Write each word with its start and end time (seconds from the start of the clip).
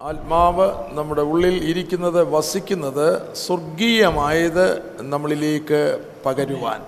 ആത്മാവ് 0.00 0.65
നമ്മുടെ 0.93 1.23
ഉള്ളിൽ 1.31 1.55
ഇരിക്കുന്നത് 1.63 2.21
വസിക്കുന്നത് 2.31 3.07
സ്വർഗീയമായത് 3.41 4.65
നമ്മളിലേക്ക് 5.09 5.81
പകരുവാൻ 6.25 6.79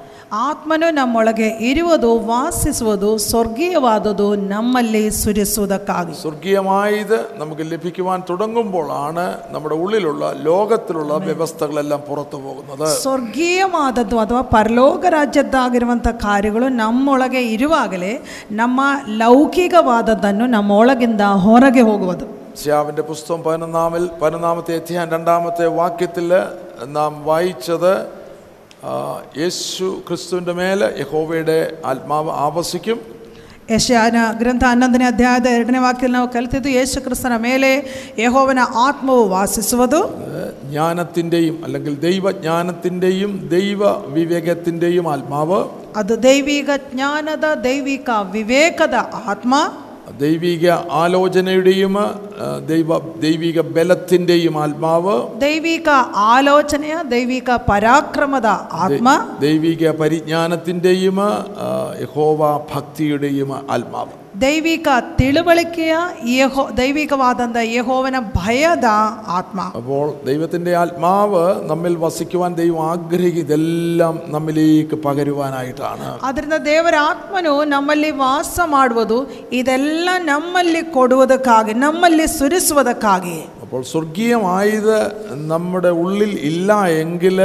ಆತ್ಮನು 0.42 0.88
ನಮ್ಮೊಳಗೆ 0.92 1.48
ಇರುವುದು 1.70 2.10
ವಾಸಿಸುವುದು 2.24 3.10
ಸ್ವರ್ಗೀಯವಾದುದು 3.26 4.28
ನಮ್ಮಲ್ಲಿ 4.48 5.02
ಸುರಿಸುವುದಕ್ಕಾಗಿ 5.18 6.14
സ്വർഗീയമായത് 6.22 7.16
നമുക്ക് 7.38 7.64
ലഭിക്കുവാൻ 7.72 8.20
തുടങ്ങുമ്പോഴാണ് 8.30 9.26
നമ്മുടെ 9.52 9.76
ഉള്ളിലുള്ള 9.76 10.32
ലോകത്തിലുള്ള 10.42 11.18
വ്യവസ്ഥകളെല്ലാം 11.26 12.02
പുറത്തു 12.08 12.40
പോകുന്നത് 12.40 12.88
ಸ್ವರ್ಗೀಯವಾದದ್ದು 12.98 14.20
ಅಥವಾ 14.20 14.44
ಪರಲೋಕ 14.54 15.06
ರಾಜ್ಯದ್ದಾಗಿರುವಂಥ 15.14 16.08
ಕಾರ್ಯಗಳು 16.22 16.70
ನಮ್ಮೊಳಗೆ 16.78 17.44
ಇರುವಾಗಲೇ 17.56 18.14
ನಮ್ಮ 18.56 18.80
ಲೌಕಿಕವಾದದ್ದನ್ನು 19.24 20.48
ನಮ್ಮೊಳಗಿಂದ 20.52 21.26
ಹೊರಗೆ 21.42 21.84
ಹೋಗುವುದು 21.84 22.28
ശ്യാവിൻ്റെ 22.57 23.03
പുസ്തകം 23.09 23.41
പതിനൊന്നാമിൽ 23.45 24.05
പതിനൊന്നാമത്തെ 24.21 24.73
അധ്യായം 24.79 25.11
രണ്ടാമത്തെ 25.13 25.67
വാക്യത്തിൽ 25.79 26.29
നാം 26.95 27.13
വായിച്ചത് 27.27 27.93
ആ, 28.83 28.91
യേശു 29.39 29.87
ക്രിസ്തുവിൻ്റെ 30.07 30.53
മേലെ 30.59 30.89
യഹോവയുടെ 31.01 31.57
ആത്മാവ് 31.85 32.31
ആവസിക്കും 32.43 32.99
ಯಶಾನ 33.73 34.19
ಗ್ರಂಥ 34.39 34.65
ಹನ್ನೊಂದನೇ 34.69 35.07
ಅಧ್ಯಾಯದ 35.09 35.49
ಎರಡನೇ 35.57 35.81
ವಾಕ್ಯದಲ್ಲಿ 35.81 36.17
ನಾವು 36.17 36.29
ಕಲಿತಿದ್ದು 36.35 36.71
ಯೇಸು 36.75 36.99
ಕ್ರಿಸ್ತನ 37.03 37.35
ಮೇಲೆ 37.43 37.71
ಯಹೋವನ 38.19 38.61
ಆತ್ಮವು 38.85 39.25
ವಾಸಿಸುವುದು 39.33 40.01
ജ്ഞാനത്തിൻ്റെയും 40.69 41.57
അല്ലെങ്കിൽ 41.65 41.95
ദൈവജ്ഞാനത്തിൻ്റെയും 42.05 43.33
ദൈവ 43.51 43.83
വിവേകത്തിൻ്റെയും 44.15 45.07
ആത്മാവ് 45.13 45.61
ಅದು 45.97 46.17
ದೈವಿಕ 46.25 46.71
ಜ್ಞಾನದ 46.89 47.47
ದೈವಿಕ 47.65 48.09
ವಿವೇಕದ 48.33 48.97
ಆತ್ಮ 49.27 49.53
ദൈവിക 50.12 50.70
ആലോചനയുടെയും 50.70 51.98
ദൈവ 52.68 52.98
ദൈവിക 53.20 53.62
ബലത്തിന്റെയും 53.62 54.62
ആത്മാവ്. 54.64 55.40
ദൈവിക 55.40 55.90
ആലോചന 56.16 57.02
ദൈവിക 57.02 57.52
പരാക്രമത 57.70 58.48
ആത്മ. 58.86 59.10
ദൈവിക 59.40 59.92
പരിജ്ഞാനത്തിന്റെയും 59.92 61.20
യഹോവ 62.02 62.58
ഭക്തിയുടെയും 62.76 63.54
ആത്മാവ്. 63.72 64.23
ದೈವಿಕ 64.43 64.89
ತಿಳುವಳಿಕೆಯ 65.19 65.95
ಯಹೋ 66.33 66.65
ದೈವಿಕವಾದಂಥ 66.79 67.59
ಯಹೋವನ 67.71 68.19
ಭಯದ 68.37 68.89
ಆತ್ಮ 69.37 69.61
അപ്പോൾ 69.73 70.05
ദൈവത്തിൻ്റെ 70.27 70.73
ആത്മാവ് 70.75 71.43
നമ്മിൽ 71.67 71.95
വസിക്കുവാൻ 71.97 72.53
ദൈവം 72.55 72.83
ആഗ്രഹിക്കും 72.91 73.45
ഇതെല്ലാം 73.45 74.17
നമ്മിലേക്ക് 74.29 74.99
പകരുവാനായിട്ടാണ് 75.05 76.09
ಆದ್ದರಿಂದ 76.23 76.59
ದೇವರ 76.67 76.99
ಆತ್ಮನು 77.05 77.55
ನಮ್ಮಲ್ಲಿ 77.67 78.11
ವಾಸ 78.19 78.59
ಮಾಡುವುದು 78.69 79.19
ಇದೆಲ್ಲ 79.53 80.09
ನಮ್ಮಲ್ಲಿ 80.25 80.83
ಕೊಡುವುದಕ್ಕಾಗಿ 80.93 81.75
ನಮ್ಮಲ್ಲಿ 81.79 82.27
ಸುರಿಸುವುದಕ್ಕಾಗಿ 82.39 83.39
അപ്പോൾ 83.73 83.81
സ്വർഗീയമായത് 83.91 84.95
നമ്മുടെ 85.49 85.91
ഉള്ളിൽ 86.01 86.33
ഇല്ല 86.49 86.71
എങ്കിൽ 86.99 87.39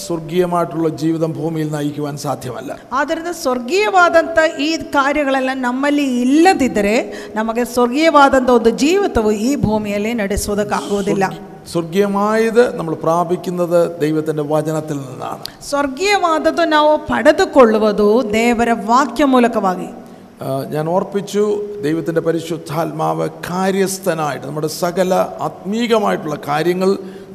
സ്വർഗീയമായിട്ടുള്ള 0.00 0.88
ജീവിതം 1.00 1.30
ഭൂമിയിൽ 1.32 1.68
നയിക്കുവാൻ 1.72 2.16
സാധ്യമല്ല 2.24 2.72
ಆದ್ದರಿಂದ 2.92 3.32
ಸ್ವರ್ಗೀಯವಾದಂಥ 3.40 4.38
ಈ 4.60 4.70
ಕಾರ್ಯಗಳೆಲ್ಲ 4.94 5.24
ನಮ್ಮಲ್ಲಿ 5.62 6.06
ಇಲ್ಲದಿದ್ದರೆ 6.24 6.96
ನಮಗೆ 7.34 7.64
ಸ್ವರ್ಗೀಯವಾದಂಥ 7.74 8.50
ಒಂದು 8.52 8.72
ಜೀವಿತವು 8.82 9.32
ಈ 9.42 9.52
ಭೂಮಿಯಲ್ಲಿ 9.64 10.14
ನಡೆಸುವುದಕ್ಕಾಗುವುದಿಲ್ಲ 10.22 11.26
സ്വർഗീയമായത് 11.70 12.62
നമ്മൾ 12.76 12.94
പ്രാപിക്കുന്നത് 13.02 13.78
ദൈവത്തിൻ്റെ 14.00 14.44
വചനത്തിൽ 14.50 14.98
നിന്നാണ് 15.04 15.44
ಸ್ವರ್ಗೀಯವಾದದ್ದು 15.66 16.64
ನಾವು 16.74 16.92
ಪಡೆದುಕೊಳ್ಳುವುದು 17.08 18.06
ದೇವರ 18.34 18.70
ವಾಕ್ಯ 18.86 19.24
ಮೂಲಕವಾಗಿ 19.32 19.88
ആ, 19.88 19.99
ഞാൻ 20.70 20.86
ഓർപ്പിച്ചു 20.90 21.42
ദൈവത്തിൻ്റെ 21.82 22.22
പരിശുദ്ധാത്മാവ് 22.24 23.26
കാര്യസ്ഥനായിട്ട് 23.46 24.46
നമ്മുടെ 24.46 24.70
സകല 24.76 25.12
ആത്മീകമായിട്ടുള്ള 25.46 26.36
കാര്യങ്ങൾ 26.48 26.90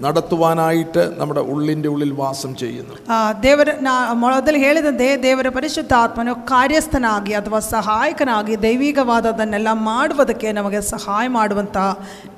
നടത്തുവാനായിട്ട് 0.06 1.04
നമ്മുടെ 1.18 1.42
ഉള്ളിൻ്റെ 1.52 1.90
ഉള്ളിൽ 1.90 2.12
വാസം 2.20 2.52
ചെയ്യുന്നു 2.56 2.94
ಆ, 3.10 3.18
ದೇವರ 3.44 3.70
ನಾ 3.82 3.94
ಮೊದಲು 4.22 4.60
ಹೇಳಿದಂತೆ 4.60 5.08
ದೇವರ 5.24 5.48
ಪರಿಶುದ್ಧ 5.52 5.94
ಆತ್ಮನು 6.00 6.34
ಕಾರ್ಯಸ್ಥನಾಗಿ 6.52 7.34
ಅಥವಾ 7.40 7.59
ಸಹಾಯಕನಾಗಿ 7.69 8.56
ದೈವಿಕವಾದದನ್ನೆಲ್ಲ 8.64 9.69
ಮಾಡುವುದಕ್ಕೆ 9.88 10.52
ನಮಗೆ 10.52 10.81
ಸಹಾಯ 10.92 11.28
ಮಾಡುವಂಥ 11.36 11.78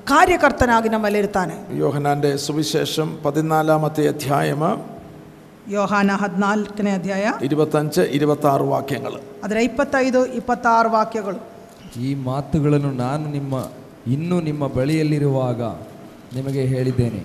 ಕಾರ್ಯಕರ್ತನಾಗಿ 0.08 0.88
ನಮ್ಮಲ್ಲಿರ್ತಾನೆ 0.88 1.54
യോഹനാൻ്റെ 1.78 2.32
സുവിശേഷം 2.44 3.10
പതിനാലാമത്തെ 3.24 4.04
അധ്യായം 4.10 4.64
ಯೋಹಾನ 5.72 6.12
ಹದಿನಾಲ್ಕನೇ 6.22 6.90
ಅಧ್ಯಾಯ 6.90 7.26
ഇരുപത്തഞ്ച് 7.44 8.02
ഇരുപത്തി 8.10 8.46
ആറ് 8.46 8.64
വാക്യങ്ങൾ 8.68 9.12
ಅದರ 9.44 9.58
ಇಪ್ಪತ್ತೈದು 9.60 10.20
ಇಪ್ಪತ್ತಾರು 10.34 10.88
ವಾಕ್ಯಗಳು 10.90 11.40
ಈ 12.00 12.10
ಮಾತುಗಳನ್ನು 12.24 12.90
ನಾನು 12.96 13.24
ನಿಮ್ಮ 13.30 13.54
ಇನ್ನೂ 14.06 14.36
ನಿಮ್ಮ 14.40 14.66
ಬಳಿಯಲ್ಲಿರುವಾಗ 14.68 15.62
ನಿಮಗೆ 16.34 16.62
ಹೇಳಿದ್ದೇನೆ 16.64 17.22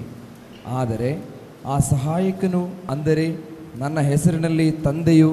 ಆದರೆ 0.77 1.11
ಆ 1.65 1.77
ಸಹಾಯಕನು 1.85 2.61
ಅಂದರೆ 2.89 3.25
ನನ್ನ 3.77 3.99
ಹೆಸರಿನಲ್ಲಿ 4.01 4.67
ತಂದೆಯು 4.81 5.31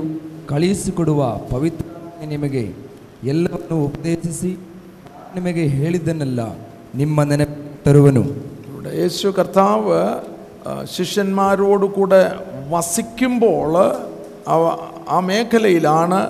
ಕಳುಹಿಸಿಕೊಡುವ 0.48 1.22
ಪವಿತ್ರ 1.50 1.84
ನಿಮಗೆ 2.26 2.64
ಎಲ್ಲವನ್ನು 3.26 3.76
ಉಪದೇಶಿಸಿ 3.84 4.50
ನಿಮಗೆ 5.34 5.64
ಹೇಳಿದ್ದನ್ನೆಲ್ಲ 5.68 6.42
ನಿಮ್ಮ 6.94 7.22
ನೆನಪು 7.22 7.62
ತರುವನು 7.84 8.22
ഇവിടെ 8.68 8.92
യേശു 8.98 9.28
കർത്താവ് 9.28 9.98
ആ, 10.66 10.72
ശിഷ്യന്മാരോട് 10.92 11.86
കൂടെ 11.94 12.22
വസിക്കുമ്പോൾ 12.70 13.72
അവ- 14.48 14.76
ആ 15.08 15.20
മേഖലയിലാണ് 15.26 16.20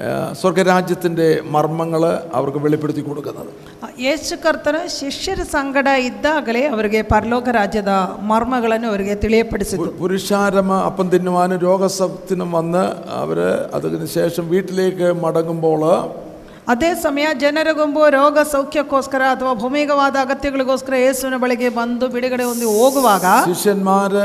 ആ, 0.00 0.10
സ്വർഗരാജ്യത്തിൻ്റെ 0.34 1.24
മർമ്മങ്ങൾ 1.50 2.02
അവർക്ക് 2.34 2.58
വെളിപ്പെടുത്തി 2.58 3.02
കൊടുക്കുന്നത് 3.02 3.50
ಆ, 3.78 3.88
ಯೇಸು 3.98 4.34
ಕರ್ತನ 4.38 4.76
ಶಿಷ್ಯರ 4.94 5.40
ಸಂಗಡ 5.50 5.88
ಇದ್ದಾಗಲೇ 6.06 6.62
ಅವರಿಗೆ 6.68 7.00
ಪರಲೋಕ 7.10 7.48
ರಾಜ್ಯದ 7.54 7.92
ಮರ್ಮಗಳನ್ನು 8.30 8.88
ಅವರಿಗೆ 8.88 9.14
ತಿಳಿಯಪಡಿಸಿತು 9.16 9.82
പു- 9.82 9.94
പുരുഷാരം 9.98 10.70
അപ്പം 10.80 11.08
തിന്നുവാനും 11.10 11.58
രോഗസത്തിനും 11.64 12.50
വന്ന് 12.52 12.84
അവർ 13.18 13.40
അതിന് 13.78 14.08
ശേഷം 14.14 14.44
വീട്ടിലേക്ക് 14.48 15.08
മടങ്ങുമ്പോൾ 15.22 15.82
ಅದೇ 16.68 16.90
ಸಮಯ 17.00 17.26
ಜನರ 17.40 17.68
ಗುಂಪು 17.76 18.02
ರೋಗ 18.14 18.38
ಸೌಖ್ಯಕ್ಕೋಸ್ಕರ 18.50 19.22
ಅಥವಾ 19.34 19.52
ಭೂಮಿಗವಾದ 19.60 20.16
ಅಗತ್ಯಗಳಿಗೋಸ್ಕರ 20.24 20.94
ಯೇಸುವಿನ 21.00 21.36
ಬಳಿಗೆ 21.42 21.68
ಬಂದು 21.76 22.06
ಬಿಡುಗಡೆ 22.12 22.44
ಹೊಂದಿ 22.46 22.66
ಹೋಗುವಾಗ 22.72 23.24
ശിഷ്യന്മാര് 23.46 24.24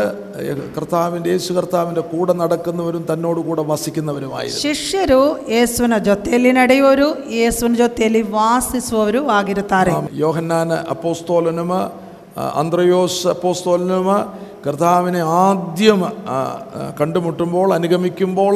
കർത്താവിൻ്റെ 0.76 1.30
യേശു 1.32 1.54
കർത്താവിൻ്റെ 1.58 2.04
കൂടെ 2.12 2.34
നടക്കുന്നവരും 2.42 3.04
തന്നോട് 3.10 3.40
കൂടെ 3.44 3.64
വസിക്കുന്നവരുമായിരുന്നു 3.72 4.62
ಶಿಷ್ಯರು 4.66 5.22
ಯೇಸುವಿನ 5.54 5.98
ಜೊತೆಯಲ್ಲಿ 6.08 6.52
ನಡೆಯುವವರು 6.60 7.08
ಯೇಸುವಿನ 7.36 7.76
ಜೊತೆಯಲ್ಲಿ 7.82 8.24
ವಾಸಿಸುವವರು 8.36 9.22
ಆಗಿರುತ್ತಾರೆ 9.36 9.94
യോഹന്നാൻ 10.22 10.72
അപ്പോസ്തോലനും 10.96 11.72
ആ, 11.74 11.84
അന്ത്രയോസ് 12.60 13.22
അപ്പോസ്തോലനും 13.32 14.08
കർത്താവിനെ 14.66 15.22
ആദ്യം 15.40 16.00
ആ, 16.04 16.10
ആ, 16.30 16.38
കണ്ടുമുട്ടുമ്പോൾ 17.00 17.68
അനുഗമിക്കുമ്പോൾ 17.76 18.56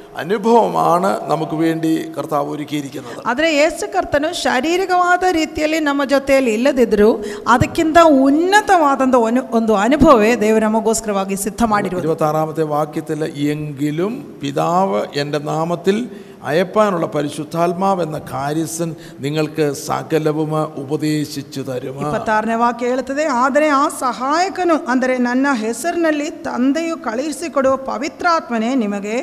അനുഭവമാണ് 0.18 1.08
നമുക്ക് 1.28 1.56
വേണ്ടി 1.56 1.90
കർത്താവ് 2.16 2.48
ഒരുക്കിയിരിക്കുന്നത് 2.50 3.16
ಆದರೆ 3.26 3.48
ಯೇಸು 3.54 3.86
ಕರ್ತನು 3.92 4.28
ಶಾರೀರಿಕವಾದ 4.34 5.24
ರೀತಿಯಲ್ಲಿ 5.32 5.80
ನಮ್ಮ 5.80 6.04
ಜೊತೆಯಲ್ಲಿ 6.04 6.52
ಇಲ್ಲದಿದ್ದರೂ 6.54 7.10
ಅದಕ್ಕಿಂತ 7.48 7.98
ಉನ್ನತವಾದಂಥ 8.20 9.16
ಒಂದು 9.22 9.42
ಒಂದು 9.52 9.74
ಅನುಭವವೇ 9.76 10.30
ದೇವರು 10.36 10.64
ನಮಗೋಸ್ಕರವಾಗಿ 10.64 11.36
ಸಿದ್ಧ 11.36 11.62
ಮಾಡಿರುವುದು 11.64 12.04
ഇരുപത്താറാമത്തെ 12.04 12.66
വാക്യത്തിൽ 12.70 13.22
എങ്കിലും 13.50 14.14
പിതാവ് 14.40 15.02
എൻ്റെ 15.16 15.40
നാമത്തിൽ 15.48 15.98
അയപ്പാനുള്ള 16.46 17.06
പരിശുദ്ധാത്മാവ് 17.14 18.02
എന്ന 18.02 18.18
കാര്യസ്ഥൻ 18.32 18.90
നിങ്ങൾക്ക് 19.20 19.64
സകലവും 19.82 20.52
ഉപദേശിച്ചു 20.82 21.62
തരും 21.62 21.96
ಇಪ್ಪತ್ತಾರನೇ 22.02 22.56
ವಾಕ್ಯ 22.56 22.90
ಹೇಳುತ್ತದೆ 22.90 23.24
ಆದರೆ 23.36 23.68
ಆ 23.78 23.84
ಸಹಾಯಕನು 24.00 24.76
ಅಂದರೆ 24.88 25.16
ನನ್ನ 25.22 25.46
ಹೆಸರಿನಲ್ಲಿ 25.62 26.28
ತಂದೆಯು 26.46 26.96
ಕಳುಹಿಸಿಕೊಡುವ 27.06 27.76
ಪವಿತ್ರಾತ್ಮನೇ 27.90 28.72
ನಿಮಗೆ 28.76 29.16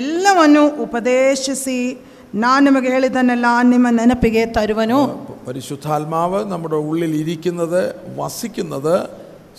ಎಲ್ಲವನ್ನು 0.00 0.64
ಉಪದೇಶಿಸಿ 0.82 1.78
ನಾನು 2.36 2.62
ನಿಮಗೆ 2.64 2.88
ಹೇಳಿದ್ದನ್ನೆಲ್ಲ 2.90 3.48
ನಿಮ್ಮ 3.64 3.88
ನೆನಪಿಗೆ 3.90 4.42
ತರುವನು 4.56 4.98
പരിശുദ്ധാത്മാവ് 5.46 6.40
നമ്മുടെ 6.44 6.78
ഉള്ളിൽ 6.86 7.12
ഇരിക്കുന്നത് 7.16 7.80
വസിക്കുന്നത് 8.16 8.96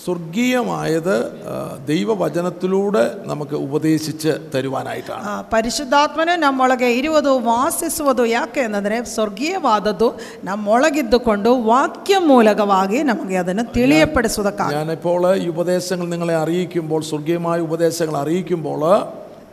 സ്വർഗീയമായത് 0.04 1.16
ആ, 1.48 1.54
ദൈവവചനത്തിലൂടെ 1.88 3.02
നമുക്ക് 3.26 3.56
ഉപദേശിച്ച് 3.64 4.32
തരുവാനായിട്ടാണ് 4.54 5.24
ಆ, 5.26 5.42
ಪರಿಶುದ್ಧಾತ್ಮನು 5.52 6.34
ನಮ್ಮೊಳಗೆ 6.40 6.90
ಇರುವುದು 6.98 7.32
ವಾಸಿಸುವುದು 7.48 8.26
ಯಾಕೆ 8.32 8.62
ಅಂದರೆ 8.72 8.98
ಸ್ವರ್ಗೀಯವಾದದ್ದು 9.12 10.10
ನಮ್ಮೊಳಗಿದ್ದುಕೊಂಡು 10.44 11.52
ವಾಕ್ಯ 11.66 12.18
ಮೂಲಕವಾಗಿ 12.28 13.00
ನಮಗೆ 13.04 13.38
ಅದನ್ನು 13.38 13.66
ತಿಳಿಯಪಡಿಸುವುದಕ್ಕಾಗಿ 13.74 14.76
ഞാനിപ്പോൾ 14.76 15.24
ഈ 15.38 15.48
ഉപദേശങ്ങൾ 15.50 16.08
നിങ്ങളെ 16.08 16.36
അറിയിക്കുമ്പോൾ 16.38 17.02
സ്വർഗീയമായ 17.08 17.60
ഉപദേശങ്ങൾ 17.68 18.18
അറിയിക്കുമ്പോൾ 18.18 18.84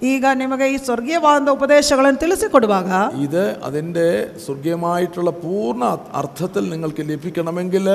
ಈಗ 0.05 0.25
ನಿಮಗೆ 0.35 0.67
ಈ 0.67 0.77
ಸ್ವರ್ಗೀಯವಾದ 0.79 1.49
ಉಪದೇಶಗಳನ್ನು 1.49 2.21
ತಿಳಿಸಿಕೊಡುವಾಗ 2.21 2.91
ഇത് 3.19 3.43
അതിൻ്റെ 3.65 4.07
സ്വർഗീയമായിട്ടുള്ള 4.45 5.31
പൂർണ്ണ 5.45 5.85
അർത്ഥത്തിൽ 6.15 6.65
നിങ്ങൾക്ക് 6.71 7.03
ലഭിക്കണമെങ്കിൽ 7.09 7.87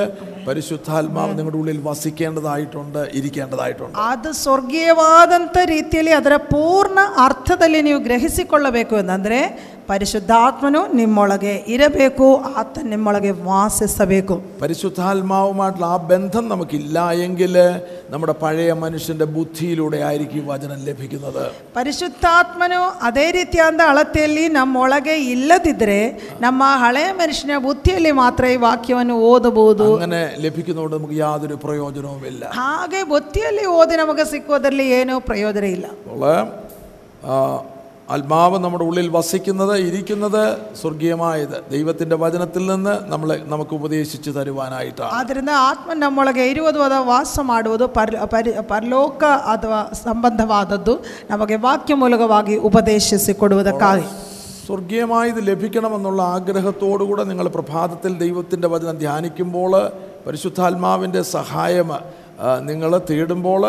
പരിശുദ്ധാത്മാവ് 0.47 1.33
നിങ്ങളുടെ 1.38 1.59
ഉള്ളിൽ 1.59 1.79
വസിക്കേണ്ടതായിട്ടുണ്ട് 1.83 3.01
ഇരിക്കേണ്ടതായിട്ടുണ്ട് 3.19 3.97
ಅದು 4.06 4.31
ಸ್ವರ್ಗೀಯವಾದಂಥ 4.44 5.57
ರೀತಿಯಲ್ಲಿ 5.69 6.13
ಅದರ 6.13 6.38
ಪೂರ್ಣ 6.51 7.00
ಅರ್ಥದಲ್ಲಿ 7.25 7.81
ನೀವು 7.81 8.00
ಗ್ರಹಿಸಿಕೊಳ್ಳಬೇಕು 8.01 8.97
ಎಂದರೆ 9.06 9.41
ಪರಿಶುದ್ಧಾತ್ಮನು 9.89 10.81
ನಿಮ್ಮೊಳಗೆ 10.97 11.53
ಇರಬೇಕು 11.73 12.25
ಆತ 12.56 12.83
ನಿಮ್ಮೊಳಗೆ 12.89 13.31
ವಾಸಿಸಬೇಕು 13.47 14.35
പരിശുദ്ധാത്മാവുമായിട്ടുള്ള 14.59 15.88
ആ 15.88 15.97
ബന്ധം 16.09 16.44
നമുക്കില്ല 16.50 16.97
എങ്കിൽ 17.23 17.56
നമ്മുടെ 18.11 18.33
പഴയ 18.41 18.73
മനുഷ്യൻ്റെ 18.81 19.27
ബുദ്ധിയിലൂടെ 19.33 20.00
ആയിരിക്കും 20.07 20.39
ഈ 20.39 20.50
വചനം 20.50 20.79
ലഭിക്കുന്നത് 20.88 21.41
ಪರಿಶುದ್ಧಾತ್ಮನು 21.79 22.77
ಅದೇ 23.07 23.25
ರೀತಿಯಾದ 23.35 23.57
ಅಳತೆಯಲ್ಲಿ 23.89 24.45
ನಮ್ಮೊಳಗೆ 24.56 25.15
ಇಲ್ಲದಿದ್ದರೆ 25.33 26.00
ನಮ್ಮ 26.41 26.61
ಹಳೆಯ 26.81 27.09
ಮನುಷ್ಯನ 27.19 27.57
ಬುದ್ಧಿಯಲ್ಲಿ 27.65 28.13
ಮಾತ್ರ 28.19 28.45
ಈ 28.50 28.59
ವಾಕ್ಯವನ್ನು 28.63 29.17
ಓದಬಹುದು 29.29 29.88
അങ്ങനെ 29.94 30.21
ലഭിക്കുന്നതുകൊണ്ട് 30.44 30.95
നമുക്ക് 30.97 31.17
യാതൊരു 31.21 31.57
പ്രയോജനവുമില്ല 31.63 32.44
ಹಾಗೆ 32.59 33.01
ಬುದ್ಧಿಯಲ್ಲಿ 33.11 33.65
ಓದಿ 33.77 33.97
ನಮಗೆ 34.00 34.25
ಸಿಕ್ಕುವುದರಲ್ಲಿ 34.31 34.88
ಏನೂ 34.97 35.17
ಪ್ರಯೋಜನ 35.27 35.47
ಇಲ್ಲ 35.75 35.88
അപ്പോൾ 36.06 36.23
ആ, 37.25 37.35
ആത്മാവ് 38.13 38.57
നമ്മുടെ 38.59 38.85
ഉള്ളിൽ 38.85 39.07
വസിക്കുന്നത് 39.09 39.73
ഇരിക്കുന്നത് 39.79 40.44
സ്വർഗീയമായത് 40.75 41.57
ദൈവത്തിൻ്റെ 41.71 42.15
വചനത്തിൽ 42.15 42.63
നിന്ന് 42.65 42.94
നമ്മളെ 43.09 43.38
നമുക്ക് 43.47 43.73
ഉപദേശിച്ച് 43.73 44.31
തരുവാനായിട്ടാണ് 44.38 45.11
ಆದ್ದರಿಂದ 45.17 45.51
ಆತ್ಮ 45.65 45.94
ನಮ್ಮೊಳಗೆ 45.95 46.45
ಇರುವುದು 46.53 46.79
ಅಥವಾ 46.79 47.03
ವಾಸ 47.09 47.35
ಮಾಡುವುದು 47.50 47.88
ಪರ್ 47.97 48.13
ಪರಿ 48.31 48.53
ಪರಲೋಕ 48.69 49.21
ಅಥವಾ 49.53 49.81
ಸಂಬಂಧವಾದದ್ದು 50.01 50.95
ನಮಗೆ 51.29 51.57
ವಾಕ್ಯ 51.67 51.95
ಮೂಲಕವಾಗಿ 51.95 52.57
ಉಪದೇಶಿಸಿ 52.69 53.35
ಕೊಡುವುದಕ್ಕಾಗಿ 53.44 54.07
സ്വർഗീയമായത് 54.63 55.39
ലഭിക്കണമെന്നുള്ള 55.47 56.21
ആഗ്രഹത്തോടുകൂടെ 56.33 57.23
നിങ്ങൾ 57.23 57.47
പ്രഭാതത്തിൽ 57.50 58.11
ദൈവത്തിൻ്റെ 58.17 58.67
വചനം 58.67 58.97
ധ്യാനിക്കുമ്പോൾ 58.97 59.71
പരിശുദ്ധാത്മാവിൻ്റെ 60.25 61.21
സഹായം 61.29 61.89
നിങ്ങൾ 62.61 62.91
തേടുമ്പോൾ 63.06 63.63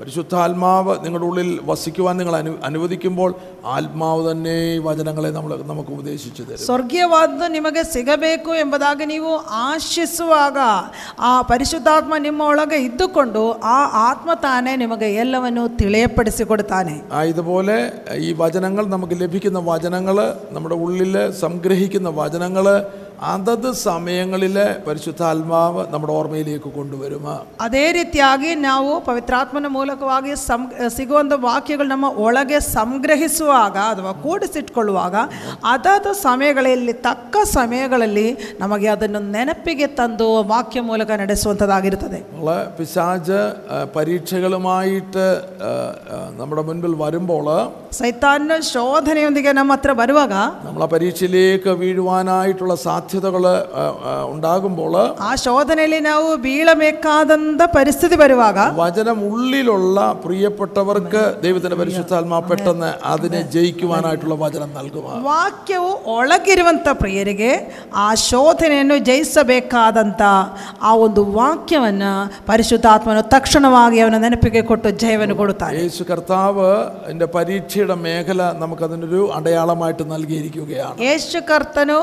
പരിശുദ്ധാത്മാവ് 0.00 0.92
നിങ്ങളുടെ 1.04 1.26
ഉള്ളിൽ 1.26 1.50
വസിക്കുവാൻ 1.66 2.14
നിങ്ങൾ 2.16 2.34
അനു 2.36 2.52
അനുവദിക്കുമ്പോൾ 2.68 3.30
ആത്മാവ് 3.72 4.20
തന്നെ 4.28 4.54
ഈ 4.68 4.78
വചനങ്ങളെ 4.84 5.30
നമ്മൾ 5.30 5.52
നമുക്ക് 5.66 5.90
ഉപദേശിച്ചു 5.90 6.42
തരും 6.42 6.64
ಸ್ವರ್ಗೀಯವಾದ್ದು 6.66 7.46
ನಿಮಗೆ 7.48 7.82
ಸಿಗಬೇಕು 7.92 8.50
ಎಂಬುದಾಗಿ 8.56 9.06
ನೀವು 9.06 9.32
ಆಶಿಸುವಾಗ 9.62 10.58
ಆ 11.22 11.32
ಪರಿಶುದ್ಧಾತ್ಮ 11.50 12.18
ನಿಮ್ಮ 12.18 12.42
ಒಳಗೆ 12.46 12.80
ಇದ್ದುಕೊಂಡು 12.86 13.44
ಆ 13.68 13.78
ಆತ್ಮ 14.04 14.30
ತಾನೇ 14.42 14.74
ನಿಮಗೆ 14.76 15.08
ಎಲ್ಲವನ್ನು 15.16 15.64
ತಿಳಿಯಪಡಿಸಿಕೊಡ್ತಾನೆ 15.80 16.94
ആ 17.12 17.22
ഇതുപോലെ 17.24 17.78
ഈ 18.20 18.30
വചനങ്ങൾ 18.38 18.86
നമുക്ക് 18.88 19.16
ലഭിക്കുന്ന 19.20 19.60
വചനങ്ങൾ 19.66 20.18
നമ്മുടെ 20.52 20.78
ഉള്ളിൽ 20.82 21.14
സംഗ്രഹിക്കുന്ന 21.40 22.08
വചനങ്ങൾ 22.20 22.66
അതത് 23.26 23.68
സമയങ്ങളിൽ 23.82 24.56
പരിശുദ്ധാത്മാവ് 24.86 25.82
നമ്മുടെ 25.92 26.12
ഓർമ്മയിലേക്ക് 26.12 26.70
കൊണ്ടുവരും 26.72 27.24
ಅದೇ 27.64 27.84
ರೀತಿಯಾಗಿ 27.92 28.50
ನಾವು 28.64 28.90
ಪವಿತ್ರಾತ್ಮನ 29.06 29.68
ಮೂಲಕವಾಗಿ 29.72 30.32
ಸಂ 30.42 30.62
ಸಿಗುವಂಥ 30.96 31.34
ವಾಕ್ಯಗಳು 31.44 31.88
ನಮ್ಮ 31.88 32.08
ಒಳಗೆ 32.24 32.58
ಸಂಗ್ರಹಿಸುವಾಗ 32.74 33.76
ಅಥವಾ 33.92 34.12
ಕೂಡಿಸಿಟ್ಕೊಳ್ಳುವಾಗ 34.24 35.14
ಅದಾದ 35.70 36.12
ಸಮಯಗಳಲ್ಲಿ 36.22 36.94
ತಕ್ಕ 37.06 37.34
ಸಮಯಗಳಲ್ಲಿ 37.54 38.26
ನಮಗೆ 38.60 38.88
ಅದನ್ನು 38.94 39.22
ನೆನಪಿಗೆ 39.32 39.88
ತಂದು 39.96 40.28
ವಾಕ್ಯ 40.50 40.80
ಮೂಲಕ 40.82 41.10
ನಡೆಸುವಂಥದ್ದಾಗಿರುತ್ತದೆ 41.22 42.20
നമ്മള് 42.28 42.58
പിശാജ് 42.76 43.40
ആ, 43.70 43.78
പരീക്ഷകളുമായിട്ട് 43.96 45.26
ആ, 45.62 45.72
ആ, 46.10 46.18
നമ്മുടെ 46.38 46.62
മുൻപിൽ 46.64 46.94
വരുമ്പോൾ 47.00 47.46
ಸೈತಾನ್ನ 47.94 48.52
ಶೋಧನೆಯೊಂದಿಗೆ 48.70 49.50
ನಮ್ಮ 49.54 49.72
ಹತ್ರ 49.72 49.92
ಬರುವಾಗ 49.98 50.32
നമ്മൾ 50.64 50.82
ആ 50.82 50.90
പരീക്ഷയിലേക്ക് 50.92 51.70
വീഴുവാനായിട്ടുള്ള 51.80 52.74
സാധ്യതകൾ 53.10 53.44
ഉണ്ടാകുമ്പോൾ 54.32 54.94
ಆ 55.26 55.30
ಶೋಧನೆಯಲ್ಲಿ 55.44 56.00
ನಾವು 56.06 56.28
ಬೀಳಬೇಕಾದಂಥ 56.46 57.62
ಪರಿಸ್ಥಿತಿ 57.76 58.16
ಬರುವಾಗ 58.16 58.58
വചനം 58.80 59.18
ഉള്ളിലുള്ള 59.28 59.98
പ്രിയപ്പെട്ടവർക്ക് 60.24 61.22
ദൈവത്തിന്റെ 61.44 61.78
പരിശുദ്ധാത്മാ 61.80 62.38
പെട്ടെന്ന് 62.46 62.90
അതിനെ 63.12 63.40
ജയിക്കുവാനായിട്ടുള്ള 63.56 64.36
വചനം 64.42 64.70
നൽകുക 64.76 65.08
ವಾಕ್ಯವು 65.28 65.90
ಒಳಗಿರುವಂಥ 66.16 66.88
ಪ್ರಿಯರಿಗೆ 67.00 67.50
ಆ 67.98 68.08
ಶೋಧನೆಯನ್ನು 68.26 68.98
ಜಯಿಸಬೇಕಾದಂಥ 69.08 70.22
ಆ 70.82 70.92
ಒಂದು 71.06 71.22
ವಾಕ್ಯವನ್ನು 71.36 72.12
ಪರಿಶುದ್ಧಾತ್ಮನು 72.50 73.22
ತಕ್ಷಣವಾಗಿ 73.34 73.98
ಅವನ 74.00 74.18
ನೆನಪಿಗೆ 74.18 74.62
ಕೊಟ್ಟು 74.68 74.90
ಜಯವನ್ನು 75.02 75.36
ಕೊಡುತ್ತಾರೆ 75.36 75.76
യേശു 75.80 76.04
കർത്താവ് 76.10 76.68
എൻ്റെ 77.10 77.28
പരീക്ഷയുടെ 77.36 77.96
മേഖല 78.04 78.42
നമുക്കതിനൊരു 78.62 79.22
അടയാളമായിട്ട് 79.36 80.04
നൽകിയിരിക്കുകയാണ് 80.12 80.96
ಯೇಸು 81.06 81.40
ಕರ್ತನು 81.48 81.98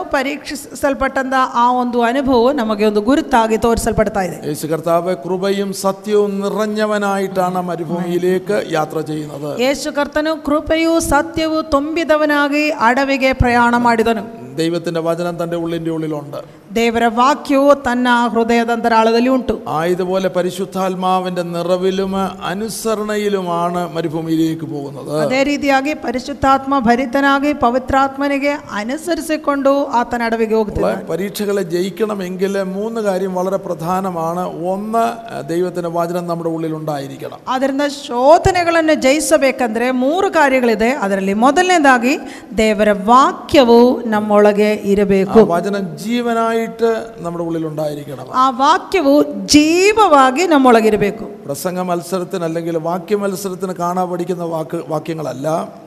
ಪರೀಕ್ಷಿಸಲ್ಪಟ್ಟಂತ 0.98 1.36
ಆ 1.56 1.66
ಒಂದು 1.74 1.98
ಅನುಭವವು 2.02 2.50
ನಮಗೆ 2.52 2.84
ಒಂದು 2.86 3.02
ಗುರುತಾಗಿ 3.02 3.58
ತೋರಿಸಲ್ಪಡ್ತಾ 3.58 4.22
ಇದೆ 4.28 4.38
യേശു 4.48 4.66
കർത്താവ് 4.68 5.12
കൃപയും 5.24 5.70
സത്യവും 5.82 6.32
നിറഞ്ഞവനായിട്ടാണ് 6.40 7.60
മരുഭൂമിയിലേക്ക് 7.68 8.58
യാത്ര 8.72 9.00
ചെയ്യുന്നത് 9.10 9.50
ಯೇಸು 9.62 9.92
ಕರ್ತನು 9.92 10.34
ಕೃಪೆಯು 10.46 10.94
ಸತ್ಯವು 11.10 11.60
ತುಂಬಿದವನಾಗಿ 11.74 12.66
ಅಡವಿಗೆ 12.88 13.32
ಪ್ರಯಾಣ 13.44 13.74
ಮಾಡಿದನು 13.84 14.24
ദൈവത്തിന്റെ 14.58 15.02
വചനം 15.02 15.38
തൻ്റെ 15.38 15.58
ഉള്ളിൻ്റെ 15.58 15.92
ഉള്ളിലുണ്ട് 15.92 16.40
ದೇವರ 16.76 17.06
ವಾಕ್ಯವು 17.16 17.72
ತನ್ನ 17.84 18.08
ಹೃದಯದ 18.28 18.72
ಅಂತರಾಳದಲ್ಲಿ 18.72 19.30
ಉಂಟು 19.30 19.56
ആയതുപോലെ 19.74 20.28
പരിശുദ്ധാത്മാവിന്റെ 20.30 21.44
നിറവിലും 21.50 22.14
അനുസരണയിലുമാണ് 22.52 23.82
മരുഭൂമിയിലേക്ക് 23.94 24.66
പോകുന്നത് 24.66 25.12
ಅದೇ 25.20 25.42
ರೀತಿಯಾಗಿ 25.44 25.94
ಪರಿಶುದ್ಧಾತ್ಮ 26.04 26.80
ಭರಿತನಾಗಿ 26.80 27.52
ಪವಿತ್ರಾತ್ಮನಿಗೆ 27.64 28.54
ಅನುಸರಿಸಿಕೊಂಡು 28.76 29.74
ಆತನ 29.94 30.24
ಅಡವಿಗೆ 30.24 30.56
ಹೋಗ್ತಿದ್ದಾನೆ 30.56 31.04
പരീക്ഷകളെ 31.06 31.64
ജയിക്കണമെങ്കിൽ 31.74 32.58
മൂന്ന് 32.74 33.02
കാര്യം 33.02 33.34
വളരെ 33.34 33.60
പ്രധാനമാണ് 33.66 34.44
ഒന്ന് 34.68 35.04
ദൈവത്തിന്റെ 35.48 35.92
വചനം 35.92 36.26
നമ്മുടെ 36.28 36.50
ഉള്ളിൽ 36.50 36.74
ഉണ്ടായിരിക്കണം 36.74 37.40
ಆದ್ದರಿಂದ 37.48 37.86
ಶೋಧನೆಗಳನ್ನು 38.00 38.98
ಜಯಿಸಬೇಕಂದ್ರೆ 39.02 39.88
ಮೂರು 40.04 40.30
ಕಾರ್ಯಗಳಿದೆ 40.32 40.92
ಅದರಲ್ಲಿ 41.02 41.36
ಮೊದಲನೇದಾಗಿ 41.44 42.16
ದೇವರ 42.58 42.92
ವಾಕ್ಯವು 43.06 43.80
ನಮ್ಮೊಳಗೆ 44.08 44.47
ആ 44.48 44.70
ಇರಬೇಕು 44.92 45.40
വചനം 45.50 45.84
ജീവനായിട്ട് 46.04 46.90
നമ്മുടെ 47.20 47.44
ഉള്ളിൽ 47.44 47.66
ഉണ്ടായിരിക്കണം 47.68 48.32
ಆ 48.38 48.46
ವಾಕ್ಯವು 48.60 49.14
ಜೀವವಾಗಿ 49.54 50.44
ನಮ್ಮೊಳಗಿರಬೇಕು 50.48 51.26
പ്രസംഗ 51.46 51.80
മത്സരത്തിന് 51.88 52.46
അല്ലെങ്കിൽ 52.46 52.76
വാക്യ 52.86 53.16
മത്സരത്തിന് 53.18 53.74
കാണാൻ 53.78 54.06
പഠിക്കുന്ന 54.10 54.44
വാക്ക് 54.52 54.78
വാക്യങ്ങളല്ല 54.90 55.48
ಆ, 55.48 55.62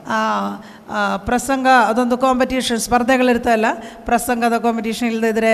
ಪ್ರಸಂಗ 1.25 1.67
ಅದೊಂದು 1.87 2.15
ಕಾಂಪಿಟೇಷನ್ 2.19 2.81
ಸ್ಪರ್ಧೆಗಳಿರ್ತಲ್ಲ 2.83 3.67
ಪ್ರಸಂಗದ 4.05 4.55
ಕಾಂಪಿಟೇಷನ್ 4.63 5.09
ಇಲ್ಲದಿದ್ರೆ 5.09 5.51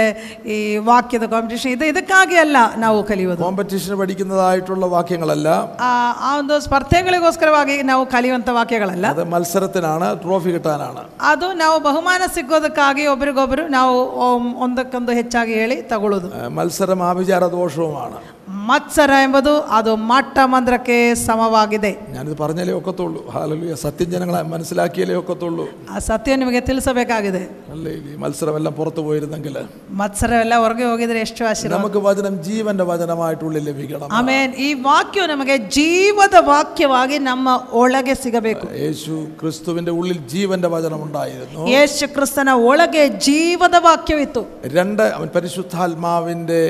ಈ 0.47 0.57
ವಾಕ್ಯದ 0.87 1.25
ಕಾಂಪಿಟೇಷನ್ 1.31 1.71
ಇದು 1.73 1.85
ಇದಕ್ಕಾಗಿ 1.91 2.37
ಅಲ್ಲ 2.43 2.57
ನಾವು 2.77 2.97
ಕಲಿಯೋದು 3.09 3.39
കോമ്പറ്റീഷന് 3.43 3.97
പഠിക്കുന്നതായിട്ടുള്ള 4.01 4.87
വാക്യങ്ങളല്ല 4.93 5.47
ಆ 5.83 5.89
ಆ 6.21 6.33
ಒಂದು 6.39 6.57
ಸ್ಪರ್ಧೆಗಳಿಗೋಸ್ಕರವಾಗಿ 6.67 7.77
ನಾವು 7.89 8.03
ಕಲಿಯುವಂಥ 8.13 8.49
ವಾಕ್ಯಗಳಲ್ಲ 8.59 9.05
അത് 9.13 9.23
മത്സരത്തിനാണ് 9.33 10.09
ട്രോഫി 10.23 10.53
കിട്ടാനാണ് 10.55 11.03
ಅದು 11.31 11.49
ನಾವು 11.61 11.77
ಬಹುಮಾನ 11.87 12.11
ಸಿಗೋದಕ್ಕಾಗಿ 12.35 13.05
ಒಬ್ರಿಗೊಬ್ಬರು 13.13 13.65
ನಾವು 13.73 13.95
ಒಮ್- 14.27 14.53
ಒಂದಕ್ಕೊಂದು 14.63 15.13
ಹೆಚ್ಚಾಗಿ 15.19 15.55
ಹೇಳಿ 15.55 15.79
ತಗೊಳ್ಳೋದು 15.91 16.29
ഏഹ് 16.37 16.51
മത്സരം 16.57 17.01
ആഭിചാര 17.09 17.43
ദോഷവുമാണ് 17.55 18.19
ಮತ್ಸರ 18.67 19.11
ಎಂಬುದು 19.23 19.51
ಅದು 19.75 19.91
ಮಟ್ಟ 20.09 20.21
ಮಂತ್ರಕ್ಕೆ 20.51 20.95
ಸಮವಾಗಿದೆ 21.21 21.91
ഞാനിത് 22.13 22.35
പറഞ്ഞാലേ 22.39 22.73
ഒക്കത്തുള്ളൂ 22.77 23.21
ഹാലലുയ 23.33 23.75
സത്യം 23.83 24.09
ജനങ്ങളെ 24.13 24.41
മനസ്സിലാക്കിയാലേ 24.51 25.15
ഒക്കത്തുള്ളൂ 25.19 25.65
ಆ 25.89 25.99
ಸತ್ಯ 26.07 26.35
ನಿಮಗೆ 26.41 26.61
ತಿಳಿಸಬೇಕಾಗಿದೆ 26.67 27.43
അല്ലേ 27.73 27.93
ഈ 28.03 28.15
മത്സരമെല്ലാം 28.23 28.73
പുറത്തു 28.79 29.01
പോയിരുന്നെങ്കിൽ 29.05 29.55
ಮತ್ಸರ 30.01 30.31
ಎಲ್ಲ 30.41 30.55
ಹೊರಗೆ 30.63 30.85
ಹೋಗಿದ್ರೆ 30.89 31.21
ಎಷ್ಟು 31.25 31.41
ಆಶೀರ್ವಾದ 31.49 31.77
നമുക്ക് 31.77 32.01
വചനം 32.07 32.35
ജീവന്റെ 32.47 32.85
വചനമായിട്ടുള്ളിൽ 32.91 33.63
ലഭിക്കണം 33.69 34.11
ಆಮೇಲೆ 34.17 34.53
ಈ 34.61 34.71
ವಾಕ್ಯವು 34.85 35.27
ನಮಗೆ 35.33 35.55
ಜೀವದ 35.77 36.21
ವಾಕ್ಯವಾಗಿ 36.49 36.91
ನಮ್ಮ 37.29 37.47
ಒಳಗೆ 37.81 38.15
ಸಿಗಬೇಕು 38.23 38.67
യേശു 38.83 39.13
ക്രിസ്തുവിന്റെ 39.39 39.93
ഉള്ളിൽ 39.99 40.19
ജീവന്റെ 40.33 40.71
വചനം 40.73 41.01
ഉണ്ടായിരുന്നു 41.05 41.65
ಯೇಸು 41.73 42.05
ಕ್ರಿಸ್ತನ 42.15 42.41
ಒಳಗೆ 42.67 43.05
ಜೀವದ 43.25 43.77
ವಾಕ್ಯವಿತ್ತು 43.87 44.43
രണ്ട് 44.73 45.03
അവൻ 45.11 45.27
പരിശുദ്ധാത്മാവിന്റെ 45.35 46.61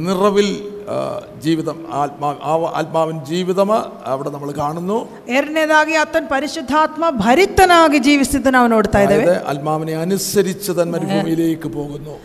നിറവിൽ 0.00 0.50
ആ, 0.79 0.79
ജീവിതം 1.42 1.78
ആത്മാ 2.00 2.28
ആ 2.44 2.52
ആത്മാവിൻ 2.74 3.16
ജീവിതം 3.30 3.70
അവിടെ 4.10 4.30
നമ്മൾ 4.34 4.50
കാണുന്നു 4.58 4.98
ಎರಡನೇದಾಗಿ 5.36 5.94
ಆತನ 6.02 6.24
ಪರಿಶುದ್ಧಾತ್ಮ 6.32 7.04
ಭರಿತನಾಗಿ 7.22 7.98
ಜೀವಿಸಿದ್ದು 8.06 8.50
ನಾವು 8.56 8.68
ನೋಡ್ತಾ 8.74 9.00
ಇದ್ದೇವೆ 9.04 9.24
അതായത് 9.24 9.48
ആത്മാവിനെ 9.52 9.94
അനുസരിച്ച് 10.02 10.72
തൻ 10.78 10.88
മരുഭൂമിയിലേക്ക് 10.94 11.70
പോകുന്നു 11.76 12.16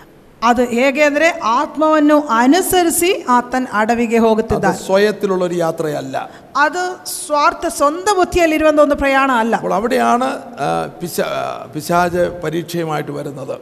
ಅದು 0.41 0.63
ಹೇಗೆ 0.72 1.01
ಅಂದರೆ 1.08 1.27
ಆತ್ಮವನ್ನು 1.56 2.15
ಅನುಸರಿಸಿ 2.38 3.10
ಆತನ 3.34 3.65
ಅಡವಿಗೆ 3.80 4.18
അത് 4.18 4.24
ಹೋಗುತ್ತಿದ್ದಾನೆ 4.25 4.80
സ്വയത്തിലുള്ള 4.86 5.44
ഒരു 5.48 5.58
യാത്രയല്ല 5.60 6.15
ಅದು 6.63 6.84
ಸ್ವಾರ್ಥ 7.15 7.65
ಸ್ವಂತ 7.75 8.08
ಬುದ್ಧಿಯಲ್ಲಿರುವಂಥ 8.18 8.82
ಒಂದು 8.86 8.98
ಪ್ರಯಾಣ 9.01 9.30
ಅಲ್ಲ 9.41 9.53
അപ്പോൾ 9.60 9.75
അവിടെയാണ് 9.77 10.30
ആ, 10.60 10.70
പിശ 10.98 11.18
ആ, 11.32 11.44
പിശാച് 11.74 12.24
പരീക്ഷയുമായിട്ട് 12.44 13.13
വരുന്നത് 13.18 13.56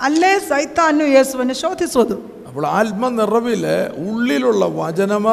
ಅಲ್ಲೇ 0.00 0.32
ಸೈತಾನು 0.46 1.06
ಯೇಸುವನ್ನು 1.10 1.56
ಶೋಧಿಸುವುದು 1.58 2.16
അപ്പോൾ 2.56 2.64
ആത്മനിറവിൽ 2.70 3.62
ഉള്ളിലുള്ള 4.02 4.64
വചനം 4.74 5.26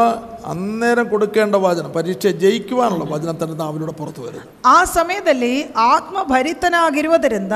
അന്നേരം 0.49 1.05
കൊടുക്കേണ്ട 1.09 1.55
വചനം 1.63 1.89
പരീക്ഷ 1.91 2.27
ജയിക്കുവാനുള്ള 2.43 3.05
വചനം 3.09 3.35
തന്നെ 3.41 3.55
നാവിലൂടെ 3.55 3.93
പുറത്തു 3.93 4.21
വരുന്നു 4.25 4.45
ಆ 4.67 4.77
ಸಮಯದಲ್ಲಿ 4.93 5.51
ಆತ್ಮಭರಿತನಾಗಿರುವುದರಿಂದ 5.87 7.55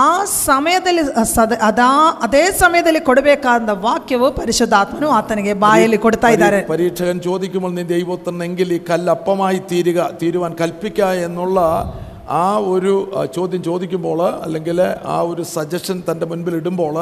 ಆ 0.00 0.06
ಸಮಯದಲ್ಲಿ 0.36 1.02
ಸದ 1.32 1.58
ಅದಾ 1.62 1.88
ಅದೇ 2.22 2.44
ಸಮಯದಲ್ಲಿ 2.60 3.00
ಕೊಡಬೇಕಾದ 3.00 3.74
ವಾಕ್ಯವು 3.80 4.28
ಪರಿಶುದ್ಧಾತ್ಮನು 4.38 5.08
ಆತನಿಗೆ 5.12 5.54
ಬಾಯಲ್ಲಿ 5.64 5.98
ಕೊಡ್ತಾ 5.98 6.30
ಇದ್ದಾರೆ 6.36 6.60
പരീക്ഷകൻ 6.70 7.18
ചോദിക്കുമ്പോൾ 7.20 7.72
നീ 7.72 7.84
ദൈവത്തിനെങ്കിൽ 7.90 8.70
ഈ 8.72 8.80
കല്ലപ്പമായി 8.90 9.60
തീരുക 9.72 10.08
തീരുവാൻ 10.22 10.54
കൽപ്പിക്കുക 10.60 11.10
എന്നുള്ള 11.26 11.58
ആ 12.34 12.42
ഒരു 12.72 12.90
ആ, 13.12 13.24
ചോദ്യം 13.34 13.60
ചോദിക്കുമ്പോൾ 13.66 14.18
അല്ലെങ്കിൽ 14.44 14.78
ആ 15.08 15.18
ഒരു 15.28 15.42
സജഷൻ 15.52 15.98
തൻ്റെ 16.06 16.26
മുൻപിൽ 16.30 16.54
ഇടുമ്പോൾ 16.58 16.96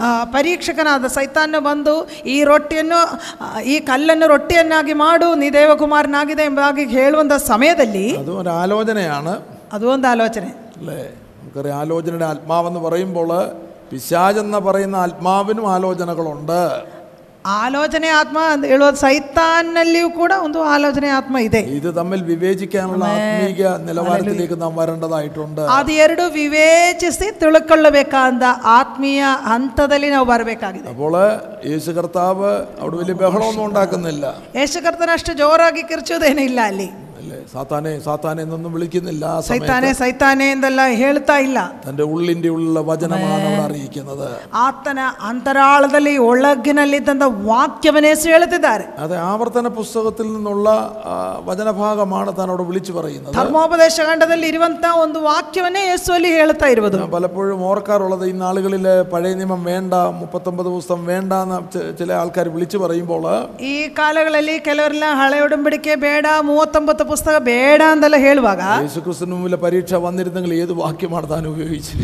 ಆ, 0.00 0.08
ಪರೀಕ್ಷಕನಾದ 0.34 1.06
ಸೈತಾನು 1.14 1.60
ಬಂದು 1.64 1.94
ಈ 2.26 2.38
ರೊಟ್ಟಿಯನ್ನು 2.44 3.00
ಆ, 3.40 3.48
ಈ 3.66 3.78
ಕಲ್ಲನ್ನು 3.88 4.26
ರೊಟ್ಟಿಯನ್ನಾಗಿ 4.34 4.94
ಮಾಡು 5.02 5.28
ನೀ 5.40 5.48
ದೇವಕುಮಾರನಾಗಿದೆ 5.56 6.44
ಎಂಬುದಾಗಿ 6.48 6.84
ಹೇಳುವಂಥ 6.94 7.36
ಸಮಯದಲ್ಲಿ 7.48 8.06
അതും 8.20 8.36
ഒരു 8.38 8.52
ആലോചനയാണ് 8.58 9.34
ಅದು 9.72 9.86
ಒಂದು 9.92 10.08
ಆಲೋಚನೆ 10.12 10.50
അല്ലേ 10.78 11.00
നമുക്കറിയാം 11.38 11.78
ആലോചനയുടെ 11.80 12.28
ആത്മാവെന്ന് 12.30 12.82
പറയുമ്പോൾ 12.84 13.32
പിശാജെന്ന് 13.90 14.60
പറയുന്ന 14.64 14.96
ആത്മാവിനും 15.04 15.66
ആലോചനകളുണ്ട് 15.74 16.60
ಆಲೋಚನೆ 17.56 18.08
ಆತ್ಮ 18.10 18.38
ಅಂತ 18.52 18.64
ಹೇಳುವುದು 18.64 18.98
ಸೈತಾನ್ನಲ್ಲಿಯೂ 18.98 20.08
ಕೂಡ 20.10 20.32
ಒಂದು 20.42 20.58
ಆಲೋಚನೆ 20.66 21.08
ಆತ್ಮ 21.10 21.36
ಇದೆ 21.38 21.60
ഇത് 21.76 21.88
തമ്മിൽ 21.96 22.20
വിവേചിക്കാനുള്ള 22.22 23.04
ആത്മീക 23.12 23.70
നിലവാരത്തിലേക്ക് 23.86 24.56
നാം 24.60 24.72
വരേണ്ടതായിട്ടുണ്ട് 24.76 25.62
ಅದು 25.76 25.92
ಎರಡು 25.98 26.24
ವಿವೇಚಿಸಿ 26.32 27.28
ತಿಳ್ಕೊಳ್ಳಬೇಕಾದ 27.40 28.44
ಆತ್ಮೀಯ 28.74 29.22
ಹಂತದಲ್ಲಿ 29.48 30.10
ನಾವು 30.10 30.26
ಬರಬೇಕಾಗಿದೆ 30.26 30.88
അപ്പോൾ 30.88 31.16
യേശു 31.66 31.92
കർത്താവ് 31.92 32.52
അവിടെ 32.80 32.96
വലിയ 32.96 33.16
ബഹളമൊന്നും 33.22 33.64
ഉണ്ടാക്കുന്നില്ല 33.64 34.26
ಯೇಸುಕರ್ತನಷ್ಟು 34.56 35.34
ಜೋರಾಗಿ 35.34 35.84
ಕಿರ್ಚೋದೇನೂ 35.84 36.42
ಇಲ್ಲ 36.42 36.60
ಅಲ್ಲಿ 36.66 36.88
അല്ലേ 37.22 37.38
സാത്താനെ 37.52 37.92
സാത്താനെ 38.02 38.40
എന്നൊന്നും 38.44 38.72
വിളിക്കുന്നില്ല 38.74 39.24
ആ 39.28 39.38
സമയത്ത് 39.40 39.50
ಸೈತಾನೆ 39.64 39.88
ಸೈತಾನೆ 39.98 40.44
ಎಂದೆಲ್ಲ 40.52 40.82
ಹೇಳ್ತಾ 41.00 41.36
ಇಲ್ಲ 41.44 41.58
തൻ്റെ 41.84 42.04
ഉള്ളിൻ്റെ 42.10 42.50
ഉള്ളിലുള്ള 42.54 42.80
വചനമാണ് 42.88 43.42
അവിടെ 43.42 43.62
അറിയിക്കുന്നത് 43.64 44.26
ಆತನ 44.60 45.00
ಅಂತರಾಳದಲ್ಲಿ 45.30 46.12
ಒಳಗಿನಲ್ಲಿದ್ದಂಥ 46.28 47.22
ವಾಕ್ಯವನ್ನೇ 47.48 48.10
ಯೇಸು 48.10 48.26
ಹೇಳುತ್ತಿದ್ದಾರೆ 48.32 48.84
അത് 49.04 49.14
ആവർത്തന 49.26 49.68
പുസ്തകത്തിൽ 49.78 50.26
നിന്നുള്ള 50.34 50.68
ആ, 51.06 51.14
വചനഭാഗമാണ് 51.48 52.06
താൻ 52.32 52.46
അവിടെ 52.48 52.66
വിളിച്ചു 52.68 52.94
പറയുന്നത് 52.96 53.34
ಧರ್ಮೋಪದೇಶ 53.38 53.96
ಖಂಡದಲ್ಲಿ 54.08 54.48
ಇರುವಂತ 54.52 54.74
ಒಂದು 55.02 55.18
ವಾಕ್ಯವನ್ನೇ 55.26 55.82
ಯೇಸು 55.86 56.12
ಅಲ್ಲಿ 56.14 56.30
ಹೇಳ್ತಾ 56.36 56.68
ಇರುವುದು 56.74 56.98
ഞാൻ 56.98 57.10
പലപ്പോഴും 57.14 57.60
ഓർക്കാറുള്ളത് 57.68 58.24
ഈ 58.26 58.36
നാളുകളിൽ 58.40 58.86
പഴയ 59.12 59.34
നിയമം 59.36 59.62
വേണ്ട 59.68 59.92
മുപ്പത്തൊമ്പത് 60.20 60.70
പുസ്തകം 60.70 61.04
വേണ്ട 61.08 61.32
എന്ന് 61.44 61.60
ചി- 61.74 61.88
ചില 61.98 62.10
ആൾക്കാർ 62.20 62.48
വിളിച്ചു 62.54 62.80
പറയുമ്പോൾ 62.84 63.26
ಈ 63.68 63.76
ಕಾಲಗಳಲ್ಲಿ 63.98 64.56
ಕೆಲವರೆಲ್ಲ 64.66 65.06
ಹಳೆ 65.18 65.40
ಒಡಂಬಡಿಕೆ 65.44 65.92
ಬೇಡ 66.02 66.16
ಮೂವತ್ತೊಂಬತ್ತು 66.48 67.04
ಪುಸ್ತಕ 67.12 67.36
ಬೇಡ 67.46 67.80
ಅಂತೆಲ್ಲ 67.90 68.18
ಹೇಳುವಾಗ 68.22 68.62
യേശുക്രിസ്തുവിന് 68.78 69.34
മുമ്പിൽ 69.34 69.54
പരീക്ഷ 69.62 69.92
വന്നിരുന്നെങ്കിൽ 70.02 70.52
ഏത് 70.56 70.72
വാക്യമാണ് 70.78 71.26
താൻ 71.30 71.44
ഉപയോഗിച്ചത് 71.50 72.02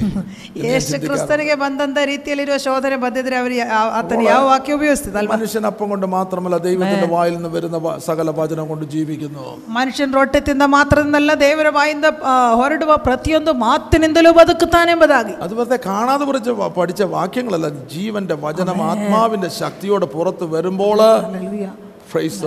ಯೇಸು 0.64 0.98
ಕ್ರಿಸ್ತನಿಗೆ 1.04 1.54
ಬಂದಂತ 1.62 1.98
ರೀತಿಯಲ್ಲಿರುವ 2.10 2.56
ಶೋಧನೆ 2.64 2.96
ಬಂದಿದ್ರೆ 3.02 3.36
ಅವರು 3.38 3.56
ಆತನ 3.98 4.20
ಯಾವ 4.28 4.42
ವಾಕ್ಯ 4.48 4.76
ಉಪಯೋಗಿಸ್ತಿದ್ದಲ್ವ 4.76 5.32
മനുഷ്യൻ 5.34 5.66
അപ്പം 5.70 5.88
കൊണ്ട് 5.92 6.06
മാത്രമല്ല 6.14 6.32
ദൈവത്തിന്റെ 6.66 7.08
വായിൽ 7.12 7.34
നിന്ന് 7.36 7.50
വരുന്ന 7.54 7.78
വ- 7.82 7.96
സകല 8.06 8.28
വചനം 8.38 8.66
കൊണ്ട് 8.70 8.84
ജീവിക്കുന്നു 8.92 9.46
ಮನುಷ್ಯನ 9.76 10.10
ರೊಟ್ಟೆ 10.18 10.40
ತಿಂದ 10.46 10.66
ಮಾತ್ರದಿಂದಲ್ಲ 10.74 11.12
ದೇವರ 11.42 11.68
ಬಾಯಿಂದ 11.74 11.92
ಆ, 12.24 12.32
ಹೊರಡುವ 12.56 12.72
ಪ್ರತಿಯೊಂದು 13.06 13.54
ಮಾತಿನಿಂದಲೂ 13.64 14.32
ಬದುಕುತ್ತಾನೆಂಬುದಾಗಿ 14.38 15.34
അത് 15.40 15.54
വെറുതെ 15.54 15.78
കാണാതെ 15.84 16.24
പഠിച്ച 16.26 16.48
പഠിച്ച 16.76 17.02
വാക്യങ്ങളല്ല 17.14 17.66
ജീവന്റെ 17.92 18.36
വചനം 18.44 18.78
ആത്മാവിന്റെ 18.84 19.50
ശക്തിയോടെ 19.58 20.08
പുറത്ത് 20.14 20.44
വരുമ്പോൾ 20.54 21.00
ഫ്രൈസ് 21.24 21.87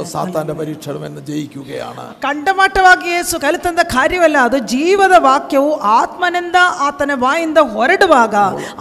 സാത്താന്റെ 0.08 0.54
പരീക്ഷണം 0.54 1.02
എന്ന് 1.06 1.22
ജയിക്കുകയാണ് 1.30 2.04
ಕಂಠಮಟ್ಟವಾಗಿ 2.22 3.08
ಯೇಸು 3.10 3.36
ಕಲಿತಂದ 3.40 3.82
ಕಾರ್ಯವಲ್ಲ 3.94 4.38
ಅದು 4.48 4.58
ಜೀವದ 4.74 5.16
ವಾಕ್ಯವು 5.26 5.72
ಆತ್ಮನಿಂದ 5.94 6.58
ಆತನ 6.88 7.16
ಬಾಯಿಂದ 7.24 7.60
ಹೊರಡುವಾಗ 7.74 8.36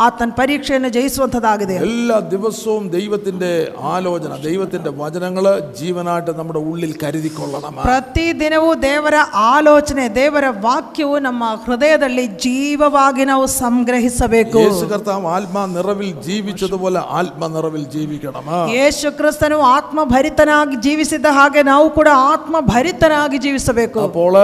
ಆತನ 0.07 0.29
ಪರೀಕ್ಷೆಯನ್ನು 0.39 0.91
ಜಯಿಸುವಂಥದ್ದಾಗಿದೆ 0.97 1.77
എല്ലാ 1.87 2.19
ദിവസവും 2.35 2.85
ദൈവത്തിന്റെ 2.91 3.51
ആലോചന 3.95 4.37
ദൈവത്തിന്റെ 4.47 4.93
വചനങ്ങള് 5.01 5.53
ജീവനായിട്ട് 5.81 6.35
നമ്മുടെ 6.39 6.63
ഉള്ളിൽ 6.71 6.93
കരുതിക്കൊള്ളണം 7.03 7.81
ಪ್ರತಿ 7.83 8.27
ದಿನವೂ 8.41 8.71
ದೇವರ 8.87 9.17
ಆಲೋಚನೆ 9.47 10.07
ದೇವರ 10.21 10.47
ವಾಕ್ಯವು 10.61 11.19
ನಮ್ಮ 11.21 11.45
ಹೃದಯದಲ್ಲಿ 11.65 12.27
ಜೀವವಾಗಿ 12.47 13.25
ನಾವು 13.25 13.47
ಸಂಗ್ರಹಿಸಬೇಕು 13.59 14.61
യേശു 14.67 14.87
കർത്താവ് 14.87 15.29
ആത്മാ 15.33 15.65
നിറവിൽ 15.75 16.13
ജീവിച്ചതുപോലെ 16.29 17.03
ആത്മ 17.19 17.51
നിറവിൽ 17.57 17.85
ജീവിക്കണം 17.97 18.47
ಯೇಸು 18.77 19.09
ಕ್ರಿಸ್ತನು 19.19 19.59
ಆತ್ಮಭರಿತನಾಗಿ 19.75 20.70
ಜೀವಿಸಿದ 20.85 21.29
ಹಾಗೆ 21.37 21.61
ನಾವು 21.65 21.87
ಕೂಡ 21.91 22.09
ಆತ್ಮಭರಿತನಾಗಿ 22.27 23.39
ಜೀವಿಸಬೇಕು 23.39 23.99
അപ്പോൾ 24.01 24.35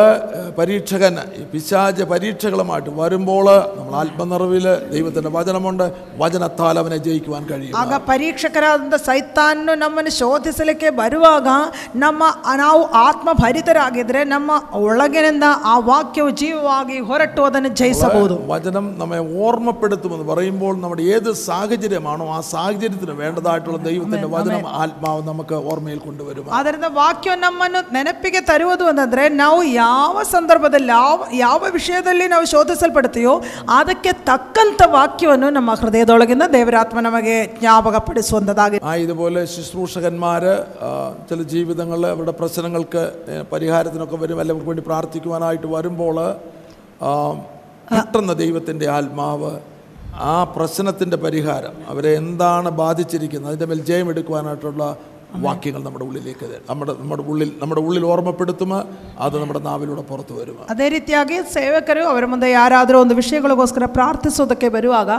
പരീക്ഷകൻ 0.59 1.15
ഈ 1.35 1.43
പിശാച 1.53 2.03
പരീക്ഷകളുമായിട്ട് 2.13 2.93
വരുമ്പോൾ 2.99 3.47
നമ്മൾ 3.77 3.95
ആത്മനിറവിൽ 4.01 4.67
ദൈവത്തിന്റെ 4.93 5.31
വചനമുണ്ട് 5.31 5.85
വചനത്താൽ 6.19 6.79
അവനെ 6.79 6.99
ജയിക്കുവാൻ 7.07 7.43
കഴിയും 7.51 7.77
ಆಗ 7.83 8.01
ಪರೀಕ್ಷಕರಾದಂಥ 8.09 8.97
ಸೈತಾನ್ನು 9.07 9.75
ನಮ್ಮನ್ನು 9.75 10.13
ಶೋಧಿಸಲಿಕ್ಕೆ 10.19 10.91
ಬರುವಾಗ 11.01 11.49
ನಮ್ಮ 11.97 12.23
ನಾವು 12.57 12.83
ಆತ್ಮಭರಿತರಾಗಿದ್ರೆ 13.03 14.23
ನಮ್ಮ 14.27 14.51
ಒಳಗಿನಿಂದ 14.83 15.47
ಆ 15.65 15.75
ವಾಕ್ಯವು 15.89 16.31
ಜೀವವಾಗಿ 16.43 16.99
ಹೊರಟು 17.03 17.43
ಅದನ್ನು 17.43 17.73
ಜಯಿಸಬಹುದು 17.81 18.37
വചനം 18.53 18.87
നമ്മെ 18.99 19.21
ഓർമ്മപ്പെടുത്തുമെന്ന് 19.43 20.27
പറയുമ്പോൾ 20.27 20.75
നമ്മുടെ 20.77 21.05
ഏത് 21.13 21.31
സാഹചര്യമാണോ 21.45 22.27
ആ 22.33 22.41
സാഹചര്യത്തിന് 22.53 23.17
വേണ്ടതായിട്ടുള്ള 23.23 23.81
ദൈവത്തിന്റെ 23.89 24.29
വചനം 24.29 24.67
ആത്മാവ് 24.83 25.23
നമുക്ക് 25.27 25.57
ഓർമ്മയിൽ 25.69 26.01
കൊണ്ടുവരും 26.17 26.47
ಆದ್ದರಿಂದ 26.57 26.89
ವಾಕ್ಯ 26.97 27.11
ನಮ್ಮನ್ನು 27.41 27.81
ನೆನಪಿಗೆ 27.95 28.41
ತರುವುದು 28.49 28.85
ಅಂತಂದ್ರೆ 28.89 29.25
ನಾವು 29.39 29.59
ಯಾವ 29.79 30.15
ಸಂದರ್ಭದಲ್ಲಿ 30.33 30.91
ಯಾವ 30.95 31.13
ಯಾವ 31.41 31.61
ವಿಷಯದಲ್ಲಿ 31.77 32.01
ನಾವು 32.31 32.45
ಶೋಧಿಸಲ್ಪಡ್ತೀಯೋ 32.53 33.35
ಅದಕ್ಕೆ 33.77 34.13
ತಕ್ಕಂಥ 34.29 34.61
ವಾಕ್ಯವನ್ನು 34.95 35.21
ನಮ್ಮ 35.57 35.71
ಹೃದಯದೊಳಗಿಂದ 35.81 36.21
ದೇವರಾತ್ಮ 36.55 36.81
ನಮಗೆ 37.03 37.37
ಜ್ಞಾಪಕಪಡಿಸುವಂಥದ್ದಾಗಿದೆ 37.59 38.83
ആ 38.85 38.95
ഇതുപോലെ 39.03 39.41
ശുശ്രൂഷകന്മാർ 39.53 40.45
ചില 41.29 41.41
ജീവിതങ്ങളിൽ 41.53 41.81
അവരുടെ 42.11 42.35
പ്രശ്നങ്ങൾക്ക് 42.39 43.03
ഏ, 43.29 43.43
പരിഹാരത്തിനൊക്കെ 43.53 44.17
വരും 44.19 44.41
എല്ലാവർക്കും 44.41 44.71
വേണ്ടി 44.71 44.85
പ്രാർത്ഥിക്കുവാനായിട്ട് 44.87 45.69
വരുമ്പോൾ 45.75 46.17
ആ, 47.03 47.11
പെട്ടെന്ന് 47.89 48.35
ദൈവത്തിൻ്റെ 48.41 48.87
ആത്മാവ് 48.93 49.53
ആ 50.27 50.35
പ്രശ്നത്തിൻ്റെ 50.55 51.17
പരിഹാരം 51.23 51.75
അവരെ 51.91 52.11
എന്താണ് 52.19 52.69
ബാധിച്ചിരിക്കുന്നത് 52.81 53.51
അതിൻ്റെ 53.51 53.67
മേൽ 53.69 53.81
ജയം 53.87 54.09
എടുക്കുവാനായിട്ടുള്ള 54.13 54.85
വാക്യങ്ങൾ 55.43 55.81
നമ്മുടെ 55.83 56.05
ഉള്ളിലേക്ക് 56.07 56.45
തരും. 56.45 56.65
നമ്മുടെ 56.69 56.93
നമ്മുടെ 56.99 57.23
ഉള്ളിൽ 57.27 57.51
നമ്മുടെ 57.61 57.83
ഉള്ളിൽ 57.85 58.03
ഓർമ്മപ്പെടുത്തും 58.09 58.73
അത് 59.23 59.37
നമ്മുടെ 59.39 59.61
നാവിലൂടെ 59.67 60.03
പുറത്തു 60.09 60.35
വരും 60.39 60.57
ಅದೇ 60.73 60.87
ರೀತಿಯಾಗಿ 60.95 61.37
ಸೇವಕರು 61.55 62.03
ಅವರ 62.11 62.25
ಮುಂದೆ 62.31 62.49
ಯಾರಾದರೂ 62.51 62.97
ಒಂದು 63.01 63.15
ವಿಷಯಗಳಿಗೋಸ್ಕರ 63.21 63.87
ಪ್ರಾರ್ಥಿಸೋದಕ್ಕೆ 63.95 64.69
ಬರುವಾಗ 64.75 65.11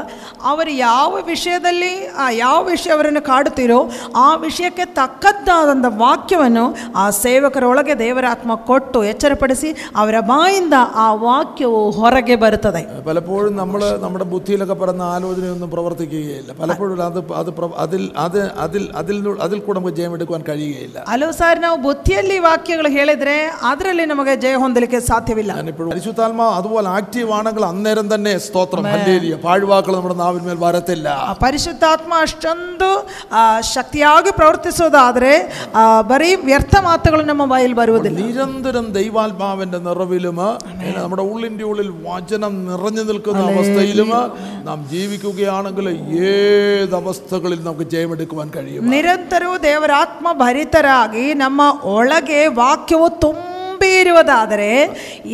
ಅವರು 0.51 0.73
ಯಾವ 0.83 1.00
ವಿಷಯದಲ್ಲಿ 1.31 1.89
ಆ 2.17 2.27
ಯಾವ 2.39 2.59
ವಿಷಯ 2.69 2.91
ಅವರನ್ನು 2.97 3.23
ಕಾಡುತ್ತೀರೋ 3.29 3.79
ಆ 4.19 4.35
ವಿಷಯಕ್ಕೆ 4.43 4.85
ತಕ್ಕದ್ದಾದಂಥ 5.00 5.62
ವಾಕ್ಯವನ್ನು 6.03 6.65
ಆ 6.97 7.07
ಸೇವಕರ 7.19 7.63
ಒಳಗೆ 7.71 7.95
ದೇವರಾತ್ಮ 8.03 8.39
ಕೊಟ್ಟು 8.69 9.01
ಎಚ್ಚರಪಡಿಸಿ 9.12 9.71
ಅವರ 9.97 10.15
ಬಾಯಿಂದ 10.29 10.75
ಆ 11.00 11.07
ವಾಕ್ಯವು 11.25 11.81
ಹೊರಗೆ 11.97 12.38
ಬರುತ್ತದೆ 12.41 12.83
പലപ്പോഴും 13.07 13.53
നമ്മൾ 13.62 13.81
നമ്മുടെ 14.03 14.27
ബുദ്ധിയിലൊക്കെ 14.31 14.77
പറയുന്ന 14.77 15.07
ആലോചനയൊന്നും 15.15 15.71
പ്രവർത്തിക്കുകയില്ല 15.73 16.51
പലപ്പോഴും 16.62 16.95
അത് 17.03 17.21
അത് 17.41 17.51
പ്ര- 17.57 17.75
അതിൽ 17.83 18.05
അത് 18.23 18.39
അതിൽ 18.63 18.85
അതിൽ 18.95 19.17
അതിൽ 19.41 19.59
കൂടെ 19.62 19.79
നമുക്ക് 19.79 20.01
ജയം 20.07 20.13
എടുക്കുവാൻ 20.15 20.43
കഴിയുകയില്ല 20.47 20.97
ಹಲವು 21.09 21.33
ಸಾರಿ 21.38 21.59
ನಾವು 21.59 21.77
ಬುದ್ಧಿಯಲ್ಲಿ 21.85 22.38
ವಾಕ್ಯಗಳು 22.43 22.89
ಹೇಳಿದರೆ 22.95 23.35
ಅದರಲ್ಲಿ 23.69 24.05
ನಮಗೆ 24.12 24.33
ಜಯ 24.43 24.55
ಹೊಂದಲಿಕ್ಕೆ 24.63 25.00
ಸಾಧ್ಯವಿಲ್ಲ 25.07 25.51
ഞാനിപ്പോഴും 25.57 25.91
പരിശുദ്ധാത്മാ 25.93 26.47
അതുപോലെ 26.57 26.89
ആക്റ്റീവ് 26.95 27.31
ആണെങ്കിൽ 27.38 27.65
അന്നേരം 27.69 28.07
തന്നെ 28.12 28.33
സ്തോത്രം 28.45 28.88
ഹല്ലേലൂയ 28.89 29.38
പാഴ്വാക്കൾ 29.43 29.95
നമ്മുടെ 29.97 30.17
നാവിന്മേൽ 30.21 30.59
വരത്തില്ല 30.63 31.07
ಆ 31.25 31.33
ಪರಿಶುದ್ಧಾತ್ಮ 31.43 31.91
ಅಷ್ಟೊಂದು 32.25 32.89
ಆ, 33.33 33.43
ಶಕ್ತಿಯಾಗಿ 33.73 34.31
ಪ್ರವರ್ತಿಸೋದಾದರೆ 34.38 35.33
ಆ, 35.73 35.83
ಬರೀ 36.09 36.29
ವ್ಯರ್ಥ 36.45 36.75
ಮಾತುಗಳು 36.85 37.01
ನಮ್ಮ 37.29 37.43
ಬಾಯಲ್ಲಿ 37.51 37.77
ಬರುವುದಿಲ್ಲ 37.79 38.17
നിരന്തരം 38.23 38.85
ദൈവാത്മാവിന്റെ 38.97 39.51
നിറവിലും 39.85 40.39
പിന്നെ 40.69 40.91
നമ്മുടെ 40.97 41.23
ഉള്ളിന്റെ 41.29 41.65
ഉള്ളിൽ 41.67 41.89
വചനം 42.05 42.53
നിറഞ്ഞു 42.67 43.03
നിൽക്കുന്ന 43.05 43.41
അവസ്ഥയിലും 43.51 44.09
നാം 44.65 44.79
ജീവിക്കുകയാണെങ്കിൽ 44.91 45.88
ഏത് 46.27 46.95
അവസ്ഥകളിൽ 47.00 47.59
നമുക്ക് 47.63 47.85
ജയമെടുക്കുവാൻ 47.93 48.47
കഴിയും 48.53 48.89
ನಿರಂತರವೂ 48.93 49.55
ದೇವರ 49.65 49.87
ಆತ್ಮ 49.97 50.27
ಭರಿತರಾಗಿ 50.39 51.25
ನಮ್ಮ 51.41 51.62
ಒಳಗೆ 51.93 52.41
ವಾಕ್ಯವು 52.57 53.09
ತುಂಬಿ 53.17 53.50
ಕ್ರಿಸ್ತನಲ್ಲಿ 53.75 54.01
ಇರುವುದಾದರೆ 54.03 54.67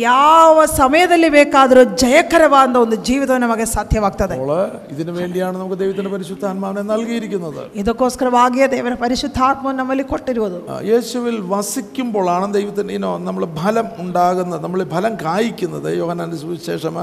ಯಾವ 0.02 0.54
ಸಮಯದಲ್ಲಿ 0.76 1.28
ಬೇಕಾದರೂ 1.34 1.82
ಜಯಕರವಾದ 2.02 2.76
ಒಂದು 2.76 2.96
ಜೀವಿತ 3.06 3.32
ನಮಗೆ 3.42 3.66
ಸಾಧ್ಯವಾಗ್ತದೆ 3.72 4.34
അപ്പോൾ 4.36 4.50
ഇതിനു 4.92 5.12
വേണ്ടിയാണ് 5.18 5.56
നമുക്ക് 5.58 5.78
ദൈവത്തിന്റെ 5.82 6.10
പരിശുദ്ധാത്മാവിനെ 6.14 6.82
നൽകിയിരിക്കുന്നത് 6.90 7.60
ಇದಕ್ಕೋಸ್ಕರವಾಗಿಯೇ 7.82 8.66
ದೇವರ 8.74 8.94
ಪರಿಶುದ್ಧಾತ್ಮ 9.04 9.72
ನಮ್ಮಲ್ಲಿ 9.78 10.06
ಕೊಟ್ಟಿರುವುದು 10.10 10.58
ആ, 10.66 10.78
യേശുവിൽ 10.90 11.36
വസിക്കുമ്പോഴാണ് 11.54 12.48
ദൈവത്തിന് 12.52 12.92
ഇനോ 12.96 13.12
നമ്മൾ 13.24 13.44
ഫലം 13.60 13.88
ഉണ്ടാകുന്നത് 14.04 14.62
നമ്മൾ 14.66 14.82
ഫലം 14.92 15.14
കായ്ക്കുന്നത് 15.24 15.88
യോഹനാന്റെ 15.96 16.40
സുവിശേഷം 16.42 16.98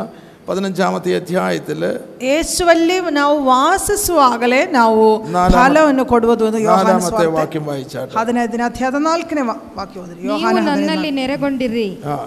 പതിനഞ്ചാമത്തെ 0.47 1.11
അധ്യായത്തിൽ 1.17 1.81
ಯೇಸುವಲ್ಲಿ 2.27 2.97
ನಾವು 3.15 3.33
ವಾಸಿಸುವಾಗಲೇ 3.47 4.59
ನಾವು 4.75 5.01
ನಾಲ್ಕು- 5.33 5.57
ಫಲವನ್ನು 5.57 6.03
ಕೊಡುವುದು 6.11 6.43
ಎಂದು 6.47 6.59
ಯೋಹಾನ 6.63 6.83
നാലാമത്തെ 6.83 7.09
ಸುವಾರ್ತೆ 7.09 7.33
വാക്യം 7.37 7.65
വായിച്ചാട്ട് 7.69 8.13
ಹದಿನೈದನೇ 8.17 8.65
ಅಧ್ಯಾಯದ 8.67 8.99
ನಾಲ್ಕನೇ 9.07 9.43
ವಾ- 9.49 9.59
ವಾಕ್ಯ 9.77 9.97
ಹೋದ್ರಿ 10.01 10.17
ನೀವು 10.19 10.29
ಯೋಹಾನ 10.31 10.53
ಹದಿನೈದು 10.53 10.69
ನನ್ನಲ್ಲಿ 10.81 11.11
ನೆಲೆಗೊಂಡಿರ್ರಿ 11.19 11.89
ആ 12.07 12.17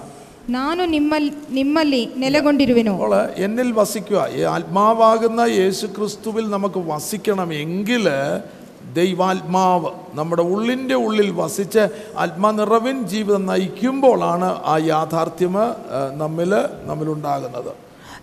ನಾನು 0.50 0.82
ನಿಮ್ಮಲ್ಲಿ 0.92 1.30
ನಿಮ್ಮಲ್ಲಿ 1.56 2.02
ನೆಲೆಗೊಂಡಿರುವೆನು 2.20 2.92
അപ്പോൾ 2.96 3.14
എന്നിൽ 3.44 3.68
വസിക്കുക 3.74 4.20
ഈ 4.34 4.42
ആത്മാവാകുന്ന 4.52 5.40
യേശു 5.56 5.86
ക്രിസ്തുവിൽ 5.96 6.46
നമുക്ക് 6.54 6.80
വസിക്കണമെങ്കിൽ 6.88 8.06
ദൈവാത്മാവ് 8.94 9.90
നമ്മുടെ 10.14 10.44
ഉള്ളിൻ്റെ 10.52 10.96
ഉള്ളിൽ 11.02 11.28
വസിച്ച് 11.36 11.82
ആത്മാനിറവിൻ 12.18 12.96
ജീവിതം 13.08 13.42
നയിക്കുമ്പോഴാണ് 13.46 14.48
ആ 14.66 14.76
യാഥാർത്ഥ്യം 14.88 15.56
നമ്മിൽ 16.18 16.52
നമ്മിലുണ്ടാകുന്നത് 16.86 17.72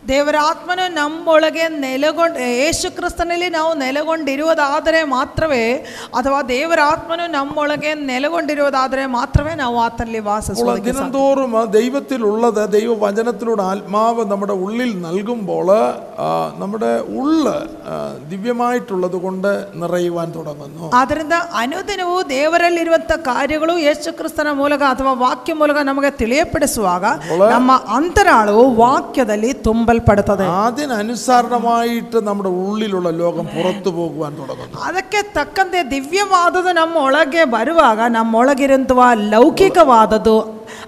ದೇವರ 0.07 0.35
ಆತ್ಮನು 0.47 0.83
ನಮ್ಮೊಳಗೆ 0.95 1.63
ನೆಲೆಗೊಂಡು 1.81 2.39
ಯೇಸು 2.57 2.87
ಕ್ರಿಸ್ತನಲ್ಲಿ 2.95 3.49
ನಾವು 3.51 3.71
ನೆಲೆಗೊಂಡಿರುವುದಾದರೆ 3.81 4.99
ಮಾತ್ರವೇ 5.11 5.63
ಅಥವಾ 6.17 6.39
ದೇವರ 6.49 6.79
ಆತ್ಮನು 6.91 7.25
ನಮ್ಮೊಳಗೆ 7.33 7.91
ನೆಲೆಗೊಂಡಿರುವುದಾದರೆ 8.11 9.03
ಮಾತ್ರವೇ 9.15 9.53
ನಾವು 9.57 9.75
ಆತನಲ್ಲಿ 9.79 10.19
അപ്പോൾ 10.19 10.29
ವಾಸಿಸುವುದಕ್ಕೆ 10.31 10.67
ಸಾಧ್ಯ. 10.83 10.93
ദിനംതോറും 10.93 11.53
ദൈവത്തിലുള്ളത് 11.73 12.61
ദൈവവചനത്തിലൂടെ 12.75 13.63
ആത്മാവ് 13.67 14.23
നമ്മുടെ 14.31 14.55
ഉള്ളിൽ 14.63 14.91
നൽകുമ്പോൾ 15.05 15.69
ആ, 16.19 16.29
നമ്മുടെ 16.59 16.91
ഉള്ള് 17.17 17.55
ആ, 17.87 17.95
ദിവ്യമായിട്ടുള്ളത് 18.31 19.17
കൊണ്ട് 19.21 19.49
നിറയുവാൻ 19.81 20.27
തുടങ്ങുന്നു 20.35 20.87
ಆದ್ದರಿಂದ 20.93 21.35
ಅನುದಿನವೂ 21.61 22.17
ದೇವರಲ್ಲಿರುವಂಥ 22.31 23.11
ಕಾರ್ಯಗಳು 23.27 23.75
ಯೇಸು 23.81 24.09
ಕ್ರಿಸ್ತನ 24.17 24.49
ಮೂಲಕ 24.57 24.81
ಅಥವಾ 24.93 25.13
ವಾಕ್ಯ 25.21 25.53
ಮೂಲಕ 25.55 25.79
ನಮಗೆ 25.87 26.11
ತಿಳಿಯಪಡಿಸುವಾಗ 26.19 27.03
ನಮ್ಮ 27.51 27.69
ಅಂತರಾಳವು 27.97 28.63
ವಾಕ್ಯದಲ್ಲಿ 28.81 29.51
ತುಂಬಲ್ಪಡುತ್ತದೆ 29.91 30.45
അതിനനുസരണമായിട്ട് 30.63 31.37
നമ്മുടെ 32.25 32.51
ഉള്ളിലുള്ള 32.61 32.85
ലോകം 33.19 33.45
പുറത്തു 33.53 33.89
പോകുവാൻ 33.95 34.31
തുടങ്ങുന്നു 34.39 34.83
ಅದಕ್ಕೆ 34.87 35.05
ತಕ್ಕಂತೆ 35.35 35.81
ದಿವ್ಯವಾದದ್ದು 35.91 36.45
ನಮ್ಮ 36.77 36.95
ಒಳಗೆ 37.05 37.43
ಬರುವಾಗ 37.53 37.85
ನಮ್ಮೊಳಗಿರುವಂತಹ 38.15 39.01
ಲೌಕಿಕವಾದದ್ದು 39.33 40.37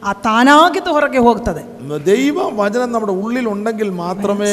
ಆ 0.02 0.14
ತಾನಾಗಿದ್ದು 0.24 0.92
ಹೊರಗೆ 0.96 1.22
ಹೋಗ್ತದೆ 1.24 1.62
ദൈവ 2.08 2.34
വചനം 2.58 2.90
നമ്മുടെ 2.94 3.14
ഉള്ളിൽ 3.20 3.46
ഉണ്ടെങ്കിൽ 3.52 3.88
മാത്രമേ 4.00 4.50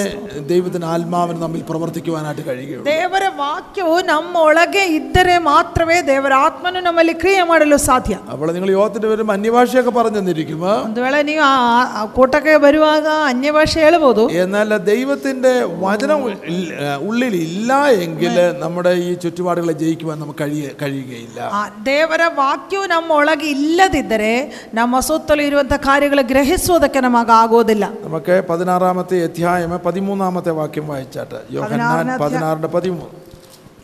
ദൈവത്തിന് 0.48 0.86
ആത്മാവിന് 0.90 1.40
നമ്മിൽ 1.42 1.62
പ്രവർത്തിക്കുവാനായിട്ട് 1.68 2.42
കഴിയുകയുള്ളൂ 2.46 2.84
ದೇವರ 2.88 3.24
ವಾಕ್ಯವು 3.40 3.96
ನಮ್ಮ 4.08 4.32
ಒಳಗೆ 4.44 4.82
ಇದ್ದರೆ 4.96 5.34
ಮಾತ್ರವೇ 5.48 5.96
ದೇವರ 6.08 6.34
ಆತ್ಮನು 6.44 6.80
ನಮ್ಮಲ್ಲಿ 6.86 7.14
ಕ್ರಿಯೆ 7.20 7.42
ಮಾಡಲು 7.50 7.78
ಸಾಧ್ಯ 7.86 8.16
അപ്പോൾ 8.32 8.52
നിങ്ങൾ 8.52 8.70
യോഗത്തിന് 8.74 9.08
വരുമ്പോൾ 9.12 9.34
അന്യഭാഷയൊക്കെ 9.36 9.92
പറഞ്ഞു 9.96 10.18
തന്നിരിക്കും 10.20 10.62
ಒಂದು 10.78 11.02
ವೇಳೆ 11.04 11.20
ನೀವು 11.24 11.42
ಆ- 11.50 11.60
ಆ 11.94 12.04
ಕೂಟಕ್ಕೆ 12.16 12.54
ಬರುವಾಗ 12.64 13.04
ಅನ್ಯ 13.30 13.50
ಭಾಷೆ 13.54 13.78
ಹೇಳ್ಬೋದು 13.82 14.24
എന്നാൽ 14.40 14.70
ദൈവത്തിൻ്റെ 14.86 15.52
വചനം 15.82 16.20
ഇല്ല- 16.50 16.76
ഉള്ളിൽ 17.06 17.34
ഇല്ല 17.42 17.70
എങ്കിൽ 18.00 18.34
നമ്മുടെ 18.60 18.92
ഈ 19.02 19.10
ചുറ്റുപാടുകളെ 19.22 19.74
ജയിക്കുവാൻ 19.80 20.16
നമുക്ക് 20.20 20.40
കഴിയ 20.42 20.66
കഴിയുകയില്ല 20.80 21.38
ಆ 21.54 21.60
ದೇವರ 21.86 22.22
ವಾಕ್ಯವು 22.38 22.86
ನಮ್ಮ 22.88 23.10
ಒಳಗೆ 23.16 23.46
ಇಲ್ಲದಿದ್ದರೆ 23.56 24.32
ನಮ್ಮ 24.74 25.00
ಸುತ್ತಲೂ 25.08 25.44
ಇರುವಂಥ 25.46 25.74
ಕಾರ್ಯಗಳು 25.86 26.24
ಗ್ರಹಿಸುವುದಕ್ಕೆ 26.30 27.00
ನಮಗಾಗೋದಿಲ್ಲ 27.06 27.84
നമുക്ക് 28.04 28.36
പതിനാറാമത്തെ 28.48 29.18
അധ്യായം 29.26 29.54
പതിമൂന്നാമത്തെ 29.86 30.52
വാക്യം 30.56 30.86
വായിച്ചാട്ട് 30.88 31.38
യോഹന്നാൻ 31.50 31.70
പതിനാറിന് 31.70 31.96
അധ്യായം. 32.08 32.20
പതിനാറിന്റെ 32.24 32.70
പതിമൂന്ന് 32.74 33.14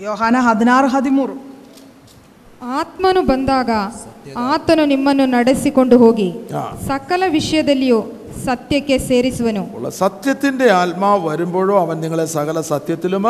ಯೋಹಾನ 0.03 0.37
ಹದಿನಾರು 0.45 0.87
ಹದಿಮೂರು 0.93 1.35
ಆತ್ಮನು 2.75 3.23
ಬಂದಾಗ 3.29 3.71
ಆತನು 4.47 4.85
ನಿಮ್ಮನ್ನು 4.87 5.27
ನಡೆಸಿಕೊಂಡು 5.31 5.97
ಹೋಗಿ 5.97 6.29
ആ. 6.57 6.65
ಸಕಲ 6.87 7.23
ವಿಷಯದಲ್ಲಿಯೂ 7.31 8.01
ಸತ್ಯಕ್ಕೆ 8.45 8.97
ಸೇರಿಸುವನು 9.07 9.63
ഉള്ള 9.75 9.89
സത്യത്തിന്റെ 9.99 10.67
ആത്മാവ് 10.75 11.21
വരുമ്പോഴോ 11.29 11.75
അവൻ 11.81 11.97
നിങ്ങളെ 12.01 12.27
സകല 12.33 12.61
സത്യത്തിലും 12.69 13.27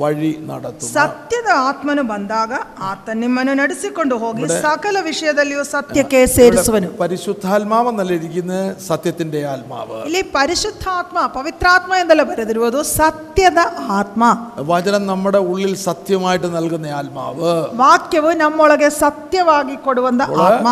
വഴി 0.00 0.30
നടത്തും 0.48 0.88
ಸತ್ಯದ 0.88 1.50
ಆತ್ಮನು 1.66 2.02
ಬಂದಾಗ 2.10 2.52
ಆತ 2.88 3.14
ನಿಮ್ಮನ್ನು 3.20 3.54
ನಡೆಸಿಕೊಂಡು 3.60 4.14
ಹೋಗಿ 4.16 4.48
ಸಕಲ 4.64 4.96
ವಿಷಯದಲ್ಲಿಯೂ 5.06 5.62
ಸತ್ಯಕ್ಕೆ 5.70 6.20
ಸೇರಿಸುವನು 6.34 6.88
പരിശുദ്ധാത്മാവെന്നല്ല 7.00 8.12
ഇരിക്കുന്ന 8.18 8.56
സത്യത്തിന്റെ 8.88 9.40
ആത്മാവ് 9.52 10.00
ಇಲ್ಲಿ 10.08 10.22
ಪರಿಶುದ್ಧಾತ್ಮ 10.36 11.18
ಪವಿತ್ರಾತ್ಮ 11.36 11.94
ಎಂದೆಲ್ಲ 12.02 12.24
ಬರೆದಿರುವುದು 12.24 12.82
ಸತ್ಯದ 12.92 13.62
ಆತ್ಮ 13.98 14.22
വചനം 14.66 15.04
നമ്മുടെ 15.06 15.42
ഉള്ളിൽ 15.50 15.74
സത്യമായിട്ട് 15.86 16.50
നൽകുന്ന 16.56 16.92
ആത്മാവ് 17.00 17.54
ವಾಕ್ಯವು 17.82 18.32
ನಮ್ಮೊಳಗೆ 18.42 18.90
ಸತ್ಯವಾಗಿ 19.00 19.76
ಕೊಡುವಂತ 19.86 20.22
ಆತ್ಮ 20.46 20.68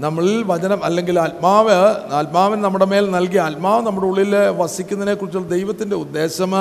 നമ്മളിൽ 0.00 0.36
വചനം 0.42 0.80
അല്ലെങ്കിൽ 0.84 1.16
ആത്മാവ് 1.18 1.74
ആത്മാവിന് 2.14 2.62
നമ്മുടെ 2.62 2.86
മേൽ 2.86 3.06
നൽകിയ 3.10 3.40
ആത്മാവ് 3.40 3.80
നമ്മുടെ 3.82 4.06
ഉള്ളിൽ 4.06 4.34
വസിക്കുന്നതിനെ 4.60 5.14
കുറിച്ചുള്ള 5.14 5.48
ദൈവത്തിന്റെ 5.48 5.96
ഉദ്ദേശം 5.96 6.52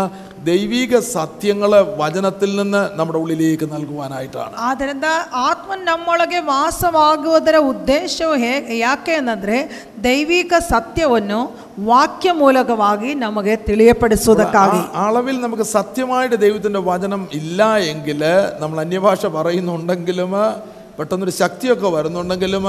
ദൈവിക 0.43 0.99
സത്യങ്ങൾ 1.10 1.71
വചനത്തിൽ 1.97 2.52
നിന്ന് 2.56 2.82
നമ്മുടെ 2.97 3.19
ഉള്ളിലേക്ക് 3.19 3.65
നൽകുവാനായിട്ടാണ് 3.73 4.54
ಆದ್ದರಿಂದ 4.62 5.08
ಆತ್ಮ 5.43 5.78
ನಮ್ಮೊಳಗೆ 5.84 6.39
ವಾಸವಾಗುವುದರ 6.49 7.60
ಉದ್ದೇಶವು 7.65 8.36
ಹೇ 8.36 8.54
ಯಾಕೆ 8.78 9.15
ಅಂತಂದ್ರೆ 9.15 9.60
ದೈವಿಕ 10.06 10.54
ಸತ್ಯವನ್ನು 10.69 11.39
ವಾಕ್ಯ 11.84 12.32
ಮೂಲಕವಾಗಿ 12.34 13.12
ನಮಗೆ 13.17 13.56
ತಿಳಿಯಪಡಿಸುವುದಕ್ಕಾಗಿ 13.67 14.82
ആ 14.95 15.06
അളവിൽ 15.06 15.38
നമുക്ക് 15.41 15.67
സത്യമായിട്ട് 15.73 16.38
ദൈവത്തിന്റെ 16.38 16.82
വചനം 16.82 17.23
ഇല്ല 17.32 17.69
എങ്കിൽ 17.86 18.21
നമ്മൾ 18.60 18.80
അന്യഭാഷ 18.80 19.25
പറയുന്നുണ്ടെങ്കിലും 19.38 20.34
പെട്ടെന്നൊരു 20.97 21.34
ശക്തിയൊക്കെ 21.38 21.89
വരുന്നുണ്ടെങ്കിലും 21.93 22.65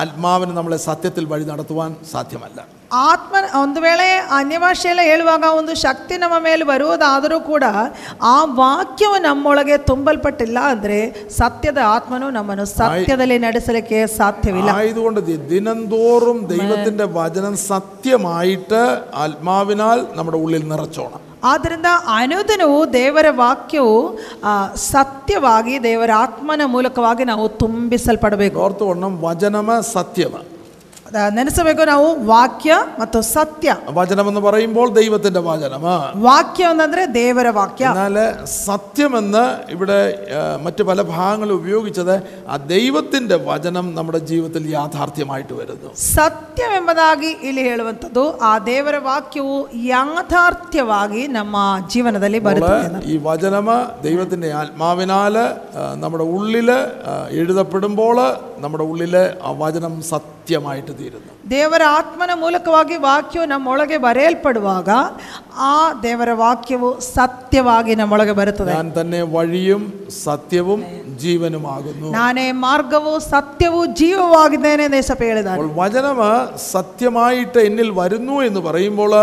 ആത്മാവിന് 0.00 0.52
നമ്മളെ 0.56 0.78
സത്യത്തിൽ 0.84 1.24
വഴി 1.30 1.44
നടത്തുവാൻ 1.46 1.90
സാധ്യമല്ല 2.12 2.60
ಆತ್ಮ 3.02 3.32
ಒಂದು 3.58 3.80
ವೇಳೆ 3.84 4.06
ಅನ್ಯಭಾಷೆಯಲ್ಲ 4.36 5.02
ಹೇಳುವಾಗ 5.08 5.44
ಒಂದು 5.58 5.74
ಶಕ್ತಿ 5.82 6.14
ನಮ್ಮ 6.22 6.36
ಮೇಲೆ 6.42 6.64
ಬರುವುದಾದರೂ 6.70 7.38
ಕೂಡ 7.46 7.64
ಆ 8.26 8.36
ವಾಕ್ಯವು 8.58 9.18
ನಮ್ಮೊಳಗೆ 9.24 9.76
ತುಂಬಲ್ಪಟ್ಟಿಲ್ಲ 9.88 10.58
ಅಂದರೆ 10.72 10.98
ಸತ್ಯದ 11.38 11.80
ಆತ್ಮನು 11.92 12.28
ನಮ್ಮನ್ನು 12.36 12.66
ಸತ್ಯದಲ್ಲಿ 12.74 13.38
ನಡೆಸಲಿಕ್ಕೆ 13.46 14.00
ಸಾಧ್ಯವಿಲ್ಲ 14.18 14.70
ആയതുകൊണ്ട് 14.76 15.20
ദി- 15.28 15.40
ദിനംതോറും 15.50 16.38
ദൈവത്തിന്റെ 16.52 17.06
വചനം 17.16 17.56
സത്യമായിട്ട് 17.66 18.82
ആത്മാവിനാൽ 19.24 20.00
നമ്മുടെ 20.14 20.40
ഉള്ളിൽ 20.40 20.64
നിറച്ചോണം 20.68 21.22
ಆದ್ದರಿಂದ 21.43 21.85
ಅನುದಿನವು 22.07 22.93
ದೇವರ 22.93 23.25
ವಾಕ್ಯವು 23.29 24.19
ಸತ್ಯವಾಗಿ 24.75 25.83
ದೇವರ 25.83 26.09
ಆತ್ಮನ 26.17 26.61
ಮೂಲಕವಾಗಿ 26.65 27.23
ನಾವು 27.23 27.49
ತುಂಬಿಸಲ್ಪಡಬೇಕು. 27.49 28.59
ವಚನಮ 29.21 29.79
ಸತ್ಯವ 29.93 30.33
ನೆನೆಸಬೇಕು 31.32 31.82
ನಾವು 31.88 32.04
ವಾಕ್ಯ 32.28 32.72
ಮತ್ತು 33.00 33.18
ಸತ್ಯ 33.30 33.70
വചനമെന്ന് 33.96 34.42
പറയുമ്പോൾ 34.44 34.86
ദൈവത്തിന്റെ 34.96 35.40
വചനമ 35.46 35.86
ವಾಕ್ಯ 36.22 36.68
ಅಂತಂದ್ರೆ 36.70 37.02
ದೇವರ 37.16 37.48
ವಾಕ್ಯ 37.56 37.84
എന്നാൽ 37.90 38.16
സത്യമെന്ന് 38.62 39.42
ഇവിടെ 39.74 39.98
ആ, 40.34 40.42
മറ്റ് 40.64 40.82
പല 40.88 41.00
ഭാഗങ്ങളിൽ 41.10 41.54
ഉപയോഗിച്ചത് 41.58 42.14
ആ 42.48 42.56
ദൈവത്തിന്റെ 42.70 43.36
വചനം 43.48 43.88
നമ്മുടെ 43.98 44.20
ജീവിതത്തിൽ 44.30 44.64
യാഥാർത്ഥ്യമായിട്ട് 44.72 45.54
വരുന്നു 45.58 45.90
ಸತ್ಯವೆಂಬುದಾಗಿ 46.12 47.32
ಇಲ್ಲಿ 47.42 47.64
ಹೇಳುವಂಥದ್ದು 47.68 48.24
ಆ 48.44 48.58
ದೇವರ 48.68 48.96
ವಾಕ್ಯವು 49.06 49.58
ಯಾಥಾರ್ಥ್ಯವಾಗಿ 49.92 51.22
ನಮ್ಮ 51.32 51.56
ಜೀವನದಲ್ಲಿ 51.88 52.40
ಬರುತ್ತದೆ 52.42 52.80
അപ്പോൾ 52.88 53.06
ഈ 53.08 53.18
വചനം 53.24 53.68
ദൈവത്തിന്റെ 54.02 54.50
ആത്മാവിനാൽ 54.58 55.36
ആ, 55.42 55.84
നമ്മുടെ 55.98 56.26
ഉള്ളിൽ 56.34 56.70
ആ, 56.72 57.12
എഴുതപ്പെടുമ്പോൾ 57.38 58.16
നമ്മുടെ 58.58 58.84
ഉള്ളിൽ 58.86 59.14
ആ 59.42 59.52
വചനം 59.60 59.94
സത്യമായിട്ട് 60.46 60.92
തീരുന്നു 60.98 61.30
ದೇವರ 61.50 61.82
ಆತ್ಮನ 61.96 62.32
ಮೂಲಕವಾಗಿ 62.40 62.96
ವಾಕ್ಯವು 63.04 63.46
ನಮ್ಮೊಳಗೆ 63.46 63.96
ಬರೆಯಲ್ಪಡುವಾಗ 64.04 64.90
ಆ 65.66 65.74
ದೇವರ 66.04 66.30
ವಾಕ್ಯವು 66.40 66.88
ಸತ್ಯವಾಗಿ 67.08 67.92
ನಮ್ಮೊಳಗೆ 67.94 68.34
ಬರುತ್ತದೆ 68.40 68.72
ഞാൻ 68.72 68.88
തന്നെ 68.98 69.20
വഴിയും 69.34 69.82
സത്യവും 70.18 70.80
ജീവനുമാകുന്നു 71.22 72.10
ನಾನೇ 72.16 72.46
ಮಾರ್ಗವು 72.62 73.14
ಸತ್ಯವು 73.28 73.80
ಜೀವವಾಗಿದ್ದೇನೆ 74.02 74.84
ಎಂದು 74.84 74.98
യേശപ്പ 75.00 75.24
ಹೇಳಿದ್ದಾರೆ 75.24 75.58
അപ്പോൾ 75.58 75.72
വചനം 75.80 76.20
സത്യമായിട്ട് 76.72 77.60
എന്നിൽ 77.68 77.90
വരുന്നു 77.92 78.36
എന്ന് 78.42 78.62
പറയുമ്പോൾ 78.62 79.14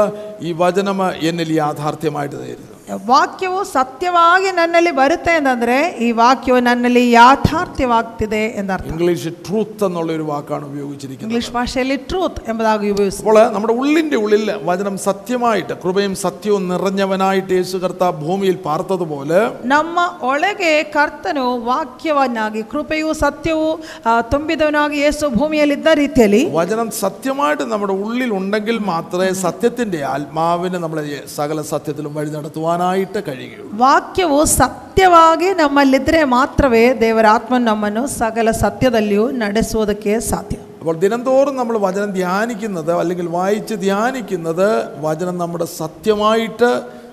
ഈ 0.42 0.52
വചനം 0.60 1.00
എന്നിൽ 1.30 1.52
യാഥാർത്ഥ്യമായിട്ട് 1.58 2.38
തീരുന്നു 2.38 2.73
ವಾಕ್ಯವು 3.10 3.60
ಸತ್ಯವಾಗಿ 3.72 4.50
ನನ್ನಲ್ಲಿ 4.58 4.92
ಬರುತ್ತೆ 4.98 5.34
ಅಂತಂದ್ರೆ 5.38 5.76
ಈ 6.00 6.12
ವಾಕ್ಯವು 6.20 6.60
ನನ್ನಲ್ಲಿ 6.68 7.04
ಯಾಥಾರ್ಥ್ಯವಾಗ್ತಿದೆ 7.14 8.42
ಎಂದರ್ಥ 8.60 8.88
ഇംഗ്ലീഷ് 8.92 9.32
ട്രൂത്ത് 9.44 9.86
എന്നുള്ള 9.88 10.12
ഒരു 10.16 10.26
വാക്കാണ് 10.30 10.64
ഉപയോഗിച്ചിരിക്കുന്നത് 10.70 11.28
ಇಂಗ್ಲಿಷ್ 11.28 11.52
ಭಾಷೆಯಲ್ಲಿ 11.56 11.98
ಟ್ರೂತ್ 12.08 12.40
ಎಂಬುದಾಗಿ 12.48 12.88
ಉಪಯೋಗಿಸಿ 12.94 13.20
അപ്പോൾ 13.24 13.38
നമ്മുടെ 13.56 13.76
ഉള്ളിൻ്റെ 13.80 14.18
ഉള്ളിൽ 14.24 14.42
വചനം 14.70 14.96
സത്യമായിട്ട് 15.06 15.76
കൃപയും 15.84 16.16
സത്യവും 16.24 16.64
നിറഞ്ഞവനായിട്ട് 16.72 17.52
യേശു 17.58 17.78
കർത്താവ് 17.84 18.18
ഭൂമിയിൽ 18.24 18.58
പാർത്തതുപോലെ 18.66 19.42
ನಮ್ಮ 19.74 19.98
ಒಳಗೆ 20.30 20.72
ಕರ್ತನು 20.96 21.46
ವಾಕ್ಯವನ್ನಾಗಿ 21.70 22.64
ಕೃಪೆಯು 22.72 23.12
ಸತ್ಯವು 23.22 23.70
ಆ, 24.04 24.14
ತುಂಬಿದವನಾಗಿ 24.32 24.98
ಯೇಸು 25.02 25.26
ಭೂಮಿಯಲ್ಲಿದ್ದ 25.36 25.90
ರೀತಿಯಲ್ಲಿ 26.00 26.42
വചനം 26.56 26.90
സത്യമായിട്ട് 27.00 27.64
നമ്മുടെ 27.72 27.96
ഉള്ളിൽ 28.02 28.32
ഉണ്ടെങ്കിൽ 28.38 28.80
മാത്രമേ 28.90 29.30
സത്യത്തിൻ്റെ 29.44 30.02
ആത്മാവിനെ 30.12 30.80
നമ്മളെ 30.84 31.06
സകല 31.36 31.62
സത്യത്തിലും 31.70 32.14
വഴി 32.16 32.30
നടത്തുവാനായിട്ട് 32.74 33.20
കഴിയുകയുള്ളൂ 33.28 33.68
ವಾಕ್ಯವು 33.80 34.40
ಸತ್ಯವಾಗಿ 34.54 35.50
ನಮ್ಮಲ್ಲಿದ್ದರೆ 35.54 36.22
ಮಾತ್ರವೇ 36.34 36.86
ದೇವರ 37.02 37.28
ಆತ್ಮ 37.32 37.56
ನಮ್ಮನ್ನು 37.64 38.04
ಸಕಲ 38.14 38.50
ಸತ್ಯದಲ್ಲಿಯೂ 38.60 39.26
ನಡೆಸುವುದಕ್ಕೆ 39.44 40.14
ಸಾಧ್ಯ 40.30 40.58
അപ്പോൾ 40.80 40.96
ദിനംതോറും 40.96 41.56
നമ്മൾ 41.56 41.76
വചനം 41.78 42.10
ധ്യാനിക്കുന്നത് 42.12 42.92
അല്ലെങ്കിൽ 43.00 43.28
വായിച്ച് 43.30 43.76
ധ്യാനിക്കുന്നത് 43.80 44.68
വചനം 45.00 45.36
നമ്മുടെ 45.38 45.68
സത്യമായിട്ട് 45.76 46.70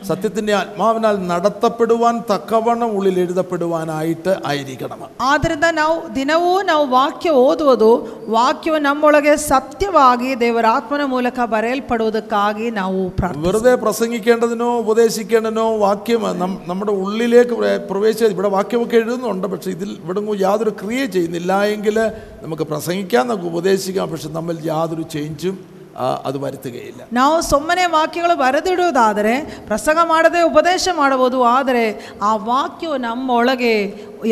സത്യത്തിൻ്റെ 0.07 0.53
ആത്മാവിനാൽ 0.57 1.17
നടത്തപ്പെടുവാൻ 1.31 2.17
തക്കവണ്ണം 2.29 2.91
ഉള്ളിൽ 2.97 3.17
എഴുതപ്പെടുവാനായിട്ട് 3.23 4.33
ആയിരിക്കണം 4.47 5.01
ಆದ್ದರಿಂದ 5.29 5.69
ನಾವು 5.79 5.97
ದಿನವೂ 6.17 6.51
ನಾವು 6.69 6.85
ವಾಕ್ಯ 6.93 7.15
ಓದುವುದು 7.43 7.91
ವಾಕ್ಯವು 8.31 8.79
ನಮ್ಮೊಳಗೆ 8.87 9.33
ಸತ್ಯವಾಗಿ 9.47 10.05
ದೇವರ 10.41 10.67
ಆತ್ಮನ 10.75 11.05
ಮೂಲಕ 11.13 11.39
ಬರೆಯಲ್ಪಡುವುದಕ್ಕಾಗಿ 11.55 12.45
ನಾವು 12.77 13.01
ಪ್ರಾರ್ಥನೆ 13.17 13.45
വെറുതെ 13.47 13.75
പ്രസംഗിക്കേണ്ടതിനോ 13.83 14.69
ഉപദേശിക്കേണ്ടതിനോ 14.85 15.67
വാക്യം 15.83 16.05
നം- 16.39 16.59
നമ്മുടെ 16.67 16.93
ഉള്ളിലേക്ക് 17.01 17.55
പ്ര- 17.59 17.81
പ്രവേശിച്ച 17.89 18.05
ഇവിടെ 18.33 18.51
വാക്യമൊക്കെ 18.55 18.99
എഴുതുന്നുണ്ട് 18.99 19.47
പക്ഷേ 19.53 19.71
ഇതിൽ 19.73 19.91
ഇവിടെ 19.99 20.15
യാതൊരു 20.43 20.73
ക്രിയ 20.79 21.03
ചെയ്യുന്നില്ല 21.15 21.35
എങ്കിൽ 21.73 21.97
നമുക്ക് 22.43 22.67
പ്രസംഗിക്കാം 22.71 23.25
നമുക്ക് 23.29 23.49
ഉപദേശിക്കാം 23.53 24.07
പക്ഷെ 24.11 24.31
നമ്മൾ 24.35 24.55
യാതൊരു 24.67 25.05
ചേഞ്ചും 25.13 25.57
ആ, 25.99 26.07
അത് 26.27 26.37
വരുത്തുകയില്ല 26.41 27.03
ನಾವು 27.17 27.37
ಸುಮ್ಮನೆ 27.47 27.85
ವಾಕ್ಯಗಳು 27.93 28.35
ಬರೆದಿಡುವುದಾದರೆ 28.41 29.33
ಪ್ರಸಂಗ 29.69 30.01
ಮಾಡದೆ 30.11 30.41
ಉಪದೇಶ 30.49 30.89
ಮಾಡಬಹುದು 30.99 31.39
ಆದರೆ 31.53 31.85
ಆ 32.23 32.33
ವಾಕ್ಯವು 32.49 32.97
ನಮ್ಮೊಳಗೆ 33.05 33.73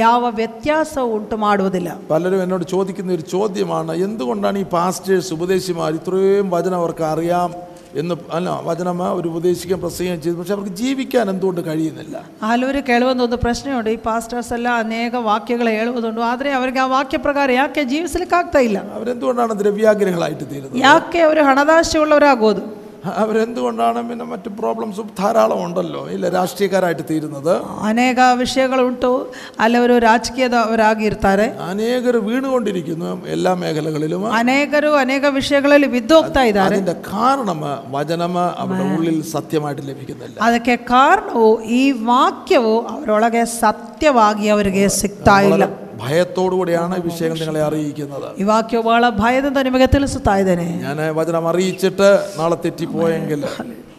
ಯಾವ 0.01 0.31
ವ್ಯತ್ಯಾಸ 0.39 0.95
ಉಂಟು 1.15 1.37
ಮಾಡುವುದಿಲ್ಲ 1.45 1.91
പലരും 2.11 2.43
എന്നോട് 2.45 2.65
ചോദിക്കുന്ന 2.73 3.17
ഒരു 3.17 3.25
ചോദ്യമാണ് 3.33 3.95
എന്തുകൊണ്ടാണ് 4.07 4.59
ഈ 4.61 4.69
പാസ്റ്റേഴ്സ് 4.75 5.33
ഉപദേശിമാർ 5.37 5.93
ഇത്രയും 5.99 6.49
വചനം 6.55 6.79
അവർക്ക് 6.81 7.07
അറിയാം 7.13 7.51
എന്ന് 7.97 8.15
അല്ല 8.31 8.55
വചനം 8.65 9.01
ഒരു 9.15 9.27
ഉപദേശിക്കാൻ 9.29 9.79
പ്രസംഗം 9.81 10.21
ചെയ്തു 10.21 10.37
പക്ഷെ 10.37 10.55
അവർക്ക് 10.55 10.75
ജീവിക്കാൻ 10.75 11.31
എന്തുകൊണ്ട് 11.31 11.61
കഴിയുന്നില്ല 11.61 12.17
ಹಲವರು 12.43 12.81
ಕೇಳುವಂಥ 12.83 13.23
ಒಂದು 13.23 13.39
ಪ್ರಶ್ನೆಯುಂಟು 13.39 13.91
ಈ 13.91 13.99
ಪಾಸ್ಟರ್ಸ್ 14.07 14.53
ಎಲ್ಲ 14.53 14.69
ಅನೇಕ 14.79 15.15
ವಾಕ್ಯಗಳು 15.25 15.71
ಹೇಳುವುದುಂಟು 15.71 16.25
ಆದರೆ 16.31 16.53
ಅವರಿಗೆ 16.53 16.81
ಆ 16.81 16.87
ವಾಕ್ಯ 16.95 17.19
ಪ್ರಕಾರ 17.19 17.51
ಯಾಕೆ 17.55 17.85
ಜೀವಿಸಲಿಕ್ಕೆ 17.85 18.37
ಆಗ್ತಾ 18.37 18.63
ಇಲ್ಲ 18.69 18.79
അവരെന്തുകൊണ്ടാണ് 18.95 19.57
ദ്രവ്യാഗ്രഹികളായിട്ട് 19.59 20.45
തീരുന്നത് 20.45 20.81
ಯಾಕೆ 20.83 21.21
ಅವರು 21.21 21.43
ಹಣದಾಶೆಯುಳ್ಳವರಾಗೋದು 21.45 22.65
അവരെന്തുകൊണ്ടാണ് 23.15 24.01
പിന്നെ 24.09 24.25
മറ്റു 24.25 24.51
പ്രോബ്ലംസും 24.59 25.09
ധാരാളം 25.19 25.59
ഉണ്ടല്ലോ 25.65 26.03
ഇല്ല 26.09 26.27
രാഷ്ട്രീയക്കാരായിട്ട് 26.37 27.05
തീരുന്നത് 27.11 27.51
ಅನೇಕ 27.91 28.19
ವಿಷಯಗಳುಂಟು 28.39 29.11
ಅಲ್ಲವರು 29.61 29.97
ರಾಜಕೀಯದವರಾಗಿ 30.07 31.05
ಇರ್ತಾರೆ 31.11 31.47
അനേകർ 31.67 32.17
വീണുകൊണ്ടിരിക്കുന്നു 32.29 33.11
എല്ലാ 33.35 33.53
മേഖലകളിലും 33.63 34.25
ಅನೇಕರು 34.35 34.93
ಅನೇಕ 35.03 35.25
ವಿಷಯಗಳಲ್ಲಿ 35.35 35.91
ಬಿದ್ದು 35.95 36.17
ಹೋಗ್ತಾ 36.17 36.45
ಇದ್ದಾರೆ 36.51 36.75
അതിന്റെ 36.75 36.97
കാരണം 37.11 37.61
വചനം 37.95 38.35
അവരുടെ 38.59 38.89
ഉള്ളിൽ 38.97 39.19
സത്യമായിട്ട് 39.35 39.85
ലഭിക്കുന്നില്ല 39.91 40.39
ಅದಕ್ಕೆ 40.49 40.77
ಕಾರಣವು 40.91 41.49
ಈ 41.75 41.85
ವಾಕ್ಯವು 42.09 42.75
ಅವರೊಳಗೆ 42.95 43.45
ಸತ್ಯವಾಗಿ 43.61 44.49
ಅವರಿಗೆ 44.49 44.85
ಸಿಗ್ತಾ 45.01 45.39
ಇಲ್ಲ 45.51 45.65
ഭയത്തോടു 46.01 46.55
കൂടിയാണ് 46.55 46.95
ഈ 46.99 47.05
വിഷയം 47.09 47.35
നിങ്ങളെ 47.35 47.63
അറിയിക്കുന്നത് 47.63 48.29
ಈ 48.41 48.45
ವಾಕ್ಯವು 48.45 48.83
ಬಹಳ 48.83 49.05
ಭಯದಿಂದ 49.21 49.59
ನಿಮಗೆ 49.63 49.89
ತಿಳಿಸುತ್ತಾ 49.89 50.35
ಇದ್ದೇನೆ 50.43 50.69
ഞാൻ 50.85 51.01
വചനം 51.17 51.47
അറിയിച്ചിട്ട് 51.49 52.11
നാളെ 52.39 52.59
തെറ്റിപ്പോയെങ്കിൽ 52.65 53.43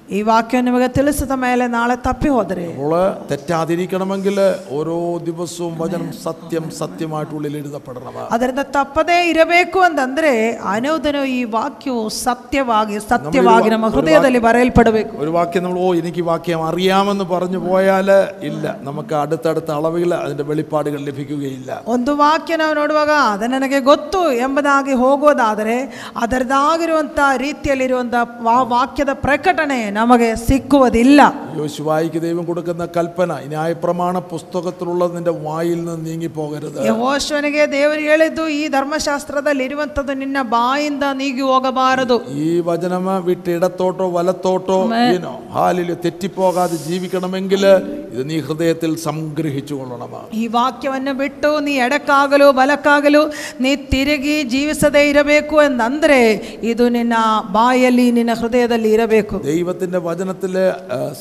ಈ 0.10 0.20
ವಾಕ್ಯ 0.26 0.58
ನಿಮಗೆ 0.62 0.88
ತಿಳಿಸಿದ 0.96 1.34
ಮೇಲೆ 1.42 1.66
ನಾಳೆ 1.74 1.96
ತಪ್ಪಿ 2.04 2.30
ಹೋದರೆ 2.34 2.66
അപ്പോൾ 2.72 2.92
തെറ്റാതിരിക്കണമെങ്കിൽ 3.30 4.36
ഓരോ 4.76 4.98
ദിവസവും 5.26 5.74
വചനം 5.80 6.10
സത്യം 6.20 6.66
സത്യമായിട്ട് 6.78 7.34
ഉള്ളിൽ 7.38 7.54
എഴുതപ്പെടണം 7.60 8.18
ಅದರಿಂದ 8.36 8.64
ತಪ್ಪದೇ 8.76 9.18
ಇರಬೇಕು 9.32 9.80
ಅಂತಂದ್ರೆ 9.86 10.34
ಅನುದಿನ 10.74 11.04
ಈ 11.32 11.42
ವಾಕ್ಯವು 11.56 12.04
ಸತ್ಯವಾಗಿ 12.20 12.98
ಸತ್ಯವಾಗಿ 13.08 13.72
ನಮ್ಮ 13.74 13.90
ಹೃದಯದಲ್ಲಿ 13.96 14.42
ಬರೆಯಲ್ಪಡಬೇಕು 14.46 15.16
ഒരു 15.24 15.34
വാക്യം 15.36 15.66
നമ്മൾ 15.66 15.80
ഓ 15.82 15.94
എനിക്ക് 16.02 16.22
ഈ 16.22 16.30
വാക്യം 16.30 16.62
അറിയാമെന്ന് 16.70 17.26
പറഞ്ഞു 17.32 17.62
പോയാൽ 17.66 18.12
ഇല്ല 18.50 18.66
നമുക്ക് 18.84 19.16
അടുത്തടുത്ത 19.22 19.72
അളവുകൾ 19.78 20.14
അതിൻ്റെ 20.20 20.46
വെളിപ്പാടുകൾ 20.50 21.02
ലഭിക്കുകയില്ല 21.10 21.72
ಒಂದು 21.92 22.14
ವಾಕ್ಯ 22.22 22.58
ನಾವು 22.58 22.76
ನೋಡುವಾಗ 22.80 23.12
ಅದು 23.32 23.50
ನನಗೆ 23.56 23.82
ಗೊತ್ತು 23.90 24.22
ಎಂಬುದಾಗಿ 24.44 24.96
ಹೋಗೋದಾದರೆ 25.02 25.78
ಅದರದಾಗಿರುವಂಥ 26.26 27.12
ರೀತಿಯಲ್ಲಿರುವಂಥ 27.42 28.16
ವಾ- 28.44 28.64
ವಾಕ್ಯದ 28.72 29.14
ಪ್ರಕಟಣೆ 29.22 29.82
ನಮಗೆ 30.00 30.30
ಸಿಕ್ಕುವುದಿಲ್ಲ 30.46 31.22
യോശുവായിക്ക് 31.58 32.20
ദൈവം 32.22 32.44
കൊടുക്കുന്ന 32.46 32.86
കൽപ്പന 32.96 33.32
ഈ 33.44 33.48
ന്യായപ്രമാണ 33.48 34.16
പുസ്തകത്തിലുള്ളത് 34.32 35.14
നിന്റെ 35.16 35.34
വായിൽ 35.46 35.80
നിന്ന് 35.80 35.96
നീങ്ങിപ്പോകരുത് 36.08 36.80
ಯಹೋಶ್ವನಿಗೆ 36.88 37.64
ದೇವರು 37.74 38.02
ಹೇಳಿದ್ದು 38.02 38.46
ಈ 38.56 38.64
ಧರ್ಮಶಾಸ್ತ್ರದಲ್ಲಿ 38.70 39.66
ಇರುವಂಥದ್ದು 39.66 40.16
ನಿನ್ನ 40.16 40.42
ಬಾಯಿಂದ 40.54 41.06
ನೀಗಿ 41.16 41.46
ಹೋಗಬಾರದು 41.46 42.18
ഈ 42.42 42.50
വചനം 42.68 43.08
വിട്ട് 43.26 43.50
ഇടത്തോട്ടോ 43.50 44.08
വലത്തോട്ടോ 44.12 44.80
ഈനോ 45.08 45.34
ഹാലിൽ 45.56 45.92
തെറ്റിപ്പോകാതെ 46.06 46.80
ജീവിക്കണമെങ്കിൽ 46.88 47.64
ഇത് 48.12 48.22
നീ 48.30 48.38
ഹൃദയത്തിൽ 48.42 48.92
സംഗ്രഹിച്ചു 49.06 49.76
കൊള്ളണം 49.76 50.12
ಈ 50.34 50.44
ವಾಕ್ಯವನ್ನು 50.54 51.14
ಬಿಟ್ಟು 51.16 51.50
ನೀ 51.60 51.74
ಎಡಕ್ಕಾಗಲು 51.86 52.48
ಬಲಕ್ಕಾಗಲು 52.60 53.24
ನೀ 53.62 53.72
ತಿರುಗಿ 53.92 54.38
ಜೀವಿಸದೇ 54.54 55.04
ಇರಬೇಕು 55.10 55.56
ಎಂದಂದ್ರೆ 55.64 56.20
ಇದು 56.64 56.86
ನಿನ್ನ 56.90 57.16
ಬಾಯಲ್ಲಿ 57.52 58.08
ನಿನ್ನ 58.12 58.34
ಹೃದಯದಲ್ಲಿ 58.34 58.90
ಇರಬೇಕು 58.90 59.36
ദൈവത്തിന്റെ 59.50 59.89
വചനത്തിൽ 60.06 60.54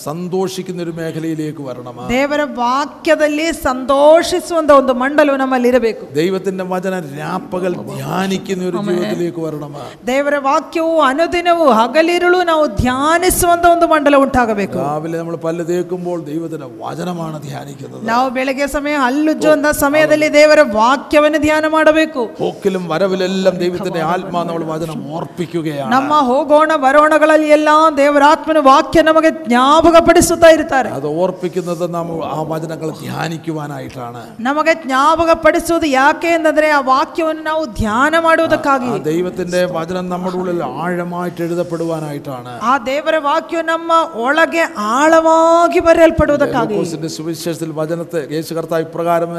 സന്തോഷിക്കുന്ന 0.04 0.80
ഒരു 0.82 0.92
മേഖലയിലേക്ക് 0.92 1.62
വരണം 1.62 1.96
ದೇವರ 2.10 2.42
ವಾಕ್ಯದಲ್ಲಿ 2.58 3.46
ಸಂತೋಷಿಸುವಂತ 3.60 4.70
ಒಂದು 4.72 4.94
ಮಂಡಲವು 4.94 5.36
ನಮ್ಮಲ್ಲಿ 5.36 5.68
ಇರಬೇಕು 5.68 6.04
ദൈവത്തിന്റെ 6.14 6.64
വചനം 6.64 7.08
രാപ്പകൽ 7.18 7.72
ധ്യാനിക്കുന്ന 7.92 8.64
ഒരു 8.64 8.78
ജീവിതത്തിലേക്ക് 8.86 9.40
വരണം 9.46 9.74
ದೇವರ 10.06 10.38
ವಾಕ್ಯವು 10.44 10.94
ಅನುದಿನವೂ 11.02 11.66
ಹಗಲಿರುಳು 11.72 12.40
ನಾವು 12.44 12.64
ಧ್ಯಾನಿಸುವಂತ 12.80 13.66
ಒಂದು 13.66 13.88
ಮಂಡಲ 13.88 14.16
ಉಂಟಾಗಬೇಕು 14.16 14.78
രാവിലെ 14.80 15.16
നമ്മൾ 15.18 15.36
പല്ല് 15.36 15.64
തേക്കുമ്പോൾ 15.64 16.18
ദൈവത്തിന്റെ 16.24 16.70
വചനമാണ് 16.82 17.38
ധ്യാനിക്കുന്നത് 17.42 18.04
ನಾವು 18.04 18.28
ಬೆಳಗ್ಗೆ 18.30 18.68
ಸಮಯ 18.68 18.96
ಹಲ್ಲುಜ್ಜುವಂತ 19.04 19.68
ಸಮಯದಲ್ಲಿ 19.76 20.30
ದೇವರ 20.34 20.60
ವಾಕ್ಯವನ್ನು 20.74 21.38
ಧ್ಯಾನ 21.38 21.64
ಮಾಡಬೇಕು 21.68 22.22
പോക്കിലും 22.38 22.84
വരവിലെല്ലാം 22.88 23.56
ദൈവത്തിന്റെ 23.56 24.02
ആത്മാ 24.06 24.42
നമ്മൾ 24.44 24.64
വചനം 24.64 25.00
ഓർപ്പിക്കുകയാണ് 25.16 25.90
ನಮ್ಮ 25.90 26.14
ಹೋಗೋಣ 26.28 26.72
ಬರೋಣಗಳಲ್ಲಿ 26.84 27.48
ಎಲ್ಲ 27.50 27.68
ದೇವರ 27.96 28.24
ಆತ್ಮನ 28.58 28.60
ವಾಕ್ಯ 28.66 29.00
ನಮಗೆ 29.06 29.30
ಜ್ಞಾಪಕಪಡಿಸುತ್ತಾ 29.44 30.48
ಇರ್ತಾರೆ 30.54 30.88
അത് 30.94 31.06
ഓർപ്പിക്കുന്നത് 31.18 31.84
നാം 31.94 32.06
ആ 32.28 32.38
വചനങ്ങൾ 32.50 32.88
ധ്യാനിക്കുവാനായിട്ടാണ് 33.00 34.22
ನಮಗೆ 34.44 34.72
ಜ್ಞಾಪಕಪಡಿಸುವುದು 34.84 35.62
ಯಾಕೆ 35.94 36.30
ಅಂತಂದ್ರೆ 36.36 36.68
ಆ 36.72 36.80
ವಾಕ್ಯವನ್ನು 36.88 37.44
ನಾವು 37.48 37.64
ಧ್ಯಾನ 37.78 37.92
ಮಾಡುವುದಕ್ಕಾಗಿ 38.24 38.88
ആ 38.90 38.98
ദൈവത്തിന്റെ 39.08 39.60
വചനം 39.76 40.06
നമ്മുടെ 40.12 40.36
ഉള്ളിൽ 40.40 40.60
ആഴമായിട്ട് 40.78 41.40
എഴുതപ്പെടുവാനായിട്ടാണ് 41.46 42.54
ಆ 42.64 42.74
ದೇವರ 42.86 43.16
ವಾಕ್ಯವು 43.26 43.42
ನಮ್ಮ 43.68 43.90
ಒಳಗೆ 44.24 44.64
ಆಳವಾಗಿ 44.94 45.80
ಬರೆಯಲ್ಪಡುವುದಕ್ಕಾಗಿ 45.86 46.74
ലൂക്കോസിന്റെ 46.74 47.10
സുവിശേഷത്തിൽ 47.14 47.70
വചനത്തെ 47.78 48.22
യേശു 48.34 48.50
കർത്താവ് 48.56 48.86
ഇപ്രകാരം 48.86 49.32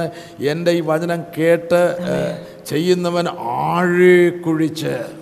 എൻ്റെ 0.51 0.71
ഈ 0.73 0.83
വചനം 0.87 1.03
കേട്ട് 1.35 1.81
ഏഹ്, 2.11 2.33
ചെയ്യുന്നവൻ 2.69 3.25
ആഴേ 3.65 4.15
കുഴിച്ച് 4.45 4.95
ಆ 4.95 5.18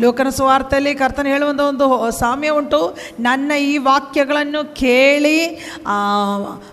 ಲೋಕನ 0.00 0.28
ಸುವಾರ್ತೆಯಲ್ಲಿ 0.36 0.90
ಕರ್ತನ 0.98 1.26
ಹೇಳುವಂಥ 1.32 1.62
ಒಂದು 1.66 1.84
ಸಾಮ್ಯ 2.18 2.48
ಉಂಟು 2.56 2.80
ನನ್ನ 3.20 3.52
ಈ 3.64 3.74
ವಾಕ್ಯಗಳನ್ನು 3.86 4.60
ಕೇಳಿ 4.80 5.36
ಆ, 5.86 5.94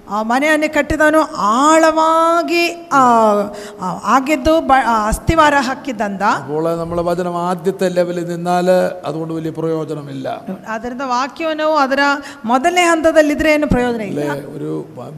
ಆ 0.09 0.21
ಮನೆಯನ್ನು 0.29 0.69
ಕಟ್ಟಿದವನು 0.75 1.21
ಆಳವಾಗಿ 1.53 2.63
ಆ, 2.93 3.03
ಆ, 3.79 3.85
ಆಗಿದ್ದು 4.13 4.55
ಬ 4.63 4.79
ಆ, 4.85 4.95
ಅಸ್ಥಿವಾರ 5.09 5.55
ಹಾಕಿದ್ದಂದ 5.67 6.23
അപ്പോൾ 6.39 6.67
നമ്മളെ 6.81 7.05
വചനം 7.07 7.37
ആദ്യത്തെ 7.45 7.89
ലെവലിൽ 7.95 8.27
നിന്നാൽ 8.31 8.67
അതുകൊണ്ട് 9.05 9.33
വലിയ 9.33 9.53
പ്രയോജനമില്ല 9.57 10.27
ಅದರಿಂದ 10.73 11.07
ವಾಕ್ಯವನ್ನು 11.13 11.69
ಅದರ 11.83 12.01
ಮೊದಲನೇ 12.45 12.85
ಹಂತದಲ್ಲಿದ್ರೆ 12.89 13.51
ಏನು 13.53 13.69
ಪ್ರಯೋಜನ 13.69 14.03
ಇಲ್ಲ 14.09 14.21
അല്ലേ 14.27 14.45
ഒരു 14.55 14.71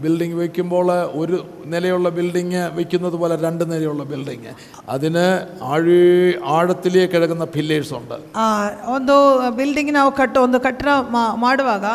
ബിൽഡിംഗ് 0.03 0.39
വെക്കുമ്പോൾ 0.41 0.88
ഒരു 1.21 1.39
നിലയുള്ള 1.73 2.07
ബിൽഡിങ് 2.15 2.63
വെക്കുന്നത് 2.77 3.17
പോലെ 3.19 3.36
രണ്ട് 3.43 3.65
നിലയുള്ള 3.69 4.05
ബിൽഡിങ് 4.09 4.53
അതിന് 4.89 5.27
ആഴേ 5.71 5.99
ആഴത്തിലേക്ക് 6.53 7.13
കിടക്കുന്ന 7.13 7.45
പില്ലേഴ്സ് 7.67 7.93
ഉണ്ട് 7.93 8.15
ಆ, 8.38 8.45
ಒಂದು 8.95 9.15
ಬಿಲ್ಡಿಂಗ್ 9.57 9.91
ನಾವು 9.93 10.12
ಕಟ್ಟು 10.13 10.39
ಒಂದು 10.41 10.59
ಕಟ್ಟಡ 10.62 10.88
ಮಾ- 11.12 11.33
ಮಾಡುವಾಗ 11.38 11.86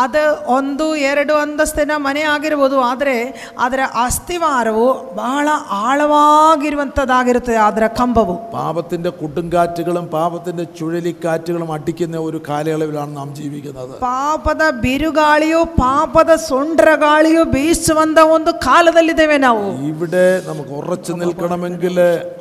ಅದು 0.00 0.22
ಒಂದು 0.52 0.86
ಎರಡು 1.08 1.34
ಅಂತಸ್ತಿನ 1.42 1.68
ಮನೆ 2.02 2.22
ಆಗಿರ್ಬೋದು 2.30 2.76
ಆದರೆ 2.84 3.16
ಅದರ 3.60 3.80
ಅಸ್ಥಿವಾರವು 4.02 4.86
ಬಹಳ 5.16 5.46
ಆಳವಾಗಿರುವಂಥದ್ದಾಗಿರುತ್ತದೆ 5.82 7.58
ಅದರ 7.66 7.84
ಕಂಬವು 7.96 8.34
പാപത്തിന്റെ 8.54 9.10
കൊടുങ്കാറ്റുകളും 9.18 10.06
പാപത്തിന്റെ 10.12 10.64
ചുഴലിക്കാറ്റുകളും 10.78 11.70
അടിക്കുന്ന 11.76 12.16
ഒരു 12.26 12.40
കാലയളവിലാണ് 12.48 13.12
നാം 13.16 13.28
ജീവിക്കുന്നത് 13.36 13.94
ಪಾಪದ 14.04 14.62
ಬಿರುಗಾಳಿಯು 14.82 15.60
ಪಾಪದ 15.80 16.32
ಸೊಂಡ್ರ 16.46 16.88
ಗಾಳಿಯು 17.02 17.42
ಬೀಸುವಂತ 17.52 17.98
ಒಂದು 18.32 18.52
ಕಾಲದಲ್ಲಿದ್ದೇವೆ 18.64 19.36
ನಾವು 19.40 19.64
ഇവിടെ 19.90 20.24
നമുക്ക് 20.48 20.72
ഉറച്ചു 20.80 21.12
നിൽക്കണമെങ്കിൽ 21.20 21.96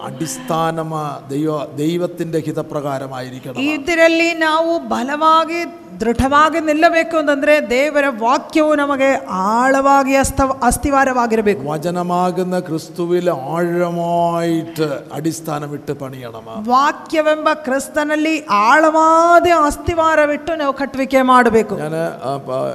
അടിസ്ഥാനമ 0.09 0.93
ദൈവ 1.29 1.49
ദൈവത്തിന്റെ 1.79 2.39
ഹിതപ്രകാരമായിരിക്കണം 2.63 3.61
ಇದರಲ್ಲಿ 3.69 4.31
ನಾವು 4.41 4.71
ಬಲವಾಗಿ 4.89 5.61
ದೃಢವಾಗಿ 6.01 6.59
ನಿಲ್ಲಬೇಕು 6.67 7.15
ಅಂತಂದ್ರೆ 7.19 7.53
ದೇವರ 7.71 8.05
ವಾಕ್ಯವು 8.21 8.73
ನಮಗೆ 8.79 9.09
ಆಳವಾಗಿ 9.49 10.13
ಅಸ್ತ 10.17 10.41
ಅಸ್ಥಿವಾರವಾಗಿರಬೇಕು 10.67 11.63
വചനമാകുന്ന 11.69 12.57
ക്രിസ്തുവിൽ 12.67 13.25
ആഴമായിട്ട് 13.53 14.87
അടിസ്ഥാനമിട്ട് 15.13 15.93
പണിയണം 15.99 16.45
ವಾಕ್ಯವೆಂಬ 16.69 17.49
ಕ್ರಿಸ್ತನಲ್ಲಿ 17.63 18.35
ಆಳವಾದ 18.63 19.27
ಅಸ್ಥಿವಾರವಿಟ್ಟು 19.67 20.51
ನಾವು 20.57 20.73
ಕಟ್ಟುವಿಕೆ 20.79 21.21
ಮಾಡಬೇಕು 21.29 21.75
ഞാൻ 21.83 21.95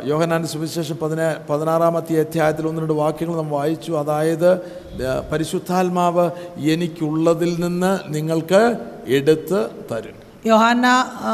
യോഹനാൻ 0.07 0.43
സുവിശേഷം 0.51 0.99
പതിന 1.01 1.21
പതിനാറാമത്തെ 1.49 2.17
അധ്യായത്തിൽ 2.23 2.67
ഒന്ന് 2.69 2.83
രണ്ട് 2.83 2.97
വാക്യങ്ങൾ 3.01 3.37
നാം 3.37 3.51
വായിച്ചു 3.55 3.93
അതായത് 4.01 4.51
ആ, 5.03 5.13
പരിശുദ്ധാത്മാവ് 5.31 6.25
എനിക്കുള്ളതിൽ 6.75 7.53
നിന്ന് 7.61 7.93
നിങ്ങൾക്ക് 8.11 8.61
എടുത്ത് 9.11 9.61
തരും 9.91 10.19
ಯೋಹಾನ 10.45 10.85
ಆ, 11.25 11.33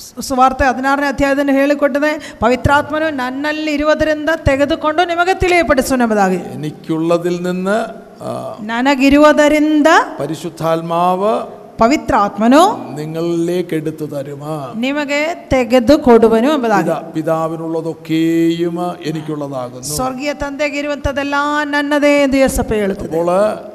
ಸು- 0.00 0.22
ಸುವಾರ್ತೆ 0.22 0.64
ಹದಿನಾರನೇ 0.64 1.06
ಅಧ್ಯಾಯದಲ್ಲಿ 1.06 1.52
ಹೇಳಿಕೊಟ್ಟಿದೆ 1.52 2.10
ಪವಿತ್ರಾತ್ಮನು 2.40 3.08
ನನ್ನಲ್ಲಿ 3.16 3.72
ಇರುವುದರಿಂದ 3.72 4.30
ತೆಗೆದುಕೊಂಡು 4.46 5.02
ನಿಮಗೆ 5.04 5.34
ತಿಳಿಯಪಡಿಸುವುದಾಗಿ 5.36 6.40
എനിക്കുള്ളതിൽ 6.54 7.36
നിന്ന് 7.42 7.78
ആ, 8.22 8.30
ನನಗಿರುವುದರಿಂದ 8.72 9.88
പരിശുദ്ധാത്മാവ് 10.18 11.32
ಪವಿತ್ರಾತ್ಮನು 11.78 12.60
നിങ്ങളിലേക്ക് 12.96 13.74
എടുത്തു 13.74 14.06
തരുമാ 14.10 14.56
ನಿಮಗೆ 14.78 15.20
ತೆಗೆದುಕೊಡುವನು 15.50 16.50
ಎಂಬುದಾಗಿ 16.52 16.84
പിതാ- 16.88 17.00
പിതാവിനുള്ളതൊക്കെയും 17.14 18.76
എനിക്കുള്ളതാകുന്നു 19.04 19.94
ಸ್ವರ್ಗೀಯ 19.94 20.34
ತಂದೆಗಿರುವಂಥದ್ದೆಲ್ಲ 20.34 21.34
ನನ್ನದೇ 21.66 22.22
ಎಂದು 22.22 22.36
ಯೇಸಪ್ಪ 22.36 22.72
ಹೇಳುತ್ತದೆ 22.74 23.10
അപ്പോൾ 23.12 23.30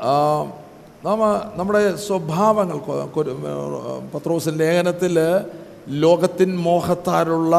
ആ, 0.05 0.15
നാം 1.03 1.19
നമ്മുടെ 1.57 1.81
സ്വഭാവങ്ങൾ 2.05 2.77
കൊ- 2.79 3.07
കൊരു- 3.11 3.35
പത്രോസിൻ 4.13 4.55
ലേഖനത്തിൽ 4.57 5.15
ലോകത്തിൻ 5.97 6.51
മോഹത്താലുള്ള 6.63 7.55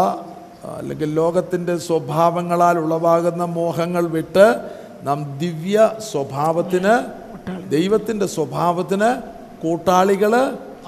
അല്ലെങ്കിൽ 0.73 1.09
ലോകത്തിൻ്റെ 1.15 1.75
സ്വഭാവങ്ങളാൽ 1.85 2.77
ഉളവാകുന്ന 2.79 3.45
മോഹങ്ങൾ 3.55 4.05
വിട്ട് 4.13 4.47
നാം 5.05 5.19
ദിവ്യ 5.39 5.77
സ്വഭാവത്തിന് 6.09 6.95
ദൈവത്തിൻ്റെ 7.69 8.27
സ്വഭാവത്തിന് 8.29 9.11
കൂട്ടാളികൾ 9.63 10.33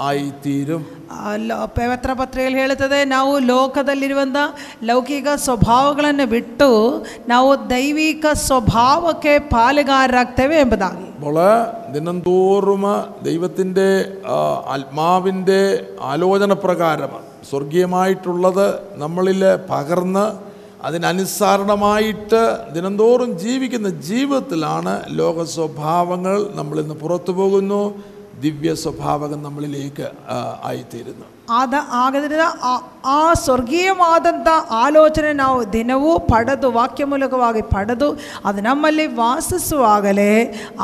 ആയിത്തീരും 0.00 0.82
ಆ, 1.14 1.30
ಲ- 1.40 1.66
ಪವಿತ್ರ 1.74 2.10
ಪತ್ರಿಕೆಯಲ್ಲಿ 2.14 2.60
ಹೇಳುತ್ತದೆ 2.60 2.98
ನಾವು 3.08 3.32
ಲೋಕದಲ್ಲಿರುವಂಥ 3.48 4.36
ಲೌಕಿಕ 4.82 5.28
ಸ್ವಭಾವಗಳನ್ನು 5.44 6.26
ಬಿಟ್ಟು 6.28 6.68
ನಾವು 7.28 7.50
ದೈವಿಕ 7.70 8.26
ಸ್ವಭಾವಕ್ಕೆ 8.44 9.32
ಪಾಲುಗಾರರಾಗ್ತೇವೆ 9.54 10.56
ಎಂಬುದಾಗಿ 10.60 11.06
അപ്പോൾ 11.14 11.38
ദിനംതോറും 11.95 12.83
ദൈവത്തിന്റെ 13.23 13.89
ആത്മാവിന്റെ 14.75 15.61
ആലോചന 16.01 16.53
പ്രകാരമാണ്. 16.53 17.27
സ്വർഗീയമായിട്ടുള്ളത് 17.49 18.67
നമ്മളിൽ 19.03 19.41
പകർന്ന് 19.71 20.25
അതിനനുസരണമായിട്ട് 20.87 22.41
ദിനംതോറും 22.73 23.29
ജീവിക്കുന്ന 23.43 23.89
ജീവിതത്തിലാണ് 24.09 24.93
ലോക 25.19 25.43
സ്വഭാവങ്ങൾ 25.57 26.35
നമ്മളിന്ന് 26.55 26.95
പുറത്തു 27.03 27.31
പോകുന്നു 27.31 27.81
ദിവ്യ 28.41 28.73
സ്വഭാവകം 28.83 29.39
നമ്മളിലേക്ക് 29.43 30.07
ആയിത്തീരുന്നു. 30.63 31.27
ಆದ 31.54 31.74
ಆಗದ್ರಿಂದ 32.00 32.44
ಆ- 32.64 32.82
ಆ 33.12 33.20
ಸ್ವರ್ಗೀಯವಾದಂಥ 33.40 34.48
ಆಲೋಚನೆ 34.78 35.30
ನಾವು 35.36 35.58
ದಿನವೂ 35.72 36.10
ಪಡೆದು 36.26 36.68
ವಾಕ್ಯ 36.72 37.04
ಮೂಲಕವಾಗಿ 37.04 37.62
ಪಡೆದು 37.70 38.08
ಅದು 38.44 38.60
ನಮ್ಮಲ್ಲಿ 38.62 39.06
ವಾಸಿಸುವಾಗಲೇ 39.18 40.28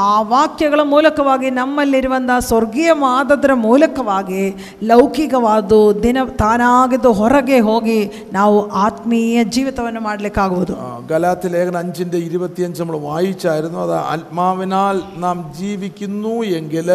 ಆ 0.03 0.23
ವಾಕ್ಯಗಳ 0.31 0.81
ಮೂಲಕವಾಗಿ 0.89 1.51
ನಮ್ಮಲ್ಲಿರುವಂಥ 1.59 2.31
ಸ್ವರ್ಗೀಯವಾದದ್ರ 2.49 3.55
ಮೂಲಕವಾಗಿ 3.63 4.43
ಲೌಕಿಕವಾದ 4.91 5.71
ದಿನ 6.03 6.19
ತಾನಾಗಿದ್ದು 6.41 7.13
ಹೊರಗೆ 7.15 7.61
ಹೋಗಿ 7.63 8.01
ನಾವು 8.33 8.57
ಆತ್ಮೀಯ 8.81 9.23
ಜೀವಿತವನ್ನು 9.53 10.03
ಮಾಡಲಿಕ್ಕಾಗುವುದು 10.07 10.77
ആ, 10.81 10.91
ഗലാത്തി 11.09 11.51
ലേഖനം 11.53 11.81
അഞ്ചിൻ്റെ 11.83 12.21
ഇരുപത്തിയഞ്ച് 12.27 12.81
നമ്മൾ 12.83 12.99
വായിച്ചായിരുന്നു 13.07 13.81
അത് 13.87 13.97
ആത്മാവിനാൽ 14.11 14.97
നാം 15.21 15.39
ജീവിക്കുന്നു 15.57 16.35
എങ്കിൽ 16.57 16.91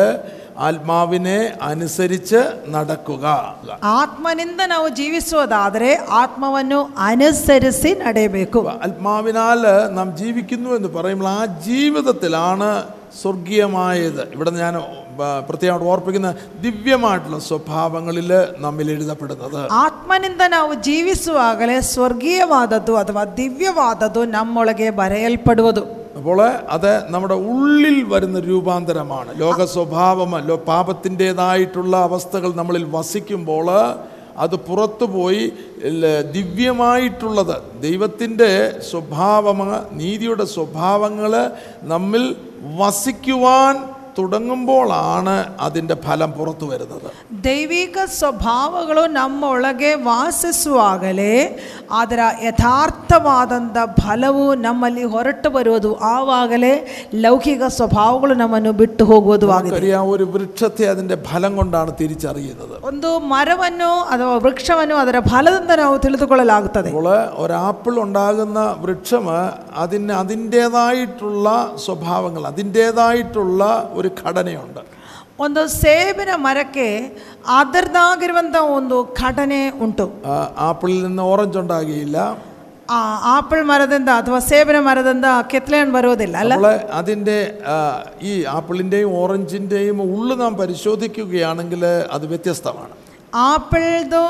ആത്മാവിനെ 0.61 1.37
അനുസരിച്ച് 1.67 2.39
നടക്കുക 2.69 3.25
ಆತ್ಮನಿಂದ 3.95 4.61
ನಾವು 4.67 4.87
ಜೀವಿಸುವುದಾದರೆ 4.97 5.91
ಆತ್ಮವನ್ನು 6.19 6.79
ಅನುಸರಿಸಿ 7.05 7.91
ನಡೆಯಬೇಕು 8.01 8.59
ആത്മാവിനാൽ 8.79 9.61
നാം 9.93 10.09
ജീവിക്കുന്നു 10.17 10.71
എന്ന് 10.77 10.89
പറയുമ്പോൾ 10.95 11.29
ആ 11.33 11.39
ജീവിതത്തിലാണ് 11.67 12.69
സ്വർഗീയമായത് 13.21 14.21
ഇവിടെ 14.33 14.51
ഞാൻ 14.57 14.73
ആ, 14.75 14.83
പ്രത്യേകമായിട്ട് 15.47 15.87
ഓർപ്പിക്കുന്ന 15.87 16.29
ദിവ്യമായിട്ടുള്ള 16.61 17.39
സ്വഭാവങ്ങളിൽ 17.47 18.29
നമ്മിൽ 18.59 18.87
എഴുതപ്പെടുന്നത് 18.93 19.57
ಆತ್ಮನಿಂದ 19.81 20.43
ನಾವು 20.49 20.71
ಜೀವಿಸುವಾಗಲೇ 20.85 21.77
ಸ್ವರ್ಗೀಯವಾದದ್ದು 21.91 22.93
ಅಥವಾ 23.01 23.23
ದಿವ್ಯವಾದದ್ದು 23.37 24.23
ನಮ್ಮೊಳಗೆ 24.31 24.89
ಬರೆಯಲ್ಪಡುವುದು 24.99 25.83
അപ്പോൾ 26.16 26.40
അത് 26.68 26.92
നമ്മുടെ 27.08 27.36
ഉള്ളിൽ 27.50 27.96
വരുന്ന 28.04 28.38
രൂപാന്തരമാണ്. 28.40 29.30
ലോക 29.38 29.64
സ്വഭാവം 29.74 30.32
ലോ 30.48 30.56
പാപത്തിന്റെതായിട്ടുള്ള 30.68 31.96
അവസ്ഥകൾ 32.08 32.50
നമ്മളിൽ 32.54 32.84
വസിക്കുമ്പോൾ 32.96 33.68
അത് 34.44 34.56
പുറത്തു 34.68 35.06
പോയി 35.06 35.42
ദിവ്യമായിട്ടുള്ളത് 36.36 37.54
ദൈവത്തിന്റെ 37.80 38.50
സ്വഭാവം 38.90 39.60
നീതിയുടെ 39.92 40.44
സ്വഭാവങ്ങൾ 40.56 41.32
നമ്മിൽ 41.92 42.24
വസിക്കുവാൻ 42.76 43.74
തുടങ്ങുമ്പോഴാണ് 44.17 45.35
അതിൻ്റെ 45.65 45.95
ഫലം 46.05 46.29
പുറത്തു 46.31 46.65
വരുന്നത് 46.71 47.07
ದೈವಿಕ 47.45 47.97
ಸ್ವಭಾವಗಳು 48.15 49.03
ನಮ್ಮೊಳಗೆ 49.15 49.91
ವಾಸಿಸುವಾಗಲೇ 50.07 51.35
ಅದರ 51.99 52.21
ಯಥಾರ್ಥವಾದಂಥ 52.47 53.77
ಫಲವು 54.01 54.45
ನಮ್ಮಲ್ಲಿ 54.65 55.05
ಹೊರಟು 55.13 55.49
ಬರುವುದು 55.49 55.91
ಆವಾಗಲೇ 56.11 56.73
ಲೌಕಿಕ 57.21 57.63
ಸ್ವಭಾವಗಳು 57.77 58.35
ನಮ್ಮನ್ನು 58.35 58.73
ಬಿಟ್ಟು 58.81 59.05
ಹೋಗುವುದು 59.05 59.47
ಆಗಿದೆ 59.49 59.69
നമുക്കറിയാം 59.69 60.11
ഒരു 60.13 60.27
വൃക്ഷത്തെ 60.33 60.85
അതിൻ്റെ 60.91 61.17
ഫലം 61.29 61.53
കൊണ്ടാണ് 61.55 61.93
തിരിച്ചറിയുന്നത് 62.01 62.75
ಒಂದು 62.89 63.11
ಮರವನ್ನು 63.31 63.91
ಅಥವಾ 64.11 64.35
ವೃಕ್ಷವನ್ನು 64.41 64.97
ಅದರ 64.97 65.17
ಫಲದಿಂದ 65.29 65.75
ನಾವು 65.81 65.97
ತಿಳಿದುಕೊಳ್ಳಲಾಗುತ್ತದೆ 66.03 66.91
അപ്പോൾ 66.91 67.09
ഒരാപ്പിൾ 67.43 67.95
ഉണ്ടാകുന്ന 68.05 68.59
വൃക്ഷം 68.81 69.25
അതിന് 69.81 70.13
അതിൻ്റേതായിട്ടുള്ള 70.21 71.47
സ്വഭാവങ്ങൾ 71.85 72.43
അതിൻ്റേതായിട്ടുള്ള 72.47 73.63
ഒരു 73.97 74.04
ഘടനയുണ്ട് 74.21 74.81
ಒಂದು 75.39 75.61
ಸೇಬಿನ 75.77 76.31
ಮರಕ್ಕೆ 76.43 76.87
ಅದರದಾಗಿರುವಂಥ 77.55 78.55
ಒಂದು 78.75 78.97
ಘಟನೆ 79.21 79.59
ಉಂಟು 79.83 80.05
ആ, 80.27 80.35
ആപ്പിളിൽ 80.65 80.99
നിന്ന് 81.05 81.23
ഓറഞ്ച് 81.29 81.59
ഉണ്ടാകുകയില്ല 81.61 82.17
ಆ 82.89 82.99
ಆಪಲ್ 83.33 83.63
ಮರದಿಂದ 83.63 84.09
ಅಥವಾ 84.19 84.39
ಸೇಬಿನ 84.47 84.79
ಮರದಿಂದ 84.85 85.27
ಕಿತ್ಲೆ 85.51 85.77
ಹಣ್ಣು 85.79 85.93
ಬರುವುದಿಲ್ಲ 85.97 86.35
ಅಲ್ಲ 86.41 86.53
അപ്പോൾ 86.55 86.73
അതിൻ്റെ 86.99 87.37
ആ, 87.67 87.75
ഈ 88.23 88.33
ആപ്പിളിൻ്റെയും 88.55 89.11
ഓറഞ്ചിൻ്റെയും 89.19 89.99
ഉള്ളു 90.09 90.35
നാം 90.41 90.53
പരിശോധിക്കുകയാണെങ്കിൽ 90.61 91.83
അത് 92.11 92.25
വ്യത്യസ്തമാണ് 92.31 92.95
ಆಪಲ್ದು 93.47 94.23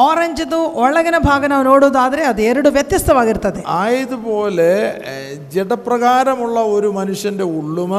ಆರೆಂಜ್ದು 0.00 0.56
ಒಳಗಿನ 0.80 1.18
ಭಾಗ 1.24 1.42
ನಾವು 1.50 1.64
ನೋಡೋದಾದರೆ 1.66 2.22
ಅದು 2.26 2.42
ಎರಡು 2.48 2.70
ವ್ಯತ್ಯಸ್ತವಾಗಿರ್ತದೆ 2.74 3.60
ആയതുപോലെ 3.78 4.72
ഏ, 5.06 5.14
ജഡപ്രകാരമുള്ള 5.54 6.58
ഒരു 6.74 6.90
മനുഷ്യൻ്റെ 6.98 7.46
ഉള്ളുമ 7.56 7.94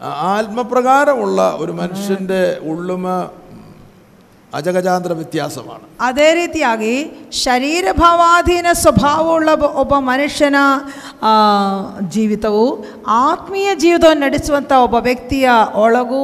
ആ, 0.00 0.10
ആത്മപ്രകാരമുള്ള 0.30 1.40
ഒരു 1.60 1.72
മനുഷ്യൻ്റെ 1.78 2.42
ഉള്ളുമ 2.68 3.06
അജഗജാന്തര 4.52 5.12
വ്യത്യാസമാണ് 5.18 5.84
ಅದೇ 6.00 6.28
ರೀತಿಯಾಗಿ 6.36 6.94
ಶರೀರ 7.40 7.84
ಭಾವಾಧೀನ 7.98 8.68
ಸ್ವಭಾವವುಳ್ಳ 8.80 9.48
ಒಬ್ಬ- 9.56 9.74
ಒಬ್ಬ 9.82 9.94
ಮನುಷ್ಯನ 10.06 10.58
ಆ, 11.22 11.32
ಜೀವಿತವು 12.12 12.64
ಆತ್ಮೀಯ 13.20 13.70
ಜೀವಿತವನ್ನು 13.80 14.24
ನಡೆಸುವಂಥ 14.24 14.72
ಒಬ್ಬ 14.84 14.96
ವ್ಯಕ್ತಿಯ 15.04 15.48
ಒಳಗೂ 15.82 16.22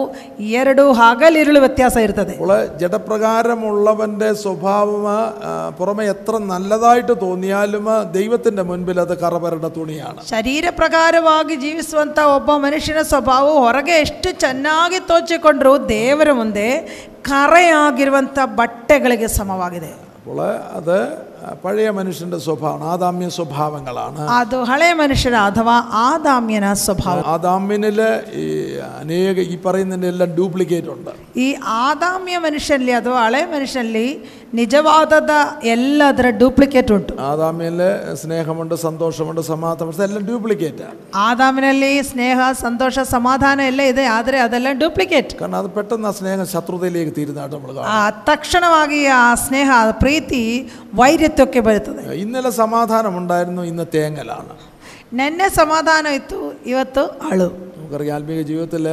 ಎರಡು 0.56 0.84
ಹಗಲಿರುಳು 0.98 1.60
ವ್ಯತ್ಯಾಸ 1.62 1.96
ಇರ್ತದೆ 2.04 2.34
അപ്പോൾ 2.36 2.52
ജഡപ്രകാരമുള്ളവൻ്റെ 2.80 4.28
സ്വഭാവം 4.40 5.04
ആ, 5.08 5.16
പുറമെ 5.78 6.04
എത്ര 6.12 6.24
നല്ലതായിട്ട് 6.48 7.14
തോന്നിയാലും 7.22 7.86
ദൈവത്തിൻ്റെ 8.14 8.64
മുൻപിൽ 8.68 8.98
അത് 9.02 9.14
കറപരണ്ട 9.20 9.44
തുണിയാണ് 9.76 10.20
ಶರೀರ 10.30 10.44
ಪ್ರಕಾರವಾಗಿ 10.78 11.56
ಜೀವಿಸುವಂಥ 11.62 12.04
ಒಬ್ಬ 12.34 12.50
ಮನುಷ್ಯನ 12.64 13.02
ಸ್ವಭಾವವು 13.10 13.58
ಹೊರಗೆ 13.64 13.96
ಎಷ್ಟು 14.02 14.30
ಚೆನ್ನಾಗಿ 14.42 15.00
ತೋಚಿಕೊಂಡ್ರೂ 15.08 15.72
ದೇವರ 15.92 16.30
ಮುಂದೆ 16.36 16.68
ಕರೆಯಾಗಿರುವಂಥ 17.30 18.38
ಬಟ್ಟೆಗಳಿಗೆ 18.58 19.28
ಸಮವಾಗಿದೆ 19.34 19.90
അപ്പോൾ 20.18 20.40
അത് 20.78 20.96
പഴയ 21.62 21.88
മനുഷ്യൻ്റെ 21.96 22.38
സ്വഭാവമാണ് 22.44 22.84
ആദാമ്യ 22.92 23.26
സ്വഭാവങ്ങളാണ് 23.36 24.22
ಅದು 24.36 24.58
ಹಳೆ 24.70 24.88
ಮನುಷ್ಯನ 25.00 25.36
ಅಥವಾ 25.48 25.74
ಆದಾಮ್ಯನ 26.04 26.68
ಸ್ವಭಾವ 26.80 27.22
ആദാമ്യനിൽ 27.34 28.00
ഈ 28.36 28.46
അനേക 29.00 29.36
ഈ 29.48 29.56
പറയുന്നതിൻ്റെ 29.66 30.08
എല്ലാം 30.08 30.32
ഡ്യൂപ്ലിക്കേറ്റ് 30.38 30.90
ഉണ്ട് 30.90 31.12
ಈ 31.38 31.48
ಆದಾಮ್ಯ 31.82 32.38
ಮನುಷ್ಯನಲ್ಲಿ 32.38 32.94
ಅಥವಾ 32.98 33.18
ಹಳೆ 33.24 33.42
ಮನುಷ್ಯನಲ್ಲಿ 33.54 34.06
ನಿಜವಾದದ 34.60 35.32
ಎಲ್ಲದರ 35.72 36.26
ಡೂಪ್ಲಿಕೇಟ್ 36.40 36.90
ಉಂಟು 36.92 37.14
ആദാമ്യനിൽ 37.30 37.80
സ്നേഹമുണ്ട് 38.20 38.74
സന്തോഷമുണ്ട് 38.84 39.42
സമാധാനമുണ്ട് 39.48 40.02
എല്ലാം 40.06 40.24
ഡ്യൂപ്ലിക്കേറ്റാണ് 40.28 40.96
ಆದಾಮಿನಲ್ಲಿ 41.26 41.90
ಸ್ನೇಹ 42.10 42.38
ಸಂತೋಷ 42.62 42.98
ಸಮಾಧಾನ 43.10 43.60
ಎಲ್ಲ 43.70 43.82
ಇದೆ 43.92 44.04
ಆದರೆ 44.16 44.40
ಅದೆಲ್ಲ 44.40 44.72
ಡೂಪ್ಲಿಕೇಟ್ 44.82 45.32
കാരണം 45.40 45.58
അത് 45.58 45.70
പെട്ടെന്ന് 45.76 46.08
ആ 46.08 46.14
സ്നേഹം 46.20 46.46
ശത്രുതയിലേക്ക് 46.54 47.14
തീരുന്നതായിട്ട് 47.18 47.56
നമ്മൾ 47.56 47.70
കാണും 47.70 47.90
ಆ 47.94 48.02
ತಕ್ಷಣವಾಗಿ 48.30 49.00
ಆ 49.18 49.26
ಸ್ನೇಹ 49.44 49.70
ಆ 49.78 49.84
ಪ್ರೀತಿ 50.00 50.42
ವೈರತ್ವಕ್ಕೆ 51.30 51.60
ಬರುತ್ತದೆ 51.60 52.02
ഇന്നലെ 52.16 52.50
സമാധാനം 52.62 53.14
ഉണ്ടായിരുന്നു 53.18 53.62
ഇന്ന് 53.62 53.84
തേങ്ങലാണ് 53.94 54.54
ನೆನ್ನೆ 55.12 55.48
ಸಮಾಧಾನ 55.56 56.06
ಇತ್ತು 56.18 56.38
ಇವತ್ತು 56.66 57.02
ಅಳು 57.30 57.48
നമുക്കറിയാം 57.74 58.14
ആത്മീയ 58.16 58.42
ജീവിതത്തിൽ 58.42 58.86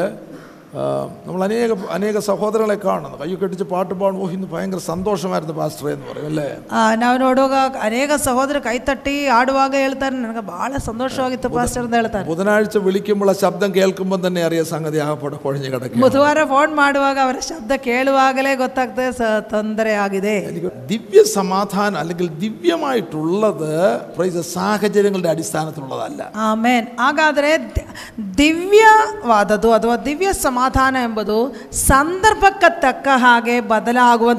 നമ്മൾ 1.25 1.41
അനേക 1.45 1.65
അനേക 1.95 2.17
സഹോദരങ്ങളെ 2.25 2.75
കാണുന്നു 2.79 3.17
കയ്യൊക്കെ 3.17 3.41
കെട്ടിച്ച് 3.41 3.65
പാട്ട് 3.71 3.91
പാടും 3.97 4.15
ഓ 4.17 4.29
ഇന്ന് 4.31 4.47
ഭയങ്കര 4.51 4.79
സന്തോഷമായിരുന്നു 4.85 5.53
പാസ്റ്ററെ 5.57 5.91
എന്ന് 5.91 6.05
പറയും 6.07 6.29
അല്ലേ 6.29 6.45
ಆ, 6.71 6.79
ನಾವು 7.01 7.17
ನೋಡುವಾಗ 7.23 7.57
ಅನೇಕ 7.85 8.11
ಸಹೋದರ 8.23 8.57
ಕೈ 8.63 8.73
ತಟ್ಟಿ 8.87 9.13
ಆಡುವಾಗ 9.35 9.73
ಹೇಳ್ತಾರೆ 9.81 10.15
ನನಗೆ 10.17 10.43
ಬಹಳ 10.47 10.71
ಸಂತೋಷವಾಗಿತ್ತು 10.87 11.49
ಪಾಸ್ಟರ್ 11.55 11.83
ಅಂತ 11.83 11.95
ಹೇಳ್ತಾರೆ 11.99 12.25
ബുധനാഴ്ച 12.29 12.79
വിളിക്കുമ്പോൾ 12.87 13.29
ആ 13.29 13.43
ശബ്ദം 13.43 13.69
കേൾക്കുമ്പോൾ 13.77 14.19
തന്നെ 14.25 14.43
അറിയാം 14.47 14.67
സംഗതി 14.71 15.01
ആകപ്പെടെ 15.03 15.39
കുഴഞ്ഞു 15.43 15.69
കിടക്കുക 15.69 16.01
ಬುಧವಾರ 16.05 16.39
ಫೋನ್ 16.51 16.73
ಮಾಡುವಾಗ 16.79 17.19
ಅವರ 17.25 17.37
ಶಬ್ದ 17.49 17.77
ಕೇಳುವಾಗಲೇ 17.85 18.53
ಗೊತ್ತಾಗ್ತದೆ 18.63 19.07
ಸ 19.13 19.23
ತೊಂದರೆ 19.53 19.93
ಆಗಿದೆ 20.03 20.35
എനിക്ക് 20.49 20.71
ദിവ്യ 20.89 21.23
സമാധാനം 21.35 21.99
അല്ലെങ്കിൽ 21.99 22.29
ദിവ്യമായിട്ടുള്ളത് 22.43 23.71
പ്രൈസ് 24.17 24.43
സാഹചര്യങ്ങളുടെ 24.53 25.31
അടിസ്ഥാനത്തിലുള്ളതല്ല 25.33 26.21
ಆಮೇನ್ 26.47 26.89
ಹಾಗಾದರೆ 26.99 27.53
ದಿ- 27.71 27.87
ದಿವ್ಯವಾದದ್ದು 28.41 29.71
ಅಥವಾ 29.75 29.95
ದಿವ್ಯ 30.05 30.29
സമാധാനം 30.58 31.02
എന്നത് 31.08 31.38
സന്ദർഭക്കെ 31.88 32.70
തക്കഹാകെ 32.84 33.56
ബദലാകുവാൻ 33.70 34.38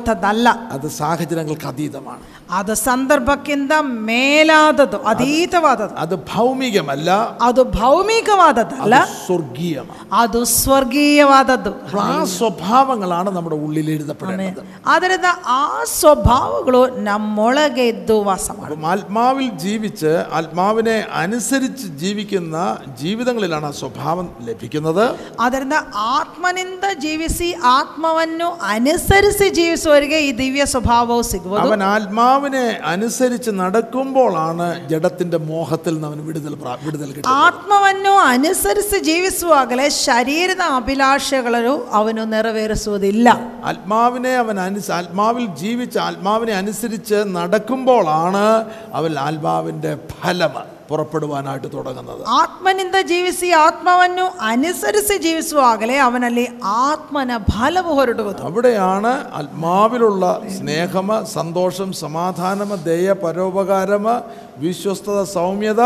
അത് 0.76 0.88
സാഹചര്യങ്ങൾക്ക് 1.00 1.68
അതീതമാണ്. 1.72 2.26
അത് 2.50 2.74
സന്ദർഭക്കിന്ത? 2.74 3.72
മേലാതത് 3.82 4.96
അതീതവാദത് 5.06 5.94
അത് 5.98 6.16
ഭൗമികമല്ല. 6.16 7.38
അത് 7.42 7.64
ഭൗമികവാദത്തല്ല 7.64 9.06
സ്വർഗീയം 9.28 9.86
അത് 10.12 10.44
സ്വർഗീയവാദത് 10.46 11.70
ആ 12.00 12.26
സ്വഭാവങ്ങളാണ് 12.26 13.30
നമ്മുടെ 13.30 13.56
ഉള്ളിൽ 13.56 13.90
എഴുതപ്പെടുന്നത് 13.90 14.62
അതിന് 14.86 15.32
ആ 15.48 15.84
സ്വഭാവങ്ങളോ 15.86 16.88
നമ്മളകെ 16.96 17.92
ദുവാസമാണ് 17.92 18.86
ആത്മാവിൽ 18.86 19.50
ജീവിച്ച് 19.50 20.24
ആത്മാവിനെ 20.32 21.06
അനുസരിച്ച് 21.14 21.88
ജീവിക്കുന്ന 21.88 22.78
ജീവിതങ്ങളിലാണ് 23.02 23.66
ആ 23.66 23.72
സ്വഭാവം 23.72 24.30
ലഭിക്കുന്നത്. 24.42 25.16
അതിന് 25.40 25.76
ആത്മനിന്ത 25.96 26.94
ജീവിസി 26.94 27.56
ആത്മവന്നു 27.64 28.58
അനുസരിച്ച് 28.62 29.44
ജീവിച്ചു 29.44 29.90
ഈ 30.18 30.32
ദിവ്യ 30.32 30.66
സ്വഭാവവും 30.66 31.24
സിഗ്വൻ 31.24 31.84
ആത്മാവ് 31.84 32.39
ആത്മാവിനെ 32.39 32.63
അനുസരിച്ച് 32.89 33.51
നടക്കുമ്പോഴാണ് 33.59 34.67
ജഡത്തിന്റെ 34.91 35.39
മോഹത്തിൽ 35.47 35.95
നിന്ന് 35.95 36.07
അവന് 36.09 36.23
വിടുതൽ 36.27 36.53
പ്രാ- 36.61 36.77
വിടുതൽ 36.85 37.09
കിട്ടുന്നത് 37.09 37.39
ಆತ್ಮವನ್ನು 37.41 38.13
ಅನುಸರಿಸಿ 38.29 38.99
ಜೀವಿಸುವಾಗಲೇ 39.09 39.87
ಶರೀರದ 39.99 40.65
ಅಭಿಲಾಷೆಗಳು 40.79 41.73
ಅವನು 41.99 42.23
ನೆರವೇರಿಸುವುದಿಲ್ಲ 42.33 43.27
ആത്മാവിനെ 43.71 44.33
അവൻ 44.43 44.59
അനുസ 44.65 44.89
ആത്മാവിൽ 44.99 45.47
ജീവിച്ച് 45.61 45.99
ആത്മാവിനെ 46.05 46.55
അനുസരിച്ച് 46.61 47.19
നടക്കുമ്പോഴാണ് 47.39 48.47
അവൻ 48.95 49.13
ആത്മാവിൻ്റെ 49.25 49.93
ഫലം 50.15 50.55
പുറപ്പെടുവാനായിട്ട് 50.89 51.69
തുടങ്ങുന്നത് 51.69 52.23
ಆತ್ಮನಿಂದ 52.39 52.97
ಜೀವಿಸಿ 53.09 53.49
ಆತ್ಮವನ್ನು 53.59 54.25
ಅನುಸರಿಸಿ 54.49 55.17
ಜೀವಿಸುವಾಗಲೇ 55.19 55.97
ಅವನಲ್ಲಿ 55.99 56.47
ಆತ್ಮನ 56.83 57.37
ಫಲವು 57.51 57.93
ಹೊರಡುವುದು 57.95 58.43
അവിടെയാണ് 58.49 59.13
ആത്മാവിലുള്ള 59.35 60.25
സ്നേഹം 60.57 61.11
സന്തോഷം 61.35 61.91
സമാധാനം 62.01 62.73
ദയ 62.85 63.15
പരോപകാരം 63.25 64.07
വിശ്വസ്തത 64.61 65.21
സൗമ്യത 65.35 65.83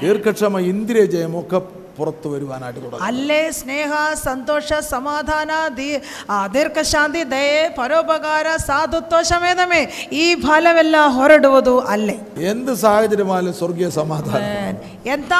ദീർഘക്ഷമ 0.00 0.58
ഇന്ദ്രിയ 0.70 1.04
ജയമൊക്കെ 1.08 1.60
പുറത്തു 1.96 2.28
വരുവാനായിട്ട് 2.32 2.80
തുടങ്ങും 2.80 3.06
ಅಲ್ಲೇ 3.06 3.40
ಸ್ನೇಹ 3.56 3.90
ಸಂತೋಷ 4.22 4.68
ಸಮಾಧಾನ 4.90 5.50
ದಿ 5.76 5.88
ಆ, 6.28 6.46
ದೀರ್ಘ 6.52 6.78
ಶಾಂತಿ 6.90 7.22
ದಯೆ 7.30 7.48
ಪರೋಪಕಾರ 7.76 8.46
ಸಾಧುತ್ವ 8.64 8.98
ಶಮೇದಮೆ 9.30 9.80
ಈ 10.18 10.34
ಫಲವೆಲ್ಲ 10.44 10.96
ಹೊರಡುವುದು 11.16 11.74
ಅಲ್ಲೇ 11.92 12.16
എന്ത് 12.50 12.72
സാഹചര്യമായാലും 12.82 13.54
സ്വർഗീയ 13.58 13.88
സമാധാനം 13.98 14.78
ಎಂಥ 15.10 15.34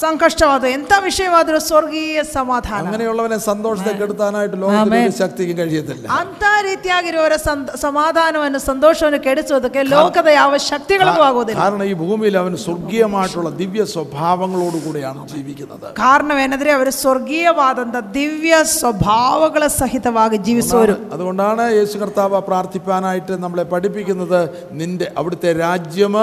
ಸಂಕಷ್ಟವಾದ 0.00 0.64
ಎಂಥ 0.74 0.92
ವಿಷಯವಾದರೂ 1.04 1.58
ಸ್ವರ್ಗೀಯ 1.66 2.00
ಸಮಾಧಾನ 2.32 2.80
അങ്ങനെയുള്ളവനെ 2.82 3.38
സന്തോഷത്തെ 3.46 3.92
കെടുത്താനായിട്ട് 3.98 4.56
ലോകത്തിന് 4.62 4.98
ഒരു 5.02 5.14
ശക്തിക്കും 5.20 5.58
കഴിയത്തില്ല 5.60 6.06
ಅಂತ 6.18 6.42
ರೀತಿಯಾಗಿರುವವರ 6.68 7.36
ಸಂತ- 7.44 7.76
ಸಮಾಧಾನವನ್ನು 7.84 8.60
ಸಂತೋಷವನ್ನು 8.66 9.20
ಕೆಡಿಸುವುದಕ್ಕೆ 9.26 9.82
ಲೋಕದ 9.92 10.28
ಯಾವ 10.36 10.52
ಶಕ್ತಿಗಳಿಗೂ 10.68 11.22
ಆಗುವುದಿಲ್ಲ 11.28 11.60
കാരണം 11.62 11.86
ഈ 11.86 11.96
ഭൂമിയിൽ 12.02 12.36
അവൻ 12.42 12.54
സ്വർഗീയമായിട്ടുള്ള 12.64 13.50
ദിവ്യ 13.58 13.84
സ്വഭാവങ്ങളോടുകൂടിയാണ് 13.94 15.20
ജീവിക്കുന്നത് 15.34 15.67
ജീവിക്കുന്നത് 15.69 15.93
കാരണം 15.99 16.37
എന്നതിരെ 16.39 16.71
അവർ 16.71 16.89
സ്വർഗീയവാദം 16.89 17.89
ദിവ്യ 18.11 18.63
സ്വഭാവങ്ങളെ 18.63 19.67
സഹിതമാകെ 19.67 20.37
ജീവിച്ചവരും. 20.47 21.09
അതുകൊണ്ടാണ് 21.13 21.63
യേശു 21.73 21.97
കർത്താവ് 21.97 22.41
പ്രാർത്ഥിപ്പാനായിട്ട് 22.41 23.33
നമ്മളെ 23.43 23.63
പഠിപ്പിക്കുന്നത്. 23.63 24.41
നിന്റെ 24.71 25.11
അവിടുത്തെ 25.17 25.53
രാജ്യം 25.53 26.15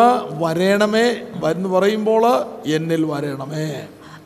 വരേണമേ 0.43 1.07
എന്ന് 1.51 1.69
പറയുമ്പോൾ 1.69 2.25
എന്നിൽ 2.67 3.05
വരേണമേ. 3.13 3.69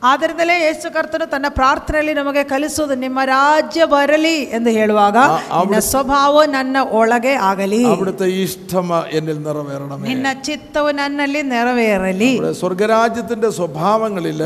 ಆದ್ದರಿಂದಲೇ 0.06 0.54
ಯೇಸು 0.58 0.88
ಕರ್ತನು 0.94 1.26
ತನ್ನ 1.26 1.48
ಪ್ರಾರ್ಥನೆಯಲ್ಲಿ 1.56 2.14
ನಮಗೆ 2.14 2.42
ಕಲಿಸುವುದು 2.50 2.94
ನಿಮ್ಮ 2.96 3.20
ರಾಜ್ಯ 3.30 3.84
ಬರಲಿ 3.92 4.34
ಎಂದು 4.56 4.70
ಹೇಳುವಾಗ 4.78 5.16
ನಿನ್ನ 5.60 5.78
ಸ್ವಭಾವ 5.88 6.44
ನನ್ನ 6.52 6.76
ಒಳಗೆ 7.00 7.34
ಆಗಲಿ 7.50 7.80
അവിടുത്തെ 7.92 8.28
ഇഷ്ടം 8.42 8.88
എന്നിൽ 9.18 9.38
നിറവേറണമേ 9.46 10.06
ನಿನ್ನ 10.10 10.26
ಚಿತ್ತವು 10.48 10.90
ನನ್ನಲ್ಲಿ 11.00 11.42
ನೆರವೇರಲಿ 11.52 12.30
ഇവിടെ 12.32 12.52
സ്വർഗരാജ്യത്തിൻ്റെ 12.60 13.50
സ്വഭാവങ്ങളിൽ 13.58 14.42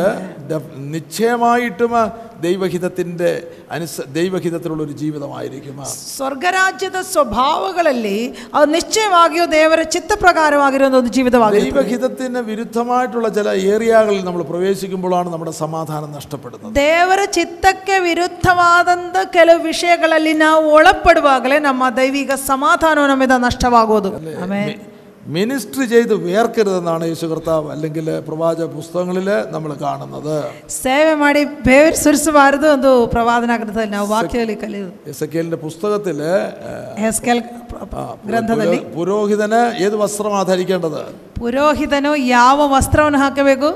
നിശ്ചയമായിട്ടും 0.95 1.95
ദൈവഹിതത്തിൻ്റെ 2.45 3.31
അനുസ 3.71 4.05
ദൈവഹിതത്തിലുള്ള 4.13 4.83
ഒരു 4.83 4.95
ജീവിതമായിരിക്കും 5.01 5.77
ಸ್ವರ್ಗರಾಜ್ಯದ 6.11 6.99
ಸ್ವಭಾವಗಳಲ್ಲಿ 7.11 8.17
ಅದು 8.55 8.67
ನಿಶ್ಚಯವಾಗಿಯೂ 8.73 9.47
ದೇವರ 9.53 9.83
ಚಿತ್ತ 9.95 10.13
ಪ್ರಕಾರವಾಗಿರುವ 10.23 10.89
ಒಂದು 10.93 11.13
ಜೀವಿತವಾಗಿರುತ್ತದೆ 11.17 11.73
ദൈവഹിതത്തിന് 11.73 12.43
വിരുദ്ധമായിട്ടുള്ള 12.51 13.31
ചില 13.31 13.49
ഏരിയകളിൽ 13.69 14.23
നമ്മൾ 14.25 14.45
പ്രവേശിക്കുമ്പോഴാണ് 14.45 15.31
നമ്മുടെ 15.31 15.55
സമാധാനം 15.61 16.13
നഷ്ടപ്പെടുന്നത് 16.13 16.75
ದೇವರ 16.81 17.21
ಚಿತ್ತಕ್ಕೆ 17.33 17.99
ವಿರುದ್ಧವಾದಂಥ 18.01 19.17
ಕೆಲವು 19.33 19.63
ವಿಷಯಗಳಲ್ಲಿ 19.65 20.37
ನಾವು 20.39 20.65
ಒಳಪಡುವಾಗಲೇ 20.73 21.59
ನಮ್ಮ 21.61 21.85
ದೈವಿಕ 21.97 22.33
ಸಮಾಧಾನವು 22.47 23.07
ನಮ್ಮಿಂದ 23.07 23.39
ನಷ್ಟವಾಗುವುದು 23.45 24.13
ಆಮೇಲೆ 24.43 24.75
മിനിസ്ട്രി 25.27 25.85
ചെയ്ത് 25.89 26.13
വേർക്കരുതെന്നാണ് 26.23 27.05
യേശു 27.09 27.27
കർത്താവ് 27.29 27.67
അല്ലെങ്കിൽ 27.73 28.07
പ്രവാചക 28.27 28.67
പുസ്തകങ്ങളിൽ 28.75 29.27
നമ്മൾ 29.53 29.71
കാണുന്നത് 29.81 30.37
ಸೇವೆ 30.77 31.13
ಮಾಡಿ 31.21 31.41
ಬೇರೆ 31.67 31.97
ಸುರಿಸಬಾರದು 32.01 32.67
ಒಂದು 32.71 32.91
ಪ್ರವಾದನ 33.13 33.53
ಗ್ರಂಥದಲ್ಲಿ 33.55 33.93
ನಾವು 33.97 34.09
ವಾಕ್ಯದಲ್ಲಿ 34.15 34.57
ಕಲಿಯುವುದು 34.63 34.95
എസ് 35.11 35.23
എ 35.23 35.31
കെലിൻ്റെ 35.33 35.59
പുസ്തകത്തിൽ 35.65 36.21
ಹೆಸ್ಕೆಲ್ 37.03 37.43
ಗ್ರಂಥದಲ್ಲಿ 38.27 38.81
പുരോഹിതന് 38.95 39.61
ഏത് 39.85 39.97
വസ്ത്രമാണ് 40.03 40.47
ധരിക്കേണ്ടത് 40.47 41.01
ಪುರೋಹಿತನು 41.39 42.13
ಯಾವ 42.33 42.69
ವಸ್ತ್ರವನ್ನು 42.75 43.21
ಹಾಕಬೇಕು 43.23 43.71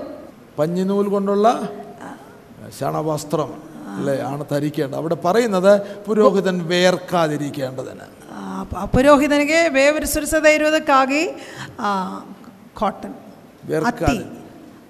പഞ്ഞിനൂൽ 0.59 1.07
കൊണ്ടുള്ള 1.12 1.46
ശണവസ്ത്രം 2.79 3.50
അല്ലേ 3.94 4.14
ആണ് 4.27 4.44
ധരിക്കേണ്ടത് 4.50 4.98
അവിടെ 5.00 5.16
പറയുന്നത് 5.24 5.72
പുരോഹിതൻ 6.07 6.57
വേർക്കാതിരിക്കേണ്ടതിന് 6.70 8.07
ಆ, 8.07 8.11
ಪ- 8.17 8.17
ಪುರೋಹಿತನಿಗೆ 8.86 9.69
ಬೇವರು 9.69 10.08
ಸುರಿಸದೇ 10.08 10.56
ಇರುವುದಕ್ಕಾಗಿ 10.56 11.22
ಕಾಟನ್ 12.76 13.15
ಅತ್ತಿ. 13.88 14.17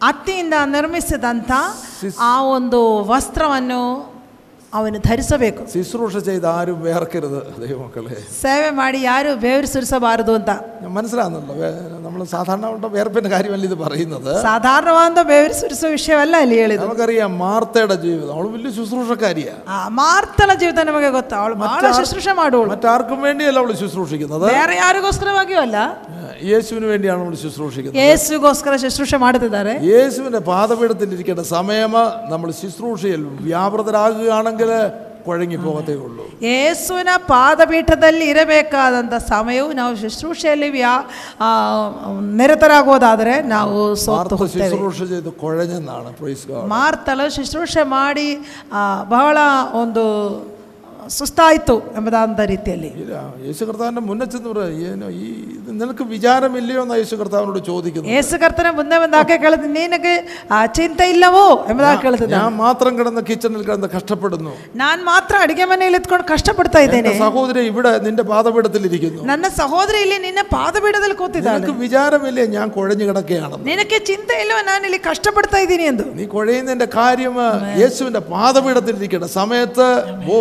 ಅತ್ತಿಯಿಂದ 0.01 0.53
ನಿರ್ಮಿಸಿದಂಥ 0.65 1.51
ಆ 2.19 2.43
ಒಂದು 2.43 3.03
ವಸ್ತ್ರವನ್ನು 3.03 3.81
ಅವನು 4.72 4.98
ಧರಿಸಬೇಕು 5.06 5.62
ശുശ്രൂഷ 5.72 6.20
ചെയ്ത് 6.28 6.46
ആരും 6.52 6.78
വേർക്കരുത് 6.86 7.36
ദൈവമക്കളെ 7.60 8.16
ಸೇವೆ 8.38 8.70
ಮಾಡಿ 8.78 8.98
ಯಾರು 9.02 9.32
ಬೇವರು 9.44 9.68
ಸುರಿಸಬಾರದು 9.72 10.32
ಅಂತ 10.38 10.50
ഞാൻ 10.80 10.90
മനസ്സിലാകുന്നുണ്ടോ 10.96 11.54
നമ്മൾ 12.06 12.20
സാധാരണ 12.32 12.66
ഉള്ള 12.72 12.88
വേർപ്പിൻ്റെ 12.96 13.30
കാര്യമല്ല 13.34 13.64
ഇത് 13.70 13.76
പറയുന്നത് 13.82 14.30
ಸಾಧಾರಣವಾದ 14.46 15.22
ಬೇವರು 15.30 15.54
ಸುರಿಸೋ 15.60 15.90
ವಿಷಯವಲ್ಲ 15.94 16.40
ಇಲ್ಲಿ 16.46 16.58
ಹೇಳಿದ್ದು 16.62 16.86
നമുക്കറിയാം 16.86 17.32
മാർത്തയുടെ 17.44 17.98
ജീവിതം 18.04 18.32
അവൾ 18.36 18.48
വലിയ 18.56 18.72
ശുശ്രൂഷക്കാരിയാണ് 18.78 19.62
ಆ 19.76 19.80
ಮಾರ್ತನ 20.00 20.56
ಜೀವಿತ 20.62 20.86
ನಮಗೆ 20.90 21.12
ಗೊತ್ತಾ 21.18 21.38
ಅವಳು 21.42 21.56
ಬಹಳ 21.62 21.92
ಶುಶ್ರೂಷೆ 22.00 22.34
ಮಾಡುವಳು 22.42 22.72
മറ്റാർക്കും 22.74 23.22
വേണ്ടിയല്ല 23.28 23.62
അവൾ 23.64 23.72
ശുശ്രൂഷിക്കുന്നത് 23.84 24.46
ಬೇರೆ 24.50 24.76
ಯಾರಿಗೋಸ್ಕರವಾಗಿಯೂ 24.82 25.60
ಅಲ್ಲ 25.66 25.78
യേശുവിന് 26.46 26.86
വേണ്ടിയാണ് 26.92 27.20
അവൾ 27.24 27.34
ശുശ്രൂഷിക്കുന്നത് 27.42 28.00
ಯೇಸುಗೋಸ್ಕರ 28.00 28.74
ಶುಶ್ರೂಷೆ 28.82 29.18
ಮಾಡುತ್ತಿದ್ದಾರೆ 29.18 29.74
യേശുവിൻ്റെ 29.90 30.42
പാദപീഠത്തിൽ 30.48 31.14
ഇരിക്കേണ്ട 31.16 31.42
സമയം 31.52 31.92
നമ്മൾ 32.32 32.48
ശുശ്രൂഷയിൽ 32.60 33.22
വ്യാപൃതരാകുകയാണെങ്കിൽ 33.48 34.57
ಆಗಲ 34.59 34.73
ಕೊಡಂಗಿ 35.25 35.57
ಹೋಗತೇ 35.57 35.93
ಉಳ್ಳು 35.95 36.23
ಯೇಸುವಿನ 36.41 37.11
ಪಾದಪೀಠದಲ್ಲಿ 37.27 38.25
ಇರಬೇಕಾದಂಥ 38.25 39.15
ಸಮಯವು 39.27 39.69
ನಾವು 39.73 39.93
ಶುಶ್ರೂಷೆಯಲ್ಲಿ 39.95 40.69
ವ್ಯಾ 40.69 40.93
ನಿರತರಾಗೋದಾದರೆ 42.33 43.35
ನಾವು 43.45 43.79
ಮಾರ್ತಲು 46.67 47.27
ಶುಶ್ರೂಷೆ 47.35 47.83
ಮಾಡಿ 47.95 48.29
ಬಹಳ 49.09 49.37
ಒಂದು 49.73 50.05
ಸುಸ್ತಾಯಿತು 51.14 51.74
ಎಂಬುದಾದ 51.96 52.44
ರೀತಿಯಲ್ಲಿ 52.50 52.90
ഇല്ല 53.00 53.14
യേശു 53.46 53.62
കർത്താവിൻ്റെ 53.64 54.02
മുന്നേ 54.06 54.26
ചെന്ന് 54.26 54.48
പറ 54.50 54.60
ಏನೋ 54.90 55.08
ഈ 55.18 55.26
ഇത് 55.56 55.68
നിനക്ക് 55.80 56.04
വിചാരമില്ലയോ 56.12 56.80
എന്നാണ് 56.84 57.00
യേശു 57.00 57.16
കർത്താവിനോട് 57.20 57.60
ചോദിക്കുന്നത് 57.68 58.12
ಯೇಸು 58.12 58.38
ಕರ್ತನ 58.42 58.70
ಮುಂದೆ 58.78 58.96
ಬಂದಾಕೆ 59.02 59.36
ಕೇಳಿದ 59.42 59.68
ನಿನಗೆ 59.74 60.12
ಆ 60.50 60.60
ಚಿಂತೆ 60.78 61.06
ಇಲ್ಲವೋ 61.14 61.44
ಎಂಬುದಾಗಿ 61.70 62.00
ಕೇಳ್ತಿದ್ದ 62.04 62.32
ഞാൻ 62.36 62.52
മാത്രം 62.58 62.92
കിടന്ന് 62.98 63.22
കിച്ചണിൽ 63.28 63.62
കിടന്ന് 63.62 63.90
കഷ്ടപ്പെടുന്നു 63.96 64.54
ನಾನು 64.82 65.02
ಮಾತ್ರ 65.04 65.42
ಅಡಿಗೆ 65.44 65.66
ಮನೆಯಲ್ಲಿ 65.72 66.00
ಇತ್ಕೊಂಡು 66.02 66.26
ಕಷ್ಟಪಡ್ತಾ 66.32 66.82
ಇದ್ದೇನೆ 66.86 67.02
എന്റെ 67.04 67.24
സഹോദരി 67.24 67.64
ഇവിടെ 67.72 67.92
നിന്റെ 67.98 68.26
പാദപീഠത്തിൽ 68.32 68.86
ഇരിക്കുന്നു 68.90 69.28
ನನ್ನ 69.32 69.50
ಸಹೋದರಿ 69.60 70.00
ಇಲ್ಲಿ 70.04 70.18
ನಿನ್ನ 70.24 70.44
ಪಾದಪೀಠದಲ್ಲಿ 70.54 71.18
ಕೂತಿದ್ದಾಳೆ 71.20 71.58
നിനക്ക് 71.58 71.76
വിചാരമില്ലേ 71.80 72.46
ഞാൻ 72.56 72.66
കുഴഞ്ഞു 72.76 73.04
കിടക്കുകയാണെന്ന് 73.04 73.68
ನಿನಗೆ 73.70 74.00
ಚಿಂತೆ 74.10 74.36
ಇಲ್ಲವೋ 74.44 74.62
ನಾನು 74.70 74.84
ಇಲ್ಲಿ 74.84 75.02
ಕಷ್ಟಪಡ್ತಾ 75.10 75.60
ಇದ್ದೀನಿ 75.64 75.86
ಎಂದು 75.92 76.06
നീ 76.18 76.26
കുഴയുന്നതിന്റെ 76.34 76.90
കാര്യം 76.98 77.36
യേശുവിന്റെ 77.82 78.24
പാദപീഠത്തിൽ 78.32 78.96
ഇരിക്കേണ്ട 78.96 79.28
സമയത്ത് 79.38 79.88
ഓ 80.30 80.38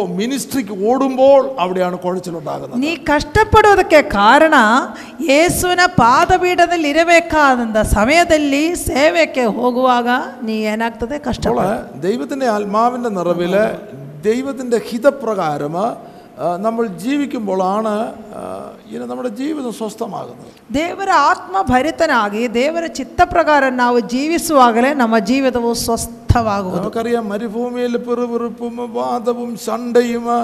മിനിസ്ട്രിക്ക് 0.57 0.75
ഓടുമ്പോൾ 0.89 1.41
അവിടെയാണ് 1.59 1.97
കുഴച്ചിലുണ്ടാകുന്നത് 2.03 2.77
ನೀ 2.83 2.91
ಕಷ್ಟಪಡುವುದಕ್ಕೆ 3.09 3.99
ಕಾರಣ 4.15 4.55
ಯೇಸುವಿನ 5.27 5.83
ಪಾದಪೀಠದಲ್ಲಿ 5.97 6.89
ಇರಬೇಕಾದಂಥ 6.93 7.77
ಸಮಯದಲ್ಲಿ 7.93 8.61
ಸೇವೆಗೆ 8.85 9.45
ಹೋಗುವಾಗ 9.57 10.07
ನೀ 10.43 10.55
ಏನಾಗ್ತದೆ 10.71 11.17
ಕಷ್ಟ 11.27 11.45
അപ്പോൾ 11.51 11.69
ദൈവത്തിന്റെ 12.03 12.47
ആത്മാവിന്റെ 12.53 13.11
നിറവില് 13.17 13.63
ദൈവത്തിന്റെ 14.23 14.77
ഹിതപ്രകാരം 14.87 15.75
ആ, 15.77 15.87
നമ്മൾ 16.61 16.83
ജീവിക്കുമ്പോഴാണ് 17.01 17.91
ആ, 18.33 18.41
ഇങ്ങനെ 18.85 19.05
നമ്മുടെ 19.09 19.31
ജീവിതം 19.39 19.73
സ്വസ്ഥമാകുന്നത് 19.77 20.53
ದೇವರ 20.75 21.09
ಆತ್ಮ 21.27 21.55
ಭರಿತನಾಗಿ 21.69 22.43
ದೇವರ 22.55 22.85
ಚಿತ್ತ 22.97 23.19
ಪ್ರಕಾರ 23.31 23.63
ನಾವು 23.77 23.97
ಜೀವಿಸುವಾಗಲೇ 24.13 24.91
ನಮ್ಮ 25.01 25.15
ಜೀವಿತವು 25.27 25.71
ಸ್ವಸ್ಥವಾಗುವುದು 25.83 26.79
നമുക്കറിയാം 26.79 27.25
മരുഭൂമിയിൽ 27.31 27.93
പിറുപിറുപ്പും 28.05 28.75
വാദവും 28.97 29.51
ശണ്ടയും 29.63 30.27
ആ, 30.31 30.39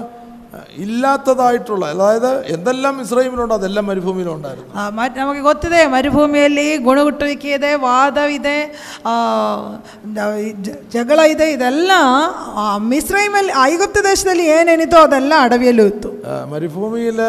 ഇല്ലാത്തതായിട്ടുള്ള 0.84 1.86
അതായത് 1.94 2.32
എന്തെല്ലാം 2.50 2.96
ഇസ്രൈമിലുണ്ടോ 3.02 3.56
അതെല്ലാം 3.56 3.86
മരുഭൂമിയിലുണ്ടായിരുന്നു 3.88 4.72
ಆ, 4.76 4.90
ಮ- 4.92 5.14
ನಮಗೆ 5.18 5.42
ಗೊತ್ತಿದೆ 5.42 5.82
ಮರುಭೂಮಿಯಲ್ಲಿ 5.88 6.66
ಗುಣಗುಟ್ಟುವಿಕೆ 6.86 7.50
ಇದೆ 7.56 7.72
ವಾದವಿದೆ 7.84 8.56
ಆ, 9.06 9.14
ದ- 10.16 10.30
ಜ- 10.66 10.78
ಜಗಳ 10.94 11.20
ಇದೆ 11.34 11.48
ಇದೆಲ್ಲ 11.52 11.92
ಆ, 12.56 12.64
ಮಿಸ್ರೈಮಲ್ಲಿ 12.88 13.54
ಐಗುಪ್ತ 13.64 14.02
ದೇಶದಲ್ಲಿ 14.06 14.46
ಏನೇನಿತ್ತೋ 14.56 15.00
ಅದೆಲ್ಲ 15.04 15.34
ಅಡವಿಯಲ್ಲೂ 15.46 15.86
ಇತ್ತು 15.92 16.12
ആ, 16.26 16.40
മരുഭൂമിയിൽ 16.52 17.20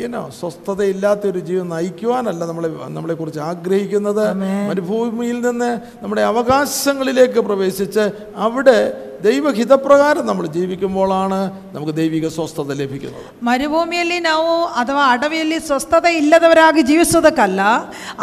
ഇനോ 0.00 0.22
സ്വസ്ഥതയില്ലാത്ത 0.38 1.24
ഒരു 1.28 1.40
ജീവിതം 1.44 1.70
നയിക്കുവാനല്ല 1.74 2.44
നമ്മളെ 2.44 2.68
നമ്മളെ 2.90 3.14
കുറിച്ച് 3.14 3.42
ആഗ്രഹിക്കുന്നത് 3.48 4.24
മരുഭൂമിയിൽ 4.68 5.40
നിന്ന് 5.42 5.70
നമ്മുടെ 6.02 6.24
അവകാശങ്ങളിലേക്ക് 6.30 7.40
പ്രവേശിച്ച് 7.46 8.06
അവിടെ 8.40 8.78
ദൈവഹിതപ്രകാരം 9.24 10.24
നമ്മൾ 10.26 10.44
ജീവിക്കുമ്പോഴാണ് 10.54 11.38
നമുക്ക് 11.74 11.92
ദൈവിക 11.96 12.26
സ്വസ്ഥത 12.28 12.72
ലഭിക്കുന്നത് 12.80 13.28
ಮರುಭೂಮಿಯಲ್ಲಿ 13.46 14.18
ನಾವು 14.22 14.50
ಅಥವಾ 14.80 15.02
ಅಡವಿಯಲ್ಲಿ 15.14 15.58
ಸ್ವಸ್ಥತೆ 15.66 16.10
ಇಲ್ಲದವರಾಗಿ 16.18 16.82
ಜೀವಿಸೋದಕ್ಕಲ್ಲ 16.82 17.60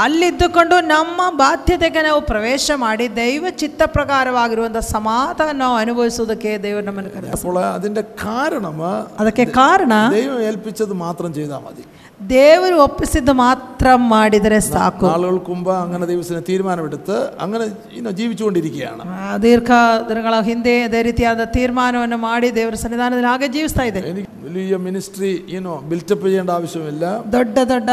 ಅಲ್ಲಿದ್ದುಕೊಂಡು 0.02 0.78
ನಮ್ಮ 0.88 1.22
ಬಾಧ್ಯತೆಗೆ 1.38 2.02
ನಾವು 2.02 2.22
ಪ್ರವೇಶ 2.32 2.72
ಮಾಡಿ 2.82 3.08
ದೈವ 3.18 3.46
ಚಿತ್ತ 3.62 3.82
ಪ್ರಕಾರವಾಗಿರುವಂಥ 3.96 4.82
ಸಮಾಧಾನ 4.92 5.56
ನಾವು 5.58 5.78
ಅನುಭವಿಸೋದಕ್ಕೆ 5.78 6.52
ದೇವರು 6.64 6.86
ನಮ್ಮನ್ನು 6.86 7.12
ಕರೆ 7.12 7.34
അപ്പോൾ 7.38 7.58
അതിൻ്റെ 7.70 8.04
കാരണം 8.22 8.78
ಅದಕ್ಕೆ 9.22 9.46
ಕಾರಣ 9.58 9.94
ദൈവം 10.16 10.40
ഏൽപ്പിച്ചത് 10.44 10.96
മാത്രം 11.02 11.32
ചെയ്താൽ 11.34 11.62
മതി 11.66 11.86
ದೇವರು 12.30 12.76
ಒಪ್ಪಿಸಿದ್ದು 12.84 13.34
ಮಾತ್ರ 13.40 13.86
ಮಾಡಿದರೆ 14.10 14.58
ಸಾಕು 14.66 15.06
നാളുകൾക്ക് 15.08 15.50
മുമ്പ് 15.52 15.72
അങ്ങനെ 15.76 16.06
ദൈവത്തിന് 16.10 16.42
തീരുമാനമെടുത്ത് 16.50 17.16
അങ്ങനെ 17.40 17.66
ഇനോ 17.98 18.12
ജീവിച്ചുകൊണ്ടിരിക്കുകയാണ് 18.20 19.04
ಆ, 19.14 19.38
ದೀರ್ಘ 19.44 19.72
ದಿನಗಳ 20.10 20.36
ಹಿಂದೆ 20.48 20.76
ಅದೇ 20.84 21.02
ರೀತಿಯಾದ 21.08 21.46
ತೀರ್ಮಾನವನ್ನು 21.56 22.20
ಮಾಡಿ 22.26 22.50
ದೇವರ 22.58 22.76
ಸನ್ನಿಧಾನದಲ್ಲಿ 22.82 23.30
ಹಾಗೆ 23.32 23.50
ಜೀವಿಸ್ತಾ 23.56 23.86
ಇದೆ 23.90 24.02
എനിക്ക് 24.12 24.30
വലിയ 24.46 24.78
മിനിസ്ട്രി 24.86 25.32
ഇനോ 25.56 25.74
ബിൽറ്റപ്പ് 25.90 26.26
ചെയ്യേണ്ട 26.28 26.52
ആവശ്യമില്ല 26.56 27.06
ದೊಡ್ಡ 27.34 27.58
ದೊಡ್ಡ 27.70 27.90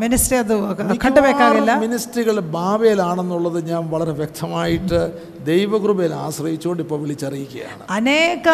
ಮಿನಿಸ್ಟ್ರಿ 0.00 0.38
ಅದು 0.40 0.56
ಕಟ್ಟಬೇಕಾಗಿಲ್ಲ 1.00 1.74
മിനിസ്ട്രികൾ 1.82 2.38
ബാബയിലാണെന്നുള്ളത് 2.56 3.60
ഞാൻ 3.66 3.82
വളരെ 3.90 4.14
വ്യക്തമായിട്ട് 4.20 5.00
ദൈവകൃപയിൽ 5.46 6.12
ആശ്രയിച്ചുകൊണ്ട് 6.22 6.82
ഇപ്പോൾ 6.84 6.98
വിളിച്ചറിയിക്കുകയാണ് 7.02 7.82
ಅನೇಕ 7.96 8.48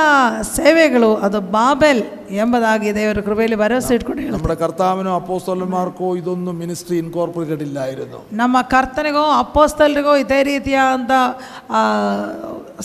ಸೇವೆಗಳು 0.56 1.08
ಅದು 1.26 1.38
ಬಾಬೆಲ್ 1.54 2.02
ಎಂಬುದಾಗಿ 2.36 2.88
ದೇವರ 2.96 3.18
ಕೃಪೆಯಲ್ಲಿ 3.26 3.58
ಭರವಸೆ 3.60 3.92
ಇಟ್ಕೊಂಡು 3.96 4.20
ಹೇಳಿ 4.22 4.34
നമ്മുടെ 4.34 4.56
കർത്താവിനോ 4.60 5.10
അപ്പോസ്തലന്മാർക്കോ 5.20 6.08
ഇതൊന്നും 6.20 6.54
മിനിസ്ട്രി 6.62 6.96
ഇൻകോർപ്പറേറ്റഡ് 7.02 7.64
ഇല്ലായിരുന്നു 7.66 8.20
ನಮ್ಮ 8.40 8.56
ಕರ್ತನಿಗೋ 8.72 9.24
ಅಪ್ಪೋಸ್ತಲರಿಗೋ 9.42 10.14
ಇದೇ 10.22 10.40
ರೀತಿಯಾದ 10.48 11.12
ಆ, 11.72 11.82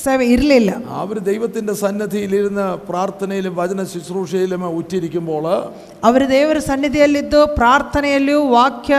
ಸೇವೆ 0.01 0.25
ಇರಲಿಲ್ಲ 0.33 0.71
അവർ 0.99 1.15
ദൈവത്തിൻ്റെ 1.25 1.73
സന്നദ്ധിയിലിരുന്ന് 1.81 2.65
പ്രാർത്ഥനയിലും 2.87 3.53
വചന 3.57 3.81
ശുശ്രൂഷയിലും 3.91 4.49
ഉറ്റിരിക്കുമ്പോൾ 4.77 5.45
ಅವರು 6.03 6.25
ದೇವರ 6.31 6.59
ಸನ್ನಿಧಿಯಲ್ಲಿದ್ದು 6.67 7.39
ಪ್ರಾರ್ಥನೆಯಲ್ಲಿಯೂ 7.59 8.41
ವಾಕ್ಯ 8.53 8.93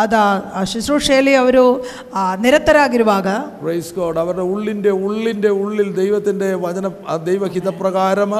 ಅದ 0.00 0.14
ಆ 0.54 0.64
ಶುಶ್ರೂಷೆಯಲ್ಲಿ 0.72 1.34
ಅವರು 1.40 1.64
ಆ, 2.14 2.24
ನಿರತರಾಗಿರುವಾಗ 2.44 3.28
പ്രൈസ് 3.60 3.94
ഗോഡ് 3.96 4.20
അവരുടെ 4.22 4.39
ഉള്ളിൻ്റെ 4.40 4.90
ഉള്ളിൻ്റെ 4.90 5.48
ഉള്ളിൽ 5.48 5.92
ദൈവത്തിൻ്റെ 5.92 6.54
വചന 6.54 6.90
ആ 7.08 7.16
ദൈവഹിതപ്രകാരം 7.16 8.32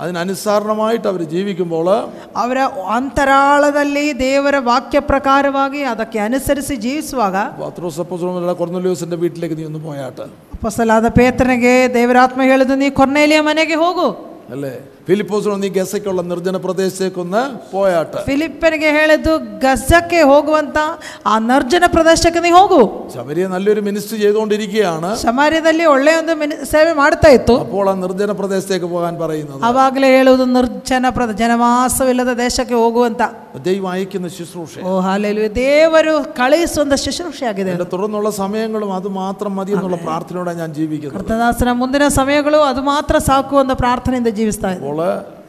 അതിനനുസരണമായിട്ട് 0.00 1.08
അവർ 1.08 1.22
ജീവിക്കുമ്പോൾ 1.22 1.88
ಅವರ 2.36 2.58
ಅಂತರಾಳದಲ್ಲಿ 2.94 4.12
ದೇವರ 4.18 4.54
ವಾಕ್ಯ 4.58 5.00
ಪ್ರಕಾರವಾಗಿ 5.00 5.82
ಅದಕ್ಕೆ 5.82 6.18
ಅನುಸರಿಸಿ 6.18 6.76
ಜೀವಿಸುವಾಗ 6.76 7.36
പത്രോസപ്പോസുള്ള 7.60 8.52
കൊർന്നലിയോസിൻ്റെ 8.52 9.16
വീട്ടിലേക്ക് 9.16 9.56
നീ 9.56 9.64
ഒന്ന് 9.64 9.78
പോയാട്ട് 9.78 10.26
ಅಪೊಸ್ತಲಾದ 10.54 11.08
ಪೇತ್ರನಿಗೆ 11.08 11.94
ದೇವರಾತ್ಮ 11.94 12.42
ಹೇಳಿದು 12.42 12.74
ನೀ 12.74 12.90
ಕೊರ್ನೇಲಿಯ 12.90 13.40
ಮನೆಗೆ 13.40 13.74
ಹೋಗು 13.74 14.27
അല്ലേ 14.52 14.72
ഫിലിപ്പോസിനോ 15.06 15.54
നീ 15.56 15.68
ഗസയ്ക്കുള്ള 15.74 16.22
നിർജ്ജന 16.26 16.56
പ്രദേശത്തേക്കൊന്ന് 16.64 17.40
പോയാട്ട് 17.70 18.18
ಫಿಲಿಪ್ಪನಿಗೆ 18.26 18.88
ಹೇಳಿದ್ದು 18.96 19.32
ಗಜ್ಜಕ್ಕೆ 19.62 20.20
ಹೋಗುವಂತ 20.30 20.78
ಆ 21.26 21.34
ನಿರ್ಜನ 21.46 21.84
ಪ್ರದೇಶಕ್ಕೆ 21.94 22.40
ನೀ 22.42 22.50
ಹೋಗು 22.56 22.80
ശബരിയെ 23.14 23.46
നല്ലൊരു 23.54 23.82
മിനിസ്ട്രി 23.86 24.18
ചെയ്തുകൊണ്ടിരിക്കുകയാണ് 24.22 25.10
ಸಮಾರ್ಯದಲ್ಲಿ 25.22 25.86
ಒಳ್ಳೆಯ 25.92 26.16
ಒಂದು 26.20 26.34
ಮಿನಿ- 26.42 26.60
ಸೇವೆ 26.72 26.92
ಮಾಡ್ತಾ 27.00 27.30
ಇತ್ತು 27.36 27.56
അപ്പോൾ 27.64 27.88
ആ 27.88 27.96
നിർജ്ജന 28.02 28.32
പ്രദേശത്തേക്ക് 28.40 28.88
പോകാൻ 28.92 29.16
പറയുന്നത് 29.22 29.64
ಅವಾಗಲೇ 29.70 30.10
ಹೇಳುವುದು 30.16 30.46
ನಿರ್ಜನ 30.54 31.06
ಪ್ರದ 31.12 31.34
ಜನವಾಸವಿಲ್ಲದ 31.42 32.34
ದೇಶಕ್ಕೆ 32.40 32.76
ಹೋಗುವಂತ 32.80 33.22
ദൈവം 33.66 33.88
അയക്കുന്ന 33.90 34.28
ശുശ്രൂഷ 34.36 34.84
ಓ 34.84 34.92
ಹಾಲೆಲು 35.00 35.42
ದೇವರು 35.58 36.14
ಕಳುಹಿಸುವಂತ 36.38 36.96
ಶುಶ್ರೂಷೆ 37.04 37.46
ಆಗಿದೆ 37.50 37.70
എൻ്റെ 37.70 37.88
തുടർന്നുള്ള 37.92 38.30
സമയങ്ങളും 38.38 38.90
അത് 38.92 39.08
മാത്രം 39.20 39.54
മതി 39.56 39.74
എന്നുള്ള 39.76 39.98
പ്രാർത്ഥനയോടെ 40.04 40.54
ഞാൻ 40.54 40.72
ജീവിക്കുന്നത് 40.74 41.16
ಕರ್ತದಾಸನ 41.16 41.72
ಮುಂದಿನ 41.82 42.08
ಸಮಯಗಳು 42.14 42.60
ಅದು 42.64 42.82
ಮಾತ್ರ 42.90 43.18
ಸಾಕು 43.30 43.58
ಅಂತ 43.58 43.74
ಪ್ರಾರ್ಥನೆಯಿಂದ 43.82 44.32
ಜೀವಿಸ್ತಾ 44.38 44.70
ಇದೆ 44.72 44.82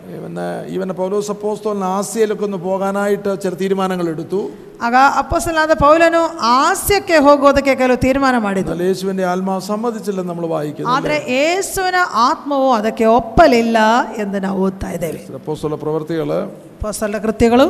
അപ്പോൾ 0.09 0.13
ഇവന് 0.15 0.43
ഇവനെ 0.73 0.93
പൗലോസ് 0.93 1.29
അപ്പോസ്തോലിന് 1.31 1.87
ആസിയയിലൊക്കെ 1.89 2.43
ഒന്ന് 2.43 2.59
പോകാനായിട്ട് 2.65 3.31
ചില 3.43 3.53
തീരുമാനങ്ങൾ 3.61 4.07
എടുത്തു 4.09 4.39
ಆಗ 4.81 4.95
ಅಪ್ಪಸಲಾದ 5.21 5.73
ಪೌಲನು 5.79 6.21
ಹಾಸ್ಯಕ್ಕೆ 6.43 7.17
ಹೋಗೋದಕ್ಕೆ 7.19 7.73
ಕೆಲವು 7.75 7.99
ತೀರ್ಮಾನ 8.03 8.35
ಮಾಡಿದ್ರು 8.37 8.69
എന്നാൽ 8.69 8.83
യേശുവിൻ്റെ 8.87 9.25
ആത്മാവ് 9.25 9.63
സമ്മതിച്ചില്ലെന്ന് 9.67 10.31
നമ്മൾ 10.31 10.47
വായിക്കുന്നു 10.47 10.91
ಆದರೆ 10.91 11.17
ಏಸುವಿನ 11.39 12.01
ಆತ್ಮವು 12.25 12.69
ಅದಕ್ಕೆ 12.75 13.07
ಒಪ್ಪಲಿಲ್ಲ 13.15 13.77
ಎಂದು 14.17 14.39
ನಾವು 14.39 14.59
ಓದ್ತಾ 14.61 14.91
ಇದ್ದೇವೆ 14.97 15.21
അപ്പോസ്തല 15.39 15.77
പ്രവർത്തികൾ 15.83 16.31
ಅಪೊಸ್ತಲರ 16.77 17.19
ಕೃತ್ಯಗಳು 17.19 17.67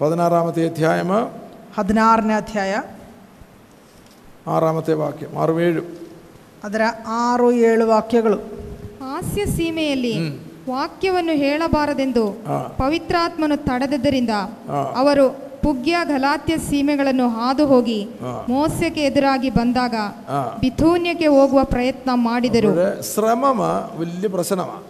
പതിനാറാമത്തെ 0.00 0.62
അധ്യായം 0.66 1.10
ಹದಿನಾರನೇ 1.76 2.34
ಅಧ್ಯಾಯ 2.34 2.74
ആറാമത്തെ 4.48 4.94
വാക്യം 5.00 5.32
ആറും 5.38 5.58
ഏഴും 5.62 5.86
ಅದರ 6.64 6.84
ಆರು 7.20 7.48
ಏಳು 7.64 7.84
ವಾಕ್ಯಗಳು 7.86 8.38
ಹಾಸ್ಯ 9.02 9.44
ಸೀಮೆಯಲ್ಲಿ 9.50 10.14
ವಾಕ್ಯವನ್ನು 10.70 11.34
ಹೇಳಬಾರದೆಂದು 11.34 12.24
ಪವಿತ್ರಾತ್ಮನು 12.78 13.56
ತಡೆದದ್ದರಿಂದ 13.64 14.34
ಅವರು 14.96 15.24
ಪುಗ್ಯ 15.62 15.96
ಗಲಾತ್ಯ 16.04 16.54
ಸೀಮೆಗಳನ್ನು 16.58 17.26
ಹಾದು 17.28 17.64
ಹೋಗಿ 17.66 17.98
ಮೋಸಕ್ಕೆ 18.48 19.02
ಎದುರಾಗಿ 19.02 19.50
ಬಂದಾಗ 19.50 19.96
ആ 20.28 20.38
ಬಿಥೂನ್ಯಕ್ಕೆ 20.60 21.28
ಹೋಗುವ 21.28 21.60
ಪ್ರಯತ್ನ 21.64 22.10
ಮಾಡಿದರು 22.22 22.70
ഒരു 22.70 22.86
ശ്രമം 23.10 23.60
വലിയ 23.98 24.28
പ്രശ്നമാണ് 24.28 24.86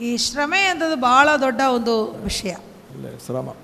ಈ 0.00 0.10
ಶ್ರಮೆ 0.18 0.60
ಎಂಥದ್ದು 0.64 0.96
ಬಹಳ 1.00 1.28
ದೊಡ್ಡ 1.40 1.60
ಒಂದು 1.68 1.94
ವಿಷಯ 2.24 2.52
അല്ലേ 2.92 3.12
ശ്രമം 3.26 3.56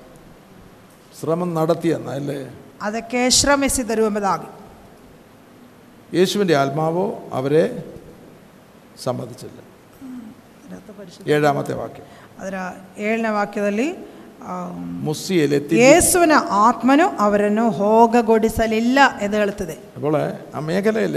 ശ്രമം 1.21 1.51
നടത്തിയെന്ന 1.55 2.11
അല്ലേ 2.11 2.39
ಅದಕ್ಕೆ 2.83 3.21
ಶ್ರಮಿಸಿದರು 3.31 4.03
ಎಂಬುದಾಗಿ 4.07 4.49
യേശുവിൻ്റെ 6.13 6.55
ആത്മാവോ 6.57 7.05
അവരെ 7.33 7.65
സമ്മതിച്ചില്ല 9.03 9.61
ഏഴാമത്തെ 11.31 11.75
വാക്യം 11.79 12.07
ಅದರ 12.41 12.57
ಏಳನೇ 13.05 13.31
ವಾಕ್ಯದಲ್ಲಿ 13.35 13.89
ಆ, 14.45 14.55
മുസ്സിയിലെത്തി 15.05 15.75
ಯೇಸುವಿನ 15.81 16.35
ಆತ್ಮನು 16.61 17.07
ಅವರನ್ನು 17.19 17.65
ಹೋಗಗೊಡಿಸಲಿಲ್ಲ 17.79 18.99
ಎಂದು 19.21 19.37
ಹೇಳುತ್ತದೆ 19.37 19.77
അപ്പോൾ 19.97 20.15
ആ 20.55 20.61
മേഖലയിൽ 20.67 21.17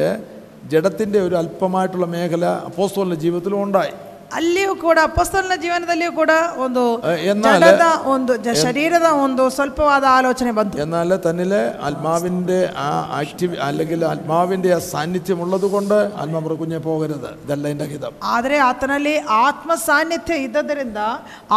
ജഡത്തിൻ്റെ 0.68 1.20
ഒരു 1.22 1.36
അല്പമായിട്ടുള്ള 1.36 2.06
മേഖല 2.14 2.46
അപ്പോസ്തോലിൻ്റെ 2.68 3.20
ജീവിതത്തിലും 3.24 3.60
ഉണ്ടായി 3.64 3.94
ಅಲ್ಲಿಯೂ 4.38 4.72
ಕೂಡ 4.80 4.98
ಅಪಸ್ತಲನ 5.08 5.54
ಜೀವನದಲ್ಲಿಯೂ 5.62 6.12
ಕೂಡ 6.14 6.32
ಒಂದು 6.64 6.82
ಅಹ್, 7.02 7.20
എന്നാൽ- 7.32 7.54
ಜಡದ 7.56 7.84
ಒಂದು 8.14 8.34
ಜ- 8.46 8.56
ಶರೀರದ 8.62 9.08
ಒಂದು 9.22 9.44
ಸ್ವಲ್ಪವಾದ 9.56 10.06
ಆಲೋಚನೆ 10.14 10.52
ಬಂತು 10.58 10.82
എന്നാൽ 10.84 11.12
തന്നിൽ 11.24 11.54
ആത്മാവിൻ്റെ 11.88 12.58
ആ 12.80 12.88
ആക്റ്റീവ് 13.20 13.56
അല്ലെങ്കിൽ 13.68 14.00
ആത്മാവിൻ്റെ 14.10 14.72
ആ 14.74 14.90
സാന്നിധ്യം 14.90 15.40
ഉള്ളത് 15.46 15.68
കൊണ്ട് 15.74 15.94
ആത്മാപ്ര 16.22 16.58
കുഞ്ഞെ 16.60 16.80
പോകരുത് 16.84 17.30
ഇതല്ല 17.38 17.66
എൻ്റെ 17.72 17.88
ഹിതം 17.92 18.18
ಆದರೆ 18.32 18.58
ಆತನಲ್ಲಿ 18.68 19.16
ಆತ್ಮ 19.40 19.70
ಸಾನ್ನಿಧ್ಯ 19.86 20.42
ಇದ್ದದರಿಂದ 20.44 21.00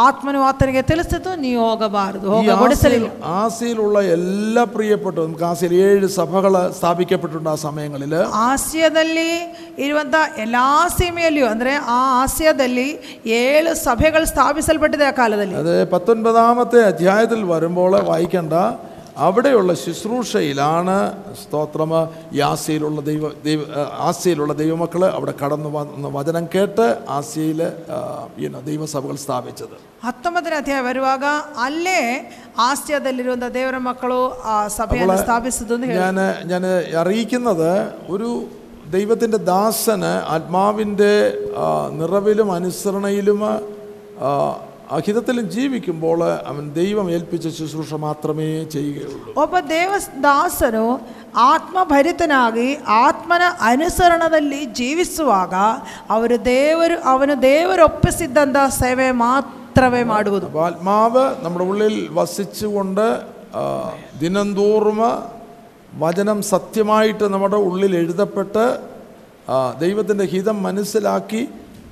ಆತ್ಮನು 0.05 0.43
ಆತನಿಗೆ 0.47 0.85
ತಿಳಿಸಿತು 0.89 1.33
ನೀವು 1.43 1.61
ಹೋಗಬಾರದು 1.67 2.29
ഈ 2.29 2.33
ಹೋಗಗೊಡಿಸಲಿಲ್ಲ 2.37 3.09
ആസിയിൽ- 3.09 3.35
ആസിയിലുള്ള 3.41 3.99
എല്ലാ 4.15 4.65
പ്രിയപ്പെട്ട 4.73 5.17
നമുക്ക് 5.21 5.47
ആസിയിൽ 5.51 5.75
ഏഴ് 5.83 6.09
സഭകൾ 6.17 6.53
സ്ഥാപിക്കപ്പെട്ടിട്ടുണ്ട് 6.79 7.51
ആ 7.51 7.59
സമയങ്ങളിൽ 7.67 8.15
ಆಸಿಯಾದಲ್ಲಿ 8.47 9.29
ಇರುವಂಥ 9.85 10.17
ಎಲ್ಲ 10.41 10.57
ಸೀಮೆಯಲ್ಲಿಯೂ 10.97 11.49
ಅಂದರೆ 11.51 11.75
ಆ 11.93 12.01
ಆಸಿಯಾದಲ್ಲಿ 12.65 12.89
ಏಳು 13.39 13.71
ಸಭೆಗಳು 13.83 14.27
ಸ್ಥಾಪಿಸಲ್ಪಟ್ಟಿದೆ 14.31 15.05
ಆ 15.07 15.15
ಕಾಲದಲ್ಲಿ 15.19 15.55
അത് 15.61 15.75
പത്തൊൻപതാമത്തെ 15.93 16.79
അധ്യായത്തിൽ 16.91 17.41
വരുമ്പോൾ 17.51 17.93
വായിക്കേണ്ട 18.09 18.55
അവിടെയുള്ള 19.21 19.73
ശുശ്രൂഷയിലാണ് 19.81 20.95
സ്തോത്രം 21.41 21.91
ഈ 22.33 22.41
ആസിയിലുള്ള 22.47 23.01
ദൈവ 23.09 23.23
ദൈവ 23.45 23.59
ആ, 23.73 23.81
ആസിയയിലുള്ള 24.07 24.53
ദൈവമക്കൾ 24.61 25.03
അവിടെ 25.11 25.35
കടന്നു 25.41 25.71
വന്ന് 25.75 26.11
വചനം 26.15 26.45
കേട്ട് 26.55 26.87
ആസിയയിൽ 27.17 27.61
ഈനോ 28.43 28.61
ദൈവസഭകൾ 28.69 29.17
സ്ഥാപിച്ചത് 29.25 29.77
ಹತ್ತೊಂಬತ್ತನೇ 30.05 30.57
ಅಧ್ಯಾಯ 30.61 30.83
ಬರುವಾಗ 30.87 31.25
ಅಲ್ಲೇ 31.65 32.01
ಆಸ್ಯದಲ್ಲಿರುವಂಥ 32.69 33.49
ದೇವರ 33.55 33.79
ಮಕ್ಕಳು 33.89 34.21
ಆ 34.47 34.57
ಸಭೆಯನ್ನು 34.77 35.19
ಸ್ಥಾಪಿಸಿದ್ದು 35.25 35.75
ಅಂತ 35.77 35.89
ಹೇಳಿ 35.91 36.01
ഞാൻ 36.01 36.19
ഞാൻ 36.53 36.65
അറിയിക്കുന്നത് 37.03 37.71
ഒരു 38.11 38.31
ദൈവത്തിൻ്റെ 38.93 39.39
ദാസന് 39.49 40.13
ആത്മാവിൻ്റെ 40.35 41.13
ആ, 41.57 41.67
നിറവിലും 41.99 42.49
അനുസരണയിലും 42.55 43.41
ആ, 44.23 44.31
അഹിതത്തിലും 44.91 45.45
ജീവിക്കുമ്പോൾ 45.53 46.21
അവൻ 46.49 46.65
ദൈവം 46.77 47.07
ഏൽപ്പിച്ച 47.13 47.49
ശുശ്രൂഷ 47.57 47.93
മാത്രമേ 48.05 48.47
ചെയ്യുകയുള്ളൂ 48.73 49.21
ಒಬ್ಬ 49.37 49.61
ದೇವ 49.69 49.91
ದಾಸನು 50.25 50.87
ಆತ್ಮಭರಿತನಾಗಿ 51.51 52.67
ಆತ್ಮನ 53.01 53.43
ಅನುಸರಣದಲ್ಲಿ 53.67 54.61
ಜೀವಿಸುವಾಗ 54.79 55.55
ಅವರು 56.11 56.37
ದೇವರು 56.49 56.97
ಅವನು 57.09 57.35
ದೇವರೊಪ್ಪಿಸಿದ್ದಂಥ 57.45 58.57
ಸೇವೆ 58.79 59.09
ಮಾತ್ರವೇ 59.21 60.03
ಮಾಡುವುದು 60.09 60.47
അപ്പോൾ 60.49 60.65
ആത്മാവ് 60.67 61.25
നമ്മുടെ 61.43 61.67
ഉള്ളിൽ 61.67 61.97
വസിച്ചുകൊണ്ട് 62.15 63.07
ആ, 63.55 63.63
ദിനംതോറും 64.21 64.99
വചനം 65.98 66.42
സത്യമായിട്ട് 66.44 67.24
നമ്മുടെ 67.24 67.58
ഉള്ളിൽ 67.58 67.96
എഴുതപ്പെട്ട് 67.96 68.66
ദൈവത്തിന്റെ 69.80 70.26
ഹിതം 70.26 70.58
മനസ്സിലാക്കി 70.64 71.42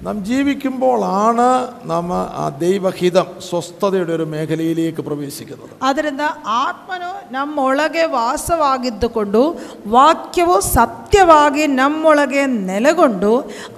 നാം 0.05 0.16
ജീവിക്കുമ്പോഴാണ് 0.26 1.46
നാം 1.84 2.09
ആ 2.36 2.44
ദൈവഹിതം 2.59 3.28
സ്വസ്ഥതയുടെ 3.46 4.12
ഒരു 4.14 4.26
മേഖലയിലേക്ക് 4.32 5.03
പ്രവേശിക്കുന്നത് 5.03 5.72
ಆದ್ದರಿಂದ 5.82 6.24
ಆತ್ಮನು 6.59 7.09
ನಮ್ಮೊಳಗೆ 7.32 8.05
ವಾಸವಾಗಿದ್ದುಕೊಂಡು 8.12 9.40
ವಾಕ್ಯವು 9.88 10.57
ಸತ್ಯವಾಗಿ 10.68 11.64
ನಮ್ಮೊಳಗೆ 11.74 12.42
ನೆಲೆಗೊಂಡು 12.68 13.32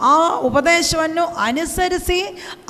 ಆ 0.06 0.14
ಉಪದೇಶವನ್ನು 0.50 1.24
ಅನುಸರಿಸಿ 1.46 2.20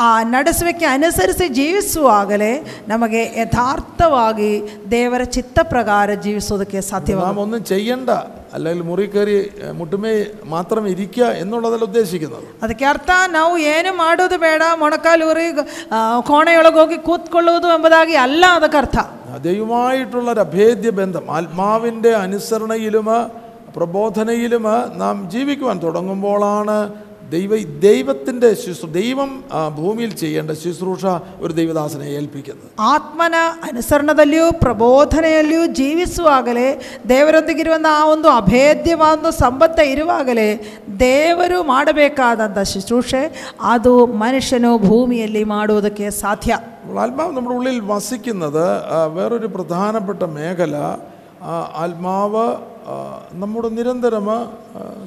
ಆ 0.00 0.10
ನಡೆಸುವಿಕೆ 0.30 0.88
ಅನುಸರಿಸಿ 0.92 1.48
ಜೀವಿಸುವಾಗಲೇ 1.54 2.52
ನಮಗೆ 2.88 3.22
ಯಥಾರ್ಥವಾಗಿ 3.40 4.52
ದೇವರ 4.90 5.24
ಚಿತ್ತ 5.30 5.58
ಪ್ರಕಾರ 5.72 6.14
ಜೀವಿಸೋದಕ್ಕೆ 6.24 6.82
ಸಾಧ್ಯವಾಗುತ್ತೆ 6.90 7.28
നാം 7.30 7.42
ഒന്നും 7.42 7.64
ചെയ്യണ്ട 7.64 8.10
അല്ലെങ്കിൽ 8.54 8.84
മുറി 8.84 9.06
കയറി 9.08 9.34
ഏ, 9.36 9.70
മുട്ടുമേ 9.76 10.12
മാത്രം 10.50 10.84
ഇരിക്കുക 10.88 11.26
എന്നുള്ളതല്ല 11.40 11.84
ഉദ്ദേശിക്കുന്നത് 11.86 12.46
ಅದಕ್ಕೆ 12.62 12.86
ಅರ್ಥ 12.88 13.10
ನಾವು 13.34 13.54
ಏನು 13.70 13.92
ಮಾಡೋದು 13.98 14.38
ಬೇಡ 14.42 14.62
ಮೊಣಕಾಲೂರಿ 14.80 15.46
ಆ, 15.90 15.98
ಕೋಣೆಯೊಳಗೆ 16.28 16.78
ಹೋಗಿ 16.78 16.98
ಕೂತ್ಕೊಳ್ಳುವುದು 17.06 17.68
ಎಂಬುದಾಗಿ 17.74 18.16
ಅಲ್ಲ 18.24 18.44
ಅದಕ್ಕೆ 18.58 18.78
ಅರ್ಥ 18.78 18.98
ദൈവമായിട്ടുള്ള 19.44 20.28
ഒരു 20.32 20.42
അഭേദ്യ 20.44 20.90
ബന്ധം 20.96 21.26
ആത്മാവിൻ്റെ 21.34 22.12
അനുസരണയിലും 22.20 23.08
പ്രബോധനയിലും 23.76 24.64
നാം 24.98 25.16
ജീവിക്കുവാൻ 25.30 25.76
തുടങ്ങുമ്പോഴാണ് 25.82 26.76
ദൈവ 27.32 27.50
ദൈവത്തിൻ്റെ 27.82 28.48
ശുശ്രൂ 28.60 28.86
ദൈവം 28.96 29.28
ആ, 29.50 29.60
ഭൂമിയിൽ 29.76 30.12
ചെയ്യേണ്ട 30.20 30.52
ശുശ്രൂഷ 30.60 31.04
ഒരു 31.40 31.52
ദൈവദാസനെ 31.58 32.06
ഏൽപ്പിക്കുന്നത് 32.14 32.70
ಆತ್ಮನ 32.88 33.36
ಅನುಸರಣದಲ್ಲಿಯೂ 33.68 34.46
ಪ್ರಬೋಧನೆಯಲ್ಲಿಯೂ 34.64 35.64
ಜೀವಿಸುವಾಗಲೇ 35.78 36.66
ದೇವರೊಂದಿಗಿರುವಂಥ 37.10 37.88
ಆ 37.94 38.04
ಒಂದು 38.10 38.28
ಅಭೇದ್ಯವಾದ 38.38 39.16
ಒಂದು 39.18 39.32
ಸಂಬಂಧ 39.38 39.78
ಇರುವಾಗಲೇ 39.92 40.48
ದೇವರು 41.04 41.58
ಮಾಡಬೇಕಾದಂಥ 41.70 42.58
ಶುಶ್ರೂಷೆ 42.70 43.22
ಅದು 43.70 43.92
ಮನುಷ್ಯನು 44.20 44.72
ಭೂಮಿಯಲ್ಲಿ 44.86 45.44
ಮಾಡುವುದಕ್ಕೆ 45.52 46.08
ಸಾಧ್ಯ 46.20 46.52
അപ്പോൾ 46.80 47.00
ആത്മാവ് 47.02 47.32
നമ്മുടെ 47.36 47.56
ഉള്ളിൽ 47.58 47.78
വസിക്കുന്നത് 47.90 48.64
ആ, 48.90 49.00
വേറൊരു 49.14 49.48
പ്രധാനപ്പെട്ട 49.56 50.22
മേഖല 50.36 50.74
ആ, 51.44 51.54
ആത്മാവ് 51.82 52.46
ആ, 52.46 52.73
നമ്മോട് 53.34 53.68
നിരന്തരം 53.76 54.28
ആ, 54.30 54.38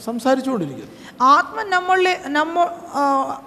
സംസാരിച്ചുകൊണ്ടിരിക്കുന്നു 0.07 0.91
ಆತ್ಮ 1.29 1.57
ನಮ್ಮಲ್ಲಿ 1.69 2.13
ನಮ್ಮ 2.31 2.55
ಆ, 2.95 3.01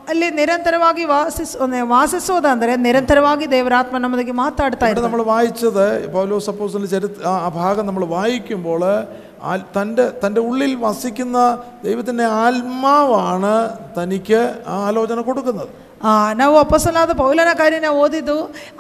ಅಲ್ಲಿ 0.09 0.29
ನಿರಂತರವಾಗಿ 0.39 1.05
ವಾಸಿಸ್ 1.11 1.53
ವಾಸಿಸುವುದಂದರೆ 1.93 2.73
ನಿರಂತರವಾಗಿ 2.85 3.47
ದೇವರಾತ್ಮ 3.51 3.97
ನಮ್ಮೊಂದಿಗೆ 3.99 4.35
ಮಾತಾಡ್ತಾ 4.39 4.85
ഇവിടെ 4.85 4.93
ಇರ್ತಾರೆ 4.93 5.07
നമ്മൾ 5.09 5.23
വായിച്ചത് 5.31 5.85
പൗലോ 6.13 6.39
സപ്പോസിൻ്റെ 6.47 6.89
ചരിത്ര 6.93 7.23
ആ 7.27 7.37
ആ 7.41 7.51
ഭാഗം 7.57 7.87
നമ്മൾ 7.87 8.05
വായിക്കുമ്പോൾ 8.13 8.83
ആ- 9.45 9.65
തൻ്റെ 9.75 10.05
തൻ്റെ 10.23 10.41
ഉള്ളിൽ 10.47 10.73
വസിക്കുന്ന 10.83 11.39
ദൈവത്തിൻ്റെ 11.85 12.27
ആത്മാവാണ് 12.41 13.55
തനിക്ക് 13.99 14.41
ആ 14.67 14.77
ആലോചന 14.87 15.21
കൊടുക്കുന്നത് 15.27 15.71
ಆ, 15.71 15.90
ನಾವು 16.39 16.55
ಅಪಸಲಾದ 16.61 17.13
ಪೌಲನ 17.19 17.51
ಕಾರ್ಯ 17.59 17.79
ನಾವು 17.83 17.99
ಓದಿದ್ದು 18.03 18.35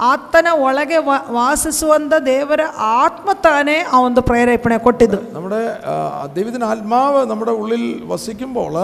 ಆತನ 0.06 0.48
ಒಳಗೆ 0.64 0.98
ವಾ- 1.06 1.24
ವಾಸಿಸುವಂಥ 1.36 2.14
ದೇವರ 2.26 2.62
ಆತ್ಮ 2.96 3.28
ತಾನೇ 3.44 3.76
ಆ 3.88 4.00
ಒಂದು 4.04 4.20
ಪ್ರೇರೇಪಣೆ 4.28 4.76
ಕೊಟ್ಟಿದ್ದು 4.84 5.18
നമ്മുടെ 5.32 5.60
ആ, 5.86 5.94
ദൈവത്തിൻ്റെ 6.36 6.66
ആത്മാവ് 6.72 7.20
നമ്മുടെ 7.30 7.52
ഉള്ളിൽ 7.60 7.84
വസിക്കുമ്പോൾ 8.10 8.74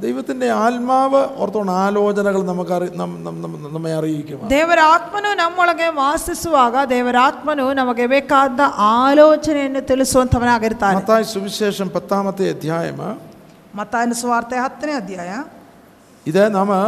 ദൈവത്തിൻ്റെ 0.00 0.46
ആത്മാവ് 0.60 1.20
ഓർത്തോണം 1.38 1.74
ആലോചനകൾ 1.80 2.40
നമുക്ക് 2.46 2.72
അറി 2.76 2.86
നം- 2.96 3.18
നം- 3.24 3.38
നം- 3.44 3.74
നമ്മെ 3.74 3.92
അറിയിക്കും 3.98 4.40
ದೇವರ 4.52 4.80
ಆತ್ಮನು 4.94 5.30
ನಮ್ಮೊಳಗೆ 5.40 5.88
ವಾಸಿಸುವಾಗ 5.98 6.76
ದೇವರ 6.90 7.16
ಆತ್ಮನು 7.26 7.66
ನಮಗೆ 7.80 8.06
ಬೇಕಾದ 8.12 8.60
ಆಲೋಚನೆಯನ್ನು 8.94 9.82
ತಿಳಿಸುವಂಥವನಾಗಿರ್ತಾನೆ 9.90 10.96
മത്തായി 11.00 11.26
സുവിശേഷം 11.32 11.88
പത്താമത്തെ 11.94 12.46
അധ്യായം 12.54 12.98
ಮತ್ತಾಯನ 13.74 14.14
ಸುವಾರ್ತೆ 14.18 14.56
ಹತ್ತನೇ 14.60 14.94
ಅಧ್ಯಾಯ 15.00 15.30
ഇത് 16.26 16.42
നാം 16.54 16.68
ആ, 16.72 16.82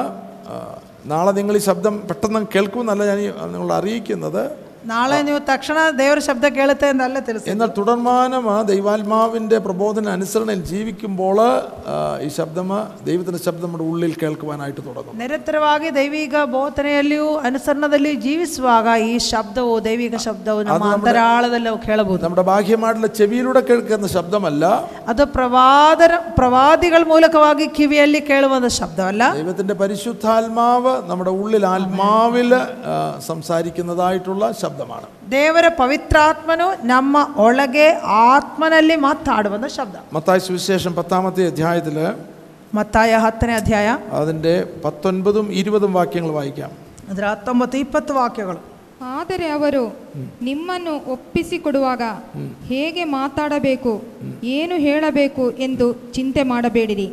നാളെ 1.05 1.31
നിങ്ങൾ 1.31 1.55
ഈ 1.57 1.59
ശബ്ദം 1.59 2.07
പെട്ടെന്ന് 2.09 2.39
കേൾക്കുമെന്നല്ല 2.55 3.05
ഞാൻ 3.05 3.19
നിങ്ങൾ 3.51 3.73
അറിയിക്കുന്നത്. 3.73 4.43
ನಾಳೆ 4.88 5.16
ನೀವು 5.26 5.38
ತಕ್ಷಣ 5.46 5.78
ದೇವರ 5.98 6.18
ಶಬ್ದ 6.26 6.46
ಕೇಳುತ್ತೆ 6.56 6.86
ಎಂದಲ್ಲ 6.92 7.20
ತಿಳಿಸಿ 7.26 7.48
എന്നാൽ 7.52 7.70
തുടർമാനം 7.76 8.44
ദൈവാത്മാവിൻ്റെ 8.68 9.56
പ്രബോധന 9.64 10.04
അനുസരണയിൽ 10.14 10.60
ജീവിക്കുമ്പോൾ 10.68 11.38
ആ, 11.40 11.94
ഈ 12.22 12.32
ശബ്ദം 12.36 12.68
ദൈവത്തിൻ്റെ 13.06 13.40
ശബ്ദം 13.44 13.64
നമ്മുടെ 13.66 13.86
ഉള്ളിൽ 13.88 14.12
കേൾക്കുവാനായിട്ട് 14.20 14.80
തുടങ്ങും 14.80 15.16
ನಿರಂತರವಾಗಿ 15.22 15.88
ದೈವಿಕ 15.96 16.34
ಬೋಧನೆಯಲ್ಲಿಯೂ 16.52 17.26
ಅನುಸರಣದಲ್ಲಿ 17.48 18.12
ಜೀವಿಸುವಾಗ 18.24 18.86
ಈ 19.06 19.16
ಶಬ್ದವು 19.28 19.74
ದೈವಿಕ 19.86 20.20
ಶಬ್ದವು 20.26 20.62
ನಮ್ಮ 20.68 20.92
ಅಂತರಾಳದಲ್ಲಿ 20.92 21.68
ನಾವು 21.68 21.80
ಕೇಳಬಹುದು 21.86 22.22
നമ്മുടെ 22.26 22.44
ബാഹ്യമായിട്ടുള്ള 22.50 23.10
ചെവിയിലൂടെ 23.18 23.62
കേൾക്കുന്ന 23.68 24.10
ശബ്ദമല്ല 24.14 24.64
ಅದು 25.08 25.26
ಪ್ರವಾದರ 25.36 26.12
ಪ್ರವಾದಿಗಳ 26.38 27.02
ಮೂಲಕವಾಗಿ 27.10 27.68
ಕಿವಿಯಲ್ಲಿ 27.76 28.22
ಕೇಳುವಂಥ 28.30 28.70
ಶಬ್ದವಲ್ಲ 28.78 29.22
ദൈവത്തിൻ്റെ 29.36 29.76
പരിശുദ്ധാത്മാവ് 29.82 30.94
നമ്മുടെ 31.10 31.34
ഉള്ളിൽ 31.38 31.66
ആത്മാവിൽ 31.72 32.50
ആ, 32.54 32.96
സംസാരിക്കുന്നതായിട്ടുള്ള 33.28 34.44
ശബ്ദമാണ് 34.70 35.06
ದೇವರ 35.32 35.66
ಪವಿತ್ರಾತ್ಮನು 35.78 36.68
ನಮ್ಮ 36.84 37.16
ಒಳಗೆ 37.36 37.86
ಆತ್ಮನಲ್ಲಿ 38.28 38.96
ಮಾತಾಡುವಂಥ 38.96 39.68
ಶಬ್ದ 39.70 39.96
മത്തായി 40.12 40.40
സുവിശേഷം 40.40 40.94
പത്താമത്തെ 40.94 41.46
അധ്യായത്തിൽ 41.46 41.98
ಮತ್ತಾಯ 42.74 43.12
ಹತ್ತನೇ 43.16 43.54
ಅಧ್ಯಾಯ 43.54 43.88
അതിൻ്റെ 44.12 44.54
പത്തൊൻപതും 44.84 45.46
ഇരുപതും 45.52 45.92
വാക്യങ്ങൾ 45.92 46.30
വായിക്കാം 46.30 46.72
ಅದರ 47.10 47.24
ಹತ್ತೊಂಬತ್ತು 47.26 47.76
ಇಪ್ಪತ್ತು 47.78 48.14
ವಾಕ್ಯಗಳು 48.14 48.62
ಆದರೆ 49.16 49.46
ಅವರು 49.48 49.82
ನಿಮ್ಮನ್ನು 50.42 50.92
ಒಪ್ಪಿಸಿಕೊಡುವಾಗ 51.06 52.02
ಹೇಗೆ 52.68 53.04
ಮಾತಾಡಬೇಕು 53.04 53.92
ಏನು 54.44 54.74
ಹೇಳಬೇಕು 54.76 55.50
ಎಂದು 55.58 55.86
ಚಿಂತೆ 56.12 56.42
ಮಾಡಬೇಡಿರಿ 56.42 57.06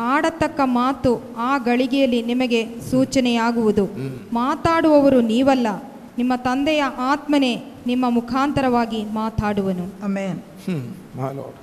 ಆಡತಕ್ಕ 0.00 0.60
ಮಾತು 0.74 1.12
ಆ 1.38 1.56
ಗಳಿಗೆಯಲ್ಲಿ 1.58 2.22
ನಿಮಗೆ 2.22 2.60
ಸೂಚನೆಯಾಗುವುದು 2.90 3.84
ಮಾತಾಡುವವರು 4.32 5.20
ನೀವಲ್ಲ 5.20 5.68
ನಿಮ್ಮ 6.18 6.34
ತಂದೆಯ 6.44 6.82
ಆತ್ಮನೇ 7.08 7.52
ನಿಮ್ಮ 7.86 8.08
ಮುಖಾಂತರವಾಗಿ 8.10 9.00
ಮಾತಾಡುವನು 9.12 9.86
അമേൻ 10.04 10.36
ഹും, 10.66 10.82
my 11.16 11.30
Lord. 11.32 11.54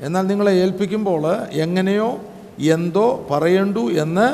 എന്നാൽ 0.00 0.24
നിങ്ങളെ 0.26 0.52
ഏൽപ്പിക്കുമ്പോൾ 0.62 1.24
എങ്ങനെയോ 1.56 2.08
എന്തോ 2.72 3.06
പറയണ്ടു 3.30 3.84
എന്ന് 3.98 4.26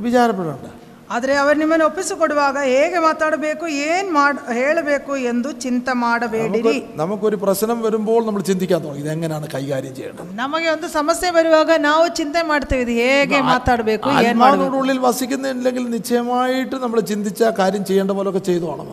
വിചാരപ്പെടേണ്ട 0.00 0.66
ಆದರೆ 1.10 1.32
ಅವರು 1.40 1.56
ನಿಮ್ಮನ್ನು 1.60 1.84
ಒಪ್ಪಿಸಿಕೊಡುವಾಗ 1.86 2.58
ಹೇಗೆ 2.68 2.98
ಮಾತಾಡಬೇಕು 3.06 3.64
ಏನು 3.86 4.08
ಮಾಡ್ 4.12 4.38
ಹೇಳಬೇಕು 4.58 5.12
ಎಂದು 5.30 5.48
ಚಿಂತೆ 5.64 5.92
ಮಾಡಬೇಡಿರಿ 6.02 6.62
നമുക്ക് 6.62 7.00
നമുക്കൊരു 7.00 7.38
പ്രശ്നം 7.42 7.78
വരുമ്പോൾ 7.86 8.20
നമ്മൾ 8.24 8.42
ചിന്തിക്കാൻ 8.46 8.80
തുടങ്ങി 8.84 9.02
ഇതെങ്ങനെയാണ് 9.04 9.48
കൈകാര്യം 9.54 9.94
ചെയ്യേണ്ടത് 9.96 10.30
ನಮಗೆ 10.38 10.68
ಒಂದು 10.72 10.88
ಸಮಸ್ಯೆ 10.94 11.30
ಬರುವಾಗ 11.36 11.76
ನಾವು 11.82 12.04
ಚಿಂತೆ 12.18 12.42
ಮಾಡ್ತೇವೆ 12.50 12.84
ಇದು 12.84 12.94
ಹೇಗೆ 13.00 13.40
ಮಾತಾಡಬೇಕು 13.48 14.08
ಏನು 14.12 14.38
ಮಾಡಬೇಕು 14.38 14.38
ആത്മാവിനോട് 14.44 14.78
ഉള്ളിൽ 14.80 15.00
വസിക്കുന്നില്ലെങ്കിൽ 15.06 15.84
നിശ്ചയമായിട്ട് 15.96 16.78
നമ്മൾ 16.84 17.00
ചിന്തിച്ച 17.10 17.42
ആ 17.42 17.52
കാര്യം 17.60 17.84
ചെയ്യേണ്ട 17.90 18.14
പോലൊക്കെ 18.18 18.42
ചെയ്തു 18.48 18.64
വേണം 18.70 18.88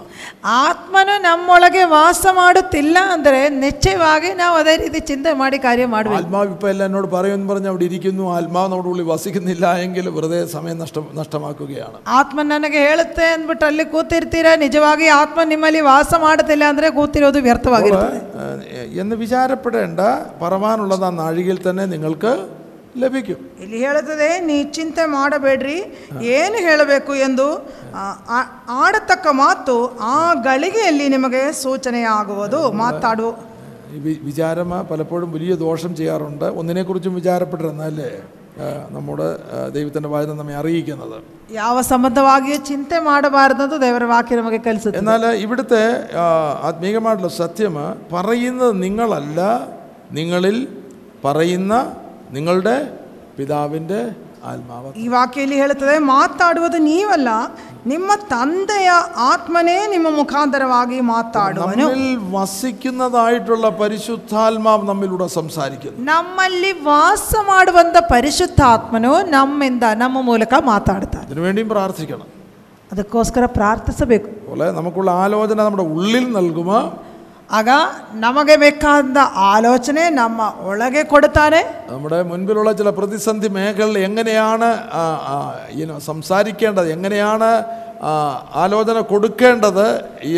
ಆತ್ಮನು 0.59 1.15
ನಮ್ಮೊಳಗೆ 1.27 1.85
ವಾಸ 1.95 2.25
ಮಾಡುತ್ತಿಲ್ಲ 2.39 2.97
ಅಂದರೆ 3.13 3.41
ನಿಶ್ಚಯವಾಗಿ 3.59 4.31
ನಾವು 4.39 4.57
ಅದೇ 4.59 4.75
ರೀತಿ 4.83 5.01
ಚಿಂತೆ 5.09 5.33
ಮಾಡಿ 5.39 5.59
ಕಾರ್ಯ 5.59 5.87
ಮಾಡಬೇಕು 5.95 6.21
ആത്മാവ് 6.21 6.53
ഇപ്പം 6.53 6.71
എല്ലാം 6.73 6.87
എന്നോട് 6.89 7.09
പറയുമെന്ന് 7.15 7.49
പറഞ്ഞ് 7.53 7.71
അവിടെ 7.71 7.87
ഇരിക്കുന്നു 7.89 8.27
ആത്മാവ് 8.35 8.69
നമ്മുടെ 8.69 8.91
ഉള്ളിൽ 8.93 9.09
വസിക്കുന്നില്ല 9.09 9.73
എങ്കിൽ 9.79 10.05
വെറുതെ 10.15 10.41
സമയം 10.53 10.79
നഷ്ടം 10.79 11.07
നഷ്ടമാക്കുകയാണ് 11.17 11.97
ಆತ್ಮ 12.13 12.39
ನನಗೆ 12.49 12.79
ಹೇಳುತ್ತೆ 12.85 13.25
ಅಂದ್ಬಿಟ್ಟು 13.31 13.65
ಅಲ್ಲಿ 13.67 13.85
ಕೂತಿರ್ತೀರಾ 13.91 14.51
ನಿಜವಾಗಿ 14.61 15.07
ಆತ್ಮ 15.15 15.39
ನಿಮ್ಮಲ್ಲಿ 15.49 15.81
ವಾಸ 15.87 16.11
ಮಾಡುತ್ತಿಲ್ಲ 16.21 16.63
ಅಂದರೆ 16.69 16.89
ಕೂತಿರೋದು 16.95 17.39
ವ್ಯರ್ಥವಾಗಿರ್ತದೆ 17.45 18.19
ഏഹ്, 18.73 18.87
എന്ന് 19.01 19.15
വിചാരപ്പെടേണ്ട 19.21 19.99
പറവാനുള്ളത് 20.41 21.05
ആ 21.05 21.13
നാഴികയിൽ 21.19 21.59
തന്നെ 21.65 21.85
നിങ്ങൾക്ക് 21.93 22.31
ലഭിക്കും 22.99 23.39
ಇಲ್ಲಿ 23.59 23.77
ಹೇಳುತ್ತದೆ 23.83 24.29
ನೀ 24.45 24.55
ಚಿಂತೆ 24.75 25.03
ಮಾಡಬೇಡ್ರಿ 25.11 25.75
ಏನು 26.35 26.57
ಹೇಳಬೇಕು 26.65 27.13
ಎಂದು 27.25 27.45
ಆ, 27.95 28.03
ಆ- 28.31 28.49
ಆಡತಕ್ಕ 28.79 29.27
ಮಾತು 29.39 29.75
ಆ 30.07 30.15
ಗಳಿಗೆಯಲ್ಲಿ 30.45 31.05
ನಿಮಗೆ 31.09 31.41
ಸೂಚನೆಯಾಗುವುದು 31.61 32.59
ಮಾತಾಡು 32.79 33.27
ഈ 33.89 33.99
വി- 34.01 34.19
വിചാരം 34.25 34.71
പലപ്പോഴും 34.89 35.29
വലിയ 35.35 35.53
ദോഷം 35.61 35.91
ചെയ്യാറുണ്ട് 35.95 36.47
ഒന്നിനെക്കുറിച്ചും 36.59 37.13
വിചാരപ്പെട്ടിരുന്നല്ലേ 37.19 38.09
ഏഹ്, 38.11 38.25
നമ്മുടെ 38.93 39.27
ഏഹ്, 39.53 39.67
ദൈവത്തിൻ്റെ 39.71 40.09
വചനം 40.09 40.37
നമ്മെ 40.37 40.55
അറിയിക്കുന്നത് 40.55 41.17
ಯಾವ 41.53 41.75
ಸಂಬಂಧವಾಗಿಯೂ 41.87 42.57
ಚಿಂತೆ 42.65 42.97
ಮಾಡಬಾರದು 43.05 43.75
ದೇವರ 43.81 44.05
ವಾಕ್ಯ 44.09 44.35
ನಮಗೆ 44.35 44.59
ಕಲಿಸುತ್ತೆ 44.65 44.99
എന്നാൽ 45.01 45.23
ഇവിടുത്തെ 45.39 45.83
ആ, 46.17 46.25
ആത്മീകമായിട്ടുള്ള 46.67 47.31
സത്യം 47.37 47.75
പറയുന്നത് 48.11 48.73
നിങ്ങളല്ല 48.83 49.39
നിങ്ങളിൽ 50.11 50.57
പറയുന്ന 51.25 51.73
നിങ്ങളുടെ 52.31 52.75
പിതാവിൻ്റെ 53.37 54.01
ആത്മാവ് 54.49 54.89
ಈ 54.95 55.05
ವಾಕ್ಯ 55.07 55.43
ಇಲ್ಲಿ 55.43 55.57
ಹೇಳುತ್ತದೆ 55.61 55.95
ಮಾತಾಡುವುದು 56.11 56.77
ನೀವಲ್ಲ 56.85 57.29
ನಿಮ್ಮ 57.85 58.11
ತಂದೆಯ 58.31 58.89
ಆತ್ಮನೇ 59.27 59.75
ನಿಮ್ಮ 59.87 60.07
ಮುಖಾಂತರವಾಗಿ 60.15 60.97
ಮಾತಾಡುವನು 61.09 61.77
നമ്മിൽ 61.81 62.01
വസിക്കുന്നതായിട്ടുള്ള 62.33 63.67
പരിശുദ്ധാത്മാവ് 63.79 64.83
നമ്മിലൂടെ 64.89 65.27
സംസാരിക്കുന്നു 65.35 66.05
ನಮ್ಮಲ್ಲಿ 66.05 66.71
ವಾಸ 66.83 67.31
ಮಾಡುವಂತ 67.47 67.97
ಪರಿಶುದ್ಧಾತ್ಮನು 68.11 69.13
ನಮ್ಮಿಂದ 69.29 69.85
ನಮ್ಮ 69.95 70.21
ಮೂಲಕ 70.21 70.53
ಮಾತಾಡ್ತಾನೆ 70.65 71.25
അതിനു 71.25 71.43
വേണ്ടിയും 71.47 71.69
പ്രാർത്ഥിക്കണം 71.69 72.27
ಅದಕ್ಕೋಸ್ಕರ 72.91 73.45
ಪ್ರಾರ್ಥಿಸಬೇಕು 73.57 74.29
അതുപോലെ 74.35 74.67
നമുക്കുള്ള 74.71 75.09
ആലോചന 75.23 75.59
നമ്മുടെ 75.61 75.87
ഉള്ളിൽ 75.93 76.25
നൽകുമ്പോൾ 76.31 76.83
ಆಗ 77.49 77.69
ನಮಗೆ 78.19 78.55
ಬೇಕಾದ 78.57 79.19
ಆಲೋಚನೆ 79.45 80.09
ನಮ್ಮ 80.15 80.39
ಒಳಗೆ 80.63 81.03
ಕೊಡುತ್ತಾನೆ 81.03 81.61
നമ്മുടെ 81.91 82.19
മുൻപിലുള്ള 82.23 82.71
ചില 82.73 82.89
പ്രതിസന്ധി 82.89 83.49
മേഖലകൾ 83.49 83.97
എങ്ങനെയാണ് 83.99 84.69
ആ, 84.93 85.03
ആ, 85.27 85.35
you 85.71 85.85
know, 85.85 85.97
സംസാരിക്കേണ്ടത് 86.09 86.89
എങ്ങനെയാണ് 86.91 87.49
ആ, 88.01 88.11
ആലോചന 88.55 88.99
കൊടുക്കേണ്ടത് 89.07 89.87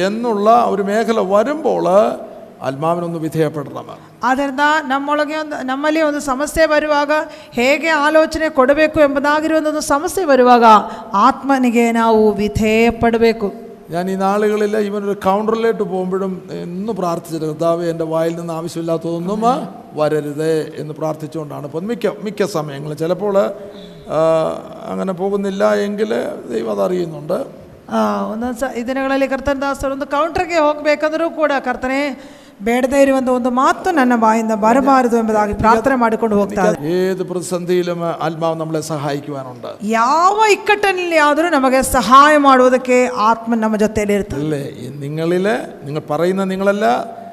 എന്നുള്ള 0.01 0.47
ഒരു 0.67 0.83
മേഖല 0.83 1.19
വരുമ്പോൾ 1.31 1.87
ആത്മാവിനൊന്ന് 2.61 3.19
വിധേയപ്പെടണം 3.19 3.87
ಆದ್ದರಿಂದ 4.23 4.63
ನಮ್ಮೊಳಗೆ 4.85 5.35
ಒಂದು 5.37 5.55
ನಮ್ಮಲ್ಲಿ 5.63 6.01
ಒಂದು 6.01 6.19
ಸಮಸ್ಯೆ 6.25 6.65
ಬರುವಾಗ 6.67 7.11
ಹೇಗೆ 7.51 7.89
ಆಲೋಚನೆ 7.99 8.49
ಕೊಡಬೇಕು 8.51 8.99
ಎಂಬುದಾಗಿರುವ 9.01 9.61
ಒಂದು 9.65 9.83
ಸಮಸ್ಯೆ 9.87 10.25
ಬರುವಾಗ 10.25 10.65
ಆತ್ಮನಿಗೆ 11.21 11.91
ನಾವು 11.91 12.21
ವಿಧೇಯಪಡಬೇಕು 12.33 13.49
ഞാൻ 13.91 14.05
ഈ 14.09 14.17
നാളുകളിൽ 14.19 14.73
ഇവനൊരു 14.85 15.15
കൗണ്ടറിലേക്ക് 15.23 15.85
പോകുമ്പോഴും 15.89 16.33
എന്ന് 16.57 16.93
പ്രാർത്ഥിച്ചിട്ട് 16.99 17.45
കർത്താവ് 17.45 17.87
എൻ്റെ 17.91 18.05
വായിൽ 18.11 18.33
നിന്ന് 18.37 18.53
ആവശ്യമില്ലാത്തതൊന്നും 18.57 19.41
വരരുത് 19.97 20.49
എന്ന് 20.81 20.93
പ്രാർത്ഥിച്ചുകൊണ്ടാണ് 20.99 21.65
ഇപ്പോൾ 21.69 21.83
മിക്ക 21.89 22.13
മിക്ക 22.25 22.45
സമയങ്ങളിൽ 22.53 22.97
ചിലപ്പോൾ 23.01 23.35
ആ, 24.11 24.19
അങ്ങനെ 24.91 25.13
പോകുന്നില്ല 25.19 25.63
എങ്കിൽ 25.83 26.11
ദൈവം 26.49 26.71
അതറിയുന്നുണ്ട് 26.75 27.37
ಆ, 27.91 27.99
ಒಂದೊಂದು 28.31 28.57
ಸ 28.59 28.69
ಈ 28.73 28.83
ದಿನಗಳಲ್ಲಿ 28.87 29.27
ಕರ್ತನ 29.31 29.59
ದಾಸರು 29.61 29.93
ಒಂದು 29.95 30.07
ಕೌಂಟರ್ಗೆ 30.13 30.57
ಹೋಗಬೇಕಾದರೂ 30.65 31.25
ಕೂಡ 31.37 31.51
ಕರ್ತನೆ 31.65 31.99
ಬೇಡದೇ 32.65 32.99
ಇರುವಂಥ 33.03 33.29
ಒಂದು 33.35 33.51
ಮಾತು 33.57 33.89
ನನ್ನ 33.97 34.15
ಬಾಯಿಂದ 34.21 34.53
ಬರಬಾರದು 34.63 35.15
ಎಂಬುದಾಗಿ 35.19 35.53
ಪ್ರಾರ್ಥನೆ 35.61 35.95
ಮಾಡಿಕೊಂಡು 36.01 36.35
ಹೋಗ್ತಾರೆ 36.39 36.75
ഏത് 36.95 37.21
പ്രതിസന്ധിയിലും 37.29 38.01
ആത്മാവ് 38.25 38.57
നമ്മളെ 38.59 38.81
സഹായിക്കുവാനുണ്ട് 38.91 39.69
ಯಾವ 39.93 40.37
ಇಕ್ಕಟ್ಟಿನಲ್ಲಿ 40.55 41.19
ಆದರೂ 41.27 41.49
ನಮಗೆ 41.55 41.81
ಸಹಾಯ 41.91 42.33
ಮಾಡುವುದಕ್ಕೆ 42.45 42.97
ಆತ್ಮ 43.29 43.59
ನಮ್ಮ 43.61 43.77
ಜೊತೆಯಲ್ಲಿ 43.77 44.15
ಇರ್ತದೆ 44.19 44.43
അല്ലേ 44.43 44.63
ഈ 44.77 44.89
നിങ്ങളിൽ 44.99 45.47
നിങ്ങൾ 45.85 46.03
പറയുന്ന 46.09 46.45
നിങ്ങളല്ല 46.51 46.85
ആ, 46.85 47.24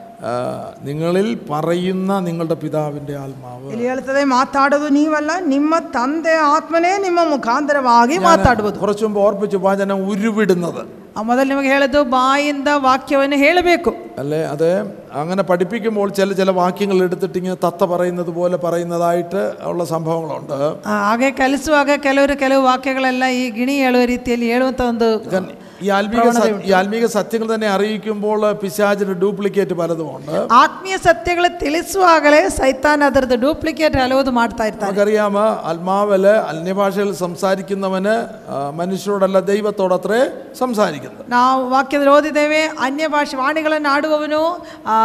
നിങ്ങളിൽ 0.86 1.26
പറയുന്ന 1.50 2.12
നിങ്ങളുടെ 2.24 2.56
പിതാവിൻ്റെ 2.62 3.14
ആത്മാവ് 3.20 3.66
ಇಲ್ಲಿ 3.72 3.84
ಹೇಳ್ತದೆ 3.90 4.22
ಮಾತಾಡೋದು 4.32 4.88
ನೀವಲ್ಲ 4.96 5.32
ನಿಮ್ಮ 5.52 5.74
ತಂದೆ 5.94 6.32
ಆತ್ಮನೇ 6.48 6.92
ನಿಮ್ಮ 7.04 7.20
ಮುಖಾಂತರವಾಗಿ 7.32 8.16
ಮಾತಾಡುವುದು 8.26 8.80
കുറച്ചു 8.82 9.04
മുമ്പ് 9.06 9.20
ഓർപ്പിച്ചു 9.24 9.58
വചനം 9.66 10.00
ഉരുവിടുന്നത് 10.10 10.80
ಆ 11.10 11.22
ಮೊದಲು 11.28 11.48
ನಿಮಗೆ 11.50 11.70
ಹೇಳಿದ್ದು 11.72 12.00
ಬಾಯಿಂದ 12.12 12.70
ವಾಕ್ಯವನ್ನು 12.82 13.36
ಹೇಳಬೇಕು 13.40 13.90
അല്ലേ 14.20 14.40
അത് 14.50 14.68
അങ്ങനെ 15.16 15.42
പഠിപ്പിക്കുമ്പോൾ 15.48 16.08
ചില 16.18 16.32
ചില 16.38 16.50
വാക്യങ്ങൾ 16.58 16.98
എടുത്തിട്ട് 17.06 17.38
ഇങ്ങനെ 17.40 17.56
തത്ത 17.64 17.82
പറയുന്നത് 17.92 18.30
പോലെ 18.36 18.56
പറയുന്നതായിട്ട് 18.64 19.40
ഉള്ള 19.70 19.82
സംഭവങ്ങളുണ്ട് 19.92 20.54
ಆ, 20.86 20.94
ಹಾಗೆ 21.06 21.30
ಕಲಿಸುವಾಗ 21.40 21.96
ಕೆಲವರು 22.04 22.36
ಕೆಲವು 22.42 22.62
ವಾಕ್ಯಗಳೆಲ್ಲ 22.68 23.24
ಈ 23.36 23.44
ಗಿಣಿ 23.56 23.76
ಹೇಳುವ 23.82 24.04
ರೀತಿಯಲ್ಲಿ 24.12 24.48
ಹೇಳುವಂಥ 24.52 24.82
ಒಂದು 24.90 25.08
ഞാൻ 25.32 25.46
ഈ 25.82 25.88
ആത്മീക 25.94 26.22
സ- 26.36 26.46
ഈ 26.62 26.72
ആത്മീക 26.74 27.06
സത്യങ്ങൾ 27.12 27.48
തന്നെ 27.50 27.68
അറിയിക്കുമ്പോൾ 27.72 28.40
പിശാചിന് 28.62 29.12
ഡ്യൂപ്ലിക്കേറ്റ് 29.20 29.74
പലതുമുണ്ട് 29.78 30.32
ಆತ್ಮೀಯ 30.58 30.96
ಸತ್ಯಗಳು 31.04 31.48
ತಿಳಿಸುವಾಗಲೇ 31.62 32.40
ಸೈತಾನ್ 32.56 33.04
ಅದರದ್ದು 33.08 33.36
ಡೂಪ್ಲಿಕೇಟ್ 33.44 33.96
ಹಲವುದು 34.00 34.32
ಮಾಡ್ತಾ 34.38 34.64
ಇರ್ತಾರೆ 34.66 34.88
നമുക്കറിയാം 34.88 35.36
ആത്മാവില് 35.70 36.32
അന്യഭാഷയിൽ 36.50 37.10
സംസാരിക്കുന്നവന് 37.22 38.14
ആ, 38.48 38.58
മനുഷ്യരോടല്ല 38.78 39.38
ദൈവത്തോടത്രേ 39.48 40.20
സംസാരിക്കുന്നത് 40.58 41.24
ನಾವು 41.30 41.62
ವಾಕ್ಯದಲ್ಲಿ 41.70 42.12
ಓದಿದ್ದೇವೆ 42.14 42.60
ಅನ್ಯ 42.84 43.06
ಭಾಷೆ 43.12 43.36
ವಾಣಿಗಳನ್ನು 43.40 43.90
ಆಡುವವನು 43.94 44.42
ಆ, 44.86 44.98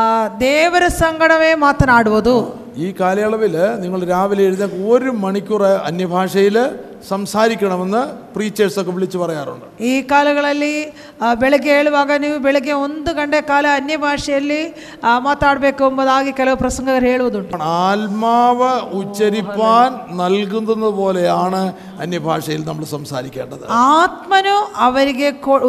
ದೇವರ 0.43 0.61
ಸಂಗಡವೇ 0.99 1.53
ಮಾತನಾಡುವುದು 1.63 2.36
ഈ 2.77 2.88
കാലയളവിൽ 2.99 3.55
നിങ്ങൾ 3.81 3.99
രാവിലെ 4.09 4.43
എഴുന്നേക്ക് 4.45 4.77
ഒരു 4.89 5.11
മണിക്കൂർ 5.21 5.61
അന്യഭാഷയിൽ 5.89 6.57
സംസാരിക്കണമെന്ന് 7.09 8.01
പ്രീച്ചേഴ്സൊക്കെ 8.34 8.91
വിളിച്ചു 8.93 9.17
പറയാറുണ്ട് 9.19 9.65
ಈ 9.84 9.93
ಕಾಲಗಳಲ್ಲಿ 10.11 10.73
ಆ, 11.19 11.34
ಬೆಳಗ್ಗೆ 11.41 11.71
ಹೇಳುವಾಗ 11.75 12.11
ನೀವು 12.21 12.38
ಬೆಳಗ್ಗೆ 12.39 12.73
ಒಂದು 12.81 13.11
ಗಂಟೆ 13.15 13.39
ಕಾಲ 13.49 13.65
ಅನ್ಯ 13.75 13.95
ಭಾಷೆಯಲ್ಲಿ 14.03 14.61
ಆ, 15.03 15.11
ಮಾತಾಡಬೇಕು 15.19 15.84
ಎಂಬುದಾಗಿ 15.89 16.31
ಕೆಲವು 16.34 16.57
ಪ್ರಸಂಗರು 16.57 17.05
ಹೇಳುವುದುಂಟು 17.07 17.59
ആത്മാവ് 17.84 18.71
ഉച്ചരിപ്പാൻ 18.99 19.89
നൽകുന്നത് 20.21 20.61
പോലെയാണ് 20.97 21.61
അന്യഭാഷയിൽ 21.99 22.63
നമ്മൾ 22.65 22.86
സംസാരിക്കേണ്ടത് 22.93 23.65
ಆತ್ಮನು 23.93 24.55
ಅವರಿಗೆ 24.84 25.29
ಕೊ- 25.45 25.61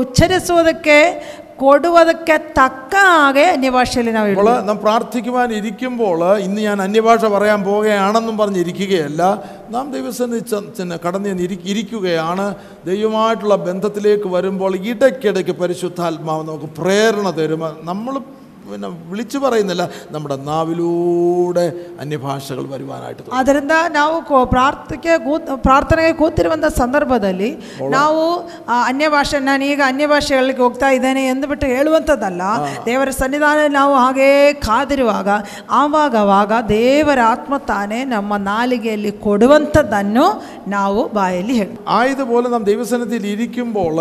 കൊടുവതൊക്കെ 1.62 2.38
തക്ക 2.60 2.94
ആകെ 3.20 3.46
അന്യഭാഷയിൽ 3.56 4.08
അപ്പോൾ 4.10 4.50
നാം 4.70 4.78
പ്രാർത്ഥിക്കുവാൻ 4.84 5.50
ഇരിക്കുമ്പോൾ 5.60 6.22
ഇന്ന് 6.46 6.62
ഞാൻ 6.62 6.78
അന്യഭാഷ 6.82 7.24
പറയാൻ 7.36 7.60
പോവുകയാണെന്നും 7.64 8.36
പറഞ്ഞിരിക്കുകയല്ല 8.38 9.22
നാം 9.76 9.86
ദൈവസന്നിധി 9.96 10.44
കടന്ന് 11.06 11.30
ഇരിക്കുകയാണ്. 11.74 12.46
ദൈവമായിട്ടുള്ള 12.86 13.56
ബന്ധത്തിലേക്ക് 13.68 14.28
വരുമ്പോൾ 14.36 14.76
ഇടയ്ക്കിടയ്ക്ക് 14.92 15.56
പരിശുദ്ധാത്മാവ് 15.62 16.44
നമുക്ക് 16.50 16.70
പ്രേരണ 16.80 17.30
തരും. 17.40 17.64
നമ്മൾ 17.82 18.14
പിന്നെ 18.69 18.89
വിളിച്ചു 19.09 19.39
പറയുന്നില്ല 19.39 19.83
നമ്മുടെ 20.11 20.37
നാവിലൂടെ 20.47 21.65
അന്യഭാഷകൾ 22.01 22.65
വരുവാനായിട്ട് 22.71 23.19
തുടങ്ങും. 23.19 23.41
ಅದರಿಂದ 23.41 23.75
ನಾವು 23.97 24.15
ಕೋ- 24.29 24.47
ಪ್ರಾರ್ಥಕ್ಕೆ 24.47 25.13
ಕೂತ್ 25.25 25.51
ಪ್ರಾರ್ಥನೆಗೆ 25.63 26.13
ಕೂತಿರುವಂಥ 26.21 26.67
ಸಂದರ್ಭದಲ್ಲಿ 26.79 27.51
ನಾವು 27.91 28.23
ಆ, 28.69 28.77
ಅನ್ಯ 28.89 29.09
ಭಾಷೆ 29.09 29.39
ನಾನು 29.45 29.65
ಈಗ 29.65 29.81
ಅನ್ಯ 29.87 30.07
ಭಾಷೆ 30.07 30.33
ಹೇಳಲಿಕ್ಕೆ 30.35 30.63
ಹೋಗ್ತಾ 30.63 30.89
ಇದ್ದೇನೆ 30.91 31.23
ಎಂದುಬಿಟ್ಟು 31.29 31.67
ಹೇಳುವಂಥದ್ದಲ್ಲ 31.73 32.43
ದೇವರ 32.87 33.11
ಸನ್ನಿಧಾನ 33.19 33.59
ನಾವು 33.75 33.93
ಹಾಗೇ 33.99 34.31
ಕಾದಿರುವಾಗ 34.65 35.29
ಆವಾಗವಾಗ 35.81 36.41
ದೇವರ 36.73 37.21
ಆತ್ಮ 37.29 37.55
ತಾನೇ 37.69 38.01
ನಮ್ಮ 38.09 38.33
ನಾಲಿಗೆಯಲ್ಲಿ 38.49 39.13
ಕೊಡುವಂಥದ್ದನ್ನು 39.27 40.27
ನಾವು 40.69 41.01
ಬಾಯಲ್ಲಿ 41.15 41.57
ಹೇಳಿ 41.59 41.77
ആയതുപോലെ 41.97 42.49
നാം 42.49 42.65
ദൈവസന്നിധിയിൽ 42.69 43.27
ഇരിക്കുമ്പോൾ 43.35 43.95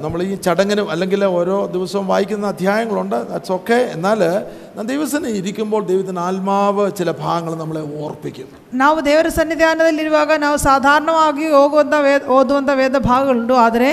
നമ്മൾ 0.00 0.18
ഈ 0.24 0.34
ചടങ്ങിനും 0.44 0.88
അല്ലെങ്കിൽ 0.90 1.20
ഓരോ 1.34 1.58
ദിവസവും 1.72 2.06
വായിക്കുന്ന 2.08 2.46
അധ്യായങ്ങളുണ്ട് 2.52 3.18
ദാറ്റ്സ് 3.28 3.54
ഓക്കെ 3.54 3.78
എന്നാൽ 3.96 4.07
നാം 4.74 4.86
ദൈവസന്നിധി 4.88 5.36
ഇരിക്കുമ്പോൾ 5.40 5.82
ദൈവത്തിൻ്റെ 5.88 6.22
ആത്മാവ് 6.22 6.84
ചില 6.98 7.10
ഭാഗങ്ങൾ 7.20 7.52
നമ്മളെ 7.58 7.82
ഓർപ്പിക്കും 8.00 8.48
ನಾವು 8.80 8.98
ದೇವರ 9.06 9.28
ಸನ್ನಿಧಾನದಲ್ಲಿರುವಾಗ 9.36 10.30
ನಾವು 10.42 10.56
ಸಾಧಾರಣವಾಗಿ 10.64 11.44
ಹೋಗುವಂಥ 11.54 11.94
ವೇದ 12.04 12.22
ಓದುವಂಥ 12.34 12.70
ವೇದ 12.78 12.96
ಭಾಗಗಳುಂಟು 13.06 13.54
ಆದರೆ 13.62 13.90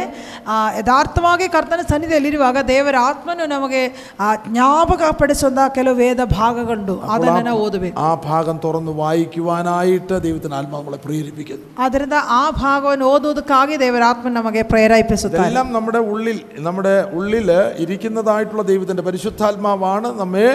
ಆ, 0.47 0.55
ಯಥಾರ್ಥವಾಗಿ 0.77 1.45
ಕರ್ತನ 1.53 1.81
ಸನ್ನಿಧಿಯಲ್ಲಿರುವಾಗ 1.89 2.39
ದೇವರ 2.69 2.95
ಆತ್ಮನು 3.07 3.45
ನಮಗೆ 3.51 3.81
ಆ, 4.19 4.29
ಜ್ಞಾಪಕಪಡಿಸುವಂಥ 4.47 5.39
ಕೆಲವು 5.75 5.97
ವೇದ 5.99 6.21
ಭಾಗಗಳುಂಟು 6.33 6.95
ಅದನ್ನು 7.11 7.43
ನಾವು 7.47 7.59
ಓದಬೇಕು 7.65 7.95
ആ 8.01 8.11
ഭാഗം 8.25 8.57
തുറന്ന് 8.63 8.93
വായിക്കുവാനായിട്ട് 9.01 10.15
ദൈവത്തിൻ്റെ 10.25 10.57
ആത്മാവ് 10.57 10.81
നമ്മളെ 10.81 10.99
പ്രേരിപ്പിക്കുന്നു 11.05 11.65
ಆದ್ದರಿಂದ 11.81 12.07
ಆ 12.35 12.43
ಭಾಗವನ್ನು 12.59 13.05
ಓದುವುದಕ್ಕಾಗಿ 13.11 13.75
ದೇವರ 13.81 14.03
ಆತ್ಮ 14.09 14.29
ನಮಗೆ 14.35 14.63
ಪ್ರೇರೇಪಿಸುತ್ತಾರೆ 14.71 15.43
ഇതെല്ലാം 15.43 15.69
നമ്മുടെ 15.75 16.01
ഉള്ളിൽ 16.11 16.39
നമ്മുടെ 16.63 16.95
ഉള്ളിൽ 17.17 17.49
ഇരിക്കുന്നതായിട്ടുള്ള 17.85 18.63
ദൈവത്തിൻ്റെ 18.69 19.03
പരിശുദ്ധാത്മാവാണ് 19.07 20.04
നമ്മെ 20.17 20.47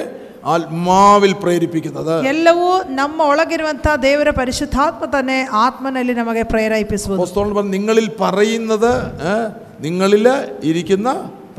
ആത്മാവിൽ 0.50 1.32
പ്രേരിപ്പിക്കുന്നത് 1.40 2.12
ಎಲ್ಲವೂ 2.30 2.66
ನಮ್ಮ 2.96 3.18
ಒಳಗಿರುವಂಥ 3.30 3.86
ದೇವರ 4.04 4.30
ಪರಿಶುದ್ಧಾತ್ಮ 4.36 5.04
ತನ್ನೇ 5.12 5.38
ಆತ್ಮನಲ್ಲಿ 5.60 6.14
ನಮಗೆ 6.18 6.44
ಪ್ರೇರೇಪಿಸುವುದು 6.50 7.18
അപ്പോസ്തലൻ 7.20 7.54
പറഞ്ഞു 7.56 7.74
നിങ്ങളിൽ 7.76 8.06
പറയുന്നത് 8.20 8.92
ഏ, 9.26 9.34
നിങ്ങളിൽ 9.80 10.26
ഇരിക്കുന്ന 10.64 11.08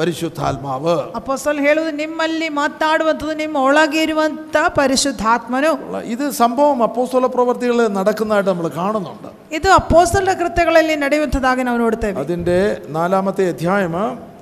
പരിശുദ്ധാത്മാവ് 0.01 0.93
ಅಪೋಸ್ತಲ್ 1.19 1.59
ಹೇಳುವುದು 1.63 1.91
ನಿಮ್ಮಲ್ಲಿ 1.97 2.47
ಮಾತಾಡುವಂಥದ್ದು 2.57 3.35
ನಿಮ್ಮ 3.39 3.57
ಒಳಗಿರುವಂಥ 3.67 4.55
ಪರಿಶುದ್ಧಾತ್ಮನು 4.77 5.71
ഇത് 6.09 6.25
സംഭവം 6.39 6.79
അപ്പോസ്തല 6.87 7.27
പ്രവർത്തികൾ 7.33 7.77
നടക്കുന്നതായിട്ട് 7.97 8.49
നമ്മൾ 8.51 8.67
കാണുന്നുണ്ട് 8.77 9.29
ಇದು 9.51 9.69
ಅಪೋಸ್ತಲ 9.79 10.29
ಕೃತ್ಯಗಳಲ್ಲಿ 10.39 10.95
ನಡೆಯುವಂಥದ್ದಾಗಿ 11.03 11.63
ನಾವು 11.67 11.79
ನೋಡ್ತೇವೆ 11.83 12.17
അതിൻ്റെ 12.23 12.59
നാലാമത്തെ 12.97 13.45
അധ്യായം 13.51 13.95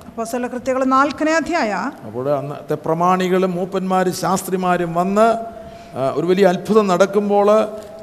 ಅಪೋಸ್ತಲ 0.10 0.48
ಕೃತ್ಯಗಳ 0.52 0.84
ನಾಲ್ಕನೇ 0.92 1.34
ಅಧ್ಯಾಯ 1.38 1.72
അപ്പോൾ 2.08 2.28
അന്നത്തെ 2.36 2.76
പ്രമാണികളും 2.84 3.52
മൂപ്പന്മാരും 3.58 4.16
ശാസ്ത്രിമാരും 4.22 4.92
വന്ന് 4.98 5.28
ആ, 5.94 6.04
ഒരു 6.14 6.26
വലിയ 6.30 6.46
അത്ഭുതം 6.50 6.86
നടക്കുമ്പോൾ 6.90 7.50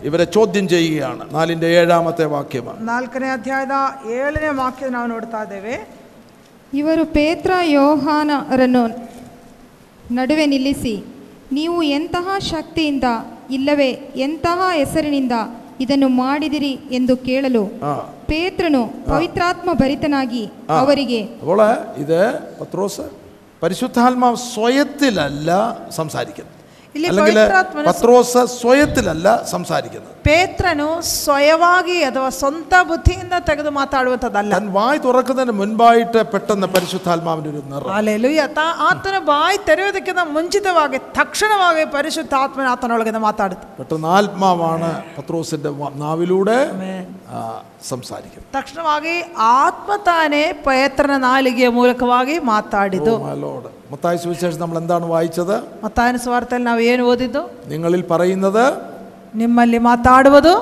ഇവരെ 0.03 0.25
ചോദ്യം 0.35 0.67
ചെയ്യുകയാണ് 0.71 1.23
നാലിൻ്റെ 1.33 1.69
ഏഴാമത്തെ 1.77 2.27
വാക്യം 2.33 2.69
ನಾಲ್ಕನೇ 2.89 3.29
ಅಧ್ಯಾಯದ 3.35 3.77
ಏಳನೇ 4.17 4.51
ವಾಕ್ಯ 4.59 4.87
ನಾವು 4.95 5.09
ನೋಡ್ತಾ 5.13 5.41
ಇದ್ದೇವೆ 5.47 5.75
ಇವರು 6.73 7.03
ಪೇತ್ರ 7.17 7.51
ಯೋಹಾನರನ್ನು 7.75 8.85
ನಡುವೆ 10.13 10.45
ನಿಲ್ಲಿಸಿ 10.49 10.95
ನೀವು 11.53 11.77
ಎಂತಹ 11.97 12.27
ಶಕ್ತಿಯಿಂದ 12.49 13.07
ಇಲ್ಲವೇ 13.51 13.91
ಎಂತಹ 14.27 14.61
ಹೆಸರಿನಿಂದ 14.79 15.35
ಇದನ್ನು 15.81 16.09
ಮಾಡಿದಿರಿ 16.19 16.71
ಎಂದು 16.93 17.15
ಕೇಳಲು 17.27 17.63
ആ 17.85 17.93
ಪೇತ್ರನು 18.29 18.83
ಪವಿತ್ರಾತ್ಮ 19.09 19.71
ಭರಿತನಾಗಿ 19.81 20.45
ಅವರಿಗೆ 20.79 21.21
അപ്പോൾ 21.41 21.63
ഇത് 22.03 22.19
പത്രോസ് 22.61 23.07
പരിശുദ്ധാത്മാവ് 23.63 24.39
സ്വയത്തിലല്ല 24.49 25.51
സംസാരിക്കുന്നത് 25.97 26.59
ಇಲ್ಲಿ 26.95 27.09
അല്ലെങ്കിൽ 27.11 27.37
ಪವಿತ್ರಾತ್ಮನ 27.37 27.85
പത്രോസ് 27.89 28.41
സ്വയത്തിലല്ല 28.55 29.29
സംസാരിക്കുന്നത് 29.53 30.09
ಪೇತ್ರನು 30.27 30.89
ಸ್ವಯವಾಗಿ 31.13 31.97
ಅಥವಾ 32.09 32.29
ಸ್ವಂತ 32.37 32.73
ಬುದ್ಧಿಯಿಂದ 32.89 33.35
ತೆಗೆದು 33.47 33.71
ಮಾತಾಡುವಂಥದ್ದಲ್ಲ 33.79 34.53
താൻ 34.55 34.67
വായ് 34.75 35.01
തുറക്കുന്നതിന് 35.07 35.55
മുൻപായിട്ട് 35.61 36.21
പെട്ടെന്ന് 36.33 36.69
പരിശുദ്ധാത്മാവിൻ്റെ 36.75 37.51
ഒരു 37.53 37.63
നിറം 37.71 37.95
ಅಲ್ಲೆಲುಯ್ಯ 37.97 38.45
ತಾ 38.59 38.67
ಆತನ 38.87 39.17
ಬಾಯಿ 39.31 39.57
ತೆರೆಯೋದಕ್ಕಿಂತ 39.69 40.25
ಮುಂಚಿತವಾಗಿ 40.35 41.01
ತಕ್ಷಣವಾಗಿ 41.19 41.85
ಪರಿಶುದ್ಧಾತ್ಮನ 41.97 42.69
ಆತನೊಳಗಿಂದ 42.75 43.23
ಮಾತಾಡುತ್ತೆ 43.27 43.67
പെട്ടെന്ന് 43.79 44.11
ആത്മാവാണ് 44.17 44.91
പത്രോസിന്റെ 45.17 45.73
വ- 45.79 45.95
നാവിലൂടെ 46.03 46.59
ആ, 47.31 47.41
സംസാരിക്കുന്നത് 47.89 48.49
ತಕ್ಷಣವಾಗಿ 48.55 49.15
ಆತ್ಮ 49.57 49.93
ತಾನೇ 50.05 50.43
ಪೇತ್ರನ 50.67 51.15
ನಾಲಿಗೆಯ 51.23 51.71
ಮೂಲಕವಾಗಿ 51.71 52.37
ಮಾತಾಡಿತು 52.51 53.15
ലോഡ് 53.43 53.71
മത്തായ 53.93 54.17
സുവിശേഷം 54.17 54.61
നമ്മൾ 54.61 54.79
എന്താണ് 54.79 55.07
വായിച്ചത് 55.07 55.57
ಮತ್ತಾಯನ 55.85 56.21
ಸ್ವಾರ್ಥದಲ್ಲಿ 56.27 56.67
ನಾವು 56.67 56.83
ಏನು 56.91 57.03
ಓದಿದ್ದು 57.07 57.43
നിങ്ങളിൽ 57.69 58.05
പറയുന്നത് 58.13 58.65
ನಿಮ್ಮಲ್ಲಿ 59.35 59.81
ಮಾತಾಡುವುದು 59.87 60.55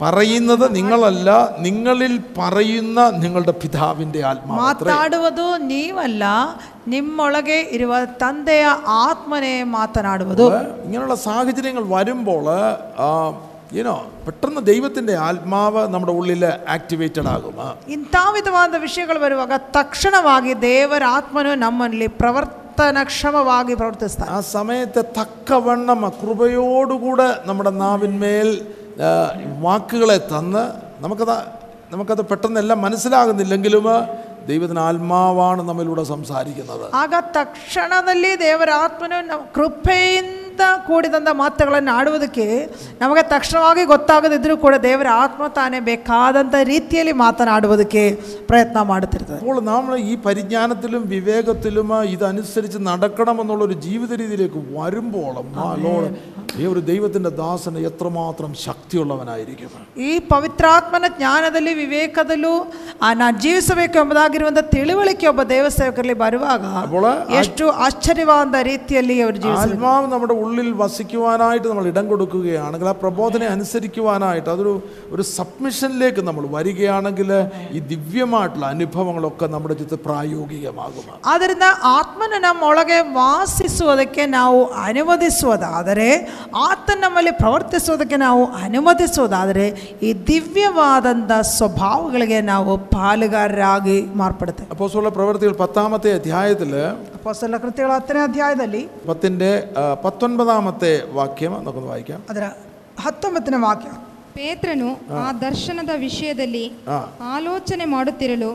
പറയുന്നത് 0.00 0.64
നിങ്ങളല്ല 0.74 1.30
നിങ്ങളിൽ 1.58 2.12
പറയുന്ന 2.36 2.98
നിങ്ങളുടെ 3.22 3.54
പിതാവിന്റെ 3.62 4.20
ആത്മാവ് 4.22 4.58
ಮಾತಾಡುವುದು 4.60 5.46
ನೀವಲ್ಲ 5.64 6.24
ನಿಮ್ಮೊಳಗೆ 6.88 7.58
ಇರುವ 7.76 7.94
ತಂದೆಯ 8.20 8.66
ಆತ್ಮನೇ 9.00 9.54
ಮಾತನಾಡುವುದು 9.72 10.46
ഇങ്ങനെയുള്ള 10.84 11.16
സാഹചര്യങ്ങൾ 11.26 11.84
വരുമ്പോൾ 11.88 12.46
യുനോ 13.72 13.94
പെട്ടെന്ന് 14.26 14.60
ദൈവത്തിന്റെ 14.68 15.14
ആത്മാവ് 15.24 15.82
നമ്മുടെ 15.92 16.12
ഉള്ളിൽ 16.18 16.42
ആക്ടിവേറ്റഡ് 16.74 17.28
ആകും 17.32 17.56
ആ. 17.60 17.68
ಇಂಥ 17.94 18.14
ವಿಧವಾದ 18.36 18.74
ವಿಷಯಗಳು 18.84 19.20
ಬರುವಾಗ 19.24 19.54
ತಕ್ಷಣವಾಗಿ 19.74 20.52
ದೇವರ 20.64 21.02
ಆತ್ಮನು 21.16 21.52
ನಮ್ಮಲ್ಲಿ 21.62 22.08
ಪ್ರವರ್ತನಕ್ಷಮವಾಗಿ 22.22 23.74
ಪ್ರವರ್ತಿಸ್ತಾನೆ 23.74 24.30
ആ 24.32 24.40
സമയത്ത് 24.52 25.02
തക്കവണ്ണം 25.18 26.02
കൃപയോടുകൂടെ 26.18 27.28
നമ്മുടെ 27.46 27.72
നാവിന്മേൽ 27.80 28.50
ആ, 29.00 29.10
വാക്കുകളെ 29.60 30.18
തന്ന് 30.28 30.62
നമുക്കത് 31.00 31.36
നമുക്കത് 31.92 32.22
പെട്ടെന്നെല്ലാം 32.30 32.78
മനസ്സിലാകുന്നില്ലെങ്കിലും 32.84 33.86
ദൈവത്തിന് 34.48 34.80
ആത്മാവാണ് 34.82 35.62
നമ്മിലൂടെ 35.68 36.04
സംസാരിക്കുന്നത് 36.10 36.84
ಆಗ 36.98 37.14
ತಕ್ಷಣದಲ್ಲಿ 37.34 38.30
ದೇವರ 38.42 38.70
ಆತ್ಮನು 38.84 39.18
ನಮ್ಮ 39.26 39.42
ಕೃಪೆಯಿಂದ 39.56 40.36
ಕೂಡಿದಂಥ 40.88 41.30
ಮಾತುಗಳನ್ನು 41.34 41.90
ಆಡುವುದಕ್ಕೆ 41.92 42.46
ನಮಗೆ 43.00 43.22
ತಕ್ಷಣವಾಗಿ 43.28 43.82
ಗೊತ್ತಾಗದಿದ್ರೂ 43.84 44.54
ಕೂಡ 44.56 44.74
ದೇವರ 44.82 45.08
ಆತ್ಮ 45.16 45.46
ತಾನೇ 45.48 45.78
ಬೇಕಾದಂಥ 45.80 46.54
ರೀತಿಯಲ್ಲಿ 46.64 47.14
ಮಾತನಾಡುವುದಕ್ಕೆ 47.18 48.02
ಪ್ರಯತ್ನ 48.48 48.82
ಮಾಡುತ್ತಿರ್ತದೆ 48.82 49.38
അപ്പോൾ 49.38 49.58
നമ്മൾ 49.62 49.94
ഈ 50.04 50.14
പരിജ്ഞാനത്തിലും 50.24 51.04
വിവേകത്തിലും 51.08 51.92
ഇതനുസരിച്ച് 52.12 52.80
നടക്കണമെന്നുള്ളൊരു 52.88 53.76
ജീവിത 53.80 54.12
രീതിയിലേക്ക് 54.14 54.62
വരുമ്പോൾ 54.76 55.34
ലോഡ് 55.80 56.10
ഈ 56.58 56.64
ഒരു 56.66 56.80
ദൈവത്തിൻ്റെ 56.86 57.30
ദാസന് 57.38 57.80
എത്രമാത്രം 57.88 58.50
ശക്തിയുള്ളവനായിരിക്കും 58.62 59.70
ಈ 60.02 60.12
ಪವಿತ್ರಾತ್ಮನ 60.30 61.06
ಜ್ಞಾನದಲ್ಲಿ 61.16 61.72
ವಿವೇಕದಲ್ಲೂ 61.74 62.54
ಆ 63.00 63.10
ನಾನು 63.14 63.36
ಜೀವಿಸಬೇಕು 63.40 63.96
ಎಂಬುದಾಗಿರುವಂಥ 64.00 64.60
ತಿಳುವಳಿಕೆ 64.72 65.26
ಒಬ್ಬ 65.30 65.42
ದೇವಸೇವಕರಲ್ಲಿ 65.50 66.16
ಬರುವಾಗ 66.22 66.64
അപ്പോൾ 66.80 67.04
ಎಷ್ಟು 67.38 67.64
ಆಶ್ಚರ್ಯವಾದ 67.84 68.62
ರೀತಿಯಲ್ಲಿ 68.68 69.16
ಅವರು 69.20 69.38
ಜೀವಿಸಬೇಕು 69.38 69.76
ആത്മാവ് 69.78 70.08
നമ്മുടെ 70.12 70.36
ഉള്ളിൽ 70.42 70.70
വസിക്കുവാനായിട്ട് 70.80 71.66
നമ്മൾ 71.68 71.86
ഇടം 71.92 72.06
കൊടുക്കുകയാണെങ്കിൽ 72.08 72.88
ആ 72.88 72.96
പ്രബോധനെ 73.02 73.48
അനുസരിക്കുവാനായിട്ട് 73.48 74.48
അതൊരു 74.48 74.74
ഒരു 75.10 75.26
സബ്മിഷനിലേക്ക് 75.32 76.24
നമ്മൾ 76.28 76.46
വരികയാണെങ്കിൽ 76.54 77.30
ഈ 77.72 77.80
ദിവ്യമായിട്ടുള്ള 77.88 78.66
അനുഭവങ്ങളൊക്കെ 78.68 79.48
നമ്മുടെ 79.48 79.76
ചുറ്റും 79.76 80.02
പ്രായോഗികമാകും 80.08 81.06
ಆದ್ದರಿಂದ 81.28 81.68
ಆತ್ಮನು 81.92 82.40
ನಮ್ಮೊಳಗೆ 82.40 82.98
ವಾಸಿಸುವುದಕ್ಕೆ 83.18 84.24
ನಾವು 84.30 84.60
ಅನುಮತಿಸುವುದಾದರೆ 84.84 86.10
ಆತನ 86.62 86.96
ನಮ್ಮಲ್ಲಿ 87.02 87.32
ಪ್ರವರ್ತಿಸುವುದಕ್ಕೆ 87.38 88.16
ನಾವು 88.22 88.42
ಅನುಮತಿಸುವುದಾದರೆ 88.60 89.66
ಈ 90.02 90.12
ದಿವ್ಯವಾದಂಥ 90.28 91.16
ಸ್ವಭಾವಗಳಿಗೆ 91.52 92.38
ನಾವು 92.48 92.72
ಪಾಲುಗಾರರಾಗಿ 92.92 93.96
ಮಾರ್ಪಡುತ್ತೇವೆ 94.16 94.68
അപ്പോൾ 94.70 94.90
ഉള്ള 94.98 95.10
പ്രവൃത്തികൾ 95.16 95.54
പത്താമത്തെ 95.60 96.10
അധ്യായത്തിൽ 96.16 96.72
ಅಪೊಸ್ತಲ 97.16 97.58
ಕೃತ್ಯಗಳ 97.58 97.92
ಹತ್ತನೇ 97.94 98.20
ಅಧ್ಯಾಯದಲ್ಲಿ 98.24 98.82
പത്തിൻ്റെ 99.08 99.50
ആ, 99.76 99.84
പത്തൊൻപതാമത്തെ 100.04 100.90
വാക്യം 101.14 101.54
നമുക്കൊന്ന് 101.58 101.90
വായിക്കാം 101.90 102.20
ಅದರ 102.30 102.44
ಹತ್ತೊಂಬತ್ತನೇ 103.00 103.60
ವಾಕ್ಯ 103.64 103.90
ಪೇತ್ರನು 104.36 104.88
ಆ 105.18 105.26
ದರ್ಶನದ 105.40 105.92
ವಿಷಯದಲ್ಲಿ 106.00 106.64
ആ 106.88 106.98
ಆಲೋಚನೆ 107.30 107.84
ಮಾಡುತ್ತಿರಲು 107.92 108.50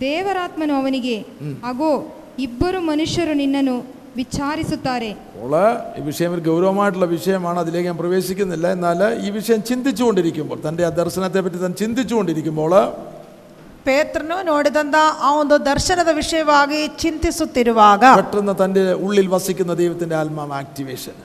ದೇವರಾತ್ಮನು 0.00 0.74
ಅವನಿಗೆ 0.76 1.16
ಅಗೋ 1.64 1.90
ಇಬ್ಬರು 2.38 2.80
ಮನುಷ್ಯರು 2.84 3.34
ನಿನ್ನನ್ನು 3.34 3.76
ವಿಚಾರಿಸುತ್ತಾರೆ 4.18 5.08
അപ്പോൾ 5.34 5.54
ഈ 5.98 6.02
വിഷയം 6.02 6.32
ഒരു 6.32 6.42
ഗൗരവമായിട്ടുള്ള 6.46 7.08
വിഷയമാണ് 7.14 7.58
അതിലേക്ക് 7.58 7.88
ഞാൻ 7.88 7.98
പ്രവേശിക്കുന്നില്ല 7.98 8.66
എന്നാൽ 8.72 9.00
ഈ 9.26 9.30
വിഷയം 9.30 9.60
ചിന്തിച്ചുകൊണ്ടിരിക്കുമ്പോൾ 9.70 10.60
തൻ്റെ 10.60 10.84
ആ 10.84 10.92
ദർശനത്തെ 11.00 11.40
പറ്റി 11.40 11.58
താൻ 11.58 11.74
ചിന്തിച്ചുകൊണ്ടിരിക്കുമ്പോൾ 11.82 12.74
ಪೇತ್ರನು 13.86 14.36
ನೋಡಿದಂಥ 14.44 14.96
ಆ 15.22 15.30
ಒಂದು 15.34 15.56
ದರ್ಶನದ 15.64 16.10
ವಿಷಯವಾಗಿ 16.14 16.80
ಚಿಂತಿಸುತ್ತಿರುವಾಗ 16.98 18.04
പെട്ടെന്ന് 18.16 18.54
തൻ്റെ 18.60 18.84
ഉള്ളിൽ 19.04 19.26
വസിക്കുന്ന 19.28 19.72
ദൈവത്തിൻ്റെ 19.74 20.16
ആത്മാവ് 20.16 20.54
ആക്ടിവേഷൻ 20.60 21.16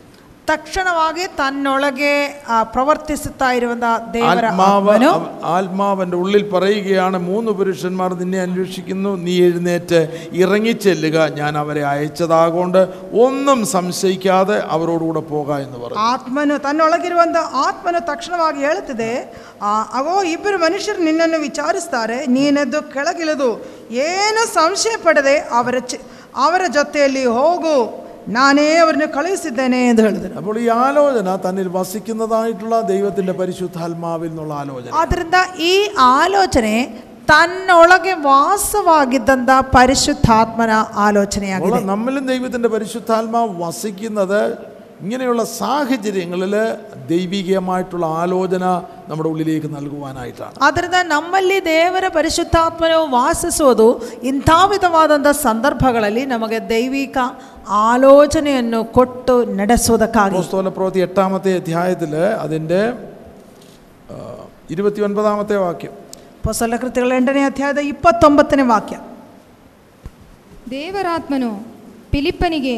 ತಕ್ಷಣವಾಗಿ 0.47 1.23
ತನ್ನೊಳಗೆ 1.37 2.11
ಆ, 2.47 2.63
ಪ್ರವರ್ತಿಸುತ್ತಾ 2.71 3.49
ಇರುವಂತಹ 3.57 3.91
ದೇವರ 4.13 4.45
ആത്മാവ് 4.45 4.69
ಆತ್ಮನು 4.87 5.09
അവ- 5.11 5.27
ആത്മാവന്റെ 5.51 6.17
ഉള്ളിൽ 6.21 6.43
പറയുകയാണ് 6.53 7.17
മൂന്ന് 7.27 7.51
പുരുഷന്മാർ 7.57 8.13
നിന്നെ 8.19 8.39
അന്വേഷിക്കുന്നു 8.45 9.11
നീ 9.25 9.35
എഴുന്നേറ്റ് 9.43 9.99
ഇറങ്ങിച്ചെല്ലുക 10.43 11.27
ഞാൻ 11.37 11.53
അവരെ 11.61 11.83
അയച്ചതാകൊണ്ട് 11.91 12.79
ഒന്നും 13.23 13.59
സംശയിക്കാതെ 13.73 14.57
അവരോടുകൂടെ 14.73 15.23
പോക 15.29 15.49
എന്ന് 15.65 15.77
പറഞ്ഞു 15.83 16.01
ಆತ್ಮನು 16.07 16.57
ತನ್ನೊಳಗಿರುವಂಥ 16.65 17.37
ಆತ್ಮನು 17.65 18.01
ತಕ್ಷಣವಾಗಿ 18.09 18.59
ಹೇಳುತ್ತದೆ 18.65 19.11
ಆ, 19.61 19.69
ಅವೋ 19.97 20.15
ಇಬ್ಬರು 20.33 20.57
ಮನುಷ್ಯರು 20.59 21.01
ನಿನ್ನನ್ನು 21.03 21.39
ವಿಚಾರಿಸ್ತಾರೆ 21.45 22.19
ನೀನೆದ್ದು 22.33 22.81
ಕೆಳಗಿಳಿದು 22.91 23.51
ಏನು 24.09 24.43
ಸಂಶಯ 24.53 24.97
ಪಡದೆ 25.03 25.37
ಅವರ 25.57 25.77
ಚಿ 25.87 25.99
ಅವರ 26.39 26.63
ಜೊತೆಯಲ್ಲಿ 26.75 27.25
ಹೋಗು 27.35 27.77
ನಾನೇ 28.29 28.65
ಅವರನ್ನು 28.77 29.07
ಕಳುಹಿಸಿದ್ದೇನೆ 29.13 29.79
ಎಂದು 29.89 30.01
ಹೇಳಿದರು 30.01 30.33
അപ്പോൾ 30.37 30.57
ഈ 30.59 30.67
ആലോചന 30.79 31.35
തന്നിൽ 31.45 31.67
വസിക്കുന്നതായിട്ടുള്ള 31.75 32.79
ദൈവത്തിന്റെ 32.89 33.33
പരിശുദ്ധാത്മാവിൽ 33.33 34.29
നിന്നുള്ള 34.29 34.55
ആലോചന 34.55 34.95
ಆದ್ದರಿಂದ 34.99 35.37
ಈ 35.65 35.75
ಆಲೋಚನೆ 36.13 36.73
ತನ್ನೊಳಗೆ 37.31 38.13
ವಾಸವಾಗಿದ್ದಂಥ 38.25 39.49
ಪರಿಶುದ್ಧಾತ್ಮನ 39.73 40.75
ಆಲೋಚನೆಯಾಗಿದೆ 41.05 41.71
അപ്പോൾ 41.71 41.85
നമ്മിലും 41.85 42.23
ദൈവത്തിന്റെ 42.25 42.69
പരിശുദ്ധാത്മാവ് 42.69 43.51
വസിക്കുന്നത് 43.63 44.41
ഇങ്ങനെയുള്ള 45.01 45.43
സാഹചര്യങ്ങളിൽ 45.51 46.55
ദൈവികമായിട്ടുള്ള 47.09 48.05
ആലോചന 48.05 48.65
നമ്മുടെ 49.09 49.29
ഉള്ളിലേക്ക് 49.29 49.69
നൽകുവാനായിട്ടാണ് 49.75 50.55
ಆದ್ದರಿಂದ 50.65 50.97
ನಮ್ಮಲ್ಲಿ 51.07 51.57
ದೇವರ 51.65 52.05
ಪರಿಶುದ್ಧಾತ್ಮನು 52.13 52.99
ವಾಸಿಸುವುದು 53.11 53.87
ಇಂಥ 54.21 54.49
ವಿಧವಾದಂಥ 54.69 55.31
ಸಂದರ್ಭಗಳಲ್ಲಿ 55.41 56.25
ನಮಗೆ 56.25 56.59
ದೈವಿಕ 56.69 57.17
ಆಲೋಚನೆಯನ್ನು 57.83 58.81
ಕೊಟ್ಟು 58.91 59.35
ನಡೆಸುವುದಕ್ಕಾಗಿ 59.55 60.35
അപ്പോസ്തല 60.35 60.69
പ്രവൃത്തി 60.69 60.99
എട്ടാമത്തെ 60.99 61.53
അധ്യായത്തിൽ 61.57 62.13
അതിൻ്റെ 62.39 62.81
ഇരുപത്തി 64.71 65.01
ഒൻപതാമത്തെ 65.01 65.55
വാക്യം 65.57 65.95
ಹೊಸಲ 66.45 66.75
ಕೃತಿಗಳ 66.75 67.13
ಎಂಟನೇ 67.13 67.41
ಅಧ್ಯಾಯದ 67.43 67.81
ಇಪ್ಪತ್ತೊಂಬತ್ತನೇ 67.85 68.63
ವಾಕ್ಯ 68.63 68.95
ದೇವರಾತ್ಮನು 70.71 71.49
ಫಿಲಿಪ್ಪನಿಗೆ 72.11 72.75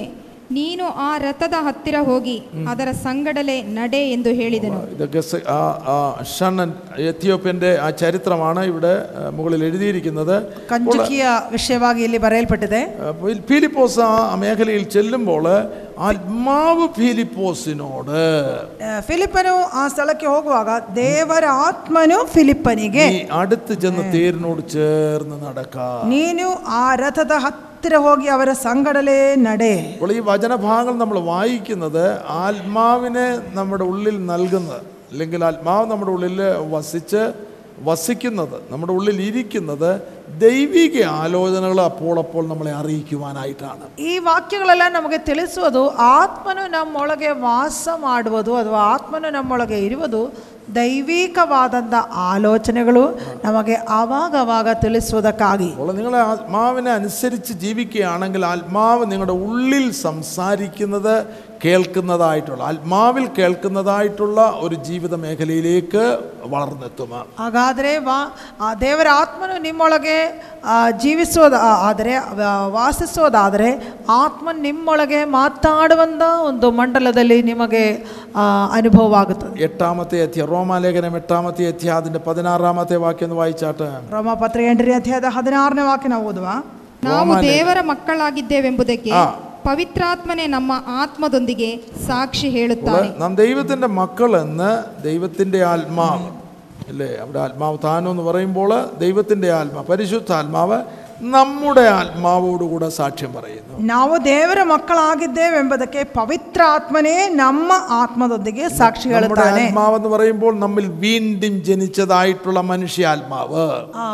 ನೀನು 0.56 0.86
ಆ 1.02 1.10
ರಥದ 1.20 1.56
ಹತ್ತಿರ 1.66 1.98
ಹೋಗಿ 2.08 2.34
ಅದರ 2.72 2.90
ಸಂಗಡಲೆ 3.04 3.56
ನಡೆ 3.76 4.02
ಎಂದು 4.12 4.32
ಹೇಳಿದನು 4.40 4.80
ഇതൊക്കെ 4.94 5.22
സ- 5.28 5.44
ആ 5.50 5.60
ആ 5.90 5.96
ഷണ്ണൻ 6.32 6.70
എത്യോപ്യൻ്റെ 7.08 7.72
ആ 7.78 7.90
ചരിത്രമാണ് 8.02 8.62
ഇവിടെ 8.68 8.92
ആ, 9.14 9.30
മുകളിൽ 9.38 9.62
എഴുതിയിരിക്കുന്നത് 9.68 10.34
ಕಂಚುಕಿಯ 10.72 11.24
ವಿಷಯವಾಗಿ 11.54 12.04
ಇಲ್ಲಿ 12.04 12.20
ಬರೆಯಲ್ಪಟ್ಟಿದೆ 12.26 12.82
അപ്പോൾ 13.08 13.30
ഈ 13.32 13.38
ഫിലിപ്പോസ് 13.50 14.02
ആ 14.08 14.12
മേഖലയിൽ 14.42 14.84
ചെല്ലുമ്പോൾ 14.96 15.48
ആത്മാവ് 16.10 16.86
ഫിലിപ്പോസിനോട് 17.00 18.18
ಆ, 18.84 19.00
ಫಿಲಿಪ್ಪನು 19.08 19.54
ಆ 19.76 19.86
ಸ್ಥಳಕ್ಕೆ 19.88 20.28
ಹೋಗುವಾಗ 20.28 20.70
ದೇವರ 20.98 21.46
ಆತ್ಮನು 21.66 22.20
ಫಿಲಿಪ್ಪನಿಗೆ 22.34 23.08
നീ 23.10 23.22
അടുത്ത് 23.40 23.74
ചെന്ന് 23.82 24.06
തേരിനോട് 24.14 24.64
ചേർന്ന് 24.76 25.40
നടക്കാം 25.44 26.10
ನೀನು 26.10 26.48
ಆ 26.76 26.86
ರಥದ 27.00 27.34
ಹತ್ತಿರ 27.86 27.96
ಹೋಗಿ 28.00 28.28
ಅವರ 28.28 28.50
ಸಂಗಡಲೇ 28.62 29.20
ನಡೆ 29.42 29.74
അപ്പോൾ 29.92 30.12
ഈ 30.14 30.20
വചനഭാഗങ്ങൾ 30.26 30.96
നമ്മൾ 30.98 31.20
വായിക്കുന്നത് 31.30 32.04
ആത്മാവിനെ 32.42 33.28
നമ്മുടെ 33.54 33.86
ഉള്ളിൽ 33.86 34.18
നൽകുന്നത് 34.26 34.84
അല്ലെങ്കിൽ 35.12 35.42
ആത്മാവ് 35.44 35.86
നമ്മുടെ 35.86 36.12
ഉള്ളിൽ 36.12 36.38
വസിച്ച് 36.72 37.24
വസിക്കുന്നത് 37.84 38.58
നമ്മുടെ 38.72 38.94
ഉള്ളിൽ 38.94 39.18
ഇരിക്കുന്നത് 39.22 39.92
ദൈവിക 40.42 40.98
ആലോചനകൾ 41.16 41.80
അപ്പോൾ 41.82 42.16
അപ്പോൾ 42.20 42.44
നമ്മളെ 42.48 42.74
അറിയിക്കുവാനായിട്ടാണ് 42.74 43.86
ಈ 44.02 44.14
ವಾಕ್ಯಗಳೆಲ್ಲ 44.28 44.86
ನಮಗೆ 44.92 45.20
ತಿಳಿಸುವುದು 45.26 45.82
ಆತ್ಮನು 46.12 46.66
ನಮ್ಮೊಳಗೆ 46.76 47.32
ವಾಸ 47.42 47.88
ಮಾಡುವುದು 48.04 48.54
ಅಥವಾ 48.56 48.82
ಆತ್ಮನು 48.94 49.32
ನಮ್ಮೊಳಗೆ 49.32 49.80
ಇರುವುದು 49.88 50.22
ದೈವಿಕವಾದಂಥ 50.76 51.96
ಆಲೋಚನೆಗಳು 52.24 53.04
ನಮಗೆ 53.46 53.76
ಆವಾಗವಾಗ 53.92 54.70
ತಿಳಿಸುವುದಕ್ಕಾಗಿ 54.82 55.70
അപ്പോൾ 55.74 55.94
നിങ്ങൾ 55.94 56.16
ആത്മാവിനെ 56.24 56.92
അനുസരിച്ച് 56.92 57.54
ജീവിക്കുകയാണെങ്കിൽ 57.54 58.46
ആത്മാവ് 58.46 59.06
നിങ്ങളുടെ 59.12 59.36
ഉള്ളിൽ 59.46 59.88
സംസാരിക്കുന്നത് 60.02 61.16
കേൾക്കുന്നതായിട്ടുള്ള 61.66 62.62
ആത്മാവിൽ 62.68 63.26
കേൾക്കുന്നതായിട്ടുള്ള 63.36 64.38
ഒരു 64.62 64.76
ജീവിത 64.86 65.14
മേഖലയിലേക്ക് 65.22 66.04
വളർന്നെത്തും 66.46 67.12
ಹಾಗಾದರೆ 67.38 67.92
ವಾ 68.02 68.16
ಆ 68.62 68.70
ದೇವರ 68.82 69.08
ಆತ್ಮನು 69.18 69.58
ನಿಮ್ಮೊಳಗೆ 69.66 70.16
ಆ, 70.66 70.74
ಜೀವಿಸುವುದ 71.00 71.56
ಆ- 71.64 71.78
ಆದರೆ 71.86 72.14
ಆ, 72.16 72.50
ವಾಸಿಸುವುದಾದರೆ 72.76 73.70
ಆತ್ಮ 74.18 74.48
ನಿಮ್ಮೊಳಗೆ 74.62 75.20
ಮಾತಾಡುವಂಥ 75.36 76.22
ಒಂದು 76.48 76.68
ಮಂಡಲದಲ್ಲಿ 76.80 77.38
ನಿಮಗೆ 77.48 77.84
ಆ, 78.36 78.44
ಅನುಭವವಾಗುತ್ತದೆ 78.78 79.64
എട്ടാമത്തെ 79.64 80.18
അധ്യായം 80.24 80.50
റോമാലേഖനം 80.52 81.16
എട്ടാമത്തെ 81.18 81.64
അധ്യായം 81.68 81.98
അതിൻ്റെ 81.98 82.22
പതിനാറാമത്തെ 82.28 82.98
വാക്യം 83.02 83.28
ഒന്ന് 83.28 83.40
വായിച്ചാട്ട് 83.40 83.90
ರೋಮಪತ್ರ 84.14 84.60
ಎಂಟನೇ 84.68 84.96
ಅಧ್ಯಾಯದ 84.96 85.30
ಹದಿನಾರನೇ 85.38 85.86
ವಾಕ್ಯ 85.86 86.10
ನಾವು 86.10 86.28
ಓದುವ 86.30 86.48
ನಾವು 87.04 87.32
ದೇವರ 87.46 87.80
ಮಕ್ಕಳಾಗಿದ್ದೇವೆಂಬುದಕ್ಕೆ 87.92 89.14
ಆ. 89.18 89.24
ಪವಿತ್ರಾತ್ಮನೇ 89.66 90.46
ನಮ್ಮ 90.54 90.72
ಆತ್ಮದೊಂದಿಗೆ 90.98 91.70
ಸಾಕ್ಷಿ 92.06 92.48
ಹೇಳುತ್ತಾನೆ 92.56 93.10
നാം 93.20 93.34
ദൈവത്തിൻ്റെ 93.42 93.90
മക്കളെന്ന് 93.98 94.72
ദൈവത്തിൻ്റെ 95.04 95.60
ആത്മാവ് 95.72 96.30
അല്ലേ 96.90 97.10
അവിടെ 97.20 97.40
ആത്മാവ് 97.42 97.78
താനോ 97.84 98.10
എന്ന് 98.14 98.26
പറയുമ്പോൾ 98.28 98.72
ദൈവത്തിൻ്റെ 99.02 99.50
ആത്മാവ് 99.58 99.88
പരിശുദ്ധാത്മാവ് 99.92 100.78
നമ്മുടെ 101.28 101.84
ആത്മാവോടുകൂടെ 101.96 102.88
സാക്ഷ്യം 102.96 103.32
പറയുന്നു 103.34 103.76
ನಾವು 103.90 104.14
ದೇವರ 104.28 104.60
ಮಕ್ಕಳಾಗಿದ್ದೇವೆಂಬುದಕ್ಕೆ 104.72 106.02
ಪವಿತ್ರ 106.16 106.62
ಆತ್ಮನೇ 106.76 107.14
ನಮ್ಮ 107.38 107.70
ಆತ್ಮದೊಂದಿಗೆ 107.98 108.64
ಸಾಕ್ಷಿ 108.78 109.08
നമ്മുടെ 109.08 109.20
ಹೇಳುತ್ತಾನೆ 109.20 109.64
ആത്മാവെന്ന് 109.66 110.10
പറയുമ്പോൾ 110.16 110.54
നമ്മിൽ 110.64 110.86
വീണ്ടും 111.04 111.54
ജനിച്ചതായിട്ടുള്ള 111.68 112.62
മനുഷ്യാത്മാവ് 112.72 113.66
ಆ, 114.00 114.08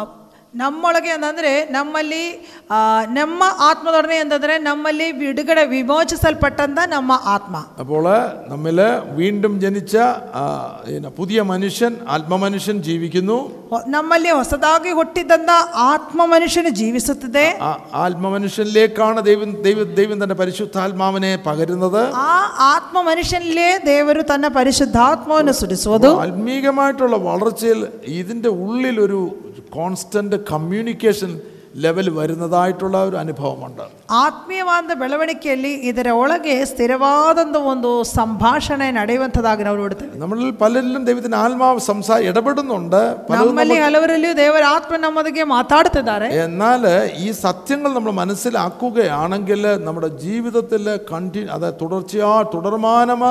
ನಮ್ಮೊಳಗೆ 0.53 1.11
ಅಂತಂದರೆ 1.13 1.49
ನಮ್ಮಲ್ಲಿ 1.71 2.21
ಆ, 2.69 2.77
ನಮ್ಮ 3.17 3.39
ಆತ್ಮದೊಡನೆ 3.65 4.17
ಅಂತಂದರೆ 4.21 4.53
ನಮ್ಮಲ್ಲಿ 4.63 5.07
ಬಿಡುಗಡೆ 5.19 5.63
ವಿಮೋಚಿಸಲ್ಪಟ್ಟಂತ 5.73 6.79
ನಮ್ಮ 6.89 7.11
ಆತ್ಮ 7.27 7.55
അപ്പോൾ 7.79 8.05
നമ്മിൽ 8.49 8.79
വീണ്ടും 9.15 9.53
ജനിച്ച 9.63 9.95
ആ, 10.35 10.43
പിന്നെ 10.85 11.11
പുതിയ 11.17 11.41
മനുഷ്യൻ 11.51 11.93
ആത്മമനുഷ്യൻ 12.09 12.77
ജീവിക്കുന്നു 12.87 13.37
ಹೊ- 13.71 13.83
ನಮ್ಮಲ್ಲಿ 13.93 14.31
ಹೊಸದಾಗಿ 14.33 14.91
ಹುಟ್ಟಿದಂಥ 14.93 15.51
ಆತ್ಮ 15.87 16.19
ಮನುಷ್ಯನು 16.33 16.71
ಜೀವಿಸುತ್ತದೆ 16.77 17.45
ആ 17.63 17.71
ആത്മമനുഷ്യനിലേക്കാണ് 18.03 19.19
ദൈവം 19.25 19.49
ദൈവം 19.63 19.87
ദൈവം 19.95 20.17
തന്റെ 20.21 20.37
പരിശുദ്ധാത്മാവിനെ 20.37 21.31
പകരുന്നത് 21.45 22.01
ಆ 22.23 22.31
ಆತ್ಮ 22.69 22.97
ಮನುಷ್ಯನಲ್ಲೇ 23.05 23.69
ದೇವರು 23.87 24.23
ತನ್ನ 24.29 24.47
ಪರಿಶುದ್ಧಾತ್ಮವನ್ನು 24.57 25.55
ಸುರಿಸುವುದು 25.59 26.11
ആത്മീകമായിട്ടുള്ള 26.23 27.17
വളർച്ചയിൽ 27.27 27.81
ഇതിൻ്റെ 28.17 28.49
ഉള്ളിൽ 28.61 28.97
ഒരു 29.01 29.19
constant 29.72 30.44
communication 30.44 31.40
ലെവൽ 31.83 32.07
വരുന്നതായിട്ടുള്ള 32.15 32.97
ഒരു 33.07 33.17
അനുഭവമുണ്ട് 33.17 33.83
ಆತ್ಮೀಯವಾದ 34.17 34.93
ಬೆಳವಣಿಗೆಯಲ್ಲಿ 35.01 35.71
ಇದರ 35.89 36.09
ಒಳಗೆ 36.19 36.53
ಸ್ಥಿರವಾದಂಥ 36.65 37.57
ಒಂದು 37.67 37.89
ಸಂಭಾಷಣೆ 38.11 38.87
ನಡೆಯುವಂಥದ್ದಾಗಿ 38.91 39.63
ನಾವು 39.63 39.77
ನೋಡ್ತೇವೆ 39.77 40.13
നമ്മളിൽ 40.17 40.49
പലരിലും 40.61 41.03
ദൈവത്തിന് 41.09 41.37
ആത്മാവ് 41.41 41.81
സംസാ 41.87 42.15
ഇടപെടുന്നുണ്ട് 42.29 42.97
പലരും 43.27 43.41
ನಮ್ಮಲ್ಲಿ 43.41 43.77
ಹಲವರಲ್ಲಿಯೂ 43.79 44.33
ದೇವರ 44.39 44.63
ಆತ್ಮ 44.69 44.97
ನಮ್ಮೊಂದಿಗೆ 44.97 45.45
ಮಾತಾಡ್ತಿದ್ದಾರೆ 45.51 46.29
എന്നാൽ 46.39 46.83
ഈ 47.19 47.27
സത്യങ്ങൾ 47.41 47.91
നമ്മൾ 47.93 48.13
മനസ്സിലാക്കുകയാണെങ്കിൽ 48.21 49.61
നമ്മുടെ 49.87 50.09
ജീവിതത്തിൽ 50.23 50.85
കണ്ടി 51.11 51.43
അത് 51.55 51.67
തുടർച്ചയാ 51.81 52.31
തുടർമാനമ 52.53 53.23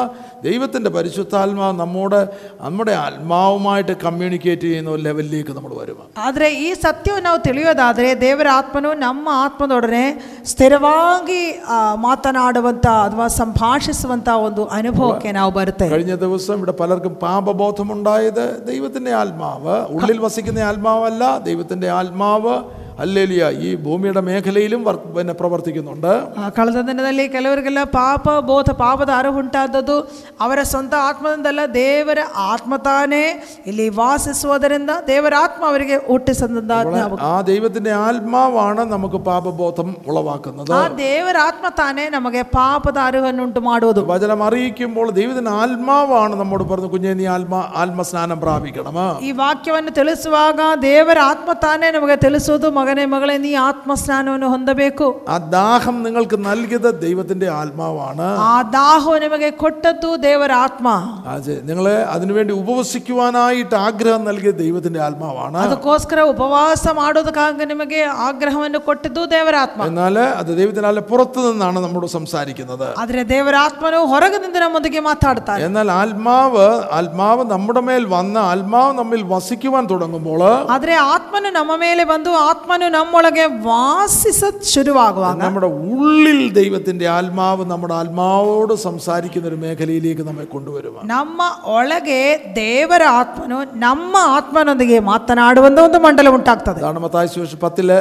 ദൈവത്തിൻ്റെ 0.43 0.91
പരിശുദ്ധാത്മാവ് 0.91 1.75
നമ്മോട് 1.79 2.21
നമ്മുടെ 2.61 2.97
ആത്മാവുമായിട്ട് 3.01 3.97
കമ്മ്യൂണിക്കേറ്റ് 4.05 4.67
ചെയ്യുന്ന 4.67 4.91
ഒരു 4.91 5.03
ലെവലിലേക്ക് 5.03 5.53
നമ്മൾ 5.53 5.75
വരും 5.75 6.01
ಆದರೆ 6.27 6.49
ಈ 6.63 6.71
ಸತ್ಯವನ್ನು 6.83 7.27
ನಾವು 7.27 7.41
ತಿಳಿಯೋದಾದರೆ 7.47 8.09
ದೇವರ 8.31 8.49
ಆತ್ಮನು 8.55 8.91
ನಮ್ಮ 9.01 9.27
ಆತ್ಮದೊಡನೆ 9.41 10.05
ಸ್ಥಿರವಾಗಿ 10.51 11.41
ಆ, 11.69 11.79
ಮಾತನಾಡುವಂಥ 12.05 12.87
ಅಥವಾ 13.05 13.27
ಸಂಭಾಷಿಸುವಂಥ 13.37 14.29
ಒಂದು 14.45 14.65
ಅನುಭವಕ್ಕೆ 14.77 15.31
ನಾವು 15.33 15.53
ಬರುತ್ತೇವೆ 15.53 15.93
കഴിഞ്ഞ 15.93 16.15
ദിവസം 16.23 16.57
ഇവിടെ 16.59 16.75
പലർക്കും 16.79 17.15
പാപബോധമുണ്ടായത് 17.23 18.45
ദൈവത്തിൻ്റെ 18.67 19.13
ആത്മാവ് 19.17 19.77
ഉള്ളിൽ 19.95 20.19
വസിക്കുന്ന 20.23 20.67
ആത്മാവല്ല 20.69 21.23
ദൈവത്തിൻ്റെ 21.47 21.91
ആത്മാവ് 21.97 22.55
അല്ലേലിയ 23.01 23.33
ഈ 23.61 23.71
ഭൂമിയുടെ 23.83 24.21
മേഖലയിലും 24.27 24.81
വർക്ക് 24.85 25.09
പിന്നെ 25.15 25.35
പ്രവർത്തിക്കുന്നുണ്ട് 25.39 26.13
ಆ, 26.37 26.45
ಕಳೆದ 26.57 26.81
ದಿನದಲ್ಲಿ 26.87 27.25
ಕೆಲವರಿಗೆಲ್ಲ 27.35 27.83
ಪಾಪ 27.97 28.15
ಬೋಧ 28.47 28.71
ಪಾಪದ 28.79 29.11
ಅರಿವು 29.17 29.39
ಉಂಟಾದದ್ದು 29.41 29.97
ಅವರ 30.41 30.61
ಸ್ವಂತ 30.71 30.95
ಆತ್ಮದಿಂದಲ್ಲ 31.07 31.63
ದೇವರ 31.77 32.21
ಆತ್ಮ 32.47 32.77
ತಾನೇ 32.87 33.21
ಇಲ್ಲಿ 33.67 33.87
ವಾಸಿಸುವುದರಿಂದ 34.01 34.75
ದೇವರ 35.09 35.35
ಆತ್ಮ 35.43 35.63
ಅವರಿಗೆ 35.71 35.99
ಹುಟ್ಟಿಸಂದ 36.07 36.55
ನಾವು 36.95 37.19
ആ 37.27 37.35
ദൈവത്തിൻ്റെ 37.51 37.93
ആത്മാവാണ് 38.03 38.83
നമുക്ക് 38.93 39.21
പാപബോധം 39.27 39.91
ഉളവാക്കുന്നത് 40.11 40.73
ಆ 40.75 40.83
ದೇವರ 41.03 41.37
ಆತ್ಮ 41.47 41.67
ತಾನೇ 41.79 42.07
ನಮಗೆ 42.17 42.43
ಪಾಪದ 42.57 42.99
ಅರಿವನ್ನುಂಟು 43.07 43.63
ಮಾಡುವುದು 43.67 44.05
വചനം 44.11 44.43
അറിയിക്കുമ്പോൾ 44.47 45.07
ദൈവത്തിൻ്റെ 45.17 45.55
ആത്മാവാണ് 45.61 46.35
നമ്മോട് 46.41 46.67
പറഞ്ഞു 46.71 46.91
കുഞ്ഞെ 46.93 47.15
നീ 47.17 47.29
ആത്മാ 47.35 47.61
ആത്മസ്നാനം 47.83 48.41
പ്രാപിക്കണം 48.43 48.99
ಈ 49.23 49.33
ವಾಕ್ಯವನ್ನು 49.39 49.95
ತಿಳಿಸುವಾಗ 49.99 50.59
ದೇವರ 50.85 51.19
ಆತ್ಮ 51.29 51.51
ತಾನೇ 51.63 51.89
ನಮಗೆ 51.93 52.19
ತಿಳಿಸುವುದು 52.25 52.67
ಮಗ 52.77 52.83
ಮಗನೇ 52.91 53.05
ಮಗಳೇ 53.13 53.35
ನೀ 53.39 53.51
ಆತ್ಮಸ್ನಾನವನ್ನು 53.63 54.49
ಹೊಂದಬೇಕು 54.49 55.07
ആ 55.29 55.37
ദാഹം 55.53 55.97
നിങ്ങൾക്ക് 56.07 56.37
നൽകിയത് 56.47 56.89
ദൈവത്തിന്റെ 57.03 57.49
ആത്മാവാണ് 57.57 58.27
ಆ 58.47 58.55
ದಾಹವು 58.75 59.15
ನಿಮಗೆ 59.25 59.51
ಕೊಟ್ಟದ್ದು 59.61 60.11
ದೇವರ 60.25 60.53
ಆತ್ಮ 60.61 60.89
അത് 61.29 61.53
നിങ്ങളെ 61.69 61.97
അതിനുവേണ്ടി 62.15 62.55
ഉപവസിക്കുവാനായിട്ട് 62.63 63.77
ആഗ്രഹം 63.83 64.25
നൽകിയത് 64.25 64.59
ദൈവത്തിന്റെ 64.61 65.03
ആത്മാവാണ് 65.07 65.59
ಅದಕ್ಕೋಸ್ಕರ 65.65 66.21
ಉಪವಾಸ 66.33 66.85
ಮಾಡೋದಕ್ಕಾಗಿ 66.99 67.67
ನಿಮಗೆ 67.67 68.01
ಆಗ್ರಹವನ್ನು 68.27 68.81
ಕೊಟ್ಟದ್ದು 68.87 69.25
ದೇವರ 69.31 69.57
ಆತ್ಮ 69.63 69.83
എന്നാൽ 69.91 70.17
അത് 70.35 70.51
ദൈവത്തിനാലെ 70.61 71.05
പുറത്തു 71.11 71.41
നിന്നാണ് 71.49 71.79
നമ്മോട് 71.85 72.09
സംസാരിക്കുന്നത് 72.17 72.87
ಆದ್ರೆ 73.01 73.23
ದೇವರ 73.31 73.57
ಆತ್ಮನು 73.65 74.01
ಹೊರಗಿನಿಂದ 74.13 74.59
ನಮ್ಮೊಂದಿಗೆ 74.65 75.03
ಮಾತಾಡ್ತಾರೆ 75.09 75.63
എന്നാൽ 75.67 75.91
ആത്മാവ് 75.99 76.67
ആത്മാവ് 76.99 77.43
നമ്മുടെ 77.53 77.83
മേൽ 77.89 78.05
വന്ന് 78.13 78.41
ആത്മാവ് 78.47 78.93
നമ്മിൽ 79.01 79.23
വസിക്കുവാൻ 79.33 79.85
തുടങ്ങുമ്പോൾ 79.93 80.43
ಆದ್ರೆ 80.73 80.95
ಆತ್ಮನು 81.09 81.51
ನಮ್ಮ 81.57 81.73
ಮೇಲೆ 81.83 82.03
ಬಂದು 82.07 82.31
ಆತ್ಮನು 82.47 82.70
ആത്മാവിന് 82.72 82.96
നമ്മളൊക്കെ 82.96 83.46
വാസിച്ചുരുവാകുവാൻ 83.70 85.36
നമ്മുടെ 85.44 85.70
ഉള്ളിൽ 85.94 86.40
ദൈവത്തിന്റെ 86.60 87.06
ആത്മാവ് 87.16 87.64
നമ്മുടെ 87.72 87.96
ആത്മാവോട് 88.02 88.74
സംസാരിക്കുന്ന 88.88 89.50
ഒരു 89.52 89.58
മേഖലയിലേക്ക് 89.64 90.24
നമ്മെ 90.28 90.46
കൊണ്ടുവരും 90.54 90.96
നമ്മ 91.14 91.40
ഒളകെ 91.78 92.24
ദേവരാത്മനു 92.60 93.58
നമ്മ 93.86 94.14
ആത്മനൊന്നിಗೆ 94.38 95.00
മാത്തനാടുവെന്ന് 95.10 96.00
മണ്ഡലം 96.06 96.36
ഉണ്ടാക്കുന്നത്. 96.40 96.84
അതാണ് 96.84 97.00
മത്തായി 97.06 97.30
സുവിശേഷം 97.34 97.62
പത്തിലെ 97.64 98.00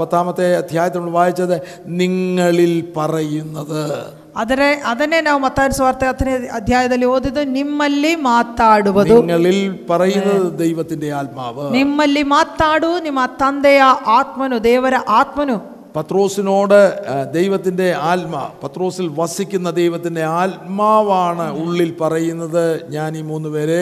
പത്താമത്തെ 0.00 0.46
അധ്യായത്തിൽ 0.62 1.10
വായിച്ചത് 1.18 1.56
നിങ്ങളിൽ 2.02 2.74
പറയുന്നത്. 2.96 3.82
ಆದರೆ 4.35 4.67
ಅದನ್ನೇ 4.89 5.19
ನಾವು 5.23 5.39
ಮತ್ತಾಯ 5.43 5.69
ಸ್ವಾರ್ಥ 5.77 6.03
ಹತ್ತನೇ 6.09 6.33
ಅಧ್ಯಾಯದಲ್ಲಿ 6.57 7.07
ಓದಿದ್ದು 7.11 7.41
ನಿಮ್ಮಲ್ಲಿ 7.55 8.11
ಮಾತಾಡುವುದು 8.29 9.15
നിങ്ങളിൽ 9.21 9.57
പറയുന്നത് 9.89 10.45
ദൈവത്തിന്റെ 10.61 11.09
ആത്മാവ് 11.17 11.65
ನಿಮ್ಮಲ್ಲಿ 11.75 12.23
ಮಾತಾಡು 12.33 12.91
ನಿಮ್ಮ 13.05 13.21
ತಂದೆಯ 13.41 13.81
ಆತ್ಮನು 14.15 14.59
ದೇವರ 14.65 14.95
ಆತ್ಮನು 15.17 15.57
പത്രോസിനോട് 15.95 16.77
ആ, 17.07 17.15
ദൈവത്തിന്റെ 17.33 17.87
ആത്മ 18.09 18.35
പത്രോസിൽ 18.61 19.07
വസിക്കുന്ന 19.17 19.69
ദൈവത്തിന്റെ 19.77 20.23
ആത്മാവാണ് 20.41 21.45
ഉള്ളിൽ 21.61 21.89
പറയുന്നത് 21.97 22.63
ഞാൻ 22.89 23.17
ഈ 23.17 23.23
മൂന്ന് 23.27 23.49
പേരെ 23.55 23.81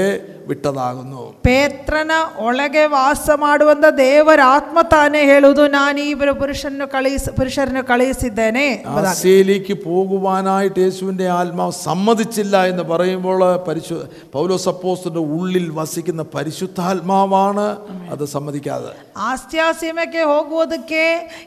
വിട്ടതാകുന്നു 0.49 1.23
ಪೇತ್ರನ 1.45 2.13
ಒಳಗೆ 2.43 2.84
ವಾಸ 2.93 3.25
ಮಾಡುವಂತ 3.41 3.67
ದೇವರ 3.99 4.39
ಆತ್ಮ 4.53 4.77
ತಾನೇ 4.93 5.21
ಹೇಳುವುದು 5.30 5.63
ನಾನು 5.73 5.99
ಈ 6.01 6.09
ಇಬ್ಬರು 6.13 6.34
ಪುರುಷನ್ನು 6.39 6.86
ಕಳುಹಿಸ 6.93 7.25
ಪುರುಷರನ್ನು 7.38 7.84
ಕಳುಹಿಸಿದ್ದೇನೆ 7.89 8.65
ആസയിലേക്ക് 9.01 9.75
പോകുവാനായിട്ട് 9.84 10.80
യേശുവിൻ്റെ 10.84 11.27
ആത്മാവ് 11.36 11.75
സമ്മതിച്ചില്ല 11.84 12.38
എന്ന് 12.69 12.86
പറയുമ്പോൾ 12.89 13.38
പരിശു 13.67 13.97
പൗലോസ് 14.34 14.69
അപ്പോസ്തന്റെ 14.73 15.23
ഉള്ളിൽ 15.36 15.67
വസിക്കുന്ന 15.77 16.23
പരിശുദ്ധാത്മാവാണ് 16.34 17.67
അത് 18.11 18.25
സമ്മതിക്കാതെ 18.34 18.91
ಆಸ್ತಿಯ 19.25 19.63
ಸೀಮೆಗೆ 19.80 20.23
ಹೋಗುವುದಕ್ಕೆ 20.25 21.03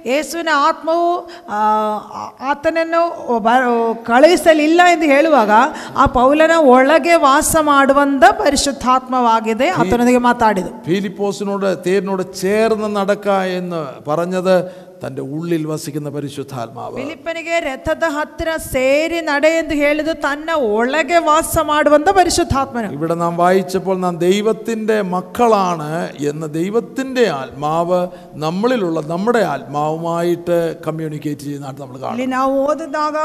ಯೇಸುವಿನ 0.06 0.50
ಆತ್ಮವು 0.64 1.10
ಆ, 1.50 1.60
ಆತನನ್ನು 2.48 3.02
ಬ- 3.40 3.58
ಕಳುಹಿಸಲಿಲ್ಲ 4.08 4.80
ಎಂದು 4.92 5.06
ಹೇಳುವಾಗ 5.10 5.52
ಆ 5.96 6.06
ಪೌಲನ 6.14 6.54
ಒಳಗೆ 6.72 7.14
ವಾಸ 7.22 7.54
ಮಾಡುವಂತ 7.68 8.24
പരിശുദ്ധാത്മാവാകെ 8.87 9.53
അത്തനധികം 9.77 10.23
മാത്താടിയത് 10.23 10.71
ഫിലിപ്പോസിനോട് 10.85 11.67
തേരിനോട് 11.85 12.23
ചേർന്ന് 12.33 12.89
നടക്ക 12.95 13.27
എന്ന് 13.59 13.81
പറഞ്ഞത് 14.07 14.55
തൻ്റെ 15.02 15.22
ഉള്ളിൽ 15.34 15.62
വസിക്കുന്ന 15.66 16.08
പരിശുദ്ധാത്മാവ് 16.14 16.96
ಫಿಲಿಪ್ಪನಿಗೆ 16.98 17.54
ರಥದ 17.64 18.04
ಹತ್ತಿರ 18.16 18.50
ಸೇರಿ 18.66 19.20
ನಡೆ 19.22 19.50
ಎಂದು 19.56 19.74
ಹೇಳಿದು 19.74 20.12
ತನ್ನ 20.24 20.50
ಒಳಗೆ 20.72 21.18
ವಾಸ 21.26 21.64
ಮಾಡುವಂತ 21.64 22.08
ಪರಿಶುದ್ಧಾತ್ಮನು 22.18 22.90
ഇവിടെ 22.96 23.14
നാം 23.14 23.34
വായിച്ചപ്പോൾ 23.36 23.96
നാം 23.98 24.16
ദൈവത്തിൻ്റെ 24.18 24.98
മക്കളാണ് 25.14 25.88
എന്ന് 26.30 26.48
ദൈവത്തിൻ്റെ 26.54 27.24
ആത്മാവ് 27.36 28.00
നമ്മളിലുള്ള 28.36 29.00
നമ്മുടെ 29.08 29.42
ആത്മാവുമായിട്ട് 29.52 30.58
കമ്മ്യൂണിക്കേറ്റ് 30.86 31.44
ചെയ്യുന്നതായിട്ട് 31.44 31.82
നമ്മൾ 31.82 31.98
കാണും 31.98 32.14
ಇಲ್ಲಿ 32.14 32.28
ನಾವು 32.32 32.54
ಓದಿದಾಗ 32.66 33.16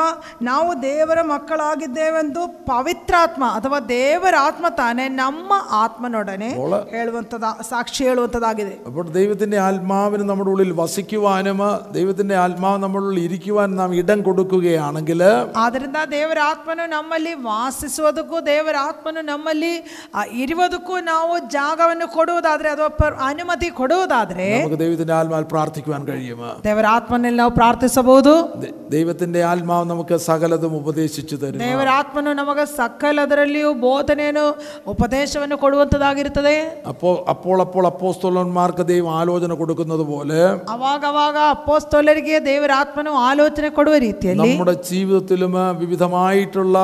ನಾವು 0.43 0.71
ದೇವರ 0.83 1.19
ಮಕ್ಕಳಾಗಿದ್ದೇವೆಂದು 1.27 2.41
ಪವಿತ್ರಾತ್ಮ 2.71 3.43
ಅಥವಾ 3.57 3.79
ದೇವರ 3.93 4.35
ಆತ್ಮ 4.41 4.65
ತಾನೇ 4.77 5.07
ನಮ್ಮ 5.17 5.51
ಆತ್ಮನೊಡನೆ 5.83 6.51
ಹೇಳುವಂತದ 6.91 7.45
ಸಾಕ್ಷಿ 7.69 8.01
ಹೇಳುವಂತದಾಗಿದೆ 8.03 8.75
അപ്പോൾ 8.87 9.05
ദൈവത്തിൻ്റെ 9.11 9.57
ആത്മാവിന് 9.59 10.25
നമ്മുടെ 10.29 10.51
ഉള്ളിൽ 10.51 10.73
വസിക്കുവാനും 10.77 11.60
ദൈവത്തിൻ്റെ 11.93 12.35
ആത്മാവ് 12.41 12.79
നമ്മുടെ 12.81 13.03
ഉള്ളിൽ 13.03 13.21
ഇരിക്കുവാൻ 13.25 13.69
നാം 13.77 13.91
ഇടം 13.99 14.19
കൊടുക്കുകയാണെങ്കിൽ 14.25 15.21
ಆದ್ದರಿಂದ 15.63 15.83
ದೇವರ 16.13 16.39
ಆತ್ಮನು 16.47 16.85
ನಮ್ಮಲ್ಲಿ 16.93 17.33
ವಾಸಿಸುವುದಕ್ಕೂ 17.47 18.37
ದೇವರ 18.47 18.75
ಆತ್ಮನು 18.87 19.21
ನಮ್ಮಲ್ಲಿ 19.29 19.71
ಆ, 20.13 20.23
ಇರುವುದಕ್ಕೂ 20.41 20.95
ನಾವು 21.07 21.23
ಜಾಗವನ್ನು 21.55 22.07
ಕೊಡುವುದಾದ್ರೆ 22.15 22.45
ಅಥವಾ 22.71 22.89
ಪರ್- 22.99 23.17
ಅನುಮತಿ 23.27 23.69
ಕೊಡುವುದಾದ್ರೆ 23.79 24.49
നമുക്ക് 24.55 24.79
ദൈവത്തിൻ്റെ 24.83 25.15
ആത്മാവിൽ 25.17 25.47
പ്രാർത്ഥിക്കുവാൻ 25.51 26.01
കഴിയും 26.07 26.41
ದೇವರ 26.65 26.85
ಆತ್ಮನಲ್ಲಿ 26.93 27.39
ನಾವು 27.39 27.53
ಪ್ರಾರ್ಥಿಸಬಹುದು 27.57 28.33
ദ- 28.61 28.73
ദൈവത്തിൻ്റെ 28.93 29.41
ആത്മാവ് 29.47 29.85
നമുക്ക് 29.89 30.15
സകലതും 30.27 30.73
ഉപദേശിച്ചു 30.79 31.35
തരും 31.37 31.61
ದೇವರ 31.63 31.89
ಆತ್ಮನು 31.97 32.33
ನಮಗೆ 32.37 32.65
ಸಕಲದರಲ್ಲಿಯೂ 32.77 33.45
ಬೋಧನೆಯನ್ನು 33.83 34.45
ಉಪದೇಶವನ್ನು 34.91 35.57
ಕೊಡುವಂತದಾಗಿರುತ್ತದೆ 35.61 36.55
അപ്പോൾ 36.91 37.15
അപ്പോൾ 37.29 37.57
അപ്പോൾ 37.63 37.85
അപ്പോസ്തോലന്മാർക്ക് 37.89 38.83
ദൈവം 38.89 39.09
ആലോചന 39.17 39.53
കൊടുക്കുന്നത് 39.57 40.03
പോലെ 40.07 40.41
ಅವಾಗ 40.73 41.03
ಅವಾಗ 41.51 41.51
ಅಪ್ಪೋಸ್ತೋಲರಿಗೆ 41.53 42.35
ದೇವರ 42.45 42.71
ಆತ್ಮನು 42.77 43.11
ಆಲೋಚನೆ 43.21 43.69
ಕೊಡುವ 43.77 43.95
ರೀತಿಯಲ್ಲಿ 44.03 44.41
നമ്മുടെ 44.43 44.73
ജീവിതത്തിലും 44.89 45.53
വിവിധമായിട്ടുള്ള 45.81 46.77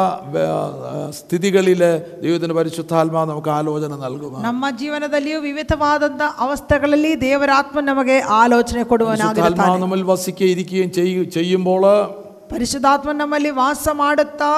സ്ഥിതികളിൽ 1.18 1.82
ദൈവത്തിൻ്റെ 2.24 2.56
പരിശുദ്ധാത്മാവ് 2.58 3.30
നമുക്ക് 3.30 3.52
ആലോചന 3.56 4.00
നൽകും 4.02 4.34
ನಮ್ಮ 4.48 4.72
ಜೀವನದಲ್ಲಿಯೂ 4.82 5.40
ವಿವಿಧವಾದಂತ 5.46 6.24
ಅವಸ್ಥೆಗಳಲ್ಲಿ 6.46 7.14
ದೇವರ 7.24 7.52
ಆತ್ಮ 7.60 7.86
ನಮಗೆ 7.90 8.18
ಆಲೋಚನೆ 8.40 8.84
ಕೊಡುವನಾಗಿರುತ್ತಾನೆ 8.86 9.46
പരിശുദ്ധാത്മാവ് 9.46 9.84
നമ്മൾ 9.84 10.02
വസിക്കുകയും 10.12 10.52
ഇരിക്കുകയും 10.56 10.92
ചെയ്യ- 10.98 11.28
ചെയ്യുമ്പോൾ 11.36 11.86
ಪರಿಶುದ್ಧಾತ್ಮ 12.50 13.12
ನಮ್ಮಲ್ಲಿ 13.16 13.52
ವಾಸ 13.56 13.86
ಮಾಡುತ್ತಾ 14.00 14.50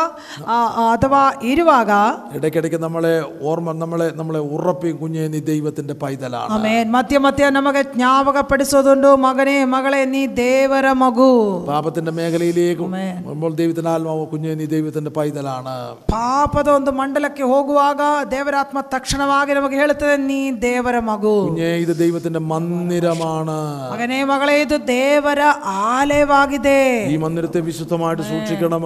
ಆ, 0.45 0.55
ಆ, 0.74 0.86
ಅಥವಾ 0.93 1.20
ಇರುವಾಗ 1.49 1.91
ഇടയ്ക്കിടയ്ക്ക് 2.38 2.80
നമ്മളെ 2.82 3.11
ഓർമ്മ 3.49 3.74
നമ്മളെ 3.78 4.07
നമ്മളെ 4.16 4.41
ഉറപ്പിയും 4.55 4.97
കുഞ്ഞെ 5.01 5.24
നീ 5.28 5.39
ദൈവത്തിന്റെ 5.47 5.95
പൈതലാണ് 6.01 6.49
ಆಮೇಲೆ 6.55 6.89
ಮಧ್ಯ 6.95 7.20
ಮಧ್ಯ 7.20 7.49
ನಮಗೆ 7.55 7.82
ಜ್ಞಾಪಕಪಡಿಸೋದುಂಟು 7.93 9.11
ಮಗನೇ 9.24 9.55
ಮಗಳೇ 9.74 10.01
ನೀ 10.07 10.22
ದೇವರ 10.39 10.88
ಮಗು 11.01 11.30
പാപത്തിന്റെ 11.70 12.13
മേഖലയിലേക്ക് 12.18 12.88
വരുമ്പോൾ 13.22 13.53
ദൈവത്തിന്റെ 13.59 13.91
ആത്മാവ് 13.91 14.26
കുഞ്ഞെ 14.32 14.55
നീ 14.55 14.68
ദൈവത്തിന്റെ 14.74 15.13
പൈതലാണ് 15.16 15.76
ಪಾಪದ 16.11 16.68
ಒಂದು 16.76 16.93
ಮಂಡಲಕ್ಕೆ 16.99 17.45
ಹೋಗುವಾಗ 17.51 18.01
ದೇವರಾತ್ಮ 18.32 18.82
ತಕ್ಷಣವಾಗಿ 18.91 19.53
ನಮಗೆ 19.53 19.80
ಹೇಳುತ್ತದೆ 19.82 20.18
ನೀ 20.26 20.39
ದೇವರ 20.66 20.99
ಮಗು 21.05 21.36
കുഞ്ഞെ 21.45 21.72
ഇത് 21.84 21.93
ദൈവത്തിന്റെ 22.01 22.43
മന്ദിരമാണ് 22.51 23.57
ಮಗನೇ 23.93 24.20
ಮಗಳೇ 24.30 24.57
ಇದು 24.61 24.80
ದೇವರ 24.91 25.41
ಆಲಯವಾಗಿದೆ 25.89 26.80
ഈ 27.07 27.18
മന്ദിരത്തെ 27.24 27.61
വിശുദ്ധമായിട്ട് 27.80 28.24
സൂക്ഷിക്കണം 28.26 28.84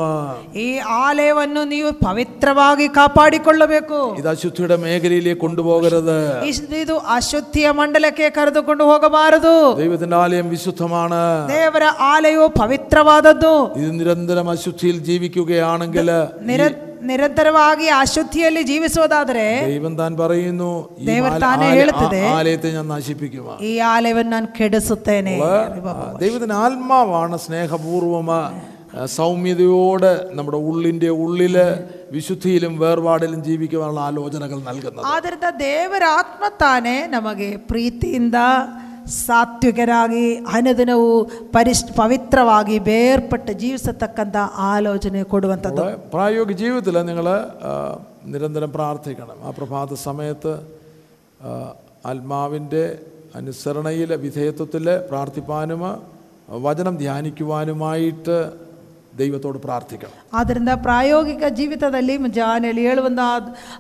ಈ 0.60 0.68
ಆಲಯವನ್ನು 1.00 1.62
ನೀವು 1.70 1.90
ಪವಿತ್ರವಾಗಿ 2.04 2.86
ಕಾಪಾಡಿಕೊಳ್ಳಬೇಕು 2.98 4.00
ഇത് 4.20 4.30
അശുദ്ധിയുടെ 4.32 4.78
മേഖലയിലേക്ക് 4.84 5.42
കൊണ്ടുപോകരുത് 5.42 6.18
ಇಸ್- 6.50 6.64
ಇದು 6.80 6.96
ಅಶುದ್ಧಿಯ 7.16 7.70
ಮಂಡಲಕ್ಕೆ 7.80 8.28
ಕರೆದುಕೊಂಡು 8.38 8.84
ಹೋಗಬಾರದು 8.90 9.56
ദൈവത്തിന്റെ 9.78 10.18
ആലയം 10.20 10.48
വിശുദ്ധമാണ് 10.50 11.22
ದೇವರ 11.52 11.86
ಆಲಯವು 12.10 12.48
ಪವಿತ್ರವಾದದ್ದು 12.60 13.54
ഇത് 13.80 13.92
നിരന്തരം 14.00 14.50
അശുദ്ധിയിൽ 14.50 14.98
ജീവിക്കുകയാണെങ്കിൽ 15.10 16.10
ನಿರ 17.04 17.08
ನಿರಂತರವಾಗಿ 17.12 17.86
ಅಶುದ್ಧಿಯಲ್ಲಿ 17.96 18.62
ಜೀವಿಸುವುದಾದರೆ 18.70 19.46
ദൈവം 19.68 19.94
താൻ 19.98 20.12
പറയുന്നു 20.18 20.70
ഈ 20.96 21.06
ദൈവം 21.06 21.30
ആല- 21.30 21.42
താനേ 21.44 21.68
ആല- 21.68 21.78
ಹೇಳುತ್ತದೆ. 21.78 22.22
ആ- 22.26 22.34
ആലയത്തെ 22.38 22.70
ഞാൻ 22.74 22.86
നശിപ്പിക്കും 22.92 23.46
ಈ 23.66 23.74
ಆಲಯವನ್ನು 23.90 24.32
ನಾನು 24.32 24.50
ಕೆಡಿಸುತ್ತೇನೆ 24.58 25.36
ദൈവത്തിന് 26.20 26.56
ആത്മാവാണ് 26.64 27.38
സ്നേഹപൂർവം 27.46 28.30
ആ, 28.32 28.42
സൗമ്യതയോട് 29.16 30.08
നമ്മുടെ 30.34 30.60
ഉള്ളിൻ്റെ 30.68 31.10
ഉള്ളിൽ 31.20 31.56
വിശുദ്ധിയിലും 32.12 32.74
വേർപാടിലും 32.80 33.40
ജീവിക്കുവാനുള്ള 33.44 34.02
ആലോചനകൾ 34.08 34.60
നൽകുന്നത് 34.66 35.06
ಆದ್ದರಿಂದ 35.10 35.48
ದೇವರ 35.62 36.04
ಆತ್ಮ 36.16 36.44
ತಾನೇ 36.62 36.96
ನಮಗೆ 37.12 37.50
ಪ್ರೀತಿಯಿಂದ 37.70 38.38
ಸಾತ್ವಿಕರಾಗಿ 39.20 40.26
ಅನುದಿನವೂ 40.54 41.08
ಪರಿಶ್ 41.54 41.84
ಪವಿತ್ರವಾಗಿ 41.98 42.76
ಬೇರ್ಪಟ್ಟು 42.88 43.54
ಜೀವಿಸತಕ್ಕಂಥ 43.62 44.38
ಆಲೋಚನೆ 44.68 45.22
ಕೊಡುವಂಥದ್ದು 45.32 45.82
നമ്മള് 45.82 45.98
പ്രായോഗിക 46.14 46.58
ജീവിതത്തിൽ 46.62 46.98
നിങ്ങൾ 47.06 47.28
നിരന്തരം 48.28 48.72
പ്രാർത്ഥിക്കണം 48.74 49.38
ആ 49.42 49.52
പ്രഭാത 49.58 49.94
സമയത്ത് 50.04 50.54
ആ, 51.42 51.52
ആത്മാവിൻ്റെ 52.06 52.84
അനുസരണയിൽ 53.36 54.10
വിധേയത്വത്തിൽ 54.24 54.86
പ്രാർത്ഥിപ്പാനും 55.10 55.82
വചനം 56.62 56.94
ധ്യാനിക്കുവാനുമായിട്ട് 57.00 58.38
ദൈവത്തോട് 59.20 59.58
പ്രാർത്ഥിക്കണം 59.64 60.18
ಆದ್ದರಿಂದ 60.34 60.72
ಪ್ರಾಯೋಗಿಕ 60.84 61.44
ಜೀವಿತದಲ್ಲಿ 61.58 62.14
ಮುಂಜಾನೆಯಲ್ಲಿ 62.24 62.84
ಹೇಳುವಂಥ 62.88 63.22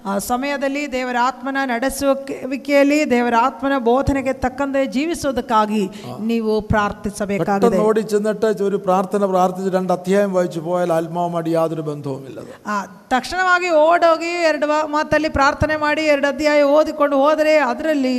ಆ 0.06 0.18
ಸಮಯದಲ್ಲಿ 0.26 0.82
ದೇವರ 0.94 1.18
ಆತ್ಮನ 1.26 1.58
ನಡೆಸುವಿಕೆಯಲ್ಲಿ 1.72 3.00
ದೇವರ 3.12 3.36
ಆತ್ಮನ 3.42 3.76
ಬೋಧನೆಗೆ 3.86 4.34
ತಕ್ಕಂತೆ 4.44 4.82
ಜೀವಿಸೋದಕ್ಕಾಗಿ 4.96 5.84
ನೀವು 6.30 6.54
ಪ್ರಾರ್ಥಿಸಬೇಕಾಗಿದೆ 6.74 7.68
പെട്ടെന്ന് 7.68 7.86
ഓടി 7.88 8.04
ചെന്നിട്ട് 8.12 8.66
ഒരു 8.68 8.80
പ്രാർത്ഥന 8.86 9.26
പ്രാർത്ഥിച്ച് 9.32 9.72
രണ്ട് 9.76 9.94
അധ്യായം 9.96 10.34
വായിച്ചു 10.36 10.62
പോയാൽ 10.66 10.92
ആത്മാവുമായിട്ട് 10.96 11.52
യാതൊരു 11.56 11.86
ബന്ധവുമില്ലത് 11.88 12.52
ಆ, 12.68 12.76
ತಕ್ಷಣವಾಗಿ 13.14 13.70
ಓಡೋಗಿ 13.84 14.34
ಎರಡು 14.48 14.66
ವಾ- 14.68 14.88
ಮಾತಲ್ಲಿ 14.94 15.30
ಪ್ರಾರ್ಥನೆ 15.38 15.78
ಮಾಡಿ 15.82 16.04
ಎರಡು 16.10 16.28
ಅಧ್ಯಾಯ 16.30 16.64
ಓದಿಕೊಂಡು 16.74 17.16
ಹೋದರೆ 17.22 17.56
ಅದರಲ್ಲಿ 17.70 18.16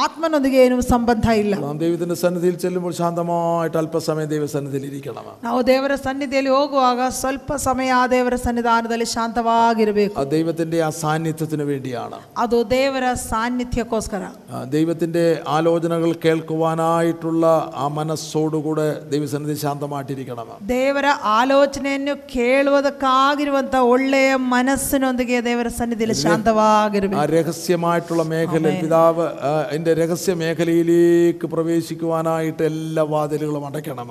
ಆತ್ಮನೊಂದಿಗೆ 0.00 0.60
ಏನು 0.64 0.78
ಸಂಬಂಧ 0.90 1.26
ಇಲ್ಲ 1.40 1.54
നാം 1.64 1.78
ദൈവത്തിന്റെ 1.82 2.18
സന്നിധിയിൽ 2.22 2.56
ചെല്ലുമ്പോൾ 2.62 2.94
ശാന്തമായിട്ട് 2.98 3.78
അല്പസമയം 3.78 4.30
ദൈവസന്നിധിയിൽ 4.32 4.86
ഇരിക്കണം 4.90 5.28
ನಾವು 5.44 5.60
ದೇವರ 5.68 5.92
ಸನ್ನಿಧಿಯಲ್ಲಿ 6.02 6.52
ಹೋಗುವಾಗ 6.54 6.86
ಸ್ವಲ್ಪ 7.16 7.36
ಸಮಯ 7.62 7.90
ಆ 7.94 8.06
ದೇವರ 8.10 8.34
ಸನ್ನಿಧಾನದಲ್ಲಿ 8.42 9.06
ಶಾಂತವಾಗಿರಬೇಕು 9.12 10.14
ആ 10.16 10.24
ദൈവത്തിന്റെ 10.32 10.78
ആ 10.82 10.90
സാന്നിധ്യത്തിന് 10.98 11.64
വേണ്ടിയാണ് 11.70 12.18
ಅದು 12.38 12.58
ದೇವರ 12.72 12.96
ಸಾನ್ನಿಧ್ಯಕ್ಕೋಸ್ಕರ 13.24 14.22
ആ, 14.50 14.58
ദൈവത്തിന്റെ 14.72 15.24
ആലോചനകൾ 15.54 16.10
കേൾക്കുവാനായിട്ടുള്ള 16.24 17.44
ആ 17.76 17.86
മനസ്സോടുകൂടെ 17.96 18.84
ദൈവസന്നിധി 19.10 19.56
ശാന്തമായിട്ടിരിക്കണം 19.62 20.48
ದೇವರ 20.72 21.06
ಆಲೋಚನೆಯನ್ನು 21.34 22.14
ಕೇಳುವುದಕ್ಕಾಗಿರುವಂತ 22.34 23.58
ಒಳ್ಳೆಯ 23.90 24.30
ಮನಸ್ಸಿನೊಂದಿಗೆ 24.50 25.36
ದೇವರ 25.44 25.68
ಸನ್ನಿಧಿಯಲ್ಲಿ 25.76 26.18
ആ 26.18 26.24
ಶಾಂತವಾಗಿರಬೇಕು 26.24 27.26
രഹസ്യമായിട്ടുള്ള 27.34 28.22
മേഖലയിൽ 28.30 28.80
പിതാവ് 28.82 29.26
ആ, 29.42 29.52
അതിന്റെ 29.64 29.92
രഹസ്യ 30.00 30.34
മേഖലയിലേക്ക് 30.40 31.46
പ്രവേശിക്കുവാനായിട്ട് 31.54 32.62
എല്ലാ 32.70 33.04
വാതിലുകളും 33.10 33.64
അടയ്ക്കണം 33.66 34.10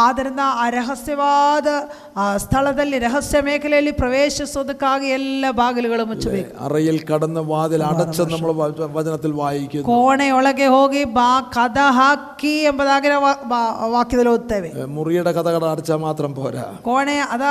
ಆದ್ದರಿಂದ 0.00 0.18
ಆ 0.56 0.66
ರಹಸ್ಯವಾದ 0.76 1.68
ಆ 2.16 2.26
ಸ್ಥಳದಲ್ಲಿ 2.42 2.98
ರಹಸ್ಯ 3.04 3.40
ಮೇಖಲೆಯಲ್ಲಿ 3.46 3.92
ಪ್ರವೇಶಿಸೋದಕ್ಕಾಗಿ 4.00 5.08
ಎಲ್ಲ 5.14 5.28
ಬಾಗಿಲುಗಳು 5.58 6.04
ಮುಚ್ಚಬೇಕು 6.10 6.50
അറയിൽ 6.64 6.96
കടന്ന് 7.08 7.42
വാതിൽ 7.50 7.82
അടച്ചെന്ന് 7.86 8.32
നമ്മൾ 8.34 8.52
വ- 8.58 8.68
വചനത്തിൽ 8.96 9.32
വായിക്കുന്നു 9.38 9.86
ಕೋಣೆಯೊಳಗೆ 9.90 10.66
ಹೋಗಿ 10.74 11.02
ಬಾ 11.14 11.28
ಕದ 11.54 11.78
ಹಾಕಿ 11.96 12.54
ಎಂಬುದಾಗಿ 12.68 13.08
ನಾವು 13.08 13.24
ವಾ- 13.26 13.40
ಬಾ- 13.50 13.64
ವಾಕ್ಯದಲ್ಲಿ 13.94 14.32
ಓದ್ತೇವೆ 14.32 14.70
ഏ, 14.72 14.86
മുറിയുടെ 14.94 15.32
കഥകട 15.36 15.64
അടച്ചാൽ 15.70 16.00
മാത്രം 16.04 16.30
പോരാ 16.36 16.64
ಕೋಣೆ 16.84 17.16
ಅದ 17.30 17.44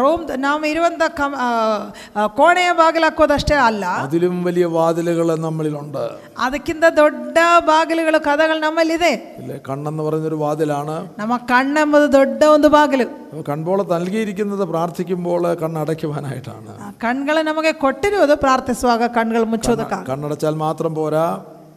ರೂಮ್ 0.00 0.16
ನಾವು 0.42 0.64
ಇರುವಂತ 0.70 0.86
ಕಮ್ 1.16 1.34
ಆ, 1.40 1.48
ಆ, 2.14 2.26
ಕೋಣೆಯ 2.38 2.70
ಬಾಗಿಲು 2.78 3.06
ಹಾಕೋದಷ್ಟೇ 3.06 3.56
ಅಲ್ಲ 3.64 3.84
അതിലും 4.02 4.18
വലിയ 4.44 4.66
വാതിലുകൾ 4.74 5.08
നമ്മളിലുണ്ട് 5.44 6.02
ಅದಕ್ಕಿಂತ 6.44 6.68
ದೊಡ್ಡ 6.98 7.36
ಬಾಗಿಲುಗಳು 7.70 7.98
ಕದಗಳು 8.26 8.60
ನಮ್ಮಲ್ಲಿದೆ 8.60 9.12
ഇല്ലേ 9.40 9.56
കണ്ണെന്ന് 9.66 10.02
പറയുന്നൊരു 10.06 10.38
വാതിലാണ് 10.42 10.96
ನಮ್ಮ 11.18 11.34
ಕಣ್ಣೆಂಬುದು 11.50 12.06
ದೊಡ್ಡ 12.14 12.28
ಒಂದು 12.54 12.68
ಬಾಗಿಲು 12.70 13.06
അപ്പോൾ 13.30 13.33
കൺപോള 13.46 13.80
നൽകിയിരിക്കുന്നത് 13.92 14.64
പ്രാർത്ഥിക്കുമ്പോൾ 14.70 15.42
കണ്ണടയ്ക്കുവാനായിട്ടാണ് 15.62 16.72
ಆ 16.80 16.90
ಕಣ್ಗಳು 17.02 17.42
ನಮಗೆ 17.48 17.72
ಕೊಟ್ಟಿರುವುದು 17.82 18.36
ಪ್ರಾರ್ಥಿಸುವಾಗ 18.42 18.78
ಕಣ್ಗಳು 19.16 19.48
ಮುಚ್ಚೋದಕ್ಕಾಗ 19.52 20.04
കണ്ണടച്ചാൽ 20.10 20.56
മാത്രം 20.62 20.94
പോരാ 20.96 21.24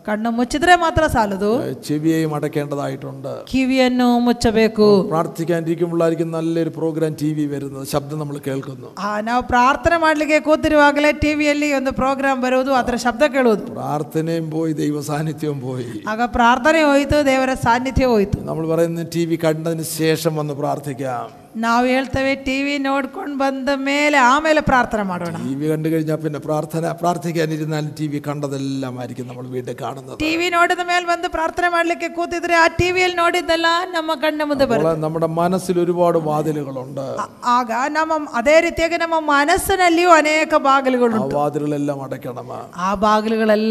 ಕಣ್ಣು 0.08 0.30
ಮುಚ್ಚಿದ್ರೆ 0.38 0.74
ಮಾತ್ರ 0.82 1.04
ಸಾಲದು 1.12 1.50
ഏ, 1.60 1.74
ചെവിയെയും 1.86 2.32
അടയ്ക്കേണ്ടതായിട്ടുണ്ട് 2.38 3.30
ಕಿವಿಯನ್ನು 3.52 4.08
ಮುಚ್ಚಬೇಕು 4.26 4.88
പ്രാർത്ഥിക്കാനിരിക്കുമ്പോഴായിരിക്കും 5.12 6.30
നല്ലൊരു 6.34 6.72
പ്രോഗ്രാം 6.76 7.14
ടി 7.20 7.30
വി 7.34 7.46
വരുന്നത് 7.52 7.86
ശബ്ദം 7.92 8.18
നമ്മൾ 8.22 8.38
കേൾക്കുന്നു 8.46 8.90
ಆ, 9.02 9.22
ನಾವು 9.28 9.42
ಪ್ರಾರ್ಥನೆ 9.52 9.98
ಮಾಡಲಿಕ್ಕೆ 10.04 10.40
ಕೂತಿರುವಾಗಲೇ 10.48 11.12
ಟಿವಿಯಲ್ಲಿ 11.22 11.70
ಒಂದು 11.78 11.94
ಪ್ರೋಗ್ರಾಮ್ 12.00 12.42
ಬರುವುದು 12.44 12.74
ಅದರ 12.80 12.98
ಶಬ್ದ 13.04 13.24
ಕೇಳುವುದು 13.34 13.66
പ്രാർത്ഥനയും 13.74 14.48
പോയി 14.52 14.74
ദൈവ 14.80 15.00
സാന്നിധ്യവും 15.08 15.62
പോയി 15.64 15.88
ಆಗ 16.12 16.28
ಪ್ರಾರ್ಥನೆ 16.36 16.82
ಹೋಯಿತು 16.86 17.20
ದೇವರ 17.28 17.54
ಸಾನ್ನಿಧ್ಯ 17.64 18.08
ಹೋಯಿತು 18.12 18.42
നമ്മൾ 18.50 18.66
പറയുന്നത് 18.72 19.08
ടി 19.14 19.24
വി 19.26 19.38
കണ്ടതിന് 19.44 19.88
ശേഷം 19.96 20.34
വന്ന് 20.40 20.56
പ്രാർത്ഥിക്കാം 20.60 21.30
ನಾವು 21.64 21.84
ಹೇಳ್ತೇವೆ 21.88 22.32
ಟಿವಿ 22.46 22.76
ನೋಡ್ಕೊಂಡು 22.84 23.36
ಬಂದ 23.42 23.70
ಮೇಲೆ 23.84 24.18
ಆಮೇಲೆ 24.28 24.62
ಪ್ರಾರ್ಥನೆ 24.70 25.04
ಮಾಡೋಣ 25.10 25.34
ടി 25.42 25.56
വി 25.58 25.66
കണ്ടു 25.72 25.88
കഴിഞ്ഞാൽ 25.92 26.18
പിന്നെ 26.22 26.40
പ്രാർത്ഥന 26.46 26.86
പ്രാർത്ഥിക്കാനിരുന്നാലും 27.02 27.92
ടി 27.98 28.08
വി 28.08 28.20
കണ്ടതെല്ലാമായിരിക്കും 28.28 29.28
നമ്മൾ 29.30 29.46
വീണ്ടും 29.54 29.76
കാണുന്നത് 29.82 30.18
ಟಿವಿ 30.24 30.48
ನೋಡಿದ 30.54 30.84
ಮೇಲೆ 30.88 31.06
ಬಂದು 31.10 31.28
ಪ್ರಾರ್ಥನೆ 31.36 31.70
ಮಾಡ್ಲಿಕ್ಕೆ 31.74 32.08
ಕೂತಿದ್ರೆ 32.16 32.56
ಆ 32.58 32.68
ಟಿವಿಯಲ್ಲಿ 32.80 33.18
ನೋಡಿದ್ದೆಲ್ಲ 33.20 33.68
ನಮ್ಮ 33.94 34.16
ಕಣ್ಣ 34.24 34.42
ಮುಂದೆ 34.50 34.68
ಬರುತ್ತೆ 34.72 34.90
അപ്പോൾ 34.90 35.04
നമ്മുടെ 35.04 35.30
മനസ്സിൽ 35.38 35.78
ഒരുപാട് 35.84 36.18
വാതിലുകളുണ്ട് 36.28 37.04
ಆ- 37.20 37.28
ಆಗ 37.54 37.70
ನಮ್ಮ 37.98 38.10
ಅದೇ 38.40 38.56
ರೀತಿಯಾಗಿ 38.66 39.00
ನಮ್ಮ 39.04 39.20
ಮನಸ್ಸಿನಲ್ಲಿಯೂ 39.30 40.12
ಅನೇಕ 40.18 40.54
ಬಾಗಿಲುಗಳು 40.66 41.20
ആ 41.20 41.30
വാതിലുകളെല്ലാം 41.36 42.02
അടയ്ക്കണം 42.08 42.50
ಆ 42.82 42.92
ಬಾಗಿಲುಗಳೆಲ್ಲ 43.06 43.70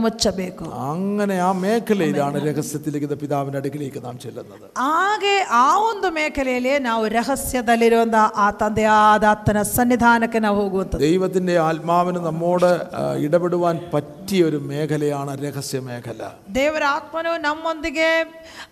ಮುಚ್ಚಬೇಕು 0.00 0.64
അങ്ങനെ 0.88 1.38
ആ 1.42 1.52
മേഖലയിലാണ് 1.62 2.38
രഹസ്യത്തിലേക്ക് 2.48 3.08
ഇത് 3.08 3.16
പിതാവിന്റെ 3.20 3.60
അടുക്കിലേക്ക് 3.60 4.02
നാം 4.04 4.18
ചെല്ലുന്നത് 4.20 4.66
ಹಾಗೆ 4.82 5.36
ಆ 5.58 5.68
ಒಂದು 5.88 6.08
ಮೇಖಲೆಯಲ್ಲಿ 6.18 6.56
ನಾವು 6.88 7.04
ರಹಸ್ಯದಲ್ಲಿರುವಂತ 7.22 8.16
ಆ 8.38 8.48
ತಂದೆಯಾದ 8.58 8.96
ಆತನ 9.30 9.58
ಸನ್ನಿಧಾನಕ್ಕೆ 9.70 10.38
ನಾವು 10.40 10.56
ಹೋಗುವಂಥದ್ದು 10.60 11.02
ദൈവത്തിന്റെ 11.04 11.54
ആത്മാവിന് 11.64 12.20
നമ്മോട് 12.26 12.68
ആ, 12.94 13.04
ഇടപെടുവാൻ 13.24 13.76
പറ്റിയ 13.92 14.16
ഒരു 14.48 14.58
മേഖലയാണ് 14.68 15.32
രഹസ്യ 15.42 15.80
മേഖല 15.86 16.22
ದೇವರ 16.56 16.84
ಆತ್ಮನು 16.94 17.32
ನಮ್ಮೊಂದಿಗೆ 17.44 18.08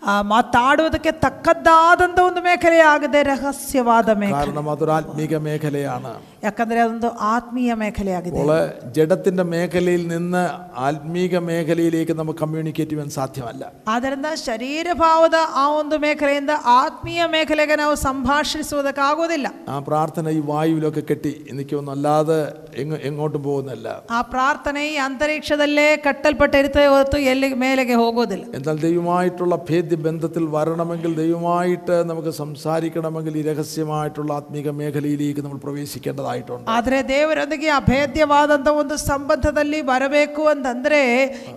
ಆ, 0.03 0.13
ಮಾತಾಡುವುದಕ್ಕೆ 0.31 1.11
ತಕ್ಕದ್ದಾದಂಥ 1.23 2.19
ಒಂದು 2.27 2.41
ಮೇಖಲೆಯಾಗದೆ 2.47 3.21
ರಹಸ್ಯವಾದ 3.29 3.85
ಮೇಖಲೆ 4.19 4.37
കാരണം 4.39 4.67
അതൊരു 4.73 4.93
ആത്മീക 4.97 5.33
മേഖലയാണ് 5.47 6.13
ಯಾಕಂದ್ರೆ 6.43 6.79
ಅದೊಂದು 6.79 7.09
ಆತ್ಮೀಯ 7.29 7.71
ಮೇಖಲೆಯಾಗಿದೆ 7.75 8.39
അപ്പോൾ 8.39 8.59
ജഡത്തിന്റെ 8.91 9.43
മേഖലയിൽ 9.53 10.03
നിന്ന് 10.07 10.43
ആത്മീക 10.87 11.37
മേഖലയിലേക്ക് 11.47 12.13
നമുക്ക് 12.13 12.39
കമ്മ്യൂണിക്കേറ്റ് 12.39 12.93
ചെയ്യാൻ 12.93 13.09
സാധ്യമല്ല 13.17 13.63
ಆದ್ದರಿಂದ 13.87 14.29
ಶರೀರ 14.43 14.87
ಭಾವದ 14.99 15.37
ಆ 15.55 15.65
ಒಂದು 15.77 15.97
ಮೇಖಲೆಯಿಂದ 15.97 16.53
ಆತ್ಮೀಯ 16.77 17.23
ಮೇಖಲೆಗೆ 17.27 17.75
ನಾವು 17.75 17.95
ಸಂಭಾಷಿಸುವುದಕ್ಕಾಗುವುದಿಲ್ಲ 18.03 19.47
ആ 19.69 19.77
പ്രാർത്ഥന 19.87 20.29
ഈ 20.29 20.41
വായുവിലൊക്കെ 20.47 21.03
കെട്ടി 21.03 21.33
നിൽക്കുമെന്ന് 21.51 21.91
അല്ലാതെ 21.91 22.39
എങ്ങ 22.79 22.95
എങ്ങോട്ടും 23.03 23.41
പോകുന്നില്ല 23.43 23.87
ಆ 24.11 24.19
ಪ್ರಾರ್ಥನೆ 24.31 24.81
ಈ 24.87 24.95
ಅಂತರಿಕ್ಷದಲ್ಲೇ 25.07 25.87
ಕಟ್ಟಲ್ಪಟ್ಟಿರ್ತದೆ 26.03 26.87
ಹೊರತು 26.87 27.17
ಎಲ್ಲಿ 27.31 27.49
ಮೇಲೆಗೆ 27.57 27.95
ಹೋಗೋದಿಲ್ಲ 27.95 28.45
എന്നാൽ 28.55 28.77
ദൈവമായിട്ടുള്ള 28.81 29.55
ഭേദ്യ 29.69 29.99
ബന്ധത്തിൽ 30.07 30.43
വരണമെങ്കിൽ 30.55 31.11
ദൈവമായിട്ട് 31.15 31.97
നമുക്ക് 32.03 32.33
സംസാരിക്കണമെങ്കിൽ 32.41 33.35
ഈ 33.37 33.43
രഹസ്യമായിട്ടുള്ള 33.43 34.31
ആത്മീക 34.33 34.69
മേഖലയിലേക്ക് 34.77 35.41
നമ്മൾ 35.41 35.59
പ്രവേശിക്കേണ്ടതായിട്ടുണ്ട് 36.31 36.69
ಆದರೆ 36.71 36.97
ದೇವರೊಂದಿಗೆ 37.09 37.69
ಅಭೇದ್ಯವಾದಂಥ 37.77 38.69
ಒಂದು 38.81 38.95
ಸಂಬಂಧದಲ್ಲಿ 39.03 39.79
ಬರಬೇಕು 39.89 40.43
ಅಂತಂದ್ರೆ 40.53 41.01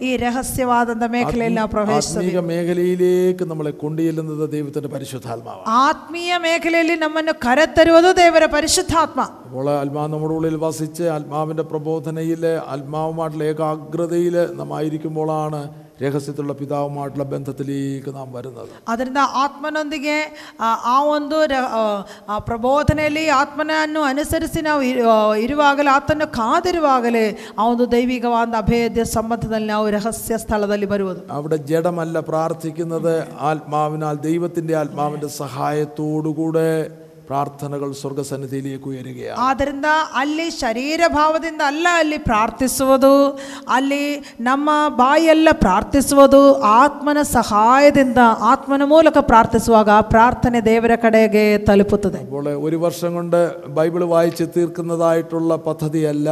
ಈ 0.02 0.10
ರಹಸ್ಯವಾದಂಥ 0.18 1.04
ಮೇಖಲೆಯಲ್ಲಿ 1.16 1.58
ನಾವು 1.58 1.72
ಪ್ರವೇಶಿಸಬೇಕು 1.76 2.22
ആത്മീക 2.22 2.40
മേഖലയിലേക്ക് 2.50 3.46
നമ്മളെ 3.50 3.72
കൊണ്ടുചെല്ലുന്നത് 3.82 4.44
ദൈവത്തിന്റെ 4.54 4.90
പരിശുദ്ധാത്മാവാണ് 4.94 5.66
ಆತ್ಮೀಯ 5.82 6.32
ಮೇಖಲೆಯಲ್ಲಿ 6.46 6.96
ನಮ್ಮನ್ನು 7.00 7.34
ಕರೆತರುವುದು 7.40 8.10
ದೇವರ 8.20 8.46
ಪರಿಶುದ್ಧಾತ್ಮ 8.52 9.20
അപ്പോൾ 9.44 9.68
ആത്മാവ് 9.74 10.10
നമ്മുടെ 10.10 10.34
ഉള്ളിൽ 10.34 10.56
വസിച്ച് 10.60 11.04
ആത്മാവിന്റെ 11.10 11.64
പ്രബോധനയിൽ 11.70 12.44
ആത്മാവുമായിട്ടുള്ള 12.68 13.46
ഏകാഗ്രതയിൽ 13.52 14.36
നാം 14.58 14.70
ആയിരിക്കുമ്പോഴാണ് 14.74 15.62
രഹസ്യത്തിലുള്ള 16.00 16.54
പിതാവുമായിട്ടുള്ള 16.54 17.24
ബന്ധത്തിലേക്ക് 17.30 18.10
നാം 18.14 18.28
വരുന്നത് 18.32 18.70
ಅದರಿಂದ 18.88 19.20
ಆತ್ಮನೊಂದಿಗೆ 19.40 20.14
ಆ 20.60 20.70
ಆ 20.86 20.96
ಒಂದು 21.10 21.38
ರ- 21.46 21.66
ಆ, 21.74 21.82
ಆ 22.28 22.38
ಪ್ರಬೋಧನೆಯಲ್ಲಿ 22.46 23.24
ಆತ್ಮನನ್ನು 23.36 24.02
ಅನುಸರಿಸಿ 24.04 24.60
ನಾವು 24.62 24.82
ಇರು- 24.82 25.04
ಆ, 25.08 25.16
ಇರುವಾಗಲೇ 25.40 25.90
ಆತನ್ನು 25.90 26.26
ಕಾದಿರುವಾಗಲೇ 26.36 27.24
ಆ 27.58 27.66
ಒಂದು 27.66 27.86
ದೈವಿಕವಾದ 27.92 28.54
ಅಭೇದ್ಯ 28.60 29.04
ಸಂಬಂಧದಲ್ಲಿ 29.12 29.66
ನಾವು 29.66 29.90
ರಹಸ್ಯ 29.90 30.38
ಸ್ಥಳದಲ್ಲಿ 30.38 30.86
ಬರುವುದು 30.86 31.22
അവിടെ 31.32 31.56
ജഡമല്ല 31.68 32.20
പ്രാർത്ഥിക്കുന്നത് 32.30 33.12
ആത്മാവിനാൽ 33.44 34.16
ദൈവത്തിന്റെ 34.22 34.74
ആത്മാവിന്റെ 34.76 35.30
സഹായത്തോടുകൂടെ 35.40 36.68
പ്രാർത്ഥനകൾ 37.28 37.88
സ്വർഗസന്നിധിയിലേക്ക് 37.98 38.86
ഉയരുകയാണ് 38.90 39.36
ಆದ್ದರಿಂದ 39.40 39.88
ಅಲ್ಲಿ 40.14 40.46
ಶರೀರ 40.56 41.00
ಭಾವದಿಂದ 41.12 41.62
ಅಲ್ಲ 41.66 41.86
ಅಲ್ಲಿ 41.98 42.18
ಪ್ರಾರ್ಥಿಸುವುದು 42.24 43.12
ಅಲ್ಲಿ 43.70 44.04
ನಮ್ಮ 44.40 44.70
ಬಾಯೆಲ್ಲ 44.96 45.48
ಪ್ರಾರ್ಥಿಸುವುದು 45.60 46.40
ಆತ್ಮನ 46.74 47.20
ಸಹಾಯದಿಂದ 47.32 48.20
ಆತ್ಮನ 48.50 48.86
ಮೂಲಕ 48.86 49.18
ಪ್ರಾರ್ಥಿಸುವಾಗ 49.24 49.90
ಆ 49.90 50.04
ಪ್ರಾರ್ಥನೆ 50.10 50.60
ದೇವರ 50.62 50.96
ಕಡೆಗೆ 51.02 51.44
ತಲುಪುತ್ತದೆ 51.66 52.20
അപ്പോൾ 52.22 52.48
ഒരു 52.62 52.78
വർഷം 52.78 53.12
കൊണ്ട് 53.14 53.40
ബൈബിൾ 53.78 54.04
വായിച്ച് 54.06 54.46
തീർക്കുന്നതായിട്ടുള്ള 54.56 55.56
പദ്ധതിയല്ല 55.66 56.28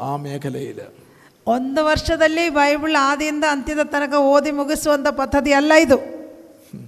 ആ 0.00 0.12
മേഖലയിൽ 0.16 0.80
ಒಂದು 1.46 1.80
ವರ್ಷದಲ್ಲಿ 1.84 2.46
ಬೈಬಲ್ 2.54 2.96
ಆದಿಯಿಂದ 3.02 3.44
ಅಂತ್ಯದ 3.50 3.84
ತನಕ 3.92 4.16
ಓದಿ 4.32 4.50
ಮುಗಿಸುವಂಥ 4.52 5.08
ಪದ್ಧತಿ 5.18 5.52
ಅಲ್ಲ 5.52 5.72
ಇದು 5.80 5.98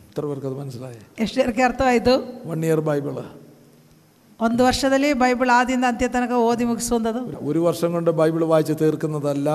ഇത്ര 0.09 0.24
പേർക്ക് 0.26 0.47
അത് 0.47 0.57
മനസ്സിലായി 0.59 0.99
ಎಷ್ಟು 1.20 1.37
ಜನಕ್ಕೆ 1.37 1.62
ಅರ್ಥ 1.62 1.83
ಆಯಿತು 1.83 2.14
വൺ 2.47 2.61
ഇയർ 2.64 2.80
ബൈബിള് 2.80 3.24
ಒಂದು 4.41 4.62
ವರ್ಷದಲ್ಲಿ 4.66 5.09
ಬೈಬಲ್ 5.20 5.51
ಆದಿಯಿಂದ 5.55 5.87
ಅಂತ್ಯ 5.89 6.07
ತನಕ 6.11 6.37
ಓದಿ 6.47 6.64
ಮುಗಿಸುವಂಥದ್ದು 6.68 7.20
ഒരു 7.49 7.61
വർഷം 7.64 7.91
കൊണ്ട് 7.95 8.11
ബൈബിൾ 8.18 8.43
വായിച്ച് 8.51 8.74
തീർക്കുന്നതല്ല 8.80 9.49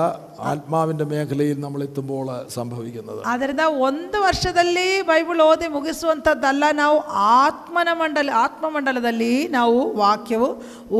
ആത്മാവിൻ്റെ 0.50 1.04
മേഖലയിൽ 1.10 1.58
നമ്മൾ 1.64 1.80
എത്തുമ്പോൾ 1.86 2.26
സംഭവിക്കുന്നത് 2.54 3.18
ಆದ್ದರಿಂದ 3.30 3.64
ಒಂದು 3.86 4.18
ವರ್ಷದಲ್ಲಿ 4.24 4.86
ಬೈಬಲ್ 5.08 5.40
ಓದಿ 5.46 5.68
ಮುಗಿಸುವಂಥದ್ದಲ್ಲ 5.74 6.64
ನಾವು 6.78 6.96
ಆತ್ಮನ 7.38 7.92
ಮಂಡಲ 8.00 8.30
ಆತ್ಮಮಂಡಲದಲ್ಲಿ 8.44 9.28
ನಾವು 9.56 9.74
ವಾಕ್ಯವು 10.00 10.48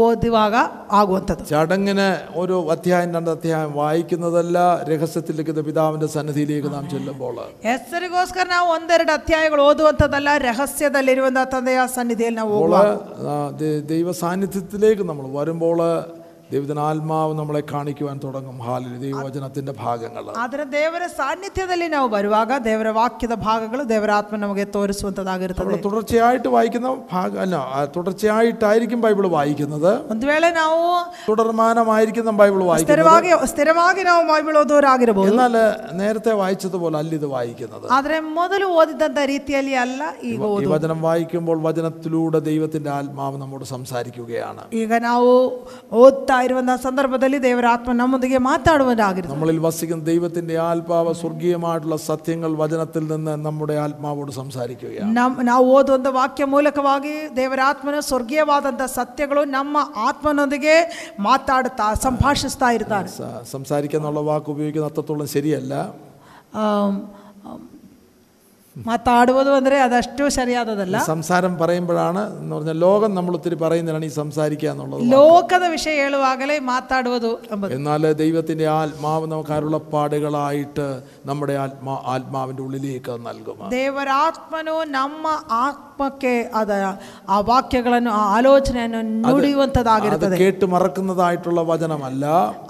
ಓದುವಾಗ 0.02 0.54
ಆಗುವಂಥದ್ದು 0.98 1.46
ചടങ്ങിന് 1.52 2.08
ഒരു 2.38 2.58
അധ്യായം 2.74 3.10
രണ്ട് 3.16 3.32
അധ്യായം 3.34 3.72
വായിക്കുന്നതല്ല 3.80 4.58
രഹസ്യത്തിലേക്ക് 4.90 5.36
പിതാവിൻ്റെ 5.64 6.10
സന്നിധിയിലേക്ക് 6.16 6.72
നാം 6.74 6.86
ചെല്ലുമ്പോൾ 6.92 7.34
ಹೆಸರಿಗೋಸ್ಕರ 7.68 8.46
ನಾವು 8.52 8.68
ಒಂದೆರಡು 8.76 9.14
ಅಧ್ಯಾಯಗಳು 9.16 9.64
ಓದುವಂಥದ್ದಲ್ಲ 9.68 10.28
ರಹಸ್ಯದಲ್ಲಿರುವಂಥ 10.46 11.24
ತಂದೆಯ 11.52 11.80
ಸನ್ನಿಧಿಯಲ್ಲಿ 11.94 12.40
ನಾವು 12.40 12.52
അപ്പോൾ 12.52 12.70
ಹೋಗುವಾಗ 12.76 12.94
ആ, 13.28 13.40
ദൈ- 13.58 13.71
ദൈവ 13.81 14.11
സാന്നിധ്യത്തിലേക്ക് 14.11 15.03
നമ്മൾ 15.03 15.25
വരുമ്പോൾ 15.31 15.79
ദൈവത്തിന് 16.52 16.80
ആത്മാവ് 16.84 17.32
നമ്മളെ 17.38 17.60
കാണിക്കുവാൻ 17.70 18.16
തുടങ്ങും 18.20 18.58
ഹാലിൽ 18.66 18.92
ദൈവവചനത്തിൻ്റെ 19.02 19.72
ഭാഗങ്ങൾ 19.80 20.24
ಆದರೆ 20.42 20.64
ದೇವರ 20.74 21.02
ಸಾನ್ನಿಧ್ಯದಲ್ಲಿ 21.16 21.88
ನಾವು 21.94 22.06
ಬರುವಾಗ 22.14 22.52
ದೇವರ 22.64 22.90
ವಾಕ್ಯದ 22.96 23.34
ಭಾಗಗಳು 23.42 23.82
ದೇವರ 23.90 24.10
ಆತ್ಮ 24.16 24.36
ನಮಗೆ 24.42 24.64
ತೋರಿಸುವಂಥದ್ದಾಗಿರುತ್ತದೆ 24.76 25.62
നമ്മൾ 25.62 25.82
തുടർച്ചയായിട്ട് 25.86 26.48
വായിക്കുന്ന 26.54 26.92
ഭാഗം 27.12 27.40
അല്ല 27.44 27.56
ആ, 27.72 27.80
തുടർച്ചയായിട്ടായിരിക്കും 27.96 29.02
ബൈബിൾ 29.04 29.26
വായിക്കുന്നത് 29.34 29.90
ಒಂದು 30.08 30.26
ವೇಳೆ 30.30 30.50
ನಾವು 30.56 30.78
തുടർമാനമായിരിക്കും 31.28 32.24
നാം 32.24 32.38
ബൈബിൾ 32.38 32.60
വായിക്കുന്നത് 32.62 32.88
ಸ್ಥಿರವಾಗಿ 32.88 33.30
ಸ್ಥಿರವಾಗಿ 33.50 34.02
ನಾವು 34.06 34.22
ಬೈಬಲ್ 34.30 34.58
ಓದೋರಾಗಿರಬಹುದು 34.62 35.32
എന്നാൽ 35.32 35.54
നേരത്തെ 36.00 36.32
വായിച്ചതുപോലെ 36.40 36.98
അല്ല 37.00 37.14
ഇത് 37.18 37.28
വായിക്കുന്നത് 37.34 37.86
ಆದರೆ 37.96 38.18
ಮೊದಲು 38.38 38.68
ಓದಿದಂಥ 38.78 39.18
ರೀತಿಯಲ್ಲಿ 39.32 39.76
ಅಲ್ಲ 39.82 40.02
ಈಗ 40.24 40.40
ഈ 40.40 40.50
ಓದು 40.50 40.72
വചനം 40.74 40.98
വായിക്കുമ്പോൾ 41.04 41.60
വചനത്തിലൂടെ 41.66 42.40
ദൈവത്തിന്റെ 42.48 42.92
ആത്മാവ് 42.96 43.38
നമ്മോട് 43.42 43.66
സംസാരിക്കുകയാണ് 43.72 44.64
ಈಗ 44.78 44.92
ನಾವು 45.04 45.30
ಓದ್ತಾ 46.00 46.34
ಇರುವಂತಹ 46.42 46.76
ಸಂದರ್ಭದಲ್ಲಿ 46.84 47.38
ದೇವರ 47.44 47.66
ಆತ್ಮ 47.72 47.92
ನಮ್ಮೊಂದಿಗೆ 47.98 48.38
ಮಾತಾಡುವುದಾಗಿರುತ್ತೆ 48.46 49.34
നമ്മളിൽ 49.34 49.58
വസിക്കുന്ന 49.64 50.02
ദൈവത്തിന്റെ 50.06 50.56
ആത്മാവ് 50.64 51.12
സ്വർഗീയമായിട്ടുള്ള 51.20 51.98
സത്യങ്ങൾ 52.04 52.50
വചനത്തിൽ 52.60 53.04
നിന്ന് 53.10 53.34
നമ്മുടെ 53.44 53.76
ആത്മാവോട് 53.82 54.32
സംസാരിക്കുകയാണ് 54.38 55.10
ನಮ್ 55.16 55.34
ನಾವು 55.46 55.66
ಓದುವಂಥ 55.74 56.10
ವಾಕ್ಯ 56.16 56.46
ಮೂಲಕವಾಗಿ 56.52 57.12
ದೇವರ 57.36 57.60
ಆತ್ಮನ 57.68 58.00
ಸ್ವರ್ಗೀಯವಾದಂಥ 58.08 58.82
ಸತ್ಯಗಳು 58.94 59.44
ನಮ್ಮ 59.54 59.74
ಆತ್ಮನೊಂದಿಗೆ 60.06 60.76
ಮಾತಾಡುತ್ತಾ 61.22 61.86
ಸಂಭಾಷಿಸ್ತಾ 62.04 62.70
ಇರ್ತಾರೆ 62.76 63.10
സ- 63.14 63.24
സംസാരിക്കുക 63.52 64.00
എന്നുള്ള 64.00 64.22
വാക്ക് 64.28 64.50
ഉപയോഗിക്കുന്ന 64.54 64.90
അത്രത്തോളം 64.90 65.28
ശരിയല്ല 65.32 65.74
ಆಮ್, 66.58 66.64
ಆಮ್, 66.64 66.98
ಮಾತಾಡುವುದು 68.76 69.50
ಅಂದರೆ 69.50 69.76
ಅದಷ್ಟು 69.80 70.24
ಸರಿಯಾದದಲ್ಲ 70.30 70.96
സംസാരം 71.04 71.52
പറയുമ്പോഴാണ് 71.58 72.22
എന്ന് 72.34 72.52
പറഞ്ഞാൽ 72.56 72.76
ലോകം 72.78 73.10
നമ്മൾ 73.14 73.32
ഒത്തിരി 73.34 73.56
പറയുന്നതാണ് 73.56 74.04
ഈ 74.04 74.12
സംസാരിക്കുക 74.16 74.68
എന്നുള്ളത് 74.70 75.08
ಲೋಕದ 75.14 75.64
ವಿಷಯ 75.68 75.94
ಹೇಳುವಾಗಲೇ 76.02 76.56
ಮಾತಾಡುವುದು 76.68 77.30
ಎಂಬುದು 77.52 77.72
എന്നാൽ 77.74 78.04
ദൈവത്തിന്റെ 78.20 78.66
ആത്മാവ് 78.74 79.26
നമുക്ക് 79.26 79.52
അരുളപ്പാടുകളായിട്ട് 79.52 80.86
നമ്മുടെ 81.28 81.54
ആത്മാ 81.62 81.94
ആത്മാവിന്റെ 82.12 82.62
ഉള്ളിലേക്ക് 82.64 83.10
അത് 83.10 83.22
നൽകും 83.26 83.58
ದೇವರ 83.74 84.10
ಆತ್ಮನು 84.26 84.76
ನಮ್ಮ 84.92 85.24
ಆತ್ಮಕ್ಕೆ 85.60 86.32
ಅದ 86.58 86.72
ಆ 87.28 87.38
ವಾಕ್ಯಗಳನ್ನು 87.48 88.10
ಆ 88.12 88.22
ಆಲೋಚನೆಯನ್ನು 88.36 89.00
അത് 89.22 89.30
ನುಡಿಯುವಂಥದ್ದಾಗಿರುತ್ತದೆ 89.30 90.36
കേട്ട് 90.38 90.66
മറക്കുന്നതായിട്ടുള്ള 90.74 91.62
വചനമല്ല 91.70 92.24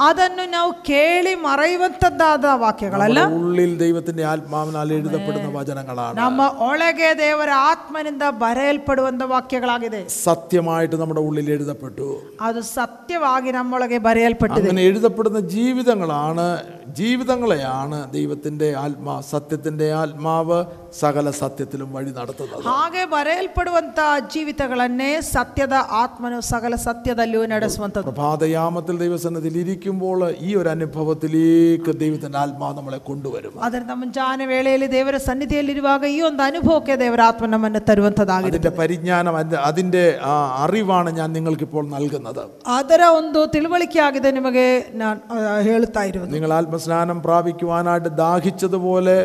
ಅದನ್ನು 0.07 0.47
ನಾವು 0.53 0.71
ಕೇಳಿ 0.89 1.35
ಮರೆಯುವಂಥದ್ದಾದ 1.45 2.47
ವಾಕ್ಯಗಳಲ್ಲ 2.63 3.19
നമ്മുടെ 3.19 3.39
ഉള്ളിൽ 3.41 3.73
ദൈവത്തിന്റെ 3.83 4.25
ആത്മാവിനാൽ 4.33 4.93
എഴുതപ്പെടുന്ന 4.99 5.51
വചനങ്ങളാണ് 5.59 6.17
ನಮ್ಮ 6.21 6.41
ಒಳಗೆ 6.69 7.11
ದೇವರ 7.21 7.53
ಆತ್ಮನಿಂದ 7.69 8.25
ಬರೆಯಲ್ಪಡುವಂಥ 8.43 9.23
ವಾಕ್ಯಗಳಾಗಿದೆ 9.33 10.03
സത്യമായിട്ട് 10.19 10.97
നമ്മുടെ 10.97 11.23
ഉള്ളിൽ 11.29 11.49
എഴുതപ്പെട്ടു 11.57 12.09
ಅದು 12.49 12.63
ಸತ್ಯವಾಗಿ 12.73 13.53
ನಮ್ಮೊಳಗೆ 13.53 14.01
ಬರೆಯಲ್ಪಟ್ಟಿದೆ 14.09 14.65
അങ്ങനെ 14.65 14.85
എഴുതപ്പെടുന്ന 14.89 15.41
ജീവിതങ്ങളാണ് 15.55 16.47
ജീവിതങ്ങളെയാണ് 16.94 18.14
ദൈവത്തിന്റെ 18.14 18.76
ആത്മാ 18.76 19.22
സത്യത്തിന്റെ 19.22 19.94
ആത്മാവ് 19.94 20.60
സകല 20.99 21.31
സത്യത്തിലും 21.39 21.89
വഴി 21.95 22.13
നടത്തുന്നത് 22.17 22.63
ಹಾಗೆ 22.69 23.03
ಬರೆಯಲ್ಪಡುವಂಥ 23.13 23.99
ಜೀವಿತಗಳನ್ನೇ 24.33 25.09
ಸತ್ಯದ 25.31 25.75
ಆತ್ಮನು 25.99 26.39
ಸಕಲ 26.49 26.75
ಸತ್ಯದಲ್ಲಿಯೂ 26.85 27.43
ನಡೆಸುವಂಥದ್ದು 27.53 28.07
പ്രഭാതയാമത്തിൽ 28.11 28.97
ദൈവസന്നിധിയിൽ 29.03 29.59
ഇരിക്കുമ്പോൾ 29.63 30.19
ഈ 30.43 30.53
ഒരു 30.57 30.71
അനുഭവത്തിലേക്ക് 30.75 31.67
ദൈവത്തിന്റെ 32.01 32.39
ആത്മാവ് 32.41 32.77
നമ്മളെ 32.79 33.01
കൊണ്ടുവരും 33.07 33.55
ಅದರಿಂದ 33.67 33.95
ಮುಂಜಾನೆ 34.01 34.17
ವೇಳೆಯಲ್ಲಿ 34.51 34.89
ದೇವರ 34.95 35.17
ಸನ್ನಿಧಿಯಲ್ಲಿರುವಾಗ 35.25 35.87
ಈ 36.11 36.21
ಒಂದು 36.27 36.43
ಅನುಭವಕ್ಕೆ 36.47 36.67
ದೇವರ 37.01 37.23
ಆತ್ಮ 37.29 37.47
ನಮ್ಮನ್ನು 37.53 37.83
ತರುವಂಥದ್ದಾಗಿದೆ 37.89 38.53
അതിന്റെ 38.53 38.73
പരിജ്ഞാനം 38.79 39.35
അതിന്റെ 39.37 39.59
അതിന്റെ 39.69 40.03
ആ, 40.27 40.33
അറിവാണ് 40.63 40.87
ഞാൻ 41.17 41.29
നിങ്ങൾക്കിപ്പോൾ 41.37 41.85
നൽകുന്നത് 41.93 42.43
ಅದರ 42.77 43.03
ಒಂದು 43.19 43.41
ತಿಳುವಳಿಕೆ 43.55 44.01
ಆಗಿದೆ 44.07 44.31
ನಿಮಗೆ 44.37 44.67
ನಾನು 44.99 45.19
ಆ, 45.31 45.37
ಹೇಳುತ್ತಾ 45.67 46.03
ಇರುವುದು 46.11 46.33
നിങ്ങൾ 46.35 46.51
ആത്മസ്നാനം 46.59 47.19
പ്രാപിക്കുവാനായിട്ട് 47.27 48.11
ദാഹിച്ചതുപോലെ 48.23 49.19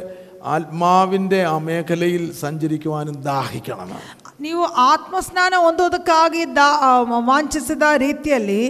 ആത്മാവിന്റെ 0.45 1.45
ആ 1.45 1.59
മേഖലയിൽ 1.59 2.33
സഞ്ചരിക്കുവാനും 2.33 3.23
ദാഹിക്കണം. 3.23 4.28
ನೀವು 4.40 4.62
ಆತ್ಮಸ್ನಾನ 4.84 5.54
ಹೊಂದೋದಕ್ಕಾಗಿ 5.64 6.42
ದಾ 6.56 6.68
ಆ, 6.84 6.90
ವಾಂಛಿಸಿದ 7.28 7.72
ರೀತಿಯಲ್ಲಿ 8.02 8.62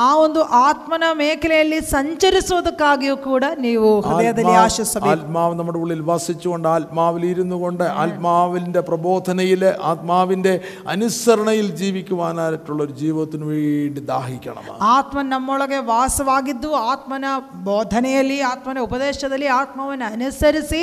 ಆ 0.00 0.10
ಒಂದು 0.20 0.40
ಆತ್ಮನ 0.60 1.04
ಮೇಖಲೆಯಲ್ಲಿ 1.18 1.80
ಸಂಚರಿಸುವುದಕ್ಕಾಗಿಯೂ 1.90 3.16
ಕೂಡ 3.24 3.44
ನೀವು 3.64 3.88
ಹೃದಯದಲ್ಲಿ 4.06 4.52
ആത്മാ- 4.52 4.64
ಆಶಿಸಬೇಕು 4.66 5.12
ആത്മാവ് 5.14 5.56
നമ്മുടെ 5.58 5.80
ഉള്ളിൽ 5.80 6.00
വസിച്ചുകൊണ്ട് 6.08 6.68
ആത്മാവിൽ 6.72 7.24
ഇരുന്നു 7.30 7.58
കൊണ്ട് 7.62 7.84
ആത്മാവിൻ്റെ 8.02 8.82
പ്രബോധനയിൽ 8.88 9.62
ആത്മാവിൻ്റെ 9.88 10.54
അനുസരണയിൽ 10.94 11.68
ജീവിക്കുവാനായിട്ടുള്ള 11.82 12.80
ഒരു 12.86 12.94
ജീവിതത്തിന് 13.00 13.46
വേണ്ടി 13.50 14.02
ദാഹിക്കണം 14.08 14.64
ಆತ್ಮ 14.92 15.18
ನಮ್ಮೊಳಗೆ 15.28 15.80
ವಾಸವಾಗಿದ್ದು 15.90 16.70
ಆತ್ಮನ 16.88 17.26
ಬೋಧನೆಯಲ್ಲಿ 17.68 18.38
ಆತ್ಮನ 18.48 18.78
ಉಪದೇಶದಲ್ಲಿ 18.86 19.50
ಆತ್ಮವನ್ನು 19.58 20.08
ಅನುಸರಿಸಿ 20.12 20.82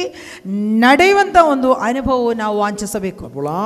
ನಡೆಯುವಂಥ 0.85 1.37
ಒಂದು 1.51 1.69
ಅನುಭವವು 1.85 2.31
ನಾವು 2.39 2.55
ವಾಂಛಿಸಬೇಕು 2.59 3.23
അപ്പോൾ 3.27 3.47
ആ 3.55 3.65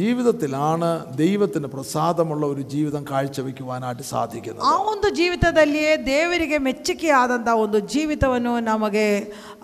ജീവിതത്തിലാണ് 0.00 0.88
ദൈവത്തിന് 1.16 1.68
പ്രസാദമുള്ള 1.68 2.44
ഒരു 2.46 2.62
ജീവിതം 2.72 3.02
കാഴ്ചവെക്കുവാനായിട്ട് 3.10 4.04
സാധിക്കുന്നത് 4.08 4.64
ಆ 4.66 4.74
ಒಂದು 4.92 5.08
ಜೀವಿತದಲ್ಲಿಯೇ 5.16 5.92
ದೇವರಿಗೆ 6.06 6.58
ಮೆಚ್ಚುಗೆಯಾದಂಥ 6.58 7.48
ಒಂದು 7.58 7.80
ಜೀವಿತವನ್ನು 7.86 8.52
ನಮಗೆ 8.66 9.06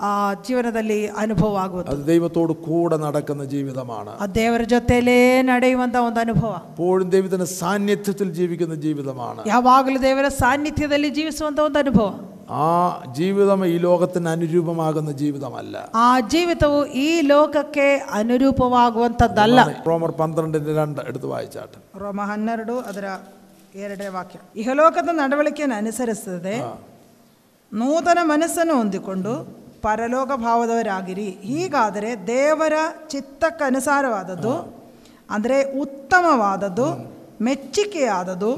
ಆ 0.02 0.10
ಜೀವನದಲ್ಲಿ 0.46 1.00
ಅನುಭವ 1.16 1.52
ಆಗುವುದು 1.58 1.88
അത് 1.92 2.02
ദൈവത്തോട് 2.06 2.52
കൂടെ 2.66 2.98
നടക്കുന്ന 2.98 3.46
ജീവിതമാണ് 3.54 4.12
ಆ 4.18 4.28
ದೇವರ 4.36 4.64
ಜೊತೆಯಲ್ಲೇ 4.72 5.18
ನಡೆಯುವಂಥ 5.44 5.96
ಒಂದು 6.02 6.20
ಅನುಭವ 6.20 6.52
എപ്പോഴും 6.70 7.08
ദൈവത്തിൻ്റെ 7.10 7.48
സാന്നിധ്യത്തിൽ 7.54 8.30
ജീവിക്കുന്ന 8.32 8.76
ജീവിതമാണ് 8.86 9.42
ಯಾವಾಗಲೂ 9.46 10.00
ದೇವರ 10.02 10.28
ಸಾನ್ನಿಧ್ಯದಲ್ಲಿ 10.42 11.10
ಜೀವಿಸುವಂಥ 11.12 11.60
ಒಂದು 11.60 11.80
ಅನುಭವ 11.80 12.08
ആ 12.56 12.68
ജീവിതം 13.12 13.60
ഈ 13.64 13.76
ലോകത്തിന് 13.78 14.28
അനുരൂപമാകുന്ന 14.28 15.10
ജീവിതമല്ല 15.20 15.76
ಆ 16.00 16.08
ಜೀವಿತವು 16.28 16.80
ಈ 17.02 17.08
ಲೋಕಕ್ಕೆ 17.26 17.86
ಅನುರೂಪವಾಗುವಂಥದ್ದಲ್ಲ 18.14 19.60
റോമർ 19.86 20.12
പന്ത്രണ്ടിൻ്റെ 20.18 20.74
രണ്ട് 20.74 21.00
എടുത്ത് 21.08 21.28
വായിച്ചാട്ടെ 21.28 21.78
ರೋಮ 22.00 22.20
ಹನ್ನೆರಡು 22.30 22.76
ಅದರ 22.82 23.06
ಎರಡನೇ 23.76 24.08
ವಾಕ್ಯ 24.10 24.38
ಇಹಲೋಕದ 24.62 25.10
ನಡವಳಿಕೆಯನ್ನು 25.14 25.76
ಅನುಸರಿಸದೆ 25.76 26.56
ನೂತನ 27.72 28.20
ಮನಸ್ಸನ್ನು 28.24 28.74
ಹೊಂದಿಕೊಂಡು 28.74 29.32
ಪರಲೋಕ 29.82 30.32
ಭಾವದವರಾಗಿರಿ 30.42 31.28
ಹೀಗಾದರೆ 31.44 32.10
ದೇವರ 32.26 32.74
ಚಿತ್ತಕ್ಕನುಸಾರವಾದದ್ದು 33.10 34.54
ಅಂದರೆ 35.30 35.56
ಉತ್ತಮವಾದದ್ದು 35.80 36.86
ಮೆಚ್ಚುಗೆಯಾದದ್ದು 37.40 38.50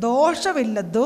ദോഷമില്ലതു 0.00 1.04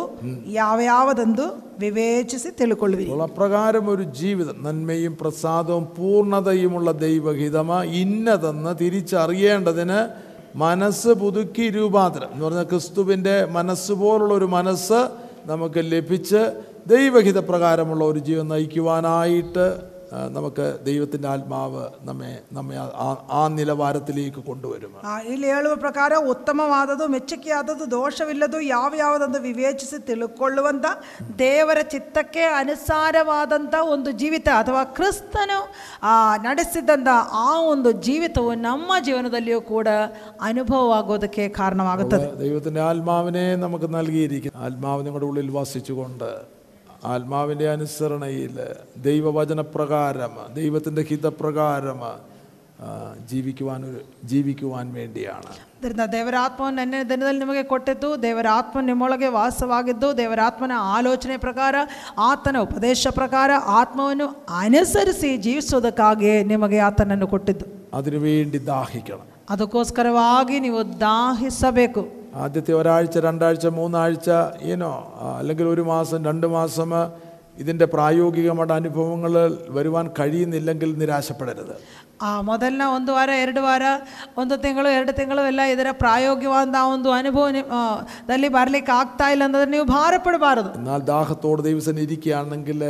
യാവയാവതെന്തു 0.55 1.47
വിവേചിച്ച് 1.79 2.51
തെളിക്കൊള്ളുവിൻ. 2.61 3.07
അപ്രകാരം 3.25 3.85
ഒരു 3.91 4.03
ജീവിതം 4.15 4.57
നന്മയും 4.63 5.15
പ്രസാദവും 5.17 5.85
പൂർണതയുമുള്ള 5.97 6.93
ദൈവഹിതമാ 7.01 7.79
ഇന്നതെന്ന് 8.01 8.73
തിരിച്ചറിയേണ്ടതിന് 8.79 10.01
മനസ്സ് 10.57 11.09
പുതുക്കി 11.21 11.67
രൂപാന്തരം 11.71 12.31
എന്ന് 12.33 12.45
പറഞ്ഞാൽ 12.45 12.65
ക്രിസ്തുവിന്റെ 12.65 13.37
മനസ്സ് 13.51 13.93
പോലുള്ള 13.93 14.35
ഒരു 14.35 14.49
മനസ്സ് 14.53 15.01
നമുക്ക് 15.47 15.81
ലഭിച്ച് 15.93 16.43
ദൈവഹിതപ്രകാരമുള്ള 16.87 18.05
ഒരു 18.05 18.19
ജീവൻ 18.21 18.47
നയിക്കുവാനായിട്ട് 18.49 19.67
നമുക്ക് 20.32 20.64
ദൈവത്തിൻ്റെ 20.86 21.28
ആത്മാവ് 21.32 21.82
നമ്മെ 22.04 22.30
നമ്മെ 22.52 22.76
ആ- 23.04 23.18
ആ 23.32 23.42
നിലവാരത്തിലേക്ക് 23.56 24.42
കൊണ്ടുവരും 24.46 24.94
ಆ, 25.04 25.16
ಇಲ್ಲಿ 25.30 25.48
ಹೇಳುವ 25.52 25.74
ಪ್ರಕಾರ 25.84 25.98
ಉತ್ತಮವಾದದ್ದು 26.32 27.06
ಮೆಚ್ಚುಗೆಯಾದದ್ದು 27.14 27.86
ದೋಷವಿಲ್ಲದು 27.94 28.60
ಯಾವ 28.70 28.92
ಯಾವುದೊಂದು 29.00 29.40
ವಿವೇಚಿಸಿ 29.46 29.98
ತಿಳ್ಕೊಳ್ಳುವಂಥ 30.08 30.86
ದೇವರ 31.42 31.80
ಚಿತ್ತಕ್ಕೆ 31.94 32.44
ಅನುಸಾರವಾದಂಥ 32.60 33.58
ಒಂದು 33.94 34.12
ಜೀವಿತ 34.20 34.50
ಅಥವಾ 34.62 34.84
ಕ್ರಿಸ್ತನು 34.96 35.60
ಆ, 36.06 36.16
ನಡೆಸಿದಂಥ 36.44 37.10
ಆ 37.44 37.50
ಒಂದು 37.70 37.92
ಜೀವಿತವು 38.06 38.54
ನಮ್ಮ 38.66 38.92
ಜೀವನದಲ್ಲಿಯೂ 39.06 39.62
ಕೂಡ 39.70 39.88
ಅನುಭವವಾಗೋದಕ್ಕೆ 40.50 41.44
ಕಾರಣವಾಗುತ್ತದೆ 41.58 42.28
ദൈവത്തിൻ്റെ 42.42 42.82
ആത്മാവിനെ 42.88 43.46
നമുക്ക് 43.62 43.90
നൽകിയിരിക്കുന്നു 43.94 44.60
ആത്മാവ് 44.66 45.04
നിങ്ങളുടെ 45.06 45.28
ഉള്ളിൽ 45.28 45.50
വസിച്ചുകൊണ്ട് 45.56 46.30
ആത്മാവിൻ്റെ 47.07 47.67
അനുസരണയിൽ 47.69 48.57
ദൈവവചനപ്രകാരം 49.05 50.35
ദൈവത്തിൻ്റെ 50.55 51.03
ഹിതപ്രകാരം 51.03 52.01
ಜೀವಿಕುವಾನ್ 53.31 53.85
ಜೀವಿಕುವಾನ್ 54.25 54.89
ವೇಂಡಿಯಾಣ 54.93 55.45
ಆದ್ದರಿಂದ 55.77 56.05
ದೇವರ 56.13 56.37
ಆತ್ಮವನ್ನು 56.39 57.01
ದಿನದಲ್ಲಿ 57.11 57.41
ನಿಮಗೆ 57.41 57.63
ಕೊಟ್ಟಿದ್ದು 57.63 58.09
ದೇವರ 58.23 58.49
ಆತ್ಮ 58.51 58.81
ನಿಮ್ಮೊಳಗೆ 58.81 59.29
ವಾಸವಾಗಿದ್ದು 59.29 60.09
ದೇವರಾತ್ಮನ 60.17 60.77
ಆಲೋಚನೆ 60.97 61.37
ಪ್ರಕಾರ 61.37 61.75
ಆತನ 62.23 62.59
ಉಪದೇಶ 62.59 63.07
ಪ್ರಕಾರ 63.15 63.51
ಆತ್ಮವನ್ನು 63.75 64.29
ಅನುಸರಿಸಿ 64.63 65.31
ಜೀವಿಸುವುದಕ್ಕಾಗಿ 65.37 66.33
ನಿಮಗೆ 66.45 66.81
ಆತನನ್ನು 66.81 67.29
ಕೊಟ್ಟಿದ್ದು 67.29 67.69
ಅದರ 67.93 68.17
ವೇಂಡಿ 68.17 68.61
ದಾಹಿಕಣ 68.67 69.21
ಅದಕ್ಕೋಸ್ಕರವಾಗಿ 69.51 70.59
ನೀವು 70.61 70.83
ದಾಹಿಸಬೇಕು 71.01 72.03
ആദ്യത്തെ 72.40 72.74
ഒരാഴ്ച 72.76 73.18
രണ്ടാഴ്ച 73.24 73.68
മൂന്നാഴ്ച 73.76 74.30
ಏನೋ 74.70 74.92
ആ, 75.18 75.28
അല്ലെങ്കിൽ 75.40 75.68
ഒരു 75.70 75.84
മാസം 75.90 76.20
രണ്ട് 76.28 76.48
മാസം 76.54 76.92
ഇതിൻ്റെ 77.62 77.86
പ്രായോഗികമായിട്ട് 77.94 78.74
അനുഭവങ്ങൾ 78.76 79.34
വരുവാൻ 79.78 80.06
കഴിയുന്നില്ലെങ്കിൽ 80.18 80.90
നിരാശപ്പെടരുത് 81.00 81.74
ಆ 82.22 82.42
ಮೊದಲನ 82.48 82.84
ಒಂದು 82.94 83.12
ವಾರ 83.16 83.32
ಎರಡು 83.42 83.62
ವಾರ 83.62 83.84
ಒಂದು 84.38 84.56
ತಿಂಗಳು 84.64 84.90
ಎರಡು 84.96 85.12
ತಿಂಗಳು 85.18 85.42
ಎಲ್ಲ 85.50 85.64
ಇದರ 85.74 85.90
ಪ್ರಾಯೋಗಿಕವಾದ 86.02 86.64
ಒಂದು 86.94 87.10
ಅನುಭವ 87.18 87.46
ನಿ- 87.50 87.66
ಆ, 87.74 87.82
ದಲ್ಲಿ 88.30 88.50
ಬರಲಿಕ್ಕೆ 88.56 88.94
ಆಗ್ತಾ 88.98 89.28
ಇಲ್ಲ 89.34 89.44
ಅಂತಂದ್ರೆ 89.48 89.72
ನೀವು 89.72 89.88
ಭಾರಪಡಬಾರದು 89.94 90.72
എന്നാൽ 90.80 91.02
ദാഹത്തോട് 91.10 91.62
ദൈവത്തിന് 91.68 92.02
ഇരിക്കുകയാണെങ്കിൽ 92.06 92.82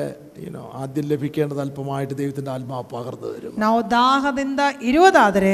ಏನೋ 0.43 0.63
ആദ്യം 0.81 1.07
ലഭിക്കേണ്ടത് 1.11 1.61
അല്പമായിട്ട് 1.63 2.15
ദൈവത്തിൻ്റെ 2.19 2.51
ആത്മാവ് 2.55 2.87
പകർന്നു 2.93 3.29
തരും 3.31 3.55
ನಾವು 3.59 3.79
ದಾಹದಿಂದ 3.95 4.61
ಇರುವುದಾದರೆ 4.89 5.53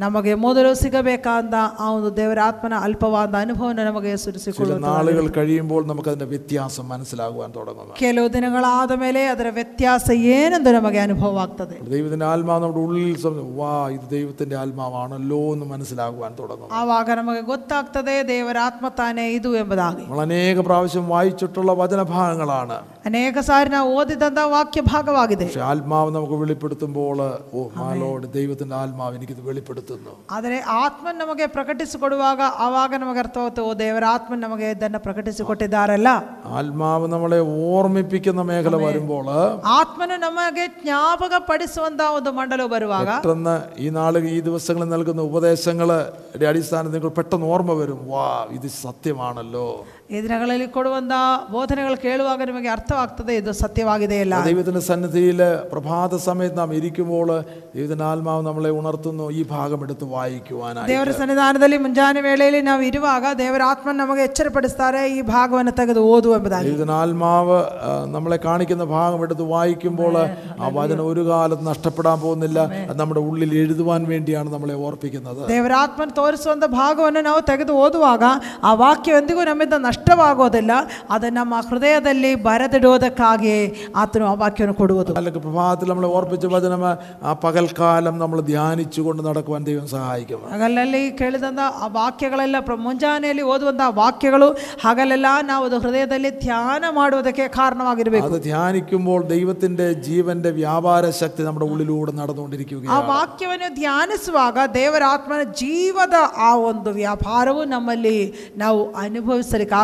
ನಮಗೆ 0.00 0.32
ಮೊದಲು 0.40 0.70
ಸಿಗಬೇಕಾದ 0.80 1.54
ಆ 1.78 1.88
ಒಂದು 1.92 2.08
ದೇವರ 2.16 2.40
ಆತ್ಮನ 2.46 2.74
ಅಲ್ಪವಾದ 2.86 3.34
ಅನುಭವನ 3.40 3.84
ನಮಗೆ 3.86 4.08
ചില 4.08 4.18
ಸುರಿಸಿಕೊಳ್ಳುವುದು 4.24 4.84
നാളുകൾ 4.86 5.26
കഴിയുമ്പോൾ 5.36 5.82
നമുക്കതിൻ്റെ 5.88 6.26
വ്യത്യാസം 6.32 6.84
മനസ്സിലാകുവാൻ 6.90 7.48
തുടങ്ങും 7.54 7.94
ಕೆಲವು 8.00 8.28
ದಿನಗಳಾದ 8.34 8.92
ಮೇಲೆ 9.02 9.20
ಅದರ 9.30 9.50
ವ್ಯತ್ಯಾಸ 9.56 10.06
ಏನೆಂದು 10.34 10.72
ನಮಗೆ 10.76 11.00
ಅನುಭವ 11.04 11.40
ಆಗ್ತದೆ 11.44 11.76
ദൈവത്തിൻ്റെ 11.88 12.26
ആത്മാവ് 12.30 12.60
നമ്മുടെ 12.64 12.82
ഉള്ളിൽ 12.84 13.14
സം- 13.22 13.40
വാ 13.58 13.70
ഇത് 13.96 14.06
ദൈവത്തിൻ്റെ 14.12 14.58
ആത്മാവാണല്ലോ 14.62 15.40
എന്ന് 15.54 15.68
മനസ്സിലാകുവാൻ 15.72 16.34
തുടങ്ങും 16.38 16.74
ಆವಾಗ 16.80 17.08
ನಮಗೆ 17.18 17.42
ಗೊತ್ತಾಗ್ತದೆ 17.50 18.16
ದೇವರ 18.30 18.58
ಆತ್ಮ 18.66 18.88
ತಾನೇ 18.98 19.26
ಇದು 19.34 19.52
ಎಂಬುದಾಗಿ 19.58 20.04
നമ്മൾ 20.04 20.22
അനേക 20.26 20.60
പ്രാവശ്യം 20.68 21.08
വായിച്ചിട്ടുള്ള 21.14 21.72
വചനഭാഗങ്ങളാണ് 21.82 22.78
ಅನೇಕ 23.08 23.38
ಸಾರಿ 23.46 23.68
ನಾವು 23.72 23.88
ಓದಿದಂಥ 23.96 24.40
ವಾಕ್ಯ 24.52 24.80
ಭಾಗವಾಗಿದೆ 24.88 25.44
പക്ഷെ 25.46 25.64
ആത്മാവ് 25.68 26.10
നമുക്ക് 26.14 26.38
വെളിപ്പെടുത്തുമ്പോൾ 26.40 27.18
ഓ 27.52 27.62
മാലോട് 27.78 28.26
ദൈവത്തിൻ്റെ 28.34 28.76
ആത്മാവ് 28.78 29.16
എനിക്കിത് 29.18 29.42
വെളിപ്പെടുത്തുന്നു 29.82 30.12
ಆದರೆ 30.32 30.56
ಆತ್ಮನ್ 30.78 31.18
ನಮಗೆ 31.18 31.46
ಪ್ರಕಟಿಸಿಕೊಡುವಾಗ 31.54 32.40
ಆವಾಗ 32.64 32.92
ನಮಗೆ 32.96 33.20
ಅರ್ಥವಾಗ್ತದೆ 33.20 33.64
ಓ 33.64 33.72
ದೇವರ 33.80 34.04
ಆತ್ಮನ್ 34.14 34.42
ನಮಗೆ 34.46 34.66
ಇದನ್ನು 34.72 35.00
ಪ್ರಕಟಿಸಿಕೊಟ್ಟಿದ್ದಾರಲ್ಲ 35.06 36.10
ആത്മാവ് 36.58 37.06
നമ്മളെ 37.08 37.40
ഓർമ്മിപ്പിക്കുന്ന 37.68 38.42
മേഖല 38.50 38.76
വരുമ്പോൾ 38.82 39.26
ಆತ್ಮನು 39.74 40.18
ನಮಗೆ 40.18 40.66
ಜ್ಞಾಪಕ 40.78 41.34
ಪಡಿಸುವಂತ 41.48 42.00
ಒಂದು 42.16 42.32
ಮಂಡಲ 42.32 42.66
ಬರುವಾಗ 42.68 43.08
പെട്ടെന്ന് 43.16 43.56
ഈ 43.78 43.88
നാൾ 43.90 44.16
ഈ 44.30 44.38
ദിവസങ്ങളിൽ 44.42 44.88
നൽകുന്ന 44.88 45.22
ഉപദേശങ്ങളുടെ 45.30 46.46
അടിസ്ഥാനത്തിൽ 46.50 46.94
നിങ്ങൾക്ക് 46.94 47.16
പെട്ടെന്ന് 47.18 47.48
ഓർമ്മ 47.52 47.72
വരും 47.80 48.00
വാ 48.10 48.26
ഇത് 48.56 48.68
സത്യമാണല്ലോ 48.82 49.66
ಈ 50.12 50.18
ದಿನಗಳಲ್ಲಿ 50.24 50.66
ಕೊಡುವಂತ 50.74 51.14
ಬೋಧನೆಗಳು 51.52 51.96
ಕೇಳುವಾಗ 52.02 52.40
ನಿಮಗೆ 52.48 52.68
ಅರ್ಥವಾಗ್ತದೆ 52.74 53.32
ಇದು 53.38 53.52
ಸತ್ಯವಾಗಿದೆಯಲ್ಲ 53.58 54.34
ദൈവത്തിൻ്റെ 54.46 54.82
സന്നിധിയിൽ 54.86 55.40
പ്രഭാത 55.72 55.94
സമയത്ത് 56.24 56.56
നാം 56.58 56.70
ഇരിക്കുമ്പോൾ 56.76 57.28
ദൈവത്തിൻ്റെ 57.74 58.04
ആത്മാവ് 58.08 58.42
നമ്മളെ 58.46 58.70
ഉണർത്തുന്നു 58.78 58.96
ഈ 59.34 59.42
ഭാഗം 59.50 59.80
എടുത്ത് 59.86 60.06
വായിക്കുവാനായി 60.14 60.88
ದೇವರ 60.90 61.12
ಸನ್ನಿಧಾನದಲ್ಲಿ 61.18 61.78
ಮುಂಜಾನೆ 61.84 61.96
ವೇಳೆಯಲ್ಲಿ 62.26 62.62
ನಾವು 62.68 62.82
ಇರುವಾಗ 62.88 63.06
ದೇವರ 63.40 63.62
ಆತ್ಮನ್ 63.68 64.00
ನಮಗೆ 64.02 64.24
ಎಚ್ಚರಪಡಿಸ್ತಾರೆ 64.28 64.86
ಈ 65.10 65.20
ಭಾಗವನ್ನು 65.30 65.74
ತೆಗೆದು 65.78 66.02
ಓದು 66.12 66.32
ಎಂಬುದಾಗಿ 66.36 66.66
ദൈവത്തിൻ്റെ 66.68 66.96
ആത്മാവ് 66.98 67.58
ആ, 67.82 67.92
നമ്മളെ 68.14 68.38
കാണിക്കുന്ന 68.44 68.66
ഭാഗം 68.94 69.20
എടുത്ത് 69.26 69.46
വായിക്കുമ്പോൾ 69.52 70.16
ആ 70.16 70.70
വചനം 70.76 71.04
ഒരു 71.10 71.24
കാലത്ത് 71.28 71.66
നഷ്ടപ്പെടാൻ 71.68 72.18
പോകുന്നില്ല 72.22 72.58
അത് 72.86 72.96
നമ്മുടെ 73.00 73.22
ഉള്ളിൽ 73.28 73.52
എഴുതുവാൻ 73.60 74.02
വേണ്ടിയാണ് 74.10 74.48
നമ്മളെ 74.54 74.76
ഓർപ്പിക്കുന്നത് 74.84 75.42
ದೇವರ 75.50 75.74
ಆತ್ಮನ 75.82 76.10
ತೋರಿಸುವಂಥ 76.18 76.64
ಭಾಗವನ್ನು 76.76 77.22
ನಾವು 77.26 77.42
ತೆಗೆದು 77.48 77.74
ಓದುವಾಗ 77.82 78.24
ಆ 78.64 78.72
ವಾಕ್ಯ 78.80 79.18
ಎಂದಿಗೂ 79.18 79.42
ನಮ್ಮಿಂದ 79.48 79.76
ನಷ್ಟವಾಗೋದಿಲ್ಲ 80.02 80.72
ಅದನ್ನು 81.10 81.36
ನಮ್ಮ 81.38 81.54
ಹೃದಯದಲ್ಲಿ 81.68 82.32
ಬರೆದಿಡುವುದಕ್ಕಾಗಿ 82.44 83.56
ಆತನು 83.96 84.26
ಆ 84.26 84.34
ವಾಕ್ಯವನ್ನು 84.34 84.74
ಕೊಡುವುದು 84.74 85.12
അല്ലെങ്കിൽ 85.12 85.42
പ്രഭാതത്തിൽ 85.42 85.88
നമ്മളെ 85.88 86.10
ഓർപ്പിച്ച 86.12 86.46
വചനം 86.54 86.84
ആ 87.24 87.32
പകൽക്കാലം 87.42 88.14
നമ്മൾ 88.18 88.40
ധ്യാനിച്ചുകൊണ്ട് 88.48 89.22
നടക്കുവാൻ 89.22 89.62
ദൈവം 89.64 89.86
സഹായിക്കും 89.88 90.42
ಹಗಲಲ್ಲಿ 90.52 91.02
ಕೇಳಿದಂಥ 91.18 91.62
ಆ 91.78 91.88
ವಾಕ್ಯಗಳೆಲ್ಲ 91.96 92.56
ಪ್ರ 92.60 92.76
ಮುಂಜಾನೆಯಲ್ಲಿ 92.84 93.46
ಓದುವಂಥ 93.48 93.86
ವಾಕ್ಯಗಳು 93.98 94.50
ಹಗಲೆಲ್ಲ 94.84 95.28
ನಾವು 95.48 95.64
ಅದು 95.64 95.78
ಹೃದಯದಲ್ಲಿ 95.78 96.32
ಧ್ಯಾನ 96.40 96.84
ಮಾಡುವುದಕ್ಕೆ 96.92 97.46
ಕಾರಣವಾಗಿರಬೇಕು 97.58 98.28
അത് 98.28 98.40
ധ്യാനിക്കുമ്പോൾ 98.42 99.20
ദൈവത്തിൻ്റെ 99.28 99.88
ജീവന്റെ 100.08 100.52
വ്യാപാര 100.58 101.04
ശക്തി 101.18 101.42
നമ്മുടെ 101.42 101.68
ഉള്ളിലൂടെ 101.68 101.96
ಆ 102.08 102.18
നടന്നുകൊണ്ടിരിക്കുകയാണ് 102.18 103.06
ವಾಕ್ಯವನ್ನು 103.10 103.68
ಧ್ಯಾನಿಸುವಾಗ 103.74 104.58
ದೇವರ 104.74 105.02
ಆತ್ಮನ 105.08 105.44
ಜೀವದ 105.60 106.16
ಆ 106.40 106.50
ಒಂದು 106.68 106.90
ವ್ಯಾಪಾರವು 106.92 107.62
ನಮ್ಮಲ್ಲಿ 107.66 108.18
ನಾವು 108.56 108.80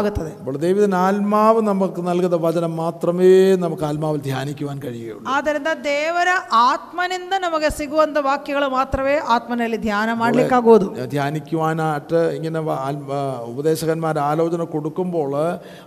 ಅನುಭವಿಸಲಿಕ್ಕಾಗುತ್ತದೆ 0.09 0.33
അപ്പോൾ 0.39 0.57
ദൈവത്തിന് 0.62 0.97
ആത്മാവ് 1.01 1.61
നമുക്ക് 1.69 2.01
നൽകുന്ന 2.07 2.37
വചനം 2.45 2.73
മാത്രമേ 2.79 3.31
നമുക്ക് 3.62 3.85
ആത്മാവിൽ 3.89 4.21
ധ്യാനിക്കുവാൻ 4.27 4.77
കഴിയുകയുള്ളൂ 4.85 5.27
ಆದ್ದರಿಂದ 5.35 5.71
ದೇವರ 5.87 6.31
ಆತ್ಮನಿಂದ 6.65 7.35
ನಮಗೆ 7.45 7.69
ಸಿಗುವಂಥ 7.79 8.19
ವಾಕ್ಯಗಳು 8.27 8.69
ಮಾತ್ರವೇ 8.75 9.16
ಆತ್ಮನಲ್ಲಿ 9.35 9.79
ಧ್ಯಾನ 9.85 10.09
ಮಾಡಲಿಕ್ಕಾಗುವುದು 10.21 10.89
ധ്യാനിക്കുവാനായിട്ട് 11.15 12.21
ഇങ്ങനെ 12.37 12.61
വ- 12.62 12.79
ആത്മ- 12.87 13.21
ഉപദേശകന്മാർ 13.53 14.15
ആലോചന 14.25 14.62
കൊടുക്കുമ്പോൾ 14.73 15.33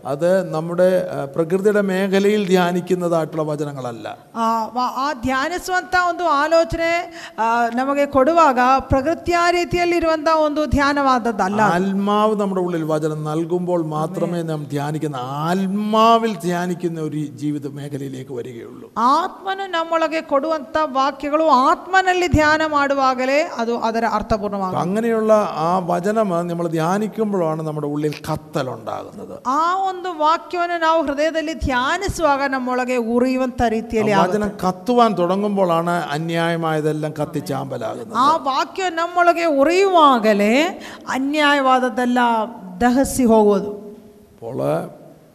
അത് 0.07 0.27
നമ്മുടെ 0.55 0.89
ആ, 1.07 1.25
പ്രകൃതിയുടെ 1.35 1.81
മേഖലയിൽ 1.89 2.41
ധ്യാനിക്കുന്നതായിട്ടുള്ള 2.49 3.43
വചനങ്ങളല്ല 3.49 4.07
ಆ 4.38 4.47
ವ- 4.75 4.91
ಆ 4.99 5.07
ಧ್ಯಾನಿಸುವಂಥ 5.25 5.75
ಒಂದು 6.09 6.25
ಆಲೋಚನೆ 6.38 6.91
ಆ, 7.38 7.47
ನಮಗೆ 7.77 8.05
ಕೊಡುವಾಗ 8.15 8.59
ಪ್ರಕೃತಿಯ 8.91 9.23
ರೀತಿಯಲ್ಲಿರುವಂಥ 9.57 10.15
ಒಂದು 10.45 10.61
ಧ್ಯಾನವಾದದ್ದಲ್ಲ 10.75 11.59
ആത്മാവ് 11.73 12.34
നമ്മുടെ 12.39 12.61
ഉള്ളിൽ 12.65 12.84
വചനം 12.91 13.19
നൽകുമ്പോൾ 13.27 13.81
മാത്രമേ 14.01 14.39
നാം 14.43 14.61
ധ്യാനിക്കുന്ന 14.69 15.17
ആത്മാവിൽ 15.43 16.34
ധ്യാനിക്കുന്ന 16.41 16.99
ഒരു 17.01 17.21
ജീവിത 17.39 17.67
മേഖലയിലേക്ക് 17.75 18.34
വരികയുള്ളൂ 18.38 18.88
ಆತ್ಮನು 19.11 19.65
ನಮ್ಮೊಳಗೆ 19.73 20.21
ಕೊಡುವಂಥ 20.29 20.75
ವಾಕ್ಯಗಳು 20.95 21.45
ಆತ್ಮನಲ್ಲಿ 21.63 22.27
ಧ್ಯಾನ 22.35 22.61
ಮಾಡುವಾಗಲೇ 22.69 23.39
ಅದು 23.57 23.73
ಅದರ 23.88 24.05
ಅರ್ಥಪೂರ್ಣವಾಗುತ್ತೆ 24.13 24.77
അപ്പം 24.77 24.85
അങ്ങനെയുള്ള 24.88 25.31
ആ 25.61 25.71
വചനം 25.88 26.15
നമ്മൾ 26.47 26.67
ധ്യാനിക്കുമ്പോഴാണ് 26.75 27.61
നമ്മുടെ 27.63 27.88
ഉള്ളിൽ 27.88 28.15
കത്തലുണ്ടാകുന്നത് 28.27 29.35
ಆ 29.55 29.61
ಒಂದು 29.88 30.09
ವಾಕ್ಯವನ್ನು 30.19 30.77
ನಾವು 30.79 30.99
ಹೃದಯದಲ್ಲಿ 31.03 31.55
ಧ್ಯಾನಿಸುವಾಗ 31.65 32.41
ನಮ್ಮೊಳಗೆ 32.49 32.97
ಉರಿಯುವಂಥ 33.13 33.61
ರೀತಿಯಲ್ಲಿ 33.69 34.13
ಆಗುತ್ತೆ. 34.13 34.31
വചനം 34.34 34.51
കത്തുവാൻ 34.63 35.11
തുടങ്ങുമ്പോഴാണ് 35.19 35.95
അന്യായമായതെല്ലാം 36.15 37.13
കത്തിച്ചാമ്പലാകുന്നത് 37.19 38.17
ಆ 38.19 38.29
ವಾಕ್ಯ 38.47 38.89
ನಮ್ಮೊಳಗೆ 38.97 39.45
ಉರಿಯುವಾಗಲೇ 39.61 40.53
ಅನ್ಯಾಯವಾದದ್ದೆಲ್ಲ 41.17 42.19
ದಹಸಿ 42.81 43.25
ಹೋಗುವುದು 43.25 43.71
അപ്പോൾ 44.43 44.60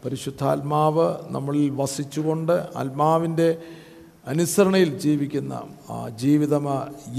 പരിശുദ്ധാത്മാവ് 0.03 1.05
നമ്മളിൽ 1.29 1.67
വസിച്ചുകൊണ്ട് 1.77 2.51
ആത്മാവിന്റെ 2.75 3.47
അനുസരണയിൽ 4.30 4.90
ജീവിക്കുന്ന 5.02 5.54
ആ 5.90 5.96
ജീവിതം 6.16 6.66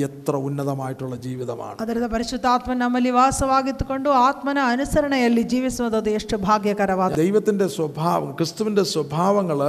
എത്ര 0.04 0.34
ഉന്നതമായിട്ടുള്ള 0.44 1.16
ജീവിതമാണ് 1.18 1.76
ಅದರಿಂದ 1.80 2.08
ಪರಿಶುದ್ಧಾತ್ಮ 2.08 2.74
ನಮ್ಮಲ್ಲಿ 2.74 3.12
ವಾಸವಾಗಿತ್ತುಕೊಂಡು 3.12 4.10
ಆತ್ಮನ 4.20 4.60
ಅನುಸರಣೆಯಲ್ಲಿ 4.72 5.44
ಜೀವಿಸುವುದು 5.44 6.12
ಎಷ್ಟು 6.12 6.38
ಭಾಗ್ಯಕರವಾದ 6.46 7.18
ദൈവത്തിൻ്റെ 7.18 7.68
സ്വഭാവം 7.68 8.30
ക്രിസ്തുവിൻ്റെ 8.36 8.84
സ്വഭാവങ്ങൾ 8.84 9.60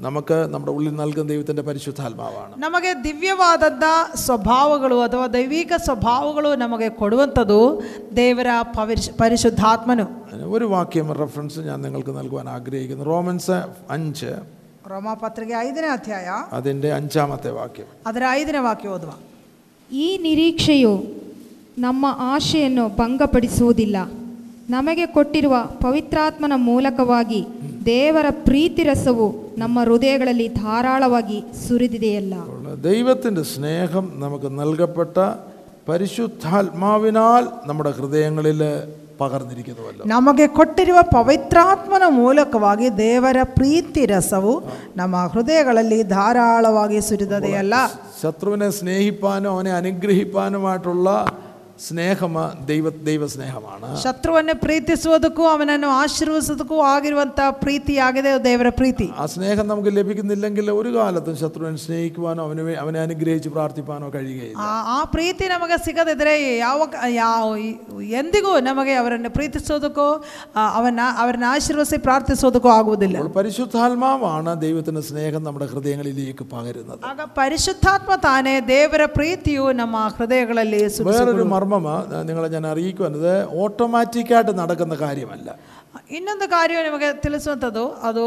നമുക്ക് 0.00 0.38
നമ്മുടെ 0.48 0.72
ഉള്ളിൽ 0.72 0.94
നൽകുന്ന 0.94 1.28
ദൈവത്തിൻ്റെ 1.28 1.62
പരിശുദ്ധാത്മാവാണ് 1.62 2.52
ನಮಗೆ 2.62 2.90
ದಿವ್ಯವಾದಂಥ 3.04 3.84
ಸ್ವಭಾವಗಳು 4.24 4.98
ಅಥವಾ 5.02 5.28
ದೈವಿಕ 5.28 5.72
ಸ್ವಭಾವಗಳು 5.84 6.50
ನಮಗೆ 6.56 6.90
ಕೊಡುವಂಥದ್ದು 6.98 7.60
ದೇವರ 8.16 8.48
ಪವಿಶ್ 8.76 9.08
ಪರಿಶುದ್ಧಾತ್ಮನು 9.18 10.06
ഒരു 10.50 10.68
വാക്യം 10.74 11.08
റെഫറൻസ് 11.14 11.60
ഞാൻ 11.60 11.80
നിങ്ങൾക്ക് 11.80 12.14
നൽകുവാൻ 12.16 12.48
ആഗ്രഹിക്കുന്നു 12.48 13.06
റോമൻസ് 13.06 13.58
അഞ്ച് 13.90 14.32
ರೋಮಾಪತ್ರಿಕೆ 14.90 15.54
ಐದನೇ 15.60 15.88
ಅಧ್ಯಾಯ 15.88 16.28
അതിൻ്റെ 16.52 16.90
അഞ്ചാമത്തെ 16.92 17.50
വാക്യം 17.50 17.88
ಅದರ 18.06 18.24
ಐದನೇ 18.32 18.58
ವಾಕ್ಯ 18.58 18.88
ಓದುವ 18.88 19.12
ಈ 19.90 20.08
ನಿರೀಕ್ಷೆಯು 20.22 20.94
ನಮ್ಮ 21.78 22.06
ಆಶೆಯನ್ನು 22.32 22.84
ಭಂಗಪಡಿಸುವುದಿಲ್ಲ 22.98 23.96
ನಮಗೆ 24.70 25.06
ಕೊಟ್ಟಿರುವ 25.06 25.54
ಪವಿತ್ರಾತ್ಮನ 25.82 26.54
ಮೂಲಕವಾಗಿ 26.64 27.40
ದೇವರ 27.86 28.26
ಪ್ರೀತಿ 28.44 28.82
ರಸವು 28.82 29.26
ನಮ್ಮ 29.58 29.78
ಹೃದಯಗಳಲ್ಲಿ 29.80 30.46
ಧಾರಾಳವಾಗಿ 30.60 31.38
ಸುರಿದಿದೆಯಲ್ಲ 31.64 32.34
അപ്പോൾ 32.44 32.76
ദൈവത്തിൻ്റെ 32.82 33.42
സ്നേഹം 33.50 34.06
നമുക്ക് 34.18 34.50
നൽകപ്പെട്ട 34.58 35.16
പരിശുദ്ധാത്മാവിനാൽ 35.88 37.44
നമ്മുടെ 37.66 37.90
ഹൃദയങ്ങളിൽ 37.90 38.60
പകർന്നിരിക്കുന്നുവല്ലോ 39.20 40.04
ನಮಗೆ 40.06 40.46
ಕೊಟ್ಟಿರುವ 40.48 40.98
ಪವಿತ್ರಾತ್ಮನ 41.12 42.06
ಮೂಲಕವಾಗಿ 42.16 42.88
ದೇವರ 42.98 43.38
ಪ್ರೀತಿ 43.54 44.02
ರಸವು 44.06 44.54
ನಮ್ಮ 44.96 45.16
ಹೃದಯಗಳಲ್ಲಿ 45.26 46.00
ಧಾರಾಳವಾಗಿ 46.12 47.00
ಸುರಿದದೆಯಲ್ಲ 47.00 47.74
ശത്രുവിനെ 48.22 48.70
സ്നേഹിപ്പാനും 48.70 49.50
അവനെ 49.50 49.72
അനുഗ്രഹിപ്പാനുമായിട്ടുള്ള 49.72 51.08
സ്നേഹം 51.84 52.34
ദൈവ 52.66 52.88
ദൈവസ്നേഹമാണ് 53.06 53.86
ಶತ್ರುವನ್ನೇ 54.02 54.54
ಪ್ರೀತಿಸುವುದಕ್ಕೂ 54.60 55.44
ಅವನನ್ನು 55.52 55.88
ಆಶೀರ್ವದಿಸೋದಕ್ಕೂ 55.96 56.76
ಆಗಿರುವಂಥ 56.90 57.40
ಪ್ರೀತಿಯಾಗಿದೆ 57.62 58.30
ದೇವರ 58.44 58.68
ಪ್ರೀತಿ 58.76 59.06
ആ 59.16 59.24
സ്നേഹം 59.32 59.66
നമുക്ക് 59.70 59.90
ലഭിക്കുന്നില്ലെങ്കിൽ 59.96 60.66
ഒരു 60.74 60.90
കാലത്തും 60.94 61.34
ശത്രുവിനെ 61.40 61.80
സ്നേഹിക്കുവാനോ 61.84 62.42
അവനെ 62.46 62.64
വേ- 62.66 62.78
അവനെ 62.82 63.00
അനുഗ്രഹിച്ച് 63.04 63.50
പ്രാർത്ഥിപ്പാനോ 63.54 64.10
കഴിയുകയില്ല 64.14 64.60
ಆ 64.66 64.70
ಆ 64.92 65.00
ಪ್ರೀತಿ 65.14 65.48
ನಮಗೆ 65.54 65.78
ಸಿಗದಿದ್ರೆ 65.84 66.34
ಯಾವ 66.60 66.78
ಯಾವ 67.18 67.48
ಎಂದಿಗೂ 68.16 68.52
ನಮಗೆ 68.68 68.94
ಅವರನ್ನು 69.00 69.32
ಪ್ರೀತಿಸೋದಕ್ಕೂ 69.36 70.06
ಆ, 70.54 70.64
ಅವನ್ನ 70.78 71.00
ಅವರನ್ನ 71.20 71.48
ಆಶೀರ್ವದಿಸಿ 71.52 71.98
ಪ್ರಾರ್ಥಿಸೋದಕ್ಕೂ 72.06 72.72
ಆಗುವುದಿಲ್ಲ 72.76 73.18
അപ്പോൾ 73.20 73.34
പരിശുദ്ധാത്മാവാണ് 73.40 74.32
ദൈവത്തിൻ്റെ 74.62 75.04
സ്നേഹം 75.04 75.42
നമ്മുടെ 75.44 75.68
ഹൃദയങ്ങളിലേക്ക് 75.72 76.46
പകരുന്നത് 76.50 77.02
ಆಗ 77.10 77.20
ಪರಿಶುದ್ಧಾತ್ಮ 77.36 78.12
ತಾನೇ 78.24 78.54
ದೇವರ 78.70 79.02
ಪ್ರೀತಿಯು 79.14 79.66
ನಮ್ಮ 79.76 79.92
ಹೃದಯಗಳಲ್ಲಿ 80.14 80.82
ಸುರಿಸಿ- 80.92 81.10
വേറൊരു 81.12 81.44
മർമ്മം 81.54 81.62
നിങ്ങളെ 82.27 82.47
ഞാൻ 82.47 82.67
അറിയിക്കുന്നത് 82.67 83.33
ഓട്ടോമാറ്റിക്കായിട്ട് 83.63 84.53
നടക്കുന്ന 84.59 84.95
കാര്യമല്ല. 84.95 85.49
ಇನ್ನೊಂದು 86.10 86.46
ಕಾರ್ಯ 86.48 86.78
ನಿಮಗೆ 86.82 87.08
ತಿಳಿಸುವಂಥದ್ದು 87.24 87.84
ಅದು 88.08 88.24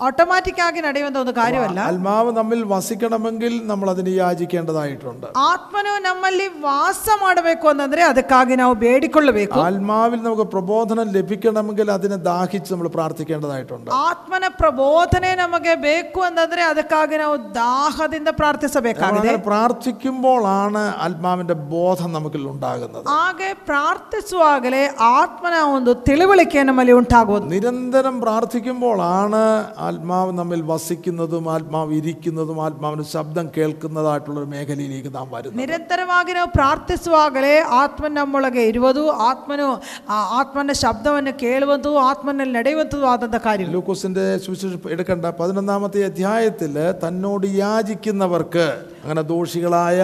ಆಟೋಮ್ಯಾಟಿಕ್ 0.00 0.60
ಆಗಿ 0.60 0.80
ನಡೆಯುವಂಥ 0.80 1.16
ಒಂದು 1.16 1.32
ಕಾರ್ಯವಲ್ಲ 1.38 1.78
ആത്മാവ് 1.84 2.30
നമ്മിൽ 2.32 2.60
വസിക്കണമെങ്കിൽ 2.68 3.54
നമ്മൾ 3.66 3.86
അതിന് 3.90 4.12
യാചിക്കേണ്ടതായിട്ടുണ്ട് 4.14 5.26
ಆತ್ಮನು 5.44 5.92
ನಮ್ಮಲ್ಲಿ 6.06 6.46
ವಾಸ 6.60 7.06
ಮಾಡಬೇಕು 7.22 7.66
ಅಂತಂದ್ರೆ 7.68 8.02
ಅದಕ್ಕಾಗಿ 8.02 8.56
ನಾವು 8.56 8.74
ಬೇಡಿಕೊಳ್ಳಬೇಕು 8.84 9.58
ആത്മാവിൽ 9.62 10.20
നമുക്ക് 10.22 10.46
പ്രബോധനം 10.52 11.08
ലഭിക്കണമെങ്കിൽ 11.16 11.90
അതിനെ 11.90 12.18
ദാഹിച്ച് 12.28 12.70
നമ്മൾ 12.72 12.88
പ്രാർത്ഥിക്കേണ്ടതായിട്ടുണ്ട് 12.88 13.90
ಆತ್ಮನ 14.02 14.50
ಪ್ರಬೋಧನೆ 14.60 15.32
ನಮಗೆ 15.36 15.74
ಬೇಕು 15.86 16.22
ಅಂತಂದ್ರೆ 16.22 16.64
ಅದಕ್ಕಾಗಿ 16.66 17.18
ನಾವು 17.18 17.36
ದಾಹದಿಂದ 17.56 18.26
നമ്മൾ 18.26 18.38
ಪ್ರಾರ್ಥಿಸಬೇಕಾಗಿದೆ 18.38 19.18
അങ്ങനെ 19.18 19.42
പ്രാർത്ഥിക്കുമ്പോഴാണ് 19.46 20.82
ആത്മാവിന്റെ 21.04 21.56
ബോധം 21.68 22.10
നമുക്കിൽ 22.12 22.42
ഉണ്ടാകുന്നത് 22.50 23.06
ಹಾಗೆ 23.12 23.50
ಪ್ರಾರ್ಥಿಸುವಾಗಲೇ 23.68 24.82
ಆತ್ಮನ 25.12 25.58
ಒಂದು 25.76 25.92
ತಿಳುವಳಿಕೆ 26.30 26.60
ನಮ್ಮಲ್ಲಿ 26.62 26.92
ಉಂಟಾಗುವುದು 26.92 27.46
നിരന്തരം 27.52 28.16
പ്രാർത്ഥിക്കുമ്പോഴാണ് 28.22 29.40
ആത്മാവ് 29.86 30.30
നമ്മിൽ 30.38 30.60
വസിക്കുന്നതും 30.68 31.46
ആത്മാവ് 31.50 31.92
ഇരിക്കുന്നതും 31.96 32.58
ആത്മാവിന്റെ 32.64 33.06
ശബ്ദം 33.14 33.46
കേൾക്കുന്നതായിട്ടുള്ള 33.56 34.36
ഒരു 34.38 34.48
മേഖലയിലേക്ക് 34.52 35.10
നാം 35.14 35.26
വരുന്നത് 35.32 35.58
ನಿರಂತರವಾಗಿ 35.60 36.32
ನಾವು 36.32 36.50
ಪ್ರಾರ್ಥಿಸುವಾಗಲೇ 36.56 37.54
ಆತ್ಮ 37.78 38.10
ನಮ್ಮೊಳಗೆ 38.12 38.64
ಇರುವುದು 38.70 39.04
ಆತ್ಮನು 39.26 39.68
ಆ 40.10 40.20
ಆತ್ಮನ 40.38 40.74
ಶಬ್ದವನ್ನು 40.82 41.34
ಕೇಳುವುದು 41.42 41.92
ಆತ್ಮನಲ್ಲಿ 42.06 42.54
ನಡೆಯುವಂಥದ್ದು 42.54 43.08
ಆದಂಥ 43.08 43.40
ಕಾರ್ಯ 43.44 43.68
ലൂക്കോസിന്റെ 43.72 44.26
സുവിശേഷം 44.46 44.88
എടുക്കേണ്ട 44.90 45.34
പതിനൊന്നാമത്തെ 45.40 46.06
അധ്യായത്തിൽ 46.06 46.74
തന്നോട് 47.02 47.48
യാചിക്കുന്നവർക്ക് 47.56 48.66
അങ്ങനെ 49.02 49.22
ദോഷികളായ 49.28 49.98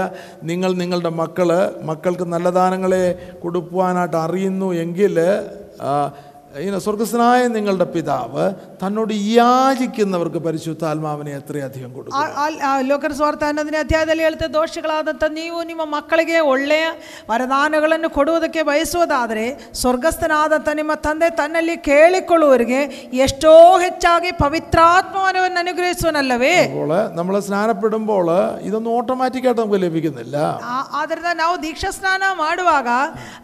നിങ്ങൾ 0.45 0.71
നിങ്ങളുടെ 0.75 1.13
മക്കള് 1.17 1.61
മക്കൾക്ക് 1.85 2.27
നല്ല 2.29 2.49
ദാനങ്ങളെ 2.55 3.05
കൊടുക്കുവാനായിട്ട് 3.43 4.19
അറിയുന്നു 4.19 4.69
എങ്കിൽ 4.83 5.17
ആ, 5.82 6.12
ഇങ്ങനെ 6.57 6.79
സ്വർഗസ്നായ 6.83 7.43
നിങ്ങളുടെ 7.53 7.87
പിതാവ് 7.93 8.43
തന്നോട് 8.81 9.13
യാചിക്കുന്നവർക്ക് 9.37 10.41
പരിശുദ്ധാത്മാവിനെ 10.43 11.31
എത്രയധികം 11.37 11.91
കൊടുക്കും 11.95 12.17
ಆ- 12.19 12.33
ಆ- 12.43 12.59
ಆ 12.67 12.83
ಲೋಕನ 12.89 13.15
ಸ್ವಾರ್ಥ 13.19 13.43
ಹನ್ನೊಂದನೇ 13.49 13.79
ಅಧ್ಯಾಯದಲ್ಲಿ 13.81 14.25
ಹೇಳ್ತದೆ 14.27 14.51
ದೋಷಗಳಾದಂಥ 14.57 15.25
ನೀವು 15.37 15.59
ನಿಮ್ಮ 15.71 15.85
ಮಕ್ಕಳಿಗೆ 15.95 16.37
ಒಳ್ಳೆಯ 16.51 16.85
ವರದಾನಗಳನ್ನು 17.31 18.11
ಕೊಡುವುದಕ್ಕೆ 18.17 18.63
ಬಯಸುವುದಾದರೆ 18.69 19.47
ಸ್ವರ್ಗಸ್ಥನಾದಂಥ 19.83 20.69
ನಿಮ್ಮ 20.79 20.95
ತಂದೆ 21.03 21.31
ತನ್ನಲ್ಲಿ 21.39 21.77
ಕೇಳಿಕೊಳ್ಳುವವರಿಗೆ 21.89 22.81
ಎಷ್ಟೋ 23.23 23.53
ಹೆಚ್ಚಾಗಿ 23.85 24.33
ಪವಿತ್ರಾತ್ಮವನ್ನು 24.43 25.31
ಅನುಗ್ರಹಿಸುವನಲ್ಲವೇ 25.63 26.55
അപ്പോൾ 26.67 26.93
നമ്മൾ 27.17 27.35
സ്നാനപ്പെടുമ്പോൾ 27.47 28.29
ഇതൊന്നും 28.67 28.93
ഓട്ടോമാറ്റിക്കായിട്ട് 28.97 29.61
നമുക്ക് 29.61 29.83
ലഭിക്കുന്നില്ല 29.85 30.37
ಆ- 30.73 30.87
ಆದ್ದರಿಂದ 31.01 31.33
ನಾವು 31.39 31.57
ದೀಕ್ಷಾ 31.63 31.93
ಸ್ನಾನ 31.97 32.23
ಮಾಡುವಾಗ 32.41 32.89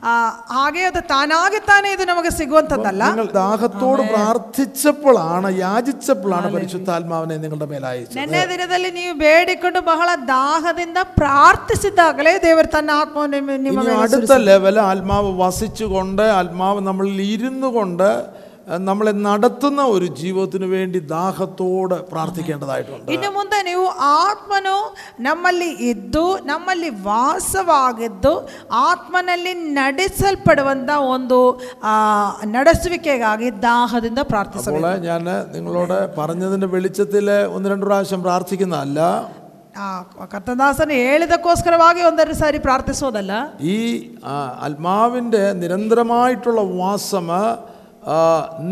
ಆ, 0.04 0.14
ಹಾಗೆ 0.54 0.84
ಅದು 0.86 1.02
ತಾನಾಗಿ 1.10 1.60
ತಾನೇ 1.66 1.90
ಇದು 1.92 2.06
ನಮಗೆ 2.08 2.32
ಸಿಗುವಂಥದ್ದಲ್ಲ 2.38 2.91
നിങ്ങൾ 3.04 3.28
ദാഹത്തോട് 3.36 4.02
പ്രാർത്ഥിച്ചപ്പോഴാണ് 4.12 5.48
യാചിച്ചപ്പോഴാണ് 5.60 6.48
പരിശുദ്ധാത്മാവിനെ 6.54 7.36
നിങ്ങളുടെ 7.42 7.68
മേൽ 7.70 7.84
അയച്ചത് 7.88 8.18
ನೆನ್ನೆ 8.18 8.42
ದಿನದಲ್ಲಿ 8.50 8.90
ನೀವು 8.96 9.14
ಬೇಡಿಕೊಂಡು 9.22 9.80
ಬಹಳ 9.88 10.08
ದಾಹದಿಂದ 10.30 10.98
ಪ್ರಾರ್ಥಿಸಿದಾಗಲೇ 11.18 12.34
ದೇವರು 12.42 12.70
ತನ್ನ 12.72 12.90
ಆತ್ಮವನ್ನು 13.00 13.36
ನಿಮ್ಮ- 13.38 13.60
ನಿಮ್ಮ 13.60 13.78
ഇനി 13.78 13.88
ಮೇಲೆ 13.90 14.02
അടുത്ത 14.06 14.36
ലെവൽ 14.46 14.78
ആത്മാവ് 14.86 15.30
വസിച്ചുകൊണ്ട് 15.40 16.24
ആത്മാവ് 16.36 16.82
നമ്മളിൽ 16.88 17.20
ഇരുന്നു 17.30 17.70
കൊണ്ട് 17.74 18.08
അഹ് 18.10 18.41
നമ്മളെ 18.82 19.12
നടത്തുന്ന 19.24 19.82
ഒരു 19.92 20.06
ജീവിതത്തിന് 20.18 20.66
വേണ്ടി 20.72 20.98
ദാഹത്തോട് 21.12 21.94
പ്രാർത്ഥിക്കേണ്ടതായിട്ടുണ്ട് 22.10 23.08
ಇನ್ನು 23.14 23.28
ಮುಂದೆ 23.36 23.58
ನೀವು 23.68 23.84
ಆತ್ಮನು 24.18 24.74
ನಮ್ಮಲ್ಲಿ 25.20 25.68
ಇದ್ದು 25.88 26.22
ನಮ್ಮಲ್ಲಿ 26.48 26.90
ವಾಸವಾಗಿದ್ದು 27.06 28.32
ಆತ್ಮನಲ್ಲಿ 28.82 29.52
ನಡೆಸಲ್ಪಡುವಂಥ 29.78 30.74
ಒಂದು 31.14 31.38
ಆ, 31.84 31.94
ನಡೆಸುವಿಕೆಗಾಗಿ 32.52 33.48
ದಾಹದಿಂದ 33.62 34.20
ಪ್ರಾರ್ಥಿಸಬೇಕು 34.30 34.84
അപ്പോൾ 34.84 35.02
ഞാൻ 35.06 35.24
നിങ്ങളോട് 35.54 35.96
പറഞ്ഞതിൻ്റെ 36.18 36.68
വെളിച്ചത്തിൽ 36.74 37.26
ഒന്ന് 37.54 37.68
രണ്ട് 37.72 37.86
പ്രാവശ്യം 37.86 38.22
പ്രാർത്ഥിക്കുന്നതല്ല 38.24 39.00
ಆ, 39.78 39.88
ಕರ್ತದಾಸನು 40.30 40.94
ಹೇಳಿದಕ್ಕೋಸ್ಕರವಾಗಿ 41.04 42.00
ಒಂದೆರಡು 42.06 42.36
ಸಾರಿ 42.38 42.60
ಪ್ರಾರ್ಥಿಸೋದಲ್ಲ 42.64 43.32
ഈ 43.70 43.76
ആ, 44.26 44.36
ആത്മാവിൻ്റെ 44.64 45.42
നിരന്തരമായിട്ടുള്ള 45.60 46.62
വാസം 46.78 47.28
ആ, 47.32 47.42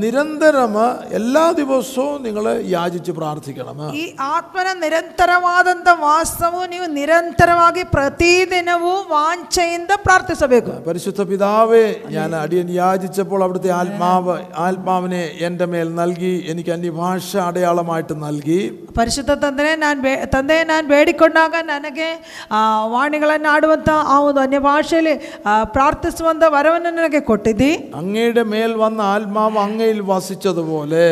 നിരന്തരം 0.00 0.74
എല്ലാ 1.16 1.42
ദിവസവും 1.58 2.12
നിങ്ങൾ 2.26 2.44
യാചിച്ച് 2.70 3.12
പ്രാർത്ഥിക്കണം 3.16 3.78
ಈ 3.96 4.04
ಆತ್ಮನ 4.28 4.68
ನಿರಂತರವಾದಂಥ 4.80 5.88
ವಾಸವು 6.02 6.60
ನೀವು 6.72 6.86
ನಿರಂತರವಾಗಿ 6.94 7.82
ಪ್ರತಿದಿನವೂ 7.94 8.92
ವಾಂಛೆಯಿಂದ 9.10 9.92
ಪ್ರಾರ್ಥಿಸಬೇಕು 10.04 10.74
പരിശുദ്ധ 10.86 11.22
പിതാവേ 11.30 11.82
ഞാൻ 12.14 12.30
അടിയൻ 12.40 12.70
യാചിച്ചപ്പോൾ 12.76 13.42
അവിടുത്തെ 13.46 13.72
ആത്മാവ് 13.80 14.36
ആത്മാവിനെ 14.64 15.20
എൻ്റെ 15.46 15.68
മേൽ 15.72 15.90
നൽകി 16.00 16.32
എനിക്ക് 16.52 16.72
അന്യഭാഷ 16.76 17.20
അടയാളമായിട്ട് 17.46 18.16
നൽകി 18.22 18.60
ಪರಿಶುದ್ಧ 18.96 19.32
ತಂದೆ 19.40 19.68
ನಾನು 19.80 20.00
ಬೇ 20.02 20.14
ತಂದೆ 20.32 20.58
ನಾನು 20.68 20.86
ಬೇಡಿಕೊಂಡಾಗ 20.90 21.42
ನನಗೆ 21.66 22.08
ಆ, 22.50 22.58
ವಾಣಿಗಳನ್ನು 22.92 23.48
ಆಡುವಂಥ 23.52 23.88
ಆ 24.08 24.18
ಒಂದು 24.24 24.40
ಅನ್ಯ 24.44 24.60
ಭಾಷೆಯಲ್ಲಿ 24.66 25.14
ಆ, 25.44 25.52
ಪ್ರಾರ್ಥಿಸುವಂಥ 25.74 26.42
ವರವನ್ನು 26.54 26.90
ನನಗೆ 26.96 27.22
ಕೊಟ್ಟಿದ್ದಿ 27.26 27.72
അങ്ങയുടെ 27.96 28.44
മേൽ 28.50 28.72
വന്ന 28.80 29.02
ആത്മാവ് 29.21 29.57
അങ്ങയിൽ 29.57 29.99
വസിച്ചതുപോലെ 30.01 31.07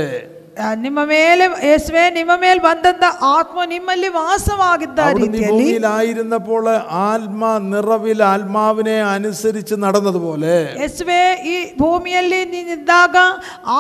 ನಿಮ್ಮ 0.83 1.01
ಮೇಲೆ 1.09 1.45
ಯೇಸುವೆ 1.65 2.03
ನಿಮ್ಮ 2.17 2.33
ಮೇಲೆ 2.41 2.61
ಬಂದಂಥ 2.65 3.05
ಆತ್ಮ 3.29 3.61
ನಿಮ್ಮಲ್ಲಿ 3.71 4.09
ವಾಸವಾಗಿದ್ದ 4.17 4.99
അവിടുന്ന് 5.05 5.25
ഈ 5.25 5.31
ರೀತಿಯಲ್ಲಿ 5.31 5.63
ഭൂമിയിലായിരുന്നപ്പോൾ 5.63 6.67
ആത്മാ 7.03 7.51
നിറവിൽ 7.67 8.21
ആത്മാവിനെ 8.27 8.95
അനുസരിച്ച് 9.09 9.77
നടന്നതുപോലെ 9.85 10.55
ಯೇಸುವೆ 10.81 11.19
ಈ 11.49 11.57
ಭೂಮಿಯಲ್ಲಿ 11.81 12.41
ನೀನಿದ್ದಾಗ 12.53 13.17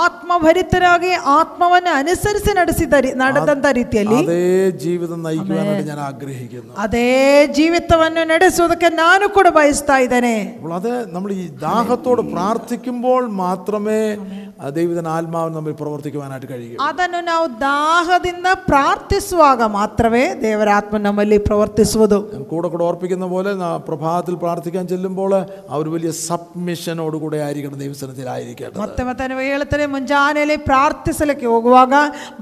ಆತ್ಮಭರಿತರಾಗಿ 0.04 1.12
ಆತ್ಮವನ್ನು 1.34 1.92
ಅನುಸರಿಸಿ 2.00 2.52
ನಡೆಸಿದ 2.58 3.00
ರೀ- 3.00 3.14
ನಡೆದಂಥ 3.22 3.66
ರೀತಿಯಲ್ಲಿ 3.78 4.18
അതേ 4.24 4.42
ജീവിതം 4.82 5.22
നയിക്കുവാനായിട്ട് 5.26 5.86
ഞാൻ 5.90 6.02
ആഗ്രഹിക്കുന്നു 6.08 6.74
ಅದೇ 6.84 7.08
ಜೀವಿತವನ್ನು 7.56 8.24
ನಡೆಸುವುದಕ್ಕೆ 8.32 8.90
ನಾನು 8.96 9.24
ಕೂಡ 9.34 9.46
ಬಯಸ್ತಾ 9.56 9.98
ಇದ್ದೇನೆ 10.04 10.34
അപ്പോൾ 10.52 10.74
അത് 10.76 10.92
നമ്മൾ 11.14 11.30
ഈ 11.36 11.46
ദാഹത്തോട് 11.64 12.24
പ്രാർത്ഥിക്കുമ്പോൾ 12.34 13.22
മാത്രമേ 13.40 14.00
ആ 14.56 14.68
ദൈവത്തിന് 14.74 15.10
ആത്മാവ് 15.14 15.50
നമ്മൾ 15.54 15.72
പ്രവർത്തിക്കുവാനായിട്ട് 15.78 16.48
കഴിയും 16.48 16.62
ಅದನ್ನು 16.80 17.20
ನಾವು 17.24 17.46
ದಾಹದಿಂದ 17.60 18.48
ಪ್ರಾರ್ಥಿಸುವಾಗ 18.66 19.62
ಮಾತ್ರವೇ 19.74 20.24
ದೇವರ 20.42 20.70
ಆತ್ಮ 20.76 20.96
ನಮ್ಮಲ್ಲಿ 20.98 21.38
ಪ್ರವರ್ತಿಸುವುದು 21.46 22.18
ഞാൻ 22.32 22.44
കൂടെ 22.46 22.68
കൂടെ 22.68 22.84
ഓർപ്പിക്കുന്ന 22.84 23.26
പോലെ 23.26 23.52
നാ 23.56 23.70
പ്രഭാതത്തിൽ 23.86 24.34
പ്രാർത്ഥിക്കാൻ 24.36 24.84
ചെല്ലുമ്പോൾ 24.88 25.32
ആ 25.36 25.74
ഒരു 25.76 25.90
വലിയ 25.94 26.10
സബ്മിഷനോടുകൂടെ 26.24 27.40
ആയിരിക്കണം 27.44 27.78
ദൈവസ്ഥനത്തിലായിരിക്കേണ്ടത് 27.78 28.80
ಮತ್ತೆ 28.80 29.04
ಮತ್ತೆ 29.04 29.28
ನೀವು 29.28 29.44
ಹೇಳ್ತಾರೆ 29.48 29.86
ಮುಂಜಾನೆಯಲ್ಲಿ 29.94 30.58
ಪ್ರಾರ್ಥಿಸಲಿಕ್ಕೆ 30.68 31.46
ಹೋಗುವಾಗ 31.46 31.94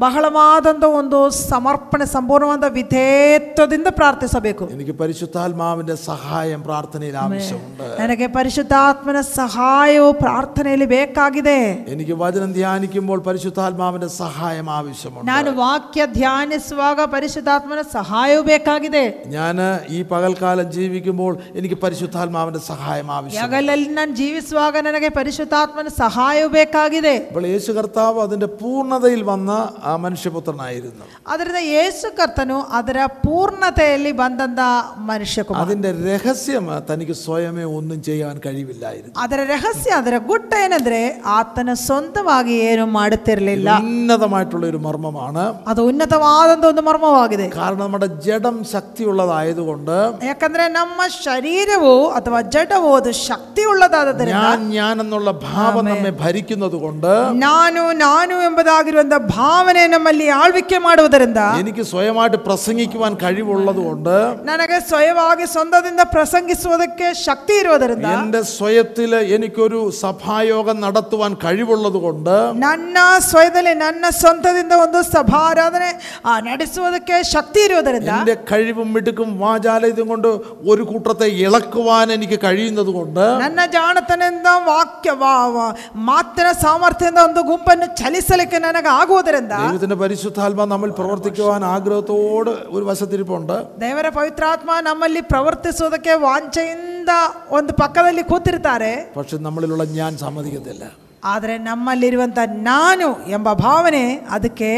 ಬಹಳವಾದಂಥ 0.03 0.85
ಒಂದು 0.97 1.19
ಸಮರ್ಪಣೆ 1.43 2.07
ಸಂಪೂರ್ಣವಾದ 2.13 2.71
ವಿಧೇಯತ್ವದಿಂದ 2.77 3.89
ಪ್ರಾರ್ಥಿಸಬೇಕು 3.99 4.65
എനിക്ക് 4.77 4.97
പരിശുദ്ധാത്മാവിന്റെ 5.03 5.97
സഹായം 6.07 6.63
പ്രാർത്ഥനയിൽ 6.63 7.17
ആവശ്യമുണ്ട് 7.23 7.85
ನನಗೆ 8.01 8.27
ಪರಿಶುದ್ಧಾತ್ಮನ 8.37 9.21
ಸಹಾಯವು 9.35 10.11
ಪ್ರಾರ್ಥನೆಯಲ್ಲಿ 10.23 10.89
ಬೇಕಾಗಿದೆ 10.93 11.59
എനിക്ക് 11.95 12.15
വചനം 12.23 12.51
ധ്യാനിക്കുമ്പോൾ 12.53 13.19
പരിശുദ്ധാത്മാവിന്റെ 13.29 14.11
സഹായം 14.17 14.69
ആവശ്യമുണ്ട് 14.71 15.29
ನಾನು 15.29 15.51
ವಾಕ್ಯ 15.57 16.03
ಧ್ಯಾನಿಸುವಾಗ 16.15 17.01
ಪರಿಶುದ್ಧಾತ್ಮನ 17.13 17.83
ಸಹಾಯವು 17.93 18.43
ಬೇಕಾಗಿದೆ 18.45 19.05
ഞാൻ 19.35 19.59
ഈ 19.91 19.99
പകൽക്കാലം 20.13 20.67
ജീവിക്കുമ്പോൾ 20.73 21.33
എനിക്ക് 21.57 21.79
പരിശുദ്ധാത്മാവിന്റെ 21.85 22.63
സഹായം 22.69 23.09
ആവശ്യം 23.13 23.43
ಹಗಲಲ್ಲಿ 23.45 23.89
ನಾನು 23.93 24.15
ಜೀವಿಸುವಾಗ 24.15 24.77
ನನಗೆ 24.83 25.11
ಪರಿಶುದ್ಧಾತ್ಮನ 25.19 25.93
ಸಹಾಯವು 25.99 26.51
ಬೇಕಾಗಿದೆ 26.53 27.15
അപ്പോൾ 27.25 27.47
യേശു 27.47 27.73
കർത്താവ് 27.73 28.21
അതിന്റെ 28.27 28.49
പൂർണ്ണതയിൽ 28.61 29.23
വന്ന 29.25 29.51
ആ 29.85 29.95
മനുഷ്യപുത്രനായിരുന്നു 30.05 31.07
ಅದರಿಂದ 31.29 31.63
ಯೇಸು 31.73 32.09
ಕರ್ತನು 32.17 32.59
ಅದರ 32.73 32.99
ಪೂರ್ಣತೆಯಲ್ಲಿ 33.25 34.15
ಬಂದಂತ 34.15 34.61
ಮನುಷ್ಯ 35.07 35.43
ಕುಮಾರ 35.43 35.65
അതിന്റെ 35.65 35.93
രഹസ്യം 36.07 36.67
തനിക്ക് 36.91 37.17
സ്വയമേ 37.23 37.67
ഒന്നും 37.77 37.99
ചെയ്യാൻ 38.03 38.37
കഴിവില്ലായിരുന്നു 38.47 39.15
ಅದರ 39.25 39.41
ರಹಸ್ಯ 39.53 39.91
ಅದರ 39.95 40.17
ಗುಟ್ಟ 40.27 40.53
ಏನಂದ್ರೆ 40.65 41.01
ಆತನ 41.37 41.71
ಸ್ವಂತವಾಗಿ 41.83 42.55
ಏನು 42.69 42.85
ಮಾಡುತ್ತಿರಲಿಲ್ಲ 42.97 43.69
ഉന്നതമായിട്ടുള്ള 43.97 44.65
ഒരു 44.67 44.81
മർമ്മമാണ് 44.85 45.45
ಅದು 45.69 45.81
ಉನ್ನತವಾದಂಥ 45.91 46.65
ಒಂದು 46.65 46.83
ಮರ್ಮವಾಗಿದೆ 46.83 47.47
കാരണം 47.55 47.83
നമ്മുടെ 47.85 48.09
ജഡം 48.27 48.57
ശക്തിയുള്ളതായതുകൊണ്ട് 48.73 49.97
ಯಾಕಂದ್ರೆ 50.25 50.67
ನಮ್ಮ 50.73 51.01
ಶರೀರವು 51.23 51.95
ಅಥವಾ 52.17 52.41
ಜಡವು 52.55 52.91
ಅದು 52.97 53.13
ಶಕ್ತಿ 53.23 53.63
ಉಳ್ಳದಾದ್ದರಿಂದ 53.73 54.37
ഞാൻ 54.39 54.63
ഞാൻ 54.77 54.95
എന്നുള്ള 55.03 55.31
ഭാവം 55.47 55.85
നമ്മെ 55.91 56.13
ഭരിക്കുന്നത് 56.23 56.77
കൊണ്ട് 56.83 57.11
ನಾನು 57.45 57.83
ನಾನು 58.03 58.35
ಎಂಬುದಾಗಿರುವಂತ 58.47 59.17
ಭಾವನೆ 59.35 59.85
ನಮ್ಮಲ್ಲಿ 59.89 60.29
ಆಳ್ವಿಕೆ 60.39 60.79
ಮಾಡುವುದರಿಂದ 60.87 61.41
എനിക്ക് 61.61 61.85
സ്വയമായിട്ട് 61.93 62.41
പ്രസംഗിക്കുവാൻ 62.47 63.13
കഴിവുള്ളത് 63.23 63.83
കൊണ്ട് 63.83 64.15
ನನಗೆ 64.51 64.79
ಸ್ವಯವಾಗಿ 64.89 65.47
ಸ್ವಂತದಿಂದ 65.53 66.03
ಪ್ರಸಂಗಿಸುವುದಕ್ಕೆ 66.15 67.09
ಶಕ್ತಿ 67.25 67.55
ಇರುವುದರಿಂದ 67.63 68.07
എൻ്റെ 68.15 68.43
സ്വയത്തിൽ 68.53 69.11
എനിക്കൊരു 69.37 69.81
സഭായോഗം 70.03 70.79
നടത്തുവാൻ 70.85 71.33
കഴിവുള്ളത് 71.45 71.99
കൊണ്ട് 72.03 72.35
ನನ್ನ 72.63 72.97
ಸ್ವಯದಲ್ಲಿ 73.29 73.75
ನನ್ನ 73.87 74.05
ಸ್ವಂತದಿಂದ 74.17 74.75
ಒಂದು 74.83 75.01
ಸಭಾರಾಧನೆ 75.09 75.91
ಆ, 76.25 76.33
ನಡೆಸುವುದಕ್ಕೆ 76.47 77.01
ಶಕ್ತಿ 77.31 77.61
ಇರುವುದರಿಂದ 77.67 78.11
എൻ്റെ 78.17 78.37
കഴിവും 78.51 78.89
മിടുക്കും 78.95 79.29
വാചാലയതും 79.43 80.09
കൊണ്ട് 80.09 80.29
ഒരു 80.71 80.83
കൂട്ടത്തെ 80.89 81.11
ഇളക്കുവാൻ 81.43 81.91
എനിക്ക് 82.17 82.39
കഴിയുന്നത് 82.45 82.91
കൊണ്ട് 82.93 83.23
ನನ್ನ 83.43 83.61
ಜಾಣತನದಿಂದ 83.75 84.31
ವಾಕ್ಯ 84.69 84.89
ವಾ- 85.19 85.31
ವಾ- 85.55 85.73
ಮಾತಿನ 86.07 86.31
ಸಾಮರ್ಥ್ಯದಿಂದ 86.63 86.91
ಒಂದು 87.25 87.43
ಗುಂಪನ್ನು 87.49 87.71
ಚಲಿಸಲಿಕ್ಕೆ 88.01 88.61
ನನಗೆ 88.63 88.91
ಆಗುವುದರಿಂದ 88.99 89.55
ദൈവത്തിന്റെ 89.63 89.99
പരിശുദ്ധാത്മ 90.03 90.41
നമ്മൾ 90.73 90.91
പ്രവർത്തിക്കുവാൻ 90.99 91.41
ആഗ്രഹത്തോട് 91.73 92.53
ഒരു 92.73 92.85
വശത്തിരിപ്പുണ്ട് 92.87 93.57
ದೇವರ 93.83 94.07
ಪವಿತ್ರಾತ್ಮ 94.17 94.51
ನಮ್ಮಲ್ಲಿ 94.87 95.23
ಪ್ರವರ್ತಿಸುವುದಕ್ಕೆ 95.33 96.15
ವಾಂಛೆಯಿಂದ 96.25 97.13
ಒಂದು 97.53 97.73
ಪಕ್ಕದಲ್ಲಿ 97.79 98.25
ಕೂತಿರ್ತಾರೆ 98.29 98.93
പക്ഷെ 99.15 99.37
നമ്മളിലുള്ള 99.45 99.61
ഞാൻ 99.97 100.13
സമ്മതിക്കത്തില്ല 100.23 100.85
ಆದರೆ 101.24 101.58
ನಮ್ಮಲ್ಲಿರುವಂಥ 101.58 102.40
ನಾನು 102.46 103.08
ಎಂಬ 103.28 103.54
ಭಾವನೆ 103.54 104.02
ಅದಕ್ಕೆ 104.30 104.70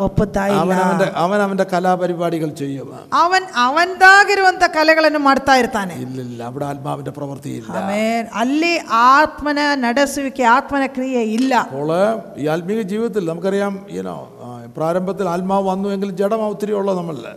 ಒಪ್ಪುತ್ತಾ 0.00 0.46
ಇಲ್ಲ. 0.46 0.72
ಅವನ 1.16 1.40
ಅವನ 1.42 1.62
ಕಲಾಪರಿಪಾಡಿಗಳು 1.62 2.50
ചെയ്യുക. 2.50 2.90
അവൻ 3.12 3.42
അവൻതാಗಿರುವಂತ 3.54 4.64
ಕಲೆಗಳನ್ನು 4.64 5.18
ಮಾಡ್ತಾ 5.18 5.54
ಇರ್ತಾನೆ. 5.54 5.94
ಇಲ್ಲ 5.94 6.20
ಇಲ್ಲ 6.20 6.42
അവിടെ 6.42 6.64
ആത്മാവിന്റെ 6.64 7.10
പ്രവൃത്തി 7.10 7.50
ഇല്ല. 7.50 7.76
ആമേൻ. 7.78 8.26
ಅಲ್ಲಿ 8.34 8.80
ആത്മന 8.90 9.58
നടಸುವಿಕೆ 9.74 10.42
ആത്മന 10.42 10.86
ക്രിയ 10.86 11.18
ഇല്ല. 11.20 11.54
അപ്പോൾ 11.60 11.90
ഈ 12.36 12.46
ആത്മീയ 12.46 12.82
ജീവിതത്തിൽ 12.82 13.28
നമുക്കറിയാം 13.30 13.86
ಏನോ 13.90 14.28
പ്രാരംഭത്തിൽ 14.76 15.28
ആത്മാവ് 15.28 15.68
വന്നു 15.68 15.88
എങ്കിൽ 15.88 16.10
ജഡം 16.10 16.46
ഒത്തിരി 16.46 16.72
ഉള്ളത് 16.72 16.98
നമ്മളല്ല 16.98 17.28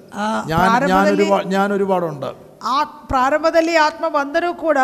ഞാൻ 0.47 0.85
ഞാൻ 0.87 1.07
ഒരുപാട് 1.07 1.47
ഞാൻ 1.47 1.73
ഒരുപാടുണ്ട് 1.73 2.46
ಆ 2.70 2.80
ಪ್ರಾರಂಭದಲ್ಲಿ 3.08 3.72
ಆತ್ಮ 3.84 4.06
ಬಂದರೂ 4.12 4.50
ಕೂಡ 4.58 4.78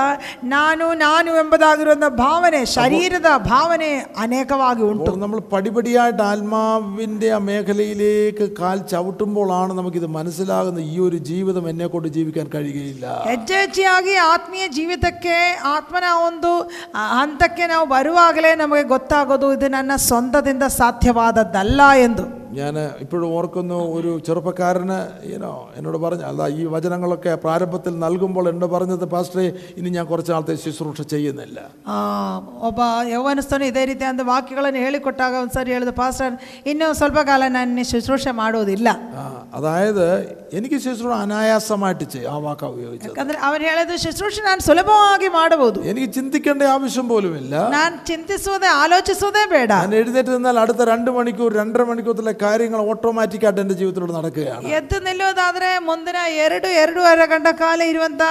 ನಾನು 0.52 0.86
ನಾನು 1.02 1.30
ಎಂಬುದಾಗಿರುವಂಥ 1.40 2.06
ಭಾವನೆ 2.20 2.60
ಶರೀರದ 2.72 3.28
ಭಾವನೆ 3.46 3.90
ಅನೇಕವಾಗಿ 4.22 4.82
ಉಂಟು 4.86 5.04
അപ്പോൾ 5.04 5.20
നമ്മൾ 5.20 5.40
പടിപടിയായിട്ട് 5.52 6.22
ആത്മാവിൻ്റെ 6.26 7.28
ആ 7.30 7.40
മേഖലയിലേക്ക് 7.46 8.46
കാൽ 8.58 8.80
ചവിട്ടുമ്പോഴാണ് 8.92 9.74
നമുക്കിത് 9.78 10.08
മനസ്സിലാകുന്നത് 10.16 10.86
ഈ 10.88 10.98
ഒരു 11.06 11.20
ജീവിതം 11.28 11.68
എന്നെ 11.72 11.88
കൊണ്ട് 11.92 12.08
ജീവിക്കാൻ 12.16 12.48
കഴിയുകയില്ല 12.54 13.06
ಹೆಜ್ಜೆ 13.28 13.58
ಹೆಜ್ಜೆಯಾಗಿ 13.60 14.16
ಆತ್ಮೀಯ 14.26 14.66
ಜೀವಿತಕ್ಕೆ 14.74 15.36
ಆತ್ಮನ 15.74 16.08
ಒಂದು 16.26 16.52
ಆ, 16.94 17.04
ಹಂತಕ್ಕೆ 17.14 17.66
ನಾವು 17.68 17.86
ಬರುವಾಗಲೇ 17.92 18.52
ನಮಗೆ 18.60 18.84
ಗೊತ್ತಾಗೋದು 18.92 19.48
ಇದು 19.54 19.68
ನನ್ನ 19.74 19.92
ಸ್ವಂತದಿಂದ 20.06 20.64
ಸಾಧ್ಯವಾದದ್ದಲ್ಲ 20.78 21.80
ಎಂದು 22.04 22.26
ഞാൻ 22.52 22.74
ഇപ്പോഴും 23.02 23.26
ഓർക്കുന്നു 23.34 23.78
ഒരു 23.94 24.10
ചെറുപ്പക്കാരന് 24.26 24.98
ഈനോ 25.30 25.50
എന്നോട് 25.76 25.98
പറഞ്ഞു 26.00 26.24
അല്ല 26.28 26.42
ഈ 26.54 26.64
വചനങ്ങളൊക്കെ 26.72 27.32
പ്രാരംഭത്തിൽ 27.42 27.92
നൽകുമ്പോൾ 28.02 28.44
എന്നോട് 28.50 28.70
പറഞ്ഞത് 28.72 29.04
പാസ്റ്ററെ 29.12 29.44
ഇനി 29.78 29.90
ഞാൻ 29.96 30.06
കുറച്ച് 30.08 30.32
നാളത്തെ 30.32 30.54
ശുശ്രൂഷ 30.62 31.00
ചെയ്യുന്നില്ല 31.12 31.58
ಆ, 31.88 31.96
ಒಬ್ಬ 32.68 32.80
ಯೌವನಸ್ಥನು 33.12 33.66
ಇದೇ 33.68 33.82
ರೀತಿ 33.90 34.06
ಅಂತ 34.08 34.24
ವಾಕ್ಯಗಳನ್ನು 34.30 34.80
ಹೇಳಿಕೊಟ್ಟಾಗ 34.84 35.34
ಒಂದ್ಸರಿ 35.42 35.72
ಹೇಳಿದ 35.76 35.94
ಪಾಸ್ಟರ್ 35.98 36.36
ಇನ್ನೂ 36.66 36.88
ಸ್ವಲ್ಪ 36.98 37.18
ಕಾಲ 37.28 37.42
ನಾನು 37.54 37.84
ಶುಶ್ರೂಷೆ 37.92 38.32
ಮಾಡೋದಿಲ್ಲ 38.40 38.88
ആ, 39.16 39.24
അതായത് 39.58 40.04
എനിക്ക് 40.52 40.78
ശുശ്രൂഷ 40.80 41.14
അനായാസമായിട്ട് 41.24 42.04
ചെയ്യും 42.08 42.30
ആ 42.30 42.38
വാക്ക 42.44 42.64
ഉപയോഗിച്ചത് 42.72 43.10
ಯಾಕಂದ್ರೆ 43.10 43.38
ಅವನು 43.46 43.64
ಹೇಳಿದ 43.68 43.94
ಶುಶ್ರೂಷೆ 44.04 44.42
ನಾನು 44.46 44.62
ಸುಲಭವಾಗಿ 44.68 45.30
ಮಾಡಬಹುದು 45.36 45.78
എനിക്ക് 45.90 46.10
ചിന്തിക്കേണ്ട 46.16 46.62
ആവശ്യം 46.72 47.06
പോലുമില്ല 47.10 47.54
ನಾನು 47.74 47.94
ಚಿಂತಿಸುವುದೇ 48.08 48.70
ಆಲೋಚಿಸುವುದೇ 48.80 49.44
ಬೇಡ 49.52 49.70
ഞാൻ 49.78 49.94
എഴുന്നേറ്റ് 49.98 50.32
നിന്നാൽ 50.34 50.58
അടുത്ത 50.62 50.82
രണ്ട് 50.90 51.12
മണിക്കൂർ 51.16 51.52
രണ്ടര 51.58 51.82
മണിക്കൂറിലെ 51.88 52.34
കാര്യങ്ങൾ 52.42 52.80
ഓട്ടോമാറ്റിക്കായിട്ട് 52.88 53.60
എൻ്റെ 53.60 53.76
ജീവിതത്തിലൂടെ 53.76 54.14
നടക്കുകയാണ് 54.16 54.70
ಎದ್ದು 54.76 54.96
ನಿಲ್ಲುವುದಾದ್ರೆ 55.06 55.68
ಮುಂದಿನ 55.86 56.16
ಎರಡು 56.42 56.68
ಎರಡೂವರೆ 56.80 56.96
ಗಂಟೆ 57.30 57.52
ಕಾಲ 57.58 57.80
ಇರುವಂತ 57.90 58.22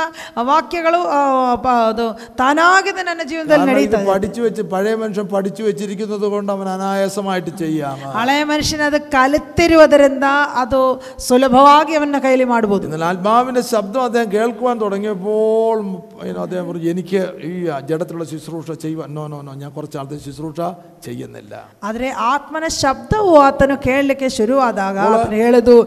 ವಾಕ್ಯಗಳು 0.48 0.99
ಆ, 1.11 1.19
ಪ- 1.64 1.76
ಅದು 1.88 2.06
ತಾನಾಗಿದೆ 2.41 3.02
ನನ್ನ 3.03 3.22
ಜೀವನದಲ್ಲಿ 3.26 3.57
കാരണം 3.60 3.80
ഇത് 3.80 3.94
ನಡೀತದೆ 3.94 4.10
പഠിച്ചു 4.11 4.41
വെച്ച് 4.45 4.61
പഴയ 4.72 4.95
മനുഷ്യൻ 5.02 5.28
പഠിച്ചു 5.34 5.61
വെച്ചിരിക്കുന്നത് 5.68 5.95
കൊണ്ട് 6.30 6.52
അവൻ 6.53 6.68
അനായാസമായിട്ട് 6.74 7.52
ചെയ്യാം 7.61 7.98
ಹಳೆಯ 8.18 8.41
ಮನುಷ್ಯನ 8.49 8.84
ಅದು 8.90 8.99
ಕಲಿತಿರುವುದರಿಂದ 9.15 10.28
ಅದು 10.61 10.82
ಸುಲಭವಾಗಿ 11.28 11.94
ಅವನ 11.98 12.19
ಕೈಲಿ 12.24 12.45
ಮಾಡಬಹುದು 12.52 12.86
എന്നാൽ 12.88 13.06
ആത്മാവിന്റെ 13.10 13.64
ശബ്ദം 13.69 14.02
അദ്ദേഹം 14.07 14.30
കേൾക്കുവാൻ 14.34 14.76
തുടങ്ങിയപ്പോൾ 14.82 15.78
you 16.19 16.30
know, 16.30 16.41
അദ്ദേഹം 16.44 16.65
പറഞ്ഞു 16.68 16.90
എനിക്ക് 16.91 17.19
ഈ 17.45 17.52
ജഡത്തിലുള്ള 17.90 18.26
ശുശ്രൂഷ 18.30 18.56
ചെയ്യുവാൻ 18.82 19.10
നോ 19.14 19.24
നോ 19.30 19.40
നോ 19.41 19.53
ഞാൻ 19.60 19.72
കുറച്ച് 19.74 19.98
ആളത്തെ 19.99 20.18
ശുശ്രൂഷ 20.24 20.60
ചെയ്യുന്നില്ല 21.03 21.53
ಆದರೆ 21.84 22.07
ಆತ್ಮನ 22.30 22.68
ಶಬ್ದವು 22.78 23.32
ಆತನು 23.41 23.76
ಕೇಳಲಿಕ್ಕೆ 24.02 24.30
ಶುರುವಾದಾಗ 24.38 24.98
ಆತನು 25.10 25.40
ಹೇಳುದು 25.41 25.78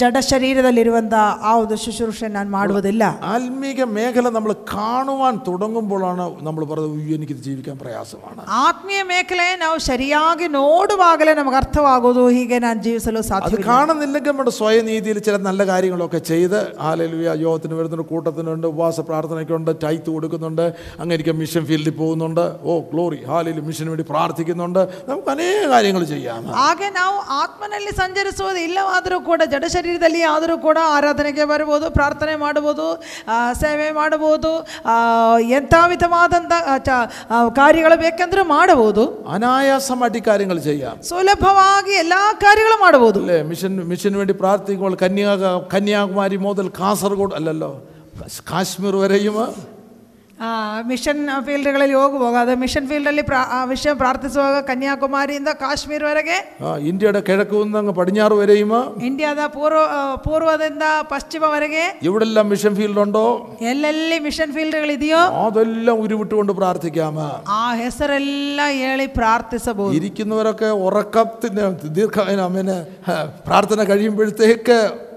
ಜಡ 0.00 0.18
ಶರೀರದಲ್ಲಿರುವಂತ 0.28 1.14
ಆ 1.42 1.52
ಒಂದು 1.58 1.76
ಶುಶ್ರೂಷೆ 1.82 2.26
ನಾನು 2.32 2.50
ಮಾಡುವುದಿಲ್ಲ 2.54 3.04
ആത്മീക 3.30 3.84
മേഖല 3.92 4.30
നമ്മൾ 4.34 4.50
കാണുവാൻ 4.72 5.34
തുടങ്ങുമ്പോഴാണ് 5.46 6.24
നമ്മൾ 6.46 6.62
പറയുന്നത് 6.70 6.96
"ഉയ്യോ, 6.96 7.14
എനിക്കിത് 7.16 7.40
ജീവിക്കാൻ 7.46 7.76
പ്രയാസമാണ് 7.80 8.42
ಆತ್ಮೀಯ 8.60 9.02
ಮೇಖಲೆ 9.10 9.46
ನಾವು 9.62 9.76
ಸರಿಯಾಗಿ 9.86 10.48
ನೋಡುವಾಗಲೇ 10.56 11.34
ನಮಗೆ 11.38 11.58
ಅರ್ಥವಾಗುವುದು 11.60 12.24
ಹೀಗೆ 12.34 12.58
ನಾನು 12.64 12.80
ಜೀವಿಸಲು 12.86 13.20
അത് 13.20 13.28
ಸಾಧ್ಯವಿಲ್ಲ 13.30 13.66
കാണുന്നില്ലെങ്കിൽ 13.70 14.30
നമ്മുടെ 14.32 14.54
സ്വയനീതിയിൽ 14.58 15.20
ചില 15.26 15.36
നല്ല 15.46 15.64
കാര്യങ്ങളൊക്കെ 15.70 16.20
ചെയ്ത് 16.30 16.58
ആലലുയ 16.88 17.14
യോഗത്തിന് 17.42 17.74
വരുന്നുണ്ട് 17.78 18.06
കൂട്ടത്തിനുണ്ട് 18.10 18.68
ഉപവാസ 18.70 19.00
പ്രാർത്ഥനയ്ക്കുണ്ട് 19.08 19.72
ടൈത്ത് 19.84 20.08
കൊടുക്കുന്നുണ്ട് 20.10 20.64
അങ്ങനെയൊക്കെ 21.00 21.36
മിഷൻ 21.40 21.64
ഫീൽഡിൽ 21.68 21.94
പോകുന്നുണ്ട് 21.98 22.44
ഓ 22.66 22.78
ഗ്ലോറി 22.92 23.20
ഹാലിൽ 23.26 23.58
മിഷന് 23.66 23.90
വേണ്ടി 23.92 24.06
പ്രാർത്ഥിക്കുന്നുണ്ട് 24.12 24.82
നമുക്ക് 25.08 25.32
അനേക 25.34 25.64
കാര്യങ്ങൾ 25.72 26.04
ചെയ്യാം 26.12 26.44
ಹಾಗೆ 26.58 26.90
ನಾವು 26.96 27.16
ಆತ್ಮನಲ್ಲಿ 27.60 27.92
ಸಂಚರಿಸುವುದು 27.94 28.60
ಇಲ್ಲವಾದರೂ 28.64 29.18
ಕೂಡ 29.22 29.42
ಜಡ 29.52 29.64
ಶರೀರದಲ್ಲಿ 29.72 30.22
ಆದರೂ 30.30 30.56
ಕೂಡ 30.60 30.78
ಆರಾಧನೆಗೆ 30.92 31.44
ಬರಬಹುದು 31.46 31.64
ಪ್ರಾರ್ಥನೆ 31.90 32.36
ಮಾಡಬಹುದು 32.36 32.86
ಆ, 33.28 33.36
ಸೇವೆ 33.60 33.88
ಮಾಡಬಹುದು 33.92 34.52
ಆ, 34.86 34.96
ಎಂಥ 35.54 35.74
ವಿಧವಾದಂಥ 35.88 36.52
ಆ, 36.66 36.76
ಚ- 36.84 37.00
ಆ, 37.30 37.38
ಕಾರ್ಯಗಳು 37.58 37.98
ಬೇಕೆಂದ್ರೂ 38.02 38.44
ಮಾಡಬಹುದು 38.50 39.04
അനായാസമായിട്ട് 39.36 40.18
ഈ 40.18 40.26
കാര്യങ്ങൾ 40.26 40.60
ചെയ്യാം 40.66 40.96
ಸುಲಭವಾಗಿ 41.08 41.94
ಎಲ್ಲ 41.96 42.14
ಕಾರ್ಯಗಳು 42.42 42.78
ಮಾಡಬಹುದು 42.80 43.20
അല്ലേ 43.22 43.38
മിഷൻ 43.46 43.72
മിഷന് 43.86 44.16
വേണ്ടി 44.16 44.36
പ്രാർത്ഥിക്കുമ്പോൾ 44.36 44.96
കന്യാ 45.02 45.32
കന്യാകുമാരി 45.72 46.38
മുതൽ 46.44 46.68
കാസർഗോഡ് 46.78 47.34
അല്ലല്ലോ 47.34 47.72
കാശ്മീർ 48.46 48.94
വരെയും 48.96 49.34
മിഷൻ 50.85 51.27
ഫീൽഡുകളിൽ 51.45 51.91
യോഗ 51.91 52.17
പോകാതെ 52.17 52.55
മിഷൻ 52.55 52.87
ഫീൽഡിൽ 52.87 53.23
വിഷയം 53.63 53.97
പ്രാർത്ഥിച്ചു 53.97 54.39
പോകാം. 54.39 54.63
കന്യാകുമാരി 54.69 55.33
ഇന്ത 55.35 55.47
കാശ്മീർ 55.61 56.03
വരെ 56.03 56.37
ഇന്ത്യയുടെ 56.79 57.23
കിഴക്ക് 57.27 57.55
പടിഞ്ഞാറ് 57.97 58.33
വരെയും 58.33 58.71
ഇന്ത്യ 59.03 59.47
പൂർവ 59.55 59.81
പൂർവದಿಂದ 60.27 60.83
പശ്ചിമ 61.11 61.45
വരകെ. 61.45 61.85
എവിടെല്ലാം 62.03 62.49
മിഷൻ 62.49 62.75
ഫീൽഡ് 62.75 62.99
ഉണ്ടോ? 62.99 63.57
എല്ലെല്ലാം 63.61 64.23
മിഷൻ 64.23 64.53
ഫീൽഡുകൾ 64.53 64.91
ഇതിയോ? 64.91 65.17
അതെല്ലാം 65.17 65.99
ഉരുവിട്ടുകൊണ്ട് 66.01 66.53
പ്രാർത്ഥിക്കാമ. 66.53 67.19
ആ 67.47 67.73
ഹെസറെല്ലാം 67.73 68.69
ഏളി 68.69 69.05
പ്രാർത്ഥിച്ചു 69.05 69.91
ഇരിക്കുന്നവരൊക്കെ 69.93 70.65
ഉറക്കത്തിന് 70.65 71.95
ദീർഘ 71.95 72.19
പ്രാർത്ഥന 73.47 73.83
കഴിയുമ്പോഴത്തേക്ക് 73.83 75.10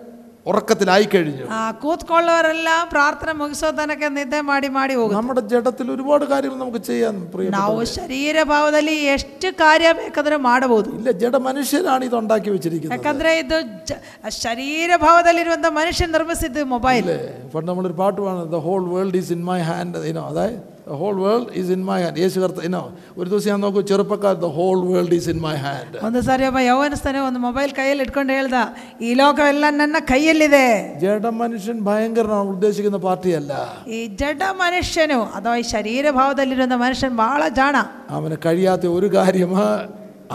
ഉറക്കത്തിലായി 0.45 1.07
കഴിഞ്ഞു 1.09 1.45
ಆ, 1.51 1.59
ಕೂತ್ಕೊಳ್ಳೋರೆಲ್ಲ 1.81 2.69
ಪ್ರಾರ್ಥನೆ 2.91 3.34
ಮುಗಿಸೋ 3.39 3.67
ತನಕ 3.77 4.03
ನಿದ್ದೆ 4.13 4.39
ಮಾಡಿ 4.47 4.69
ಮಾಡಿ 4.76 4.93
ಹೋಗುದು 4.95 5.15
നമ്മുടെ 5.17 5.41
ജഡത്തിൽ 5.51 5.88
ഒരുപാട് 5.95 6.23
കാര്യങ്ങൾ 6.30 6.57
നമുക്ക് 6.59 6.81
ചെയ്യാൻ 6.88 7.15
പ്രിയ 7.34 7.49
ನಾವು 7.55 7.80
ಶರೀರ 7.93 8.38
ಭಾವದಲ್ಲಿ 8.51 8.95
ಎಷ್ಟು 9.13 9.49
ಕಾರ್ಯ 9.59 9.89
ಬೇಕಾದ್ರೆ 9.99 10.38
ಮಾಡಬಹುದು 10.47 10.89
ഇല്ല 10.95 11.11
ജഡ 11.21 11.35
മനുഷ്യരാണ് 11.45 12.05
ഇത് 12.07 12.17
ഉണ്ടാക്കി 12.21 12.49
വെച്ചിരിക്കുന്നത് 12.55 12.95
ಯಾಕಂದ್ರೆ 12.97 13.34
ಇದು 13.41 13.59
ಜ- 13.89 13.99
ಶರೀರ 14.39 14.89
ಭಾವದಲ್ಲಿರುವಂತ 15.03 15.69
ಮನುಷ್ಯ 15.77 16.07
ನಿರ್ಮಿಸಿದ್ದು 16.09 16.63
ಮೊಬೈಲ್ 16.73 17.03
അല്ലേ 17.05 17.19
പണ്ട് 17.53 17.69
നമ്മളൊരു 17.69 17.97
പാട്ട് 17.99 18.19
പാടുന്നത് 18.21 18.51
the 18.51 18.63
whole 18.65 18.84
world 18.91 19.17
is 19.17 19.31
in 19.34 19.43
my 19.47 19.59
hand 19.67 20.05
ഇനോ 20.09 20.23
അതായത് 20.31 20.59
the 20.85 20.97
whole 20.99 21.15
world 21.23 21.49
is 21.59 21.71
in 21.71 21.81
my 21.88 21.97
hand 22.01 22.19
Yeshu 22.21 22.38
കർത്ത 22.39 22.61
ഇനോ 22.67 22.81
ഒരു 23.17 23.27
ദിവസം 23.30 23.47
ഞാൻ 23.51 23.59
നോക്കൂ 23.61 23.81
ചെറുപ്പക്കാർ 23.89 24.35
the 24.43 24.49
whole 24.55 24.80
world 24.88 25.15
is 25.17 25.30
in 25.34 25.39
my 25.41 25.53
hand 25.63 25.97
ಒಂದು 26.07 26.21
ಸಾರಿ 26.27 26.45
ಒಬ್ಬ 26.47 26.61
ಯೌವನಸ್ಥನೇ 26.65 27.21
ಒಂದು 27.26 27.39
ಮೊಬೈಲ್ 27.39 27.71
ಕೈಯಲ್ಲಿ 27.80 28.03
ಇಟ್ಕೊಂಡು 28.07 28.34
ಹೇಳ್ದ 28.34 28.59
ಈ 29.01 29.11
ಲೋಕವೆಲ್ಲ 29.19 29.65
ನನ್ನ 29.76 29.99
ಕೈಯಲ್ಲಿದೆ 30.11 30.65
ജഡ 31.03 31.26
മനുഷ്യൻ 31.41 31.80
ഭയങ്കരനാണ് 31.85 32.49
ഉദ്ദേശിക്കുന്ന 32.55 32.99
പാർട്ടിയല്ല 33.05 33.53
ಈ 33.91 34.01
ಜಡ 34.21 34.41
ಮನುಷ್ಯನು 34.61 35.19
ಅಥವಾ 35.35 35.55
ಈ 35.57 35.65
ಶರೀರ 35.73 36.05
ಭಾವದಲ್ಲಿರುವಂತ 36.17 36.77
ಮನುಷ್ಯನ್ 36.80 37.15
ಬಹಳ 37.17 37.43
ಜಾಣ 37.59 37.76
അവന് 38.11 38.38
കഴിയാത്ത 38.45 38.93
ഒരു 38.97 39.09
കാര്യം 39.15 39.53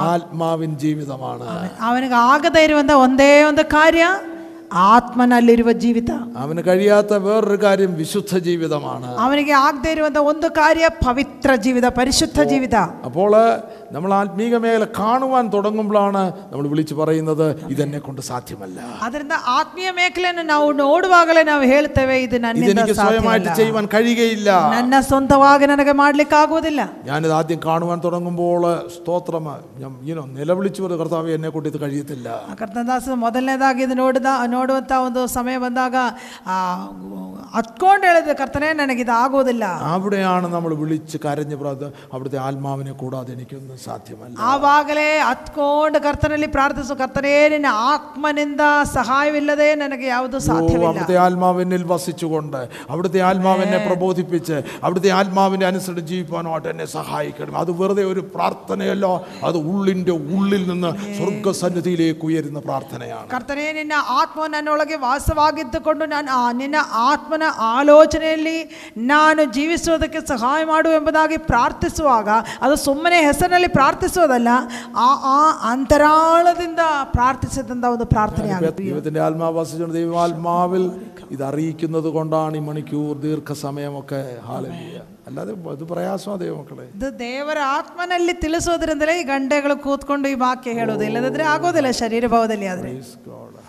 ആത്മാവിൻ 0.04 0.70
ജീവിതമാണ് 0.78 1.48
ಅವನಿಗೆ 1.86 2.16
ಆಗದೇ 2.26 2.62
ಇರುವಂತ 2.68 2.92
ಒಂದೇ 3.02 3.32
ಒಂದು 3.44 3.64
ಕಾರ್ಯ 3.74 4.04
ಆತ್ಮನಲ್ಲಿರುವ 4.84 5.70
ಜೀವಿತ 5.78 6.10
അവന് 6.36 6.62
കഴിയാത്ത 6.66 7.12
വേറൊരു 7.24 7.58
കാര്യം 7.62 7.90
വിശുദ്ധ 7.94 8.38
ജീവിതമാണ് 8.40 9.08
ಅವನಿಗೆ 9.18 9.54
ಆಗದೇ 9.58 9.90
ಇರುವಂತ 9.92 10.20
ಒಂದು 10.26 10.48
ಕಾರ್ಯ 10.52 10.86
ಪವಿತ್ರ 11.04 11.50
ಜೀವಿತ 11.56 11.88
ಪರಿಶುದ್ಧ 11.96 12.40
ಜೀವಿತ 12.48 12.76
അപ്പോൾ 13.04 13.32
നമ്മൾ 13.94 14.10
ആത്മീക 14.16 14.32
മേഖല 14.62 14.86
കാണുവാൻ 14.98 15.44
തുടങ്ങുമ്പോഴാണ് 15.54 16.22
നമ്മൾ 16.46 16.66
വിളിച്ചു 16.70 16.94
പറയുന്നത് 16.98 17.44
ഇതെന്നെ 17.72 18.00
കൊണ്ട് 18.04 18.22
സാധ്യമല്ല 18.28 18.78
ಅದರಿಂದ 19.04 19.34
ಆತ್ಮೀಯ 19.54 19.90
ಮೇಖಲೆಯನ್ನು 19.98 20.44
ನಾವು 20.50 20.66
ನೋಡುವಾಗಲೇ 20.80 21.42
ನಾವು 21.46 21.64
ಹೇಳ್ತೇವೆ 21.70 21.92
ಇದು 22.22 22.38
ನನ್ನಿಂದ 22.44 22.68
ഇതെനിക്ക് 22.68 22.96
സ്വയമായിട്ട് 22.96 23.22
ಸಾಧ್ಯವಿಲ್ಲ. 23.44 23.58
ചെയ്യുവാൻ 23.60 23.86
കഴിയുകയില്ല 23.94 24.50
ನನ್ನ 24.74 24.94
ಸ್ವಂತವಾಗಿ 25.08 25.42
ನನಗೆ 25.70 25.94
ಮಾಡ್ಲಿಕ್ಕೆ 26.00 26.38
ಆಗುವುದಿಲ್ಲ 26.40 26.80
ഞാനിത് 27.06 27.34
ആദ്യം 27.36 27.60
കാണുവാൻ 27.64 27.98
തുടങ്ങുമ്പോൾ 28.04 28.62
സ്തോത്രം 28.94 29.46
ഞാൻ 29.78 29.92
ഇനോ 30.08 30.24
നിലവിളിച്ചു 30.36 30.80
ഒരു 30.84 30.98
കർത്താവ് 31.00 31.30
എന്നെ 31.34 31.50
കൊണ്ട് 31.50 31.68
ഇത് 31.70 31.78
കഴിയത്തില്ല 31.82 32.28
ಕರ್ತನದಾಸ 32.58 32.92
ಮೊದಲನೇದಾಗಿ 33.24 33.82
ಇದು 33.84 33.96
ನೋಡಿದ 34.00 34.20
ನೋಡುವಂಥ 34.54 34.72
ಒಂದು 35.04 35.20
ಸಮಯ 35.34 35.56
ಬಂದಾಗ 35.62 35.96
ಆ, 36.46 36.56
ಹತ್ಕೊಂಡು 37.54 38.04
ಹೇಳಿದೆ 38.06 38.34
ಕರ್ತನೇ 38.38 38.68
ನನಗಿದು 38.78 39.12
ಆಗೋದಿಲ್ಲ 39.18 39.64
അവിടെയാണ് 39.90 40.46
നമ്മൾ 40.54 40.72
വിളിച്ച് 40.80 41.16
കരഞ്ഞ് 41.24 41.56
പ്രാർത്ഥ 41.58 41.84
അവിടുത്തെ 42.12 42.38
ആത്മാവിനെ 42.44 42.92
കൂടാതെ 43.00 43.30
എനിക്കൊന്നും 43.34 43.76
സാധ്യമല്ല 43.84 44.36
ಆವಾಗಲೇ 44.48 45.06
ಹತ್ಕೊಂಡು 45.22 45.72
ಕರ್ತನಲ್ಲಿ 46.04 46.48
ಪ್ರಾರ್ಥಿಸು 46.54 46.94
ಕರ್ತನೇ 47.00 47.34
ನಿನ್ನ 47.52 47.68
ಆತ್ಮನಿಂದ 47.88 48.62
ಸಹಾಯವಿಲ್ಲದೆ 48.94 49.68
ನನಗೆ 49.80 50.06
ಯಾವುದು 50.08 50.38
ഓ, 50.38 50.44
ಸಾಧ್ಯವಿಲ್ಲ 50.46 50.88
അവിടുത്തെ 50.90 51.16
ആത്മാവിനിൽ 51.24 51.84
വസിച്ചുകൊണ്ട് 51.90 52.58
അവിടുത്തെ 52.90 53.20
ആത്മാവിനെ 53.28 53.78
പ്രബോധിപ്പിച്ച് 53.86 54.56
അവിടുത്തെ 54.84 55.10
ആത്മാവിനെ 55.18 55.66
അനുസരിച്ച് 55.70 56.10
ജീവിക്കാനായിട്ട് 56.10 56.68
എന്നെ 56.72 56.86
സഹായിക്കണം 56.94 57.56
അത് 57.60 57.72
വെറുതെ 57.78 58.04
ഒരു 58.10 58.24
പ്രാർത്ഥനയല്ല 58.34 59.06
അത് 59.44 59.58
ഉള്ളിൻ്റെ 59.68 60.14
ഉള്ളിൽ 60.30 60.62
നിന്ന് 60.70 60.90
സ്വർഗസന്നിധിയിലേക്ക് 61.18 61.92
ഉയരുന്ന 62.26 62.58
പ്രാർത്ഥനയാണ് 62.66 63.28
ಕರ್ತನೇ 63.30 63.66
ನಿನ್ನ 63.74 63.92
ಆತ್ಮ 64.16 64.46
ನನ್ನೊಳಗೆ 64.52 64.96
ವಾಸವಾಗಿದ್ದುಕೊಂಡು 65.04 65.82
ನಾನು 66.10 66.30
ಆ 66.36 66.44
ನಿನ್ನ 66.58 66.78
ಆತ್ಮನ 67.04 67.44
ಆಲೋಚನೆಯಲ್ಲಿ 67.72 68.58
ನಾನು 69.10 69.42
ಜೀವಿಸುವುದಕ್ಕೆ 69.54 70.20
ಸಹಾಯ 70.30 70.60
ಮಾಡು 70.66 70.90
ಎಂಬುದಾಗಿ 70.96 71.38
ಪ್ರಾರ್ಥಿಸುವಾಗ 71.48 72.28
ಅದು 72.62 72.76
ಸುಮ್ಮನೆ 72.84 73.18
ಹೆಸರಿನಲ್ಲಿ 73.26 73.67
ಪ್ರಾರ್ಥಿಸುವುದಲ್ಲ 73.68 74.50
ಆ 74.98 75.08
ಆ 75.30 75.40
ಅಂತರಾಳದಿಂದ 75.72 76.82
ಪ್ರಾರ್ಥಿಸಿದಂಥ 77.12 77.84
ಒಂದು 77.86 78.06
ಪ್ರಾರ್ಥನೆ 78.06 78.50
ಆಗುತ್ತೆ 78.50 78.84
ദൈവത്തിൻ്റെ 78.84 79.20
ആത്മാവ് 79.20 79.56
വസിച്ചുകൊണ്ട് 79.60 79.96
ദൈവാത്മാവിൽ 79.96 80.84
ഇത് 81.30 81.42
അറിയിക്കുന്നത് 81.44 82.08
കൊണ്ടാണ് 82.10 82.56
ഈ 82.56 82.60
മണിക്കൂർ 82.60 83.12
ദീർഘസമയമൊക്കെ 83.18 84.22
ഹാലലിയ 84.46 85.00
അല്ലാതെ 85.28 85.52
ഇത് 85.72 85.84
പ്രയാസമാണ് 85.84 86.40
ദൈവമക്കളെ 86.40 86.86
ಇದು 86.90 87.10
ದೇವರ 87.18 87.58
ಆತ್ಮನಲ್ಲಿ 87.76 88.34
ತಿಳಿಸೋದ್ರಿಂದಲೇ 88.44 89.14
ಈ 89.20 89.24
ಗಂಟೆಗಳು 89.24 89.76
ಕೂತ್ಕೊಂಡು 89.84 90.28
ಈ 90.28 90.36
ವಾಕ್ಯ 90.42 90.72
ಹೇಳೋದು 90.72 91.04
ಇಲ್ಲದಿದ್ರೆ 91.04 91.44
ಆಗೋದಿಲ್ಲ 91.44 91.92
ಶರೀರ 92.02 92.26
ಭಾವದಲ್ಲಿ 92.26 92.68
ಆದರೆ 92.68 92.90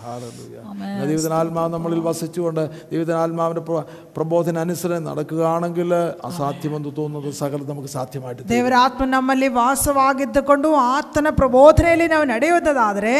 God. 0.00 0.04
Hallelujah. 0.04 0.62
എന്നാൽ 0.88 1.06
ദൈവത്തിനാത്മാവ് 1.10 1.70
നമ്മളിൽ 1.74 2.00
വസിച്ചുകൊണ്ട് 2.06 2.60
ദൈവത്തിനാത്മാവിൻ്റെ 2.90 3.62
പ്ര- 3.66 3.84
പ്രബോധന 4.16 4.56
അനുസരണം 4.64 5.04
നടക്കുകയാണെങ്കിൽ 5.08 5.90
അസാധ്യമെന്ന് 6.28 6.90
തോന്നുന്നത് 6.98 7.32
സകലം 7.38 7.66
നമുക്ക് 7.70 7.90
സാധ്യമായിട്ട് 7.94 8.38
തീരും. 8.40 8.50
ದೇವರ 8.52 8.74
ಆತ್ಮ 8.82 9.04
ನಮ್ಮಲ್ಲಿ 9.14 9.48
ವಾಸವಾಗಿದ್ದುಕೊಂಡು 9.56 10.68
ಆತನ 10.88 11.30
ಪ್ರಬೋಧನೆಯಲ್ಲಿ 11.40 12.06
ನಾವು 12.12 12.26
ನಡೆಯುವುದಾದರೆ 12.32 13.14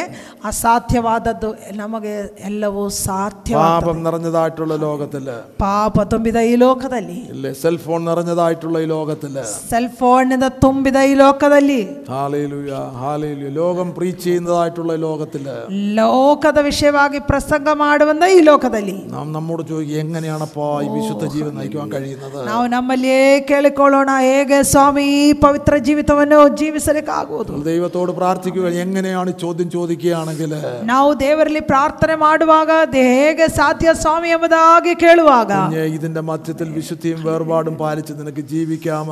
ಅಸಾಧ್ಯವಾದದ್ದು 0.51 1.48
ನಮಗೆ 1.77 2.15
ಎಲ್ಲವೂ 2.48 2.82
ಸಾಧ್ಯ 3.01 3.55
പാപം 3.61 3.98
നിറഞ്ഞതായിട്ടുള്ള 4.05 4.74
ലോകത്തില് 4.85 5.36
ಪಾಪ 5.62 5.97
ತುಂಬಿದ 6.12 6.39
ಈ 6.47 6.55
ಲೋಕದಲ್ಲಿ 6.62 7.19
ഇല്ലേ 7.32 7.53
സെൽഫോൺ 7.62 8.01
നിറഞ്ഞതായിട്ടുള്ള 8.09 8.77
ഈ 8.78 8.89
ലോകത്തില് 8.93 9.44
ಸೆಲ್ 9.65 9.90
ಫೋನ್ನಿಂದ 9.98 10.48
ತುಂಬಿದ 10.65 10.98
ಈ 11.07 11.16
ಲೋಕದಲ್ಲಿ 11.23 11.81
ഹാലയിലുയ 12.11 12.73
ഹാലയിലുയ 13.01 13.24
ലോകം 13.59 13.89
പ്രീച്ച് 13.97 14.23
ചെയ്യുന്നതായിട്ടുള്ള 14.27 14.93
ഈ 14.93 15.03
ലോകത്തില് 15.07 15.57
ಲೋಕದ 15.97 16.59
ವಿಷಯವಾಗಿ 16.70 17.19
ಪ್ರಸಂಗ 17.28 17.69
ಮಾಡುವಂತ 17.81 18.24
ಈ 18.32 18.40
ಲೋಕದಲ್ಲಿ 18.43 18.94
നാം 19.12 19.27
നമ്മോട് 19.32 19.62
ചോദിക്കുക 19.69 19.97
എങ്ങനെയാണപ്പാ 20.03 20.66
ഈ 20.82 20.89
വിശുദ്ധ 20.94 21.24
ജീവൻ 21.35 21.53
നയിക്കുവാൻ 21.59 21.89
കഴിയുന്നത് 21.93 22.39
ನಾವು 22.48 22.65
ನಮ್ಮಲ್ಲಿಯೇ 22.73 23.20
ಕೇಳಿಕೊಳ್ಳೋಣ 23.51 24.11
ಹೇಗೆ 24.27 24.59
ಸ್ವಾಮಿ 24.70 25.05
ಈ 25.19 25.27
ಪವಿತ್ರ 25.43 25.77
ಜೀವಿತವನ್ನು 25.86 26.39
ಜೀವಿಸಲಿಕ್ಕೆ 26.61 27.12
ಆಗುವುದು 27.19 27.51
നമ്മൾ 27.51 27.66
ദൈവത്തോട് 27.70 28.12
പ്രാർത്ഥിക്കുക 28.19 28.66
എങ്ങനെയാണ് 28.82 29.31
ഈ 29.31 29.39
ചോദ്യം 29.43 29.70
ചോദിക്കുകയാണെങ്കിൽ 29.74 30.53
ನಾವು 30.90 31.11
ದೇವರಲ್ಲಿ 31.23 31.62
ಪ್ರಾರ್ಥನೆ 31.70 32.16
ಮಾಡುವಾಗ 32.23 32.70
ಅದು 32.82 33.03
ಹೇಗೆ 33.12 33.47
ಸಾಧ್ಯ 33.57 33.89
ಸ್ವಾಮಿ 34.03 34.28
ಎಂಬುದಾಗಿ 34.28 34.94
ಕೇಳುವಾಗ 35.03 35.51
കുഞ്ഞെ, 35.59 35.85
ഇതിന്റെ 35.97 36.23
മധ്യത്തിൽ 36.28 36.69
വിശുദ്ധിയും 36.77 37.20
വേർപാടും 37.27 37.77
പാലിച്ച് 37.81 38.12
നിനക്ക് 38.19 38.44
ജീവിക്കാം 38.51 39.07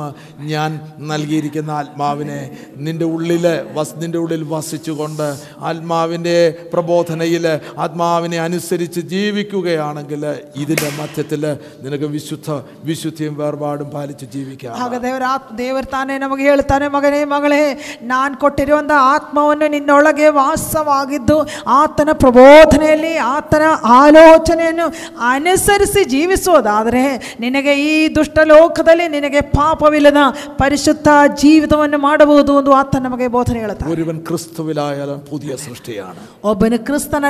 ഞാൻ 0.47 0.69
നൽകിയിരിക്കുന്ന 1.09 1.71
ആത്മാവിനെ 1.75 2.39
നിന്റെ 2.85 3.05
ഉള്ളില് 3.13 3.53
വസ് 3.75 3.95
നിന്റെ 4.01 4.19
ഉള്ളിൽ 4.19 4.43
വസിച്ചുകൊണ്ട് 4.51 5.27
ആത്മാവിൻ്റെ 5.69 6.37
പ്രബോധനയിൽ 6.73 7.45
ആത്മാവിനെ 7.85 8.37
അനുസരിച്ച് 8.39 9.01
ജീവിക്കുകയാണെങ്കിൽ 9.13 10.23
ഇതിൻ്റെ 10.61 10.89
മധ്യത്തിൽ 10.97 11.43
നിനക്ക് 11.83 12.07
വിശുദ്ധ 12.13 12.49
വിശുദ്ധിയും 12.85 13.33
വേർപാടും 13.39 13.89
പാലിച്ച് 13.93 14.27
ജീവിക്കാം 14.33 14.75
ಆಗ 14.83 14.93
ದೇವರ 15.05 15.25
ಆತ್ಮ 15.31 15.57
ದೇವರು 15.59 15.87
ತಾನೇ 15.93 16.15
ನಮಗೆ 16.17 16.43
ಹೇಳ್ತಾನೆ 16.49 16.87
ಮಗನೇ 16.95 17.21
ಮಗಳೇ 17.33 17.61
ನಾನು 18.07 18.33
ಕೊಟ್ಟಿರುವಂಥ 18.41 18.93
ಆತ್ಮವನ್ನು 19.09 19.69
ನಿನ್ನೊಳಗೆ 19.75 20.29
ವಾಸವಾಗಿದ್ದು 20.39 21.37
ಆತನ 21.77 22.09
ಪ್ರಬೋಧನೆಯಲ್ಲಿ 22.23 23.13
ಆತನ 23.29 23.65
ಆಲೋಚನೆಯನ್ನು 23.99 24.87
ಅನುಸರಿಸಿ 25.31 26.01
ಜೀವಿಸುವುದಾದರೆ 26.15 27.05
ನಿನಗೆ 27.39 27.73
ಈ 27.85 27.93
ದುಷ್ಟ 28.15 28.39
ಲೋಕದಲ್ಲಿ 28.47 29.07
ನಿನಗೆ 29.09 29.41
ಪಾಪವಿಲ್ಲದ 29.55 30.21
ಪರಿಶುದ್ಧ 30.59 31.09
ಜೀವಿತವನ್ನು 31.41 31.99
ಮಾಡಬಹುದು 32.05 32.53
ಎಂದು 32.59 32.71
ಆತ 32.75 33.01
ನಮಗೆ 33.05 33.27
ಬೋಧನೆ 33.35 33.59
ಹೇಳ್ತಾನೆ 33.59 33.91
ഒരുവൻ 33.93 34.17
ക്രിസ്തുവിലായാലും 34.29 35.19
പുതിയ 35.29 35.51
സൃഷ്ടിയാണ് 35.65 36.21
ಒಬ್ಬನು 36.51 36.79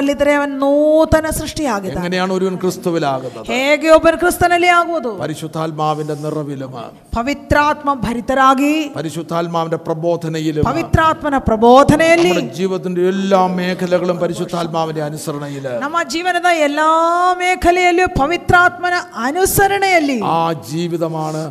ಕ್ರಿಸ್ತನಲ್ಲಿದ್ದರೆ 0.10 0.32
ಅವನು 0.36 0.56
ನೂತನ 0.62 1.28
ಸೃಷ್ಟಿಯಾಗಿದೆ 1.38 1.96
എങ്ങനെയാണ് 1.96 2.32
ഒരുവൻ 2.34 2.56
ക്രിസ്തുവിലാകുന്നത് 2.62 3.50
ಹೇಗೆ 3.50 3.88
ಒಬ್ಬನು 3.96 4.18
ಕ್ರಿಸ್ತನಲ್ಲಿ 4.18 4.70
ಆಗುವುದು 4.78 5.12
പരിശുദ്ധാത്മാവിന്റെ 5.20 6.16
നിറവിലും 6.24 6.72
ಪವಿತ್ರಾತ್ಮ 7.16 7.90
ಭರಿತರಾಗಿ 8.06 8.72
പരിശുദ്ധാത്മാവിന്റെ 8.96 9.80
പ്രബോധനയിലും 9.88 10.64
ಪವಿತ್ರಾತ್ಮನ 10.70 11.38
ಪ್ರಬೋಧನೆಯಲ್ಲಿ 11.50 12.32
നമ്മുടെ 12.32 12.56
ജീവിതത്തിന്റെ 12.58 13.04
എല്ലാ 13.12 13.42
മേഖലകളും 13.58 14.18
പരിശുദ്ധാത്മാവിന്റെ 14.24 15.04
അനുസരണയില് 15.08 15.74
ನಮ್ಮ 15.86 15.98
ಜೀವನದ 16.16 16.52
ಎಲ್ಲಾ 16.68 16.90
ಮೇಖಲೆಯಲ್ಲಿಯೂ 17.42 18.10
ಪವಿತ್ರಾತ್ಮನ 18.20 18.98
ಅನುಸರಣೆಯಲ್ಲಿ 19.28 20.18
ആ 20.32 20.40
ജീവിതമാണ് 20.72 21.44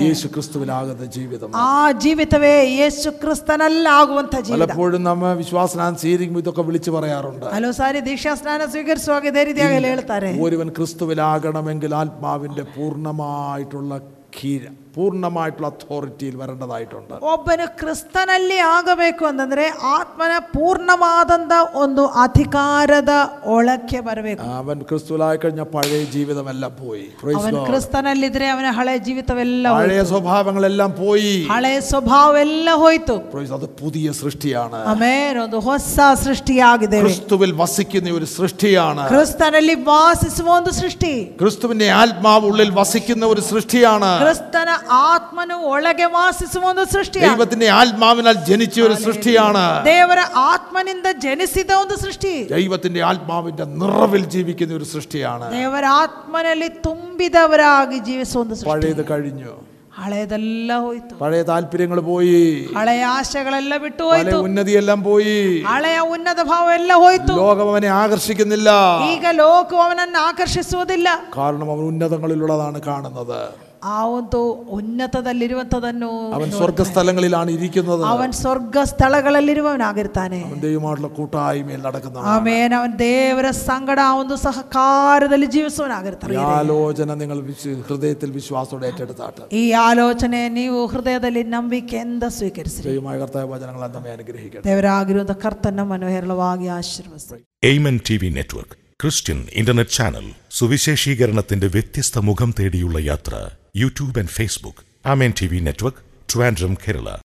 യേശു 0.00 0.28
ക്രിസ്തുവിലാകുന്ന 0.28 1.10
ജീവിതം 1.16 1.58
ಆ 1.66 1.74
ಜೀವಿತವೇ 2.04 2.54
ಯೇಸು 2.74 3.10
ಕ್ರಿಸ್ತನಲ್ಲಾಗುವಂತ 3.20 4.34
ಜೀವಿತ 4.42 4.58
പലപ്പോഴും 4.60 5.02
നമ്മ 5.02 5.34
വിശ്വാസനാഥം 5.42 5.98
സ്വീകരിക്കുമ്പോൾ 6.02 6.44
ഇതൊക്കെ 6.44 6.64
വിളിച്ചു 6.68 6.90
പറയാറുണ്ട് 6.96 7.46
ಹಲವು 7.54 7.74
ಸಾರಿ 7.80 8.00
ದೀಕ್ಷಾ 8.04 8.32
ಸ್ನಾನ 8.34 8.62
ಸ್ವೀಕರಿಸುವಾಗ 8.70 9.24
ಇದೇ 9.24 9.42
ರೀತಿಯಾಗಿ 9.44 9.76
ಹೇಳ್ತಾರೆ 9.86 10.30
ഒരുവൻ 10.40 10.68
ക്രിസ്തുവിലാകണമെങ്കിൽ 10.68 11.92
ആത്മാവിന്റെ 11.94 12.64
പൂർണ്ണമായിട്ടുള്ള 12.76 13.94
കീഴ 14.36 14.64
പൂർണ്ണമായിട്ടുള്ള 14.94 15.68
അതോറിറ്റിയിൽ 15.72 16.34
വരേണ്ടതായിട്ടുണ്ട് 16.38 17.12
ಒಬ್ಬನು 17.32 17.66
ಕ್ರಿಸ್ತನಲ್ಲಿ 17.80 18.56
ಆಗಬೇಕು 18.70 19.22
ಅಂತಂದ್ರೆ 19.28 19.64
ಆತ್ಮನ 19.90 20.34
ಪೂರ್ಣವಾದಂತ 20.54 21.52
ಒಂದು 21.82 22.02
ಅಧಿಕಾರದ 22.24 23.12
ಒಳಕ್ಕೆ 23.54 23.98
ಬರಬೇಕು 24.08 24.42
അവൻ 24.56 24.78
ക്രിസ്തുവിലായി 24.88 25.38
കഴിഞ്ഞ 25.42 25.64
പഴയ 25.74 26.00
ജീവിതമെല്ലാം 26.14 26.72
പോയി 26.80 27.04
Praise 27.20 27.38
ಅವನು 27.40 27.58
God. 27.58 27.66
ಕ್ರಿಸ್ತನಲ್ಲಿದ್ರೆ 27.68 28.48
ಅವನ 28.54 28.70
ಹಳೆ 28.78 28.94
ಜೀವಿತವೆಲ್ಲ 29.06 29.64
ಹೋಯ್ತು. 29.68 29.84
പഴയ 29.84 30.02
സ്വഭാവങ്ങളെല്ലാം 30.10 30.90
പോയി 30.98 31.32
ಹಳೆ 31.52 31.72
ಸ್ವಭಾವ 31.90 32.32
ಎಲ್ಲ 32.40 32.68
ಹೋಯ್ತು 32.82 33.16
Praise 33.32 33.50
God. 33.50 33.60
അത് 33.60 33.68
പുതിയ 33.82 34.06
സൃഷ്ടിയാണ് 34.20 34.80
ಆಮೇಲೆ 34.90 35.38
ಒಂದು 35.40 35.60
ಹೊಸ 35.68 35.96
ಸೃಷ್ಟಿಯಾಗಿದ್ದೇವೆ 36.24 37.06
ക്രിസ്തുവിൽ 37.06 37.52
വസിക്കുന്ന 37.60 38.16
ഒരു 38.18 38.28
സൃഷ്ടിയാണ് 38.34 39.04
ಕ್ರಿಸ್ತನಲ್ಲಿ 39.12 39.76
ವಾಸಿಸುವ 39.88 40.48
ಒಂದು 40.56 40.74
ಸೃಷ್ಟಿ 40.80 41.14
ക്രിസ്തുവിന്റെ 41.40 41.88
ആത്മാവ് 42.00 42.44
ഉള്ളിൽ 42.50 42.70
വസിക്കുന്ന 42.76 43.24
ഒരു 43.28 43.44
സൃഷ്ടിയാണ് 43.48 44.10
ಕ್ರಿಸ್ತನ 44.22 44.68
ಆತ್ಮನು 45.04 45.56
ಒಳಗೆ 45.70 46.06
ವಾಸಿಸುವ 46.14 46.68
ಒಂದು 46.70 46.84
ಸೃಷ್ಟಿ 46.92 47.20
ദൈവത്തിന്റെ 47.22 47.68
ആത്മാവിനാൽ 47.76 48.36
ജനിച്ച 48.48 48.76
ഒരു 48.80 48.96
സൃഷ്ടിയാണ് 49.04 49.64
ದೇವರ 49.86 50.20
ಆತ್ಮನಿಂದ 50.44 51.08
ಜನಿಸಿದ 51.24 51.72
ಒಂದು 51.78 51.96
ಸೃಷ್ಟಿ 51.96 52.34
ദൈവത്തിന്റെ 52.52 53.02
ആത്മാവിന്റെ 53.10 53.66
നിറവിൽ 53.76 54.24
ജീവിക്കുന്ന 54.34 54.74
ഒരു 54.74 54.88
സൃഷ്ടിയാണ് 54.92 55.48
ದೇವರ 55.56 55.88
ಆತ್ಮನಲ್ಲಿ 56.02 56.70
ತುಂಬಿದವರಾಗಿ 56.86 58.00
ಜೀವಿಸುವ 58.08 58.42
ಒಂದು 58.42 58.56
ಸೃಷ್ಟಿ 58.56 58.72
പഴയത് 58.72 59.04
കഴിഞ്ഞു 59.10 59.52
ಹಳೆಯದೆಲ್ಲ 60.00 60.72
ಹೋಯ್ತು 60.82 61.14
പഴയ 61.20 61.42
താല്പര്യങ്ങൾ 61.48 61.98
പോയി 62.02 62.36
ಹಳೆಯ 62.76 63.02
ಆಶೆಗಳೆಲ್ಲ 63.14 63.74
ಬಿಟ್ಟು 63.78 64.04
പഴയ 64.04 64.20
ಹೋಯ್ತು 64.20 64.36
ഉന്നതിയെല്ലാം 64.46 65.00
പോയി 65.04 65.34
ಹಳೆಯ 65.66 65.98
ಉನ್ನತ 66.12 66.40
ಭಾವ 66.50 66.66
ಎಲ್ಲ 66.72 66.92
ಹೋಯ್ತು 67.02 67.34
ലോകം 67.40 67.70
അവനെ 67.72 67.90
ആകർഷിക്കുന്നില്ല 67.96 68.70
ಈಗ 69.10 69.26
ಲೋಕವು 69.36 69.82
ಅವನನ್ನು 69.86 70.20
ಆಕರ್ಷಿಸುವುದಿಲ್ಲ 70.28 71.08
കാരണം 71.36 71.68
അവൻ 71.70 71.84
ഉന്നതങ്ങളിലുള്ളതാണ് 71.90 72.80
കാണുന്നത് 72.86 73.40
ആവന്തോ 73.85 74.65
ഉന്നതതല്ലിരുവത്തതന്നോ 74.77 76.33
അവൻ 76.33 76.51
സ്വർഗസ്ഥലങ്ങളിലാണ് 76.51 77.51
ഇരിക്കുന്നത്. 77.51 78.03
അവൻ 78.03 78.31
സ്വർഗസ്ഥലങ്ങളിലിരുവനാകിരുത്താനേ 78.31 80.43
അവൻ 80.43 80.59
ദൈവമായിട്ടുള്ള 80.59 81.17
കൂട്ടായ്മയിൽ 81.17 81.81
നടക്കുന്ന 81.81 82.17
ആമേൻ. 82.17 82.73
അവൻ 82.73 82.97
ദേവര 82.97 83.49
സങ്കടാവുന്ന 83.49 84.35
സഹകാരതലി 84.35 85.45
ജീവിസവനാകിരുത്താനേ 85.45 86.35
ആലോചന 86.35 87.13
നിങ്ങൾ 87.13 87.53
ഹൃദയത്തിൽ 87.89 88.31
വിശ്വാസത്തോടെ 88.31 88.87
ഏറ്റെടുത്താട്ട്. 88.87 89.41
ഈ 89.53 89.71
ആലോചനയെ 89.71 90.49
നീ 90.49 90.87
ഹൃദയതലി 90.93 91.45
നമ്പിക്കെന്ത 91.55 92.23
സ്വീകരിച്ചു 92.23 92.81
ദൈവമായ 92.81 93.19
കർത്താവ് 93.19 93.53
വചനങ്ങൾ 93.53 93.87
നമ്മെ 93.87 94.11
അനുഗ്രഹിക്കട്ടെ. 94.11 94.69
ദേവരാഗ്രഹ 94.69 95.33
കർത്തന 95.45 95.83
മനോഹരളവാകി 95.83 96.67
ആശീർവദിച്ചു. 96.77 97.35
Amen 97.63 97.99
T 98.09 98.33
network 98.37 98.75
Christian 99.01 99.47
internet 99.53 99.91
channel 99.91 100.31
സുവിശേഷീകരണത്തിന്റെ 100.51 101.67
വ്യത്യസ്ത 101.67 102.19
മുഖം 102.19 102.53
തേടിയുള്ള 102.59 102.99
യാത്ര. 102.99 103.49
YouTube 103.75 104.19
and 104.19 104.27
Facebook. 104.27 104.83
Amen 105.05 105.33
T 105.41 105.47
V 105.47 105.59
network 105.59 105.97
Trivandrum 106.33 106.77
Kerala. 106.87 107.15